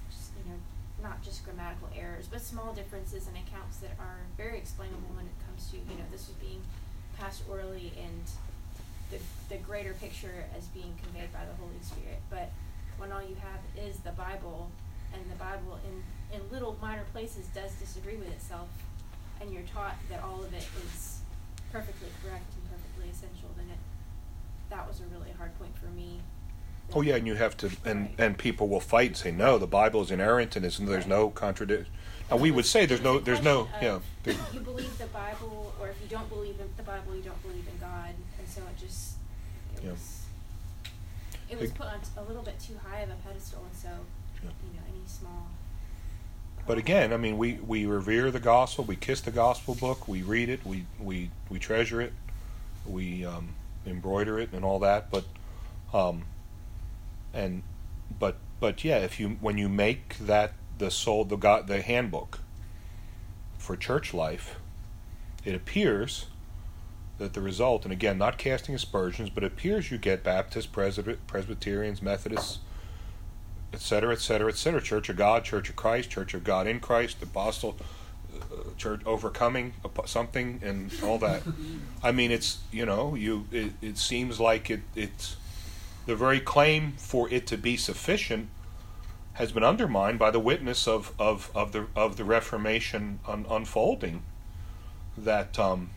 just, 0.09 0.31
you 0.37 0.51
know, 0.51 0.57
not 1.01 1.21
just 1.21 1.45
grammatical 1.45 1.89
errors, 1.95 2.27
but 2.29 2.41
small 2.41 2.73
differences 2.73 3.27
in 3.27 3.35
accounts 3.35 3.77
that 3.77 3.91
are 3.99 4.25
very 4.35 4.57
explainable 4.57 5.09
when 5.15 5.25
it 5.25 5.37
comes 5.45 5.69
to 5.71 5.77
you 5.77 5.97
know 5.97 6.07
this 6.11 6.27
was 6.27 6.37
being 6.37 6.61
passed 7.17 7.43
orally 7.49 7.93
and 8.01 8.23
the 9.13 9.55
the 9.55 9.61
greater 9.61 9.93
picture 9.93 10.45
as 10.57 10.65
being 10.67 10.93
conveyed 11.03 11.31
by 11.31 11.45
the 11.45 11.53
Holy 11.61 11.79
Spirit. 11.81 12.19
But 12.29 12.49
when 12.97 13.11
all 13.11 13.21
you 13.21 13.35
have 13.35 13.61
is 13.87 13.97
the 13.99 14.11
Bible, 14.11 14.69
and 15.13 15.21
the 15.29 15.35
Bible 15.35 15.79
in 15.87 16.03
in 16.35 16.41
little 16.51 16.75
minor 16.81 17.05
places 17.13 17.47
does 17.53 17.71
disagree 17.75 18.15
with 18.15 18.29
itself, 18.29 18.67
and 19.41 19.51
you're 19.53 19.69
taught 19.73 19.95
that 20.09 20.23
all 20.23 20.43
of 20.43 20.53
it 20.53 20.65
is 20.85 21.19
perfectly 21.71 22.09
correct 22.23 22.45
and 22.55 22.63
perfectly 22.69 23.09
essential, 23.11 23.49
then 23.57 23.67
it 23.69 23.77
that 24.69 24.87
was 24.87 24.99
a 25.01 25.05
really 25.15 25.31
hard 25.37 25.57
point 25.59 25.77
for 25.77 25.87
me. 25.87 26.19
Oh 26.93 27.01
yeah, 27.01 27.15
and 27.15 27.25
you 27.25 27.35
have 27.35 27.55
to, 27.57 27.71
and 27.85 28.01
Right. 28.07 28.15
and 28.19 28.37
people 28.37 28.67
will 28.67 28.79
fight 28.79 29.07
and 29.07 29.17
say 29.17 29.31
no, 29.31 29.57
the 29.57 29.67
Bible 29.67 30.01
is 30.01 30.11
inerrant 30.11 30.55
and 30.55 30.65
there's 30.65 31.07
no 31.07 31.29
contradiction. 31.29 31.87
Now 32.29 32.37
we 32.37 32.51
would 32.51 32.65
say 32.65 32.85
there's 32.85 33.01
no, 33.01 33.19
there's 33.19 33.41
no, 33.41 33.67
yeah. 33.81 33.99
You 34.53 34.59
believe 34.59 34.97
the 34.97 35.05
Bible, 35.07 35.73
or 35.79 35.89
if 35.89 35.97
you 36.01 36.07
don't 36.09 36.27
believe 36.29 36.59
in 36.59 36.67
the 36.77 36.83
Bible, 36.83 37.15
you 37.15 37.21
don't 37.21 37.41
believe 37.43 37.67
in 37.67 37.77
so 38.53 38.61
it 38.61 38.77
just 38.77 39.15
it 39.77 39.83
Yeah. 39.83 39.91
was 39.91 40.19
it 41.49 41.59
was 41.59 41.71
put 41.71 41.87
on 41.87 41.99
t- 42.01 42.07
a 42.17 42.23
little 42.23 42.41
bit 42.43 42.59
too 42.59 42.75
high 42.87 42.99
of 42.99 43.09
a 43.09 43.15
pedestal, 43.15 43.63
and 43.63 43.75
so 43.75 43.89
Yeah. 44.43 44.49
you 44.67 44.73
know 44.75 44.83
any 44.87 45.07
small. 45.07 45.47
But 46.65 46.77
again, 46.77 47.11
I 47.11 47.17
mean, 47.17 47.37
we, 47.37 47.53
we 47.55 47.85
revere 47.85 48.31
the 48.31 48.39
gospel. 48.39 48.85
We 48.85 48.95
kiss 48.95 49.19
the 49.19 49.31
gospel 49.31 49.75
book. 49.75 50.07
We 50.07 50.21
read 50.21 50.47
it. 50.49 50.65
We 50.65 50.85
we, 50.99 51.29
we 51.49 51.59
treasure 51.59 51.99
it. 52.01 52.13
We 52.85 53.25
um, 53.25 53.55
embroider 53.85 54.39
it 54.39 54.53
and 54.53 54.63
all 54.63 54.79
that. 54.79 55.11
But 55.11 55.25
um, 55.93 56.23
and 57.33 57.63
but 58.17 58.37
but 58.59 58.83
yeah, 58.83 58.99
if 58.99 59.19
you 59.19 59.37
when 59.41 59.57
you 59.57 59.67
make 59.67 60.17
that 60.19 60.53
the 60.77 60.89
sole 60.89 61.25
the 61.25 61.35
God 61.35 61.67
the 61.67 61.81
handbook 61.81 62.39
for 63.57 63.75
church 63.75 64.13
life, 64.13 64.55
it 65.43 65.53
appears 65.55 66.27
that 67.23 67.33
the 67.33 67.41
result, 67.41 67.85
and 67.85 67.91
again, 67.91 68.17
not 68.17 68.37
casting 68.37 68.75
aspersions, 68.75 69.29
but 69.29 69.43
it 69.43 69.47
appears 69.47 69.89
you 69.89 69.97
get 69.97 70.23
Baptists, 70.23 70.67
Presbyterians, 70.67 72.01
Methodists, 72.01 72.59
etc., 73.73 74.11
etc., 74.11 74.13
et 74.13 74.21
cetera, 74.21 74.49
et 74.49 74.57
cetera. 74.57 74.81
Church 74.81 75.09
of 75.09 75.15
God, 75.15 75.43
Church 75.43 75.69
of 75.69 75.75
Christ, 75.75 76.09
Church 76.09 76.33
of 76.33 76.43
God 76.43 76.67
in 76.67 76.79
Christ, 76.79 77.23
Apostle, 77.23 77.77
uh, 78.35 78.55
Church 78.77 79.01
overcoming 79.05 79.73
something, 80.05 80.59
and 80.63 80.91
all 81.01 81.17
that. 81.19 81.41
I 82.03 82.11
mean, 82.11 82.29
it's 82.29 82.59
you 82.71 82.85
know, 82.85 83.15
you 83.15 83.45
it, 83.51 83.71
it 83.81 83.97
seems 83.97 84.39
like 84.39 84.69
it 84.69 84.81
it's 84.95 85.37
the 86.05 86.15
very 86.15 86.39
claim 86.41 86.93
for 86.97 87.29
it 87.29 87.47
to 87.47 87.57
be 87.57 87.77
sufficient 87.77 88.49
has 89.33 89.51
been 89.51 89.63
undermined 89.63 90.19
by 90.19 90.29
the 90.29 90.39
witness 90.39 90.87
of 90.87 91.13
of, 91.17 91.49
of 91.55 91.71
the 91.71 91.87
of 91.95 92.17
the 92.17 92.23
Reformation 92.23 93.19
un, 93.27 93.45
unfolding. 93.49 94.23
That 95.17 95.57
um, 95.57 95.91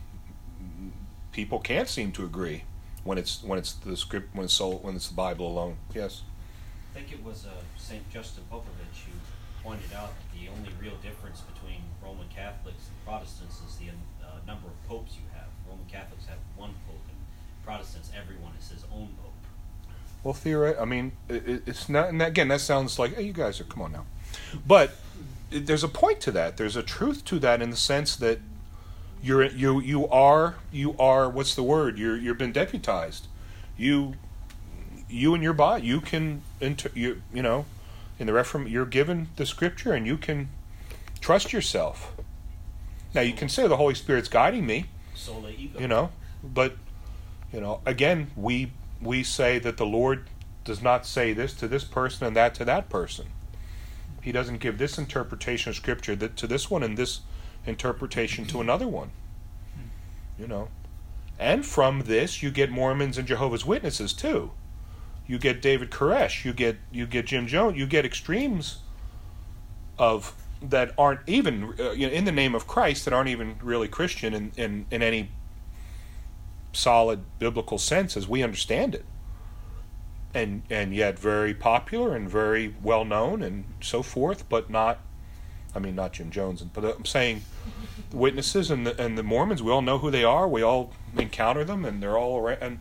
people 1.37 1.59
can't 1.59 1.87
seem 1.87 2.11
to 2.11 2.25
agree 2.25 2.63
when 3.03 3.15
it's 3.19 3.43
when 3.43 3.59
it's 3.59 3.73
the 3.73 3.95
script 3.95 4.35
when 4.35 4.45
it's 4.45 4.55
sold, 4.55 4.83
when 4.83 4.95
it's 4.95 5.07
the 5.07 5.13
Bible 5.13 5.47
alone. 5.47 5.77
Yes. 5.93 6.23
I 6.91 6.97
think 6.99 7.11
it 7.13 7.23
was 7.23 7.45
uh, 7.45 7.51
St. 7.77 8.01
Justin 8.11 8.43
Popovich 8.51 9.05
who 9.05 9.13
pointed 9.63 9.93
out 9.93 10.09
that 10.17 10.27
the 10.39 10.47
only 10.49 10.71
real 10.81 10.97
difference 11.03 11.41
between 11.41 11.81
Roman 12.03 12.27
Catholics 12.29 12.87
and 12.89 13.05
Protestants 13.05 13.57
is 13.67 13.75
the 13.75 13.89
uh, 14.25 14.31
number 14.47 14.65
of 14.67 14.89
popes 14.89 15.13
you 15.13 15.25
have. 15.35 15.45
Roman 15.69 15.85
Catholics 15.85 16.25
have 16.25 16.39
one 16.55 16.73
pope, 16.87 17.05
and 17.07 17.17
Protestants, 17.63 18.09
everyone 18.19 18.53
is 18.59 18.69
his 18.71 18.83
own 18.91 19.09
pope. 19.21 19.33
Well, 20.23 20.33
theoret 20.33 20.81
I 20.81 20.85
mean, 20.85 21.11
it- 21.29 21.61
it's 21.67 21.87
not. 21.87 22.09
And 22.09 22.19
again, 22.19 22.47
that 22.47 22.61
sounds 22.61 22.97
like, 22.97 23.13
hey, 23.15 23.21
you 23.21 23.33
guys 23.33 23.61
are 23.61 23.65
come 23.65 23.83
on 23.83 23.91
now, 23.91 24.05
but 24.65 24.95
there's 25.51 25.83
a 25.83 25.87
point 26.03 26.19
to 26.21 26.31
that. 26.31 26.57
There's 26.57 26.75
a 26.75 26.83
truth 26.83 27.23
to 27.25 27.37
that 27.39 27.61
in 27.61 27.69
the 27.69 27.77
sense 27.77 28.15
that 28.15 28.39
you're 29.21 29.45
you 29.45 29.79
you 29.79 30.07
are 30.07 30.55
you 30.71 30.95
are 30.97 31.29
what's 31.29 31.55
the 31.55 31.63
word? 31.63 31.97
You're 31.97 32.17
you've 32.17 32.37
been 32.37 32.53
deputized. 32.53 33.27
You 33.77 34.15
you 35.09 35.33
and 35.33 35.43
your 35.43 35.53
body 35.53 35.85
you 35.85 36.01
can 36.01 36.41
inter, 36.59 36.89
you 36.93 37.21
you 37.33 37.41
know 37.41 37.65
in 38.19 38.27
the 38.27 38.33
reform 38.33 38.67
you're 38.67 38.85
given 38.85 39.29
the 39.35 39.45
scripture 39.45 39.93
and 39.93 40.05
you 40.05 40.17
can 40.17 40.49
trust 41.19 41.53
yourself. 41.53 42.13
Now 43.13 43.21
you 43.21 43.33
can 43.33 43.49
say 43.49 43.67
the 43.67 43.77
Holy 43.77 43.95
Spirit's 43.95 44.27
guiding 44.27 44.65
me 44.65 44.85
ego. 45.57 45.79
you 45.79 45.87
know 45.87 46.11
but 46.43 46.77
you 47.51 47.59
know 47.59 47.81
again 47.85 48.31
we 48.35 48.71
we 49.01 49.23
say 49.23 49.59
that 49.59 49.77
the 49.77 49.85
lord 49.85 50.29
does 50.63 50.81
not 50.81 51.05
say 51.05 51.33
this 51.33 51.53
to 51.53 51.67
this 51.67 51.83
person 51.83 52.27
and 52.27 52.35
that 52.35 52.53
to 52.55 52.65
that 52.65 52.89
person 52.89 53.25
he 54.21 54.31
doesn't 54.31 54.59
give 54.59 54.77
this 54.77 54.97
interpretation 54.97 55.69
of 55.69 55.75
scripture 55.75 56.15
that 56.15 56.35
to 56.37 56.47
this 56.47 56.69
one 56.69 56.83
and 56.83 56.97
this 56.97 57.21
interpretation 57.67 58.45
to 58.45 58.61
another 58.61 58.87
one. 58.87 59.11
You 60.39 60.47
know. 60.47 60.69
And 61.39 61.65
from 61.65 62.01
this 62.01 62.41
you 62.41 62.49
get 62.49 62.71
Mormons 62.71 63.17
and 63.17 63.27
Jehovah's 63.27 63.65
Witnesses 63.65 64.13
too. 64.13 64.51
You 65.27 65.37
get 65.37 65.61
David 65.61 65.91
Koresh, 65.91 66.45
you 66.45 66.53
get 66.53 66.77
you 66.91 67.05
get 67.05 67.27
Jim 67.27 67.47
Jones, 67.47 67.77
you 67.77 67.85
get 67.85 68.05
extremes 68.05 68.79
of 69.99 70.33
that 70.61 70.93
aren't 70.97 71.19
even 71.27 71.75
uh, 71.79 71.91
you 71.91 72.07
know, 72.07 72.13
in 72.13 72.25
the 72.25 72.31
name 72.31 72.55
of 72.55 72.67
Christ 72.67 73.05
that 73.05 73.13
aren't 73.13 73.29
even 73.29 73.57
really 73.61 73.87
Christian 73.87 74.33
in, 74.33 74.51
in, 74.57 74.85
in 74.89 75.03
any 75.03 75.29
solid 76.73 77.23
biblical 77.39 77.77
sense 77.77 78.17
as 78.17 78.27
we 78.27 78.41
understand 78.43 78.95
it. 78.95 79.05
And 80.33 80.63
and 80.69 80.93
yet 80.93 81.17
very 81.17 81.53
popular 81.53 82.15
and 82.15 82.29
very 82.29 82.75
well 82.81 83.05
known 83.05 83.41
and 83.41 83.65
so 83.81 84.03
forth, 84.03 84.47
but 84.49 84.69
not 84.69 84.99
I 85.77 85.79
mean 85.79 85.95
not 85.95 86.13
Jim 86.13 86.31
Jones, 86.31 86.63
but 86.63 86.83
I'm 86.83 87.05
saying 87.05 87.43
the 88.09 88.17
witnesses 88.17 88.71
and 88.71 88.87
the 88.87 88.99
and 88.99 89.15
the 89.15 89.21
Mormons, 89.21 89.61
we 89.61 89.71
all 89.71 89.83
know 89.83 89.99
who 89.99 90.09
they 90.09 90.23
are. 90.23 90.47
We 90.47 90.63
all 90.63 90.91
encounter 91.15 91.63
them, 91.63 91.85
and 91.85 92.01
they're 92.01 92.17
all 92.17 92.39
around. 92.39 92.57
And, 92.61 92.79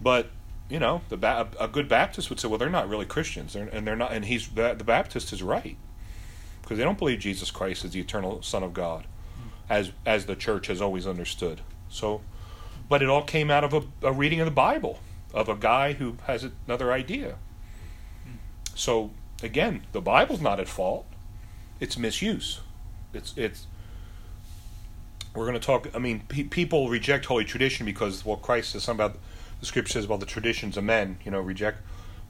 but 0.00 0.30
you 0.70 0.80
know, 0.80 1.02
the 1.10 1.18
ba- 1.18 1.48
a 1.60 1.68
good 1.68 1.90
Baptist 1.90 2.30
would 2.30 2.40
say, 2.40 2.48
well, 2.48 2.58
they're 2.58 2.70
not 2.70 2.88
really 2.88 3.04
Christians, 3.04 3.52
they're, 3.52 3.68
and 3.68 3.86
they're 3.86 3.96
not. 3.96 4.12
And 4.12 4.24
he's 4.24 4.48
the 4.48 4.74
Baptist 4.74 5.30
is 5.34 5.42
right 5.42 5.76
because 6.62 6.78
they 6.78 6.84
don't 6.84 6.98
believe 6.98 7.20
Jesus 7.20 7.50
Christ 7.50 7.84
is 7.84 7.92
the 7.92 8.00
eternal 8.00 8.42
Son 8.42 8.62
of 8.62 8.72
God, 8.72 9.06
as 9.68 9.92
as 10.06 10.24
the 10.24 10.34
church 10.34 10.68
has 10.68 10.80
always 10.80 11.06
understood. 11.06 11.60
So, 11.90 12.22
but 12.88 13.02
it 13.02 13.10
all 13.10 13.24
came 13.24 13.50
out 13.50 13.62
of 13.62 13.74
a, 13.74 13.82
a 14.08 14.12
reading 14.12 14.40
of 14.40 14.46
the 14.46 14.52
Bible 14.52 15.00
of 15.34 15.50
a 15.50 15.54
guy 15.54 15.92
who 15.92 16.16
has 16.26 16.46
another 16.66 16.92
idea. 16.92 17.36
So 18.74 19.10
again, 19.42 19.82
the 19.92 20.00
Bible's 20.00 20.40
not 20.40 20.58
at 20.58 20.66
fault; 20.66 21.06
it's 21.80 21.96
misuse. 21.96 22.60
It's 23.12 23.34
it's 23.36 23.66
we're 25.34 25.46
going 25.46 25.58
to 25.58 25.64
talk. 25.64 25.88
I 25.94 25.98
mean, 25.98 26.22
pe- 26.28 26.44
people 26.44 26.88
reject 26.88 27.26
holy 27.26 27.44
tradition 27.44 27.84
because 27.84 28.24
well, 28.24 28.36
Christ 28.36 28.70
says 28.70 28.88
about 28.88 29.18
the 29.60 29.66
scripture 29.66 29.94
says 29.94 30.06
about 30.06 30.20
the 30.20 30.26
traditions 30.26 30.76
of 30.76 30.84
men. 30.84 31.18
You 31.24 31.30
know, 31.30 31.40
reject. 31.40 31.78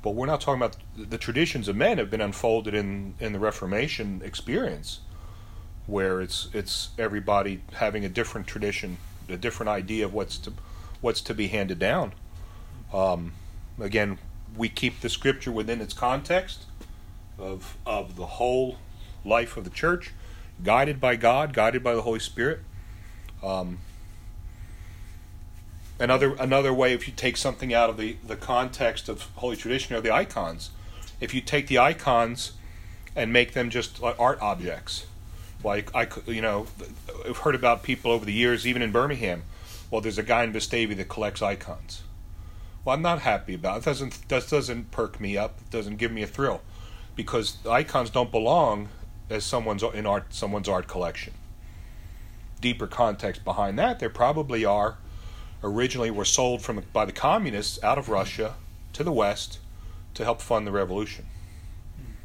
But 0.03 0.11
we're 0.11 0.27
not 0.27 0.41
talking 0.41 0.61
about 0.61 0.77
the 0.97 1.19
traditions 1.19 1.69
of 1.69 1.75
men 1.75 1.99
have 1.99 2.11
been 2.11 2.21
unfolded 2.21 2.75
in 2.75 3.15
in 3.21 3.33
the 3.33 3.39
Reformation 3.39 4.23
experience, 4.25 5.01
where 5.87 6.21
it's 6.21 6.49
it's 6.53 6.91
everybody 6.99 7.63
having 7.75 8.05
a 8.05 8.09
different 8.09 8.47
tradition, 8.47 8.99
a 9.29 9.37
different 9.37 9.71
idea 9.71 10.05
of 10.05 10.13
what's 10.13 10.39
to 10.39 10.53
what's 11.01 11.21
to 11.23 11.35
be 11.35 11.49
handed 11.49 11.79
down. 11.79 12.13
Um, 12.93 13.33
again, 13.81 14.19
we 14.57 14.69
keep 14.69 15.01
the 15.01 15.09
scripture 15.09 15.53
within 15.53 15.81
its 15.81 15.95
context 15.95 16.65
of 17.39 17.77
of 17.85 18.17
the 18.17 18.27
whole 18.27 18.79
life 19.27 19.57
of 19.57 19.65
the 19.65 19.71
church, 19.71 20.13
guided 20.63 21.01
by 21.01 21.17
God, 21.17 21.53
guided 21.53 21.83
by 21.83 21.95
the 21.95 22.03
Holy 22.03 22.21
Spirit. 22.21 22.61
Um, 23.43 23.79
another 25.99 26.35
another 26.35 26.73
way, 26.73 26.93
if 26.93 27.07
you 27.07 27.15
take 27.15 27.37
something 27.37 27.75
out 27.75 27.91
of 27.91 27.97
the, 27.97 28.17
the 28.27 28.37
context 28.37 29.09
of 29.09 29.23
holy 29.37 29.57
tradition, 29.57 29.95
are 29.97 30.01
the 30.01 30.13
icons. 30.13 30.71
If 31.21 31.35
you 31.35 31.41
take 31.41 31.67
the 31.67 31.79
icons 31.79 32.53
and 33.15 33.33
make 33.33 33.53
them 33.53 33.71
just 33.71 34.03
art 34.03 34.41
objects, 34.41 35.07
like 35.65 35.95
I, 35.95 36.09
you 36.27 36.43
know, 36.43 36.67
I've 37.27 37.39
heard 37.39 37.55
about 37.55 37.83
people 37.83 38.11
over 38.11 38.25
the 38.25 38.33
years, 38.33 38.67
even 38.67 38.83
in 38.83 38.93
Birmingham. 38.93 39.43
Well, 39.91 40.01
there's 40.01 40.19
a 40.19 40.23
guy 40.23 40.45
in 40.45 40.53
Vestavia 40.53 40.97
that 40.97 41.09
collects 41.09 41.43
icons. 41.43 42.03
Well, 42.85 42.95
I'm 42.95 43.03
not 43.03 43.21
happy 43.21 43.55
about 43.55 43.77
it. 43.77 43.81
it 43.81 43.85
doesn't 43.85 44.29
that 44.29 44.49
doesn't 44.49 44.91
perk 44.91 45.21
me 45.21 45.37
up. 45.37 45.59
It 45.61 45.71
doesn't 45.71 45.97
give 45.97 46.13
me 46.13 46.23
a 46.23 46.27
thrill, 46.27 46.61
because 47.15 47.59
icons 47.67 48.11
don't 48.11 48.31
belong 48.31 48.89
as 49.29 49.45
someone's 49.45 49.83
in 49.83 50.07
art 50.07 50.33
someone's 50.33 50.69
art 50.69 50.87
collection 50.87 51.33
deeper 52.61 52.87
context 52.87 53.45
behind 53.45 53.79
that, 53.79 53.99
there 53.99 54.11
probably 54.11 54.65
are. 54.65 54.97
Originally, 55.63 56.11
were 56.11 56.25
sold 56.25 56.63
from 56.63 56.83
by 56.93 57.05
the 57.05 57.13
communists 57.13 57.83
out 57.83 57.99
of 57.99 58.09
Russia 58.09 58.55
to 58.93 59.03
the 59.03 59.13
West 59.13 59.59
to 60.15 60.25
help 60.25 60.41
fund 60.41 60.67
the 60.67 60.73
revolution. 60.73 61.27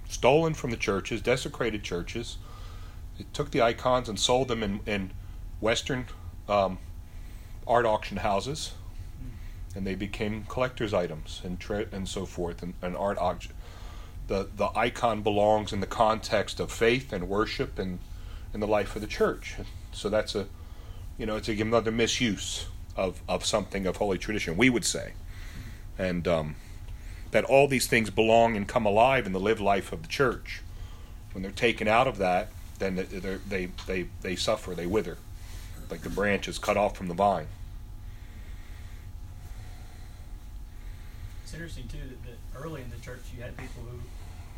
Stolen 0.09 0.53
from 0.53 0.71
the 0.71 0.77
churches, 0.77 1.21
desecrated 1.21 1.83
churches. 1.83 2.37
It 3.17 3.33
took 3.33 3.51
the 3.51 3.61
icons 3.61 4.09
and 4.09 4.19
sold 4.19 4.47
them 4.47 4.63
in, 4.63 4.79
in 4.85 5.11
Western 5.59 6.07
um, 6.49 6.77
art 7.65 7.85
auction 7.85 8.17
houses, 8.17 8.73
and 9.75 9.87
they 9.87 9.95
became 9.95 10.45
collector's 10.49 10.93
items 10.93 11.41
and 11.43 11.63
and 11.91 12.07
so 12.07 12.25
forth, 12.25 12.61
and, 12.61 12.73
and 12.81 12.97
art 12.97 13.17
auction. 13.17 13.53
The 14.31 14.47
the 14.55 14.69
icon 14.77 15.23
belongs 15.23 15.73
in 15.73 15.81
the 15.81 15.87
context 16.05 16.61
of 16.61 16.71
faith 16.71 17.11
and 17.11 17.27
worship 17.27 17.77
and 17.77 17.99
in 18.53 18.61
the 18.61 18.67
life 18.67 18.95
of 18.95 19.01
the 19.01 19.07
church. 19.07 19.55
So 19.91 20.07
that's 20.07 20.35
a, 20.35 20.47
you 21.17 21.25
know, 21.25 21.35
it's 21.35 21.49
a, 21.49 21.59
another 21.59 21.91
misuse 21.91 22.67
of, 22.95 23.21
of 23.27 23.45
something 23.45 23.85
of 23.85 23.97
holy 23.97 24.17
tradition, 24.17 24.55
we 24.55 24.69
would 24.69 24.85
say. 24.85 25.13
And 25.97 26.29
um, 26.29 26.55
that 27.31 27.43
all 27.43 27.67
these 27.67 27.87
things 27.87 28.09
belong 28.09 28.55
and 28.55 28.65
come 28.65 28.85
alive 28.85 29.25
in 29.25 29.33
the 29.33 29.39
lived 29.39 29.59
life 29.59 29.91
of 29.91 30.01
the 30.01 30.07
church. 30.07 30.61
When 31.33 31.41
they're 31.41 31.51
taken 31.51 31.89
out 31.89 32.07
of 32.07 32.17
that, 32.19 32.47
then 32.79 32.95
they, 32.95 33.03
they, 33.03 33.69
they, 33.85 34.07
they 34.21 34.35
suffer, 34.37 34.73
they 34.73 34.85
wither, 34.85 35.17
like 35.89 36.03
the 36.03 36.09
branch 36.09 36.47
is 36.47 36.57
cut 36.57 36.77
off 36.77 36.95
from 36.95 37.09
the 37.09 37.13
vine. 37.13 37.47
It's 41.43 41.53
interesting, 41.53 41.89
too, 41.89 41.97
that, 41.97 42.23
that 42.23 42.37
early 42.63 42.81
in 42.81 42.89
the 42.89 42.97
church 42.97 43.19
you 43.35 43.43
had 43.43 43.57
people 43.57 43.83
who, 43.89 43.99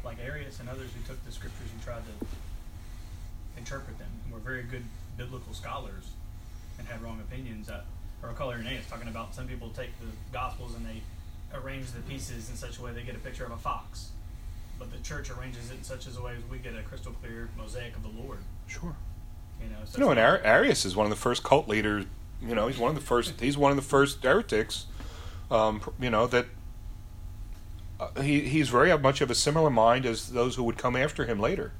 like 0.03 0.17
Arius 0.23 0.59
and 0.59 0.69
others, 0.69 0.89
who 0.93 1.01
took 1.07 1.23
the 1.25 1.31
scriptures 1.31 1.67
and 1.71 1.81
tried 1.83 2.01
to 2.05 2.25
interpret 3.57 3.97
them 3.99 4.09
and 4.25 4.33
were 4.33 4.39
very 4.39 4.63
good 4.63 4.83
biblical 5.17 5.53
scholars 5.53 6.11
and 6.77 6.87
had 6.87 7.01
wrong 7.01 7.19
opinions. 7.19 7.69
Uh, 7.69 7.81
I 8.23 8.27
recall 8.27 8.51
Irenaeus 8.51 8.87
talking 8.89 9.07
about 9.07 9.35
some 9.35 9.47
people 9.47 9.69
take 9.69 9.97
the 9.99 10.07
Gospels 10.31 10.75
and 10.75 10.85
they 10.85 11.01
arrange 11.53 11.91
the 11.91 12.01
pieces 12.01 12.49
in 12.49 12.55
such 12.55 12.79
a 12.79 12.81
way 12.81 12.91
they 12.91 13.03
get 13.03 13.15
a 13.15 13.19
picture 13.19 13.45
of 13.45 13.51
a 13.51 13.57
fox, 13.57 14.09
but 14.79 14.91
the 14.91 14.97
church 14.99 15.29
arranges 15.29 15.69
it 15.69 15.75
in 15.75 15.83
such 15.83 16.07
a 16.07 16.21
way 16.21 16.33
as 16.35 16.43
we 16.49 16.57
get 16.57 16.73
a 16.75 16.81
crystal 16.81 17.13
clear 17.21 17.49
mosaic 17.57 17.95
of 17.95 18.03
the 18.03 18.21
Lord. 18.21 18.39
Sure. 18.67 18.95
You 19.61 19.69
know, 19.69 19.75
so 19.85 19.97
you 19.97 20.03
know, 20.03 20.11
and 20.11 20.19
Ar- 20.19 20.41
Arius 20.43 20.83
is 20.83 20.95
one 20.95 21.05
of 21.05 21.09
the 21.09 21.15
first 21.15 21.43
cult 21.43 21.67
leaders. 21.67 22.05
You 22.41 22.55
know, 22.55 22.67
he's 22.67 22.79
one 22.79 22.89
of 22.89 22.95
the 22.95 23.01
first. 23.01 23.39
He's 23.39 23.57
one 23.57 23.71
of 23.71 23.77
the 23.77 23.83
first 23.83 24.21
heretics. 24.23 24.87
Um, 25.49 25.81
you 25.99 26.09
know 26.09 26.27
that 26.27 26.47
he 28.21 28.41
he's 28.41 28.69
very 28.69 28.97
much 28.97 29.21
of 29.21 29.29
a 29.29 29.35
similar 29.35 29.69
mind 29.69 30.05
as 30.05 30.29
those 30.29 30.55
who 30.55 30.63
would 30.63 30.77
come 30.77 30.95
after 30.95 31.25
him 31.25 31.39
later. 31.39 31.73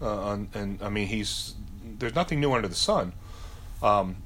Uh, 0.00 0.32
and, 0.32 0.48
and 0.54 0.82
I 0.82 0.88
mean, 0.88 1.06
he's 1.08 1.54
there's 1.98 2.14
nothing 2.14 2.40
new 2.40 2.52
under 2.52 2.68
the 2.68 2.74
sun. 2.74 3.12
Um, 3.82 4.16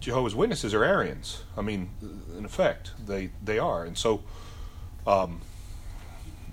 Jehovah's 0.00 0.34
Witnesses 0.34 0.74
are 0.74 0.84
Arians. 0.84 1.44
I 1.56 1.62
mean, 1.62 1.90
in 2.36 2.44
effect, 2.44 2.92
they 3.04 3.30
they 3.42 3.58
are, 3.58 3.84
and 3.84 3.96
so 3.96 4.22
um, 5.06 5.40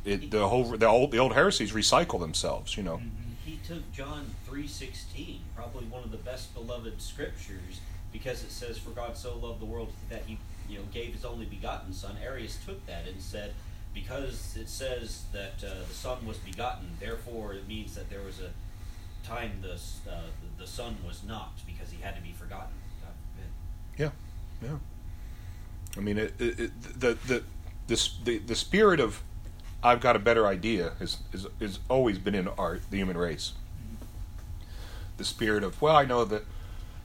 it, 0.03 0.31
the 0.31 0.47
whole 0.47 0.65
the 0.65 0.87
old 0.87 1.11
the 1.11 1.17
old 1.17 1.33
heresies 1.33 1.71
recycle 1.71 2.19
themselves. 2.19 2.77
You 2.77 2.83
know. 2.83 2.97
Mm-hmm. 2.97 3.09
He 3.45 3.59
took 3.67 3.91
John 3.91 4.25
three 4.47 4.67
sixteen, 4.67 5.41
probably 5.55 5.85
one 5.85 6.03
of 6.03 6.11
the 6.11 6.17
best 6.17 6.53
beloved 6.53 7.01
scriptures, 7.01 7.79
because 8.11 8.43
it 8.43 8.51
says, 8.51 8.77
"For 8.77 8.89
God 8.91 9.17
so 9.17 9.37
loved 9.37 9.61
the 9.61 9.65
world 9.65 9.91
that 10.09 10.23
He 10.25 10.37
you 10.67 10.79
know 10.79 10.85
gave 10.91 11.13
His 11.13 11.25
only 11.25 11.45
begotten 11.45 11.93
Son." 11.93 12.15
Arius 12.23 12.57
took 12.65 12.85
that 12.87 13.07
and 13.07 13.21
said, 13.21 13.53
because 13.95 14.55
it 14.59 14.69
says 14.69 15.23
that 15.33 15.63
uh, 15.63 15.73
the 15.87 15.93
Son 15.93 16.23
was 16.27 16.37
begotten, 16.37 16.89
therefore 16.99 17.53
it 17.53 17.67
means 17.67 17.95
that 17.95 18.11
there 18.11 18.21
was 18.21 18.39
a 18.39 18.51
time 19.25 19.51
the, 19.61 19.73
uh, 19.73 20.21
the, 20.57 20.63
the 20.63 20.67
son 20.67 20.97
was 21.05 21.23
not 21.23 21.53
because 21.65 21.89
he 21.91 22.01
had 22.01 22.15
to 22.15 22.21
be 22.21 22.31
forgotten. 22.31 22.73
Yeah, 23.97 24.11
yeah. 24.61 24.75
I 25.97 25.99
mean, 26.01 26.17
it, 26.17 26.33
it, 26.39 26.59
it, 26.59 26.99
the 26.99 27.17
the 27.27 27.43
this 27.87 28.17
the 28.23 28.39
the 28.39 28.55
spirit 28.55 28.99
of 28.99 29.23
I've 29.81 30.01
got 30.01 30.15
a 30.15 30.19
better 30.19 30.45
idea 30.45 30.93
is 30.99 31.19
is 31.31 31.47
is 31.59 31.79
always 31.89 32.17
been 32.19 32.35
in 32.35 32.47
art, 32.49 32.81
the 32.89 32.97
human 32.97 33.17
race. 33.17 33.53
The 35.17 35.23
spirit 35.23 35.63
of 35.63 35.81
well, 35.81 35.95
I 35.95 36.05
know 36.05 36.25
that 36.25 36.43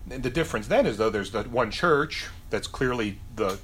the 0.06 0.30
difference 0.30 0.66
then 0.66 0.84
is 0.84 0.96
though 0.96 1.10
there's 1.10 1.30
that 1.30 1.48
one 1.48 1.70
church 1.70 2.26
that's 2.50 2.66
clearly 2.66 3.18
the 3.36 3.60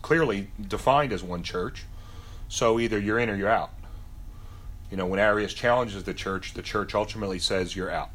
clearly 0.00 0.50
defined 0.60 1.12
as 1.12 1.22
one 1.22 1.42
church. 1.42 1.84
So 2.50 2.80
either 2.80 2.98
you're 2.98 3.20
in 3.20 3.30
or 3.30 3.36
you're 3.36 3.48
out. 3.48 3.70
You 4.90 4.96
know, 4.96 5.06
when 5.06 5.20
Arius 5.20 5.54
challenges 5.54 6.02
the 6.02 6.12
church, 6.12 6.52
the 6.52 6.62
church 6.62 6.96
ultimately 6.96 7.38
says 7.38 7.76
you're 7.76 7.92
out. 7.92 8.10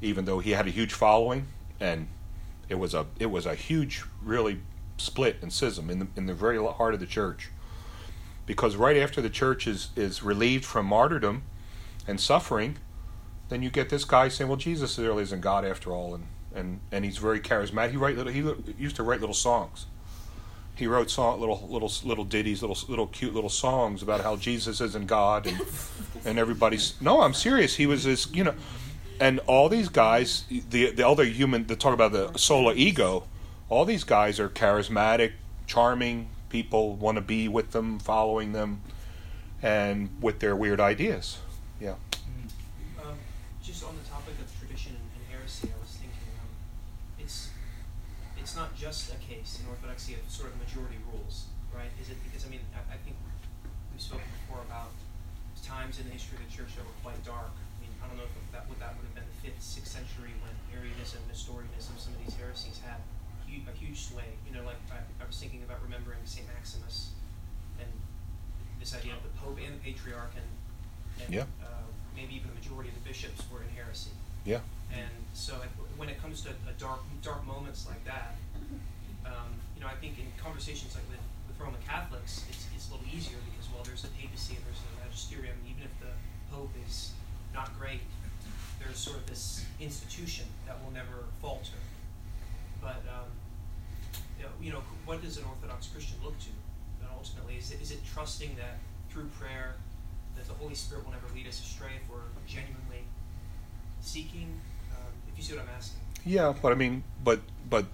Even 0.00 0.24
though 0.24 0.38
he 0.38 0.52
had 0.52 0.66
a 0.66 0.70
huge 0.70 0.94
following 0.94 1.46
and 1.78 2.08
it 2.70 2.76
was 2.76 2.94
a 2.94 3.06
it 3.20 3.26
was 3.26 3.44
a 3.44 3.54
huge 3.54 4.02
really 4.22 4.60
split 4.96 5.36
and 5.42 5.52
schism 5.52 5.90
in 5.90 5.98
the 5.98 6.06
in 6.16 6.24
the 6.24 6.32
very 6.32 6.56
heart 6.56 6.94
of 6.94 7.00
the 7.00 7.06
church. 7.06 7.50
Because 8.46 8.74
right 8.74 8.96
after 8.96 9.20
the 9.20 9.30
church 9.30 9.66
is 9.66 9.90
is 9.96 10.22
relieved 10.22 10.64
from 10.64 10.86
martyrdom 10.86 11.42
and 12.08 12.18
suffering, 12.18 12.78
then 13.50 13.62
you 13.62 13.68
get 13.68 13.90
this 13.90 14.06
guy 14.06 14.28
saying, 14.28 14.48
"Well, 14.48 14.56
Jesus 14.56 14.98
really 14.98 15.24
isn't 15.24 15.42
God 15.42 15.64
after 15.66 15.92
all," 15.92 16.14
and 16.14 16.24
and 16.54 16.80
and 16.90 17.04
he's 17.04 17.18
very 17.18 17.40
charismatic. 17.40 17.90
He 17.90 17.98
write 17.98 18.16
little, 18.16 18.32
he 18.32 18.42
used 18.78 18.96
to 18.96 19.02
write 19.02 19.20
little 19.20 19.34
songs 19.34 19.86
he 20.76 20.86
wrote 20.86 21.10
song, 21.10 21.40
little 21.40 21.66
little 21.68 21.90
little 22.04 22.24
ditties, 22.24 22.62
little 22.62 22.78
little 22.88 23.06
cute 23.08 23.34
little 23.34 23.50
songs 23.50 24.02
about 24.02 24.20
how 24.20 24.36
Jesus 24.36 24.80
isn't 24.80 25.06
God 25.06 25.46
and 25.46 25.60
and 26.24 26.38
everybody's 26.38 27.00
no, 27.00 27.22
I'm 27.22 27.34
serious. 27.34 27.76
He 27.76 27.86
was 27.86 28.04
this, 28.04 28.30
you 28.32 28.44
know, 28.44 28.54
and 29.20 29.40
all 29.46 29.68
these 29.68 29.88
guys, 29.88 30.44
the 30.48 30.90
the 30.90 31.06
other 31.06 31.24
human, 31.24 31.66
they 31.66 31.74
talk 31.74 31.94
about 31.94 32.12
the 32.12 32.36
sola 32.36 32.74
ego. 32.74 33.24
All 33.68 33.84
these 33.84 34.04
guys 34.04 34.38
are 34.38 34.48
charismatic, 34.48 35.32
charming 35.66 36.28
people. 36.48 36.94
Want 36.94 37.16
to 37.16 37.22
be 37.22 37.48
with 37.48 37.72
them, 37.72 37.98
following 37.98 38.52
them, 38.52 38.82
and 39.62 40.10
with 40.20 40.40
their 40.40 40.54
weird 40.54 40.80
ideas. 40.80 41.38
Yeah. 41.80 41.94
Um, 43.02 43.18
just 43.62 43.84
on 43.84 43.96
the 43.96 44.08
topic 44.08 44.34
of 44.40 44.58
tradition 44.58 44.92
and, 44.92 45.10
and 45.16 45.24
heresy, 45.30 45.68
I 45.68 45.80
was 45.80 45.90
thinking 45.90 46.30
um, 46.40 46.48
it's 47.18 47.50
it's 48.38 48.54
not 48.54 48.76
just 48.76 49.12
a 49.12 49.16
case 49.16 49.60
in 49.60 49.68
orthodoxy 49.68 50.14
of 50.14 50.20
sort 50.28 50.52
of 50.52 50.58
majority 50.58 50.98
rules, 51.12 51.46
right? 51.74 51.90
Is 52.00 52.10
it 52.10 52.16
because 52.22 52.46
I 52.46 52.50
mean 52.50 52.60
I, 52.74 52.94
I 52.94 52.96
think 52.98 53.16
we've 53.92 54.00
spoken 54.00 54.26
before 54.46 54.62
about 54.62 54.90
times 55.86 56.02
in 56.02 56.10
the 56.10 56.18
history 56.18 56.34
of 56.34 56.42
the 56.42 56.50
church 56.50 56.74
that 56.74 56.82
were 56.82 56.98
quite 57.06 57.22
dark. 57.22 57.54
I 57.54 57.74
mean 57.78 57.94
I 58.02 58.10
don't 58.10 58.18
know 58.18 58.26
if 58.26 58.34
that 58.50 58.66
what 58.66 58.82
that 58.82 58.98
would 58.98 59.06
have 59.06 59.14
been 59.14 59.30
the 59.30 59.38
fifth, 59.38 59.62
sixth 59.62 59.94
century 59.94 60.34
when 60.42 60.50
Arianism, 60.74 61.22
Nestorianism, 61.30 61.94
some 61.94 62.10
of 62.10 62.20
these 62.26 62.34
heresies 62.34 62.82
had 62.82 62.98
a 63.46 63.72
huge 63.78 64.10
sway. 64.10 64.34
You 64.42 64.58
know, 64.58 64.66
like 64.66 64.82
I, 64.90 64.98
I 65.22 65.24
was 65.30 65.38
thinking 65.38 65.62
about 65.62 65.78
remembering 65.86 66.18
Saint 66.26 66.50
Maximus 66.50 67.14
and 67.78 67.86
this 68.82 68.98
idea 68.98 69.14
of 69.14 69.22
the 69.22 69.30
Pope 69.38 69.62
and 69.62 69.78
the 69.78 69.82
Patriarch 69.86 70.34
and, 70.34 70.50
and 71.22 71.30
Yeah. 71.30 71.46
uh, 71.62 71.86
maybe 72.18 72.34
even 72.34 72.50
the 72.50 72.58
majority 72.58 72.90
of 72.90 72.98
the 72.98 73.06
bishops 73.06 73.46
were 73.46 73.62
in 73.62 73.70
heresy. 73.70 74.10
Yeah. 74.42 74.66
And 74.90 75.14
so 75.32 75.54
when 75.96 76.10
it 76.10 76.18
comes 76.20 76.42
to 76.42 76.50
a 76.50 76.74
dark, 76.82 77.00
dark 77.22 77.46
moments 77.46 77.86
like 77.86 78.02
that, 78.04 78.34
um, 79.24 79.54
you 79.78 79.80
know, 79.80 79.86
I 79.86 79.94
think 80.02 80.18
in 80.18 80.26
conversations 80.42 80.98
like 80.98 81.06
with, 81.08 81.22
with 81.46 81.56
Roman 81.62 81.80
Catholics, 81.86 82.44
it's, 82.50 82.66
it's 82.74 82.90
a 82.90 82.98
little 82.98 83.06
easier 83.08 83.38
because, 83.54 83.70
well, 83.72 83.86
there's 83.86 84.02
the 84.02 84.12
papacy 84.18 84.58
and 84.58 84.62
there's 84.66 84.82
the 84.82 84.92
magisterium. 85.00 85.56
If 86.56 86.72
the 86.72 86.78
Pope 86.78 86.86
is 86.86 87.12
not 87.54 87.78
great, 87.78 88.00
there's 88.80 88.96
sort 88.98 89.18
of 89.18 89.26
this 89.26 89.64
institution 89.80 90.46
that 90.66 90.82
will 90.84 90.92
never 90.92 91.24
falter. 91.40 91.76
But, 92.80 93.02
um, 93.08 93.30
you 94.60 94.72
know, 94.72 94.82
what 95.04 95.22
does 95.22 95.38
an 95.38 95.44
Orthodox 95.44 95.88
Christian 95.88 96.16
look 96.22 96.38
to? 96.40 96.50
And 97.00 97.08
ultimately, 97.16 97.56
is 97.56 97.70
it, 97.72 97.80
is 97.80 97.90
it 97.90 98.00
trusting 98.12 98.56
that 98.56 98.78
through 99.10 99.28
prayer, 99.40 99.74
that 100.36 100.46
the 100.46 100.54
Holy 100.54 100.74
Spirit 100.74 101.04
will 101.04 101.12
never 101.12 101.26
lead 101.34 101.46
us 101.46 101.60
astray 101.60 101.92
if 102.02 102.10
we're 102.10 102.20
genuinely 102.46 103.04
seeking? 104.00 104.60
Um, 104.92 105.12
if 105.30 105.38
you 105.38 105.42
see 105.42 105.54
what 105.54 105.62
I'm 105.62 105.70
asking. 105.76 106.00
Yeah, 106.24 106.54
but 106.60 106.72
I 106.72 106.74
mean, 106.74 107.04
but 107.22 107.40
but 107.70 107.86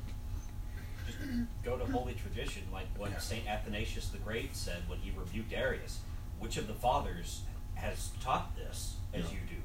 Just 1.06 1.18
go 1.64 1.76
to 1.76 1.84
holy 1.84 2.14
tradition, 2.14 2.62
like 2.72 2.86
what 2.96 3.10
Yeah. 3.10 3.18
Saint 3.18 3.46
Athanasius 3.46 4.08
the 4.08 4.18
Great 4.18 4.56
said 4.56 4.88
when 4.88 4.98
he 5.00 5.10
rebuked 5.10 5.52
Arius. 5.52 6.00
Which 6.38 6.56
of 6.56 6.66
the 6.66 6.74
fathers 6.74 7.42
has 7.74 8.10
taught 8.22 8.54
this 8.56 8.94
as 9.12 9.24
Yeah. 9.24 9.30
you 9.30 9.38
do? 9.48 9.62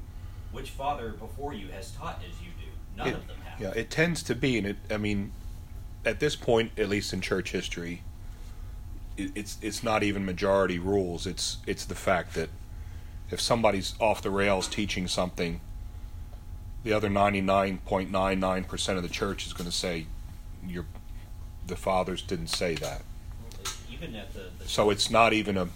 Which 0.52 0.70
father 0.70 1.10
before 1.10 1.52
you 1.54 1.68
has 1.68 1.90
taught 1.92 2.18
as 2.22 2.40
you 2.42 2.50
do? 2.58 2.70
None 2.96 3.08
it, 3.08 3.14
of 3.14 3.26
them 3.28 3.36
have. 3.44 3.60
yeah, 3.60 3.70
it 3.80 3.90
tends 3.90 4.22
to 4.24 4.34
be, 4.34 4.58
and 4.58 4.66
it. 4.66 4.76
I 4.90 4.96
mean, 4.96 5.32
at 6.04 6.20
this 6.20 6.36
point, 6.36 6.72
at 6.78 6.88
least 6.88 7.12
in 7.12 7.20
church 7.20 7.52
history, 7.52 8.02
it, 9.16 9.30
it's 9.34 9.58
it's 9.62 9.82
not 9.82 10.02
even 10.02 10.24
majority 10.24 10.78
rules. 10.78 11.26
It's 11.26 11.58
it's 11.66 11.84
the 11.84 11.94
fact 11.94 12.34
that 12.34 12.48
if 13.30 13.40
somebody's 13.40 13.94
off 14.00 14.22
the 14.22 14.30
rails 14.30 14.66
teaching 14.68 15.06
something, 15.06 15.60
the 16.82 16.92
other 16.92 17.08
ninety 17.10 17.40
nine 17.40 17.78
point 17.78 18.10
nine 18.10 18.40
nine 18.40 18.64
percent 18.64 18.96
of 18.96 19.02
the 19.02 19.10
church 19.10 19.46
is 19.46 19.52
going 19.52 19.68
to 19.68 19.76
say, 19.76 20.06
"Your 20.66 20.86
the 21.66 21.76
fathers 21.76 22.22
didn't 22.22 22.48
say 22.48 22.74
that." 22.76 23.02
Even 23.92 24.14
at 24.14 24.32
the, 24.32 24.44
the 24.58 24.68
So 24.68 24.90
it's 24.90 25.10
not 25.10 25.32
even 25.32 25.56
a. 25.58 25.68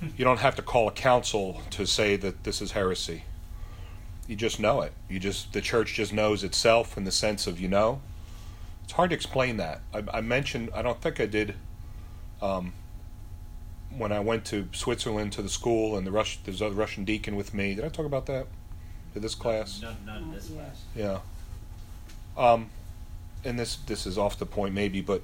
You 0.00 0.24
don't 0.24 0.40
have 0.40 0.56
to 0.56 0.62
call 0.62 0.88
a 0.88 0.92
council 0.92 1.62
to 1.70 1.86
say 1.86 2.16
that 2.16 2.44
this 2.44 2.60
is 2.60 2.72
heresy. 2.72 3.24
You 4.26 4.36
just 4.36 4.58
know 4.60 4.82
it. 4.82 4.92
You 5.08 5.18
just 5.18 5.52
the 5.52 5.60
church 5.60 5.94
just 5.94 6.12
knows 6.12 6.44
itself 6.44 6.96
in 6.96 7.04
the 7.04 7.12
sense 7.12 7.46
of 7.46 7.60
you 7.60 7.68
know. 7.68 8.00
It's 8.84 8.92
hard 8.92 9.10
to 9.10 9.16
explain 9.16 9.56
that. 9.56 9.80
I, 9.94 10.02
I 10.12 10.20
mentioned. 10.20 10.70
I 10.74 10.82
don't 10.82 11.00
think 11.00 11.20
I 11.20 11.26
did. 11.26 11.54
Um, 12.42 12.72
when 13.96 14.12
I 14.12 14.20
went 14.20 14.44
to 14.46 14.68
Switzerland 14.72 15.32
to 15.32 15.42
the 15.42 15.48
school 15.48 15.96
and 15.96 16.06
the 16.06 16.10
Rush, 16.10 16.38
there's 16.44 16.60
a 16.60 16.70
Russian 16.70 17.04
deacon 17.04 17.34
with 17.34 17.54
me. 17.54 17.74
Did 17.74 17.84
I 17.84 17.88
talk 17.88 18.04
about 18.04 18.26
that? 18.26 18.46
In 19.14 19.22
this 19.22 19.34
class? 19.34 19.80
None, 19.80 19.96
none 20.04 20.22
in 20.24 20.32
this 20.32 20.48
class. 20.48 20.82
Yeah. 20.94 21.20
Um, 22.36 22.68
and 23.44 23.58
this 23.58 23.76
this 23.76 24.06
is 24.06 24.18
off 24.18 24.38
the 24.38 24.44
point 24.44 24.74
maybe, 24.74 25.00
but 25.00 25.22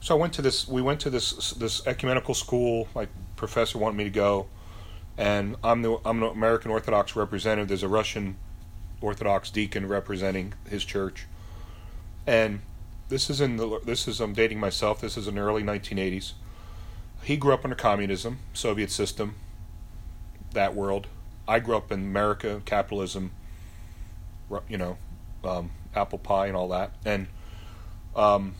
so 0.00 0.16
I 0.16 0.18
went 0.18 0.32
to 0.34 0.42
this. 0.42 0.68
We 0.68 0.82
went 0.82 1.00
to 1.00 1.10
this 1.10 1.52
this 1.52 1.86
ecumenical 1.86 2.34
school. 2.34 2.88
My 2.94 3.08
professor 3.36 3.78
wanted 3.78 3.96
me 3.96 4.04
to 4.04 4.10
go, 4.10 4.46
and 5.16 5.56
I'm 5.64 5.82
the 5.82 5.98
I'm 6.04 6.22
an 6.22 6.30
American 6.30 6.70
Orthodox 6.70 7.16
representative. 7.16 7.68
There's 7.68 7.82
a 7.82 7.88
Russian 7.88 8.36
Orthodox 9.00 9.50
deacon 9.50 9.88
representing 9.88 10.54
his 10.68 10.84
church, 10.84 11.26
and 12.26 12.60
this 13.08 13.30
is 13.30 13.40
in 13.40 13.56
the 13.56 13.80
this 13.84 14.06
is 14.08 14.20
I'm 14.20 14.32
dating 14.32 14.60
myself. 14.60 15.00
This 15.00 15.16
is 15.16 15.28
in 15.28 15.36
the 15.36 15.40
early 15.40 15.62
1980s. 15.62 16.32
He 17.22 17.36
grew 17.36 17.52
up 17.52 17.64
under 17.64 17.74
communism, 17.74 18.38
Soviet 18.52 18.90
system, 18.90 19.34
that 20.52 20.74
world. 20.74 21.08
I 21.48 21.60
grew 21.60 21.76
up 21.76 21.90
in 21.90 22.00
America, 22.00 22.60
capitalism, 22.64 23.30
you 24.68 24.78
know, 24.78 24.98
um, 25.44 25.70
apple 25.94 26.18
pie 26.18 26.46
and 26.46 26.56
all 26.56 26.68
that, 26.68 26.92
and 27.04 27.28
um, 28.14 28.54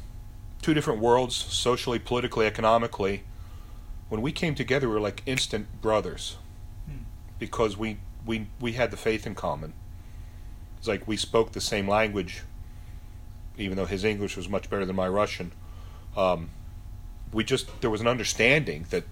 two 0.66 0.74
different 0.74 0.98
worlds, 0.98 1.36
socially, 1.36 1.96
politically, 1.96 2.44
economically. 2.44 3.22
When 4.08 4.20
we 4.20 4.32
came 4.32 4.56
together, 4.56 4.88
we 4.88 4.94
were 4.94 5.00
like 5.00 5.22
instant 5.24 5.80
brothers 5.80 6.38
Hmm. 6.88 7.04
because 7.38 7.76
we 7.76 7.98
we 8.26 8.48
we 8.60 8.72
had 8.72 8.90
the 8.90 8.96
faith 8.96 9.28
in 9.28 9.36
common. 9.36 9.74
It's 10.78 10.88
like 10.88 11.06
we 11.06 11.16
spoke 11.16 11.52
the 11.52 11.60
same 11.60 11.86
language, 11.86 12.42
even 13.56 13.76
though 13.76 13.86
his 13.86 14.02
English 14.02 14.36
was 14.36 14.48
much 14.48 14.68
better 14.68 14.84
than 14.84 14.96
my 14.96 15.06
Russian. 15.06 15.52
Um, 16.16 16.50
we 17.32 17.44
just 17.44 17.80
there 17.80 17.90
was 17.90 18.00
an 18.00 18.08
understanding 18.08 18.86
that 18.90 19.04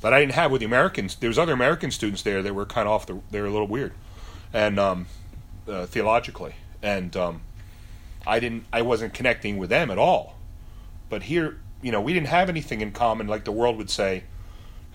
that 0.00 0.12
I 0.12 0.18
didn't 0.18 0.34
have 0.34 0.50
with 0.50 0.62
the 0.62 0.66
Americans. 0.66 1.14
There 1.14 1.30
was 1.30 1.38
other 1.38 1.52
American 1.52 1.92
students 1.92 2.22
there 2.22 2.42
that 2.42 2.54
were 2.56 2.66
kind 2.66 2.88
of 2.88 2.92
off 2.94 3.06
the. 3.06 3.20
They 3.30 3.40
were 3.40 3.46
a 3.46 3.52
little 3.52 3.68
weird, 3.68 3.92
and 4.52 4.80
um, 4.80 5.06
uh, 5.68 5.86
theologically, 5.86 6.56
and 6.82 7.16
um, 7.16 7.42
I 8.26 8.40
didn't. 8.40 8.64
I 8.72 8.82
wasn't 8.82 9.14
connecting 9.14 9.58
with 9.58 9.70
them 9.70 9.88
at 9.88 9.98
all. 9.98 10.41
But 11.12 11.24
here, 11.24 11.58
you 11.82 11.92
know, 11.92 12.00
we 12.00 12.14
didn't 12.14 12.28
have 12.28 12.48
anything 12.48 12.80
in 12.80 12.90
common, 12.92 13.26
like 13.26 13.44
the 13.44 13.52
world 13.52 13.76
would 13.76 13.90
say, 13.90 14.24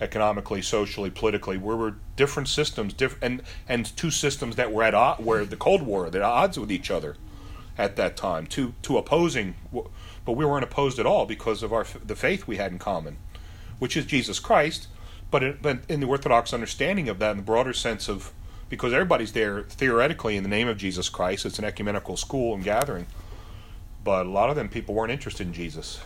economically, 0.00 0.62
socially, 0.62 1.10
politically. 1.10 1.56
We 1.56 1.76
were 1.76 1.94
different 2.16 2.48
systems, 2.48 2.92
diff- 2.92 3.22
and 3.22 3.40
and 3.68 3.96
two 3.96 4.10
systems 4.10 4.56
that 4.56 4.72
were 4.72 4.82
at 4.82 4.96
odds, 4.96 5.24
where 5.24 5.44
the 5.44 5.56
Cold 5.56 5.82
War, 5.82 6.08
at 6.08 6.16
odds 6.16 6.58
with 6.58 6.72
each 6.72 6.90
other 6.90 7.14
at 7.78 7.94
that 7.94 8.16
time. 8.16 8.48
Two 8.48 8.74
two 8.82 8.98
opposing, 8.98 9.54
but 10.24 10.32
we 10.32 10.44
weren't 10.44 10.64
opposed 10.64 10.98
at 10.98 11.06
all 11.06 11.24
because 11.24 11.62
of 11.62 11.72
our 11.72 11.86
the 12.04 12.16
faith 12.16 12.48
we 12.48 12.56
had 12.56 12.72
in 12.72 12.80
common, 12.80 13.18
which 13.78 13.96
is 13.96 14.04
Jesus 14.04 14.40
Christ. 14.40 14.88
But, 15.30 15.62
but 15.62 15.82
in 15.88 16.00
the 16.00 16.06
Orthodox 16.08 16.52
understanding 16.52 17.08
of 17.08 17.20
that, 17.20 17.30
in 17.30 17.36
the 17.36 17.42
broader 17.44 17.72
sense 17.72 18.08
of 18.08 18.32
because 18.68 18.92
everybody's 18.92 19.34
there 19.34 19.62
theoretically 19.62 20.36
in 20.36 20.42
the 20.42 20.48
name 20.48 20.66
of 20.66 20.78
Jesus 20.78 21.08
Christ, 21.08 21.46
it's 21.46 21.60
an 21.60 21.64
ecumenical 21.64 22.16
school 22.16 22.56
and 22.56 22.64
gathering. 22.64 23.06
But 24.04 24.26
a 24.26 24.30
lot 24.30 24.50
of 24.50 24.56
them 24.56 24.68
people 24.68 24.94
weren't 24.94 25.12
interested 25.12 25.46
in 25.46 25.52
Jesus, 25.52 26.00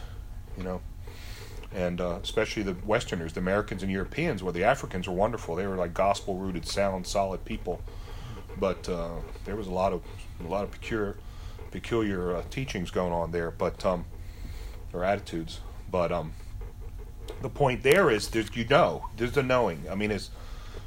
you 0.57 0.65
know, 0.65 0.81
and 1.75 2.01
uh, 2.01 2.19
especially 2.23 2.63
the 2.63 2.77
Westerners, 2.85 3.33
the 3.33 3.41
Americans 3.41 3.83
and 3.83 3.93
Europeans. 3.93 4.43
Well, 4.43 4.53
the 4.53 4.65
Africans 4.65 5.07
were 5.09 5.15
wonderful; 5.15 5.55
they 5.55 5.67
were 5.67 5.77
like 5.77 5.95
gospel-rooted, 5.95 6.67
sound, 6.67 7.07
solid 7.07 7.45
people. 7.45 7.81
But 8.59 8.89
uh, 8.89 9.17
there 9.45 9.57
was 9.57 9.67
a 9.67 9.73
lot 9.73 9.93
of 9.93 10.03
a 10.45 10.49
lot 10.49 10.65
of 10.65 10.71
peculiar 10.71 11.17
peculiar 11.71 12.37
uh, 12.37 12.43
teachings 12.51 12.91
going 12.91 13.13
on 13.13 13.31
there, 13.33 13.51
but 13.51 13.85
um, 13.85 14.05
or 14.93 15.05
attitudes. 15.05 15.61
But 15.91 16.13
um, 16.13 16.33
the 17.41 17.49
point 17.49 17.83
there 17.83 18.11
is, 18.11 18.29
there's 18.29 18.55
you 18.55 18.65
know, 18.65 19.09
there's 19.17 19.33
the 19.33 19.43
knowing. 19.43 19.85
I 19.91 19.95
mean, 19.95 20.11
it's 20.11 20.31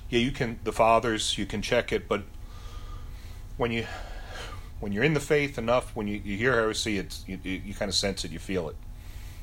yeah, 0.09 0.19
you 0.19 0.31
can 0.31 0.59
the 0.63 0.71
fathers, 0.71 1.37
you 1.37 1.45
can 1.45 1.61
check 1.61 1.91
it, 1.91 2.07
but 2.07 2.23
when 3.57 3.71
you 3.71 3.85
when 4.85 4.91
you're 4.91 5.03
in 5.03 5.15
the 5.15 5.19
faith 5.19 5.57
enough, 5.57 5.95
when 5.95 6.07
you, 6.07 6.21
you 6.23 6.37
hear 6.37 6.53
heresy, 6.53 6.99
it's 6.99 7.23
you, 7.25 7.39
you, 7.41 7.73
kind 7.73 7.89
of 7.89 7.95
sense 7.95 8.23
it, 8.23 8.29
you 8.29 8.37
feel 8.37 8.69
it. 8.69 8.75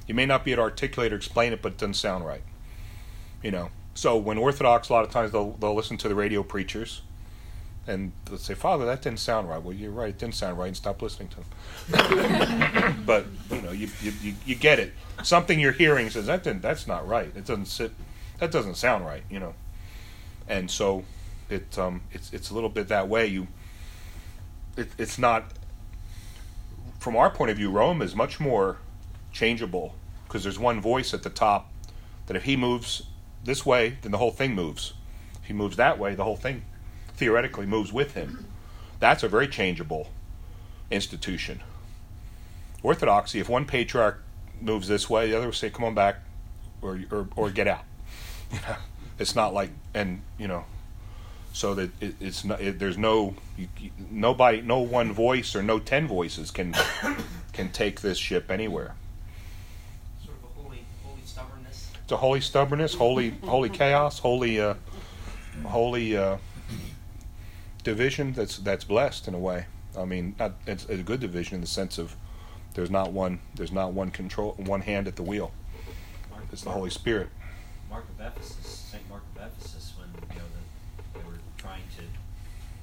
You 0.06 0.14
may 0.14 0.24
not 0.24 0.44
be 0.44 0.52
able 0.52 0.60
to 0.60 0.70
articulate 0.70 1.12
or 1.12 1.16
explain 1.16 1.52
it, 1.52 1.60
but 1.60 1.72
it 1.72 1.78
doesn't 1.78 1.94
sound 1.94 2.24
right. 2.24 2.42
You 3.42 3.50
know. 3.50 3.70
So 3.94 4.16
when 4.16 4.38
Orthodox, 4.38 4.88
a 4.88 4.92
lot 4.92 5.02
of 5.04 5.10
times 5.10 5.32
they'll 5.32 5.50
they'll 5.54 5.74
listen 5.74 5.96
to 5.96 6.08
the 6.08 6.14
radio 6.14 6.44
preachers, 6.44 7.02
and 7.88 8.12
they'll 8.26 8.38
say, 8.38 8.54
"Father, 8.54 8.86
that 8.86 9.02
didn't 9.02 9.18
sound 9.18 9.48
right." 9.48 9.60
Well, 9.60 9.74
you're 9.74 9.90
right, 9.90 10.10
it 10.10 10.18
didn't 10.18 10.36
sound 10.36 10.60
right, 10.60 10.68
and 10.68 10.76
stop 10.76 11.02
listening 11.02 11.28
to 11.30 11.36
them. 11.90 13.02
but 13.04 13.26
you 13.50 13.62
know, 13.62 13.72
you, 13.72 13.88
you 14.00 14.12
you 14.22 14.34
you 14.46 14.54
get 14.54 14.78
it. 14.78 14.92
Something 15.24 15.58
you're 15.58 15.72
hearing 15.72 16.08
says 16.08 16.26
that 16.26 16.44
didn't, 16.44 16.62
that's 16.62 16.86
not 16.86 17.08
right. 17.08 17.32
It 17.34 17.46
doesn't 17.46 17.66
sit. 17.66 17.90
That 18.38 18.52
doesn't 18.52 18.76
sound 18.76 19.04
right. 19.04 19.24
You 19.28 19.40
know. 19.40 19.54
And 20.46 20.70
so, 20.70 21.02
it 21.50 21.76
um 21.80 22.02
it's 22.12 22.32
it's 22.32 22.50
a 22.50 22.54
little 22.54 22.70
bit 22.70 22.86
that 22.86 23.08
way. 23.08 23.26
You. 23.26 23.48
It, 24.76 24.88
it's 24.98 25.18
not. 25.18 25.44
From 26.98 27.16
our 27.16 27.30
point 27.30 27.50
of 27.50 27.56
view, 27.56 27.70
Rome 27.70 28.00
is 28.00 28.14
much 28.14 28.38
more 28.38 28.78
changeable 29.32 29.94
because 30.26 30.44
there's 30.44 30.58
one 30.58 30.80
voice 30.80 31.12
at 31.12 31.22
the 31.22 31.30
top 31.30 31.70
that 32.26 32.36
if 32.36 32.44
he 32.44 32.56
moves 32.56 33.02
this 33.44 33.66
way, 33.66 33.98
then 34.02 34.12
the 34.12 34.18
whole 34.18 34.30
thing 34.30 34.54
moves. 34.54 34.94
If 35.42 35.48
he 35.48 35.52
moves 35.52 35.76
that 35.76 35.98
way, 35.98 36.14
the 36.14 36.24
whole 36.24 36.36
thing 36.36 36.62
theoretically 37.16 37.66
moves 37.66 37.92
with 37.92 38.14
him. 38.14 38.46
That's 39.00 39.22
a 39.22 39.28
very 39.28 39.48
changeable 39.48 40.08
institution. 40.90 41.60
Orthodoxy, 42.82 43.40
if 43.40 43.48
one 43.48 43.64
patriarch 43.64 44.22
moves 44.60 44.88
this 44.88 45.10
way, 45.10 45.30
the 45.30 45.36
other 45.36 45.46
will 45.46 45.52
say, 45.52 45.70
"Come 45.70 45.84
on 45.84 45.94
back," 45.94 46.16
or 46.80 47.00
or, 47.10 47.28
or 47.36 47.50
get 47.50 47.68
out. 47.68 47.84
You 48.52 48.58
know, 48.68 48.76
it's 49.18 49.34
not 49.34 49.54
like 49.54 49.70
and 49.94 50.20
you 50.38 50.46
know, 50.46 50.66
so 51.52 51.74
that 51.74 51.90
it, 52.00 52.14
it's 52.20 52.44
not. 52.44 52.60
It, 52.60 52.78
there's 52.78 52.98
no 52.98 53.34
you, 53.56 53.68
nobody, 54.10 54.60
no 54.62 54.78
one 54.80 55.12
voice 55.12 55.54
or 55.54 55.62
no 55.62 55.78
ten 55.78 56.06
voices 56.06 56.50
can 56.50 56.74
can 57.52 57.70
take 57.70 58.00
this 58.00 58.18
ship 58.18 58.50
anywhere. 58.50 58.94
Sort 60.24 60.36
of 60.38 60.44
a 60.44 60.62
holy, 60.62 60.84
holy 61.04 61.20
stubbornness. 61.24 61.90
It's 62.02 62.12
a 62.12 62.16
holy 62.16 62.40
stubbornness, 62.40 62.94
holy 62.94 63.30
holy 63.44 63.68
chaos, 63.68 64.18
holy 64.18 64.60
uh, 64.60 64.74
holy 65.64 66.16
uh, 66.16 66.38
division 67.84 68.32
that's 68.32 68.58
that's 68.58 68.84
blessed 68.84 69.28
in 69.28 69.34
a 69.34 69.38
way. 69.38 69.66
I 69.98 70.04
mean, 70.04 70.34
not, 70.38 70.52
it's 70.66 70.86
a 70.86 70.96
good 70.98 71.20
division 71.20 71.56
in 71.56 71.60
the 71.60 71.66
sense 71.66 71.98
of 71.98 72.16
there's 72.74 72.90
not 72.90 73.12
one 73.12 73.40
there's 73.54 73.72
not 73.72 73.92
one 73.92 74.10
control 74.10 74.54
one 74.56 74.80
hand 74.80 75.06
at 75.06 75.16
the 75.16 75.22
wheel. 75.22 75.52
Mark, 76.30 76.44
It's 76.52 76.62
the 76.62 76.70
Holy 76.70 76.90
Spirit. 76.90 77.28
Mark 77.90 78.04
of 78.08 78.26
Ephesus, 78.26 78.66
Saint 78.90 79.06
Mark 79.10 79.22
of 79.36 79.42
Ephesus, 79.42 79.92
when 79.98 80.08
you 80.30 80.38
know 80.38 80.48
the, 80.54 81.18
they 81.18 81.24
were 81.26 81.38
trying 81.58 81.82
to 81.96 82.02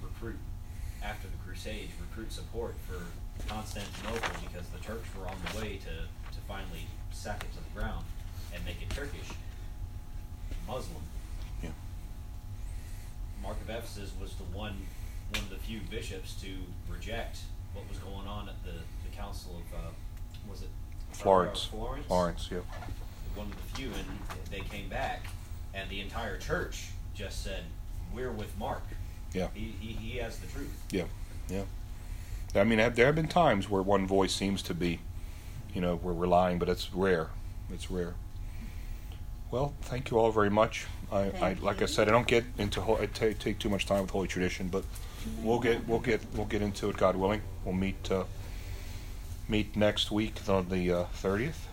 recruit 0.06 0.38
the 1.64 1.88
recruit 2.02 2.31
support 2.31 2.76
for 2.88 3.02
Constantinople 3.48 4.30
because 4.41 4.68
the 4.69 4.80
Turks 4.80 5.07
were 5.18 5.27
on 5.27 5.36
the 5.52 5.60
way 5.60 5.77
to, 5.77 6.34
to 6.34 6.40
finally 6.48 6.86
sack 7.11 7.44
it 7.44 7.52
to 7.53 7.64
the 7.64 7.80
ground 7.80 8.06
and 8.53 8.64
make 8.65 8.81
it 8.81 8.90
Turkish, 8.90 9.30
Muslim. 10.68 11.02
Yeah. 11.61 11.69
Mark 13.41 13.57
of 13.61 13.69
Ephesus 13.69 14.11
was 14.19 14.34
the 14.36 14.44
one 14.57 14.88
one 15.34 15.44
of 15.44 15.49
the 15.52 15.57
few 15.57 15.80
bishops 15.91 16.34
to 16.41 16.48
reject 16.91 17.40
what 17.73 17.88
was 17.88 17.99
going 17.99 18.26
on 18.26 18.49
at 18.49 18.64
the, 18.64 18.72
the 18.72 19.15
council 19.15 19.57
of 19.57 19.80
uh, 19.80 19.91
was 20.49 20.64
it 20.64 20.69
Florence. 21.11 21.65
Florence. 21.65 22.06
Florence, 22.07 22.49
yeah. 22.52 22.60
One 23.36 23.48
of 23.48 23.56
the 23.56 23.77
few, 23.77 23.88
and 23.90 24.49
they 24.49 24.61
came 24.61 24.90
back, 24.90 25.26
and 25.73 25.90
the 25.90 25.99
entire 26.02 26.38
church 26.38 26.90
just 27.14 27.44
said, 27.44 27.64
"We're 28.14 28.31
with 28.31 28.57
Mark. 28.57 28.84
Yeah. 29.34 29.49
He 29.53 29.76
he, 29.80 29.94
he 29.94 30.18
has 30.18 30.40
the 30.40 30.48
truth." 30.48 30.84
Yeah, 30.91 31.03
yeah. 31.50 31.64
I 32.56 32.64
mean, 32.64 32.78
there 32.78 33.06
have 33.06 33.16
been 33.16 33.28
times 33.28 33.70
where 33.70 33.82
one 33.82 34.08
voice 34.08 34.34
seems 34.34 34.62
to 34.64 34.74
be, 34.74 35.00
you 35.74 35.82
know, 35.82 35.96
where 35.96 36.14
we're 36.14 36.28
lying, 36.28 36.58
but 36.58 36.68
it's 36.68 36.94
rare. 36.94 37.28
It's 37.72 37.92
rare. 37.92 38.16
Well, 39.52 39.74
thank 39.82 40.10
you 40.12 40.18
all 40.18 40.32
very 40.32 40.50
much. 40.50 40.88
I, 41.12 41.32
I 41.42 41.58
like 41.62 41.82
I 41.82 41.86
said, 41.86 42.08
I 42.08 42.12
don't 42.12 42.28
get 42.28 42.44
into 42.58 42.82
ho- 42.82 42.98
I 43.02 43.08
take 43.08 43.40
take 43.40 43.60
too 43.60 43.70
much 43.70 43.86
time 43.86 44.02
with 44.02 44.12
holy 44.12 44.28
tradition, 44.28 44.68
but 44.68 44.84
we'll 45.42 45.60
get 45.60 45.88
we'll 45.88 46.00
get 46.00 46.22
we'll 46.36 46.46
get 46.46 46.62
into 46.62 46.90
it, 46.90 46.98
God 46.98 47.16
willing. 47.16 47.42
We'll 47.66 47.74
meet 47.74 48.12
uh, 48.12 48.26
meet 49.48 49.76
next 49.76 50.12
week 50.12 50.36
on 50.48 50.70
the 50.70 51.08
thirtieth. 51.14 51.68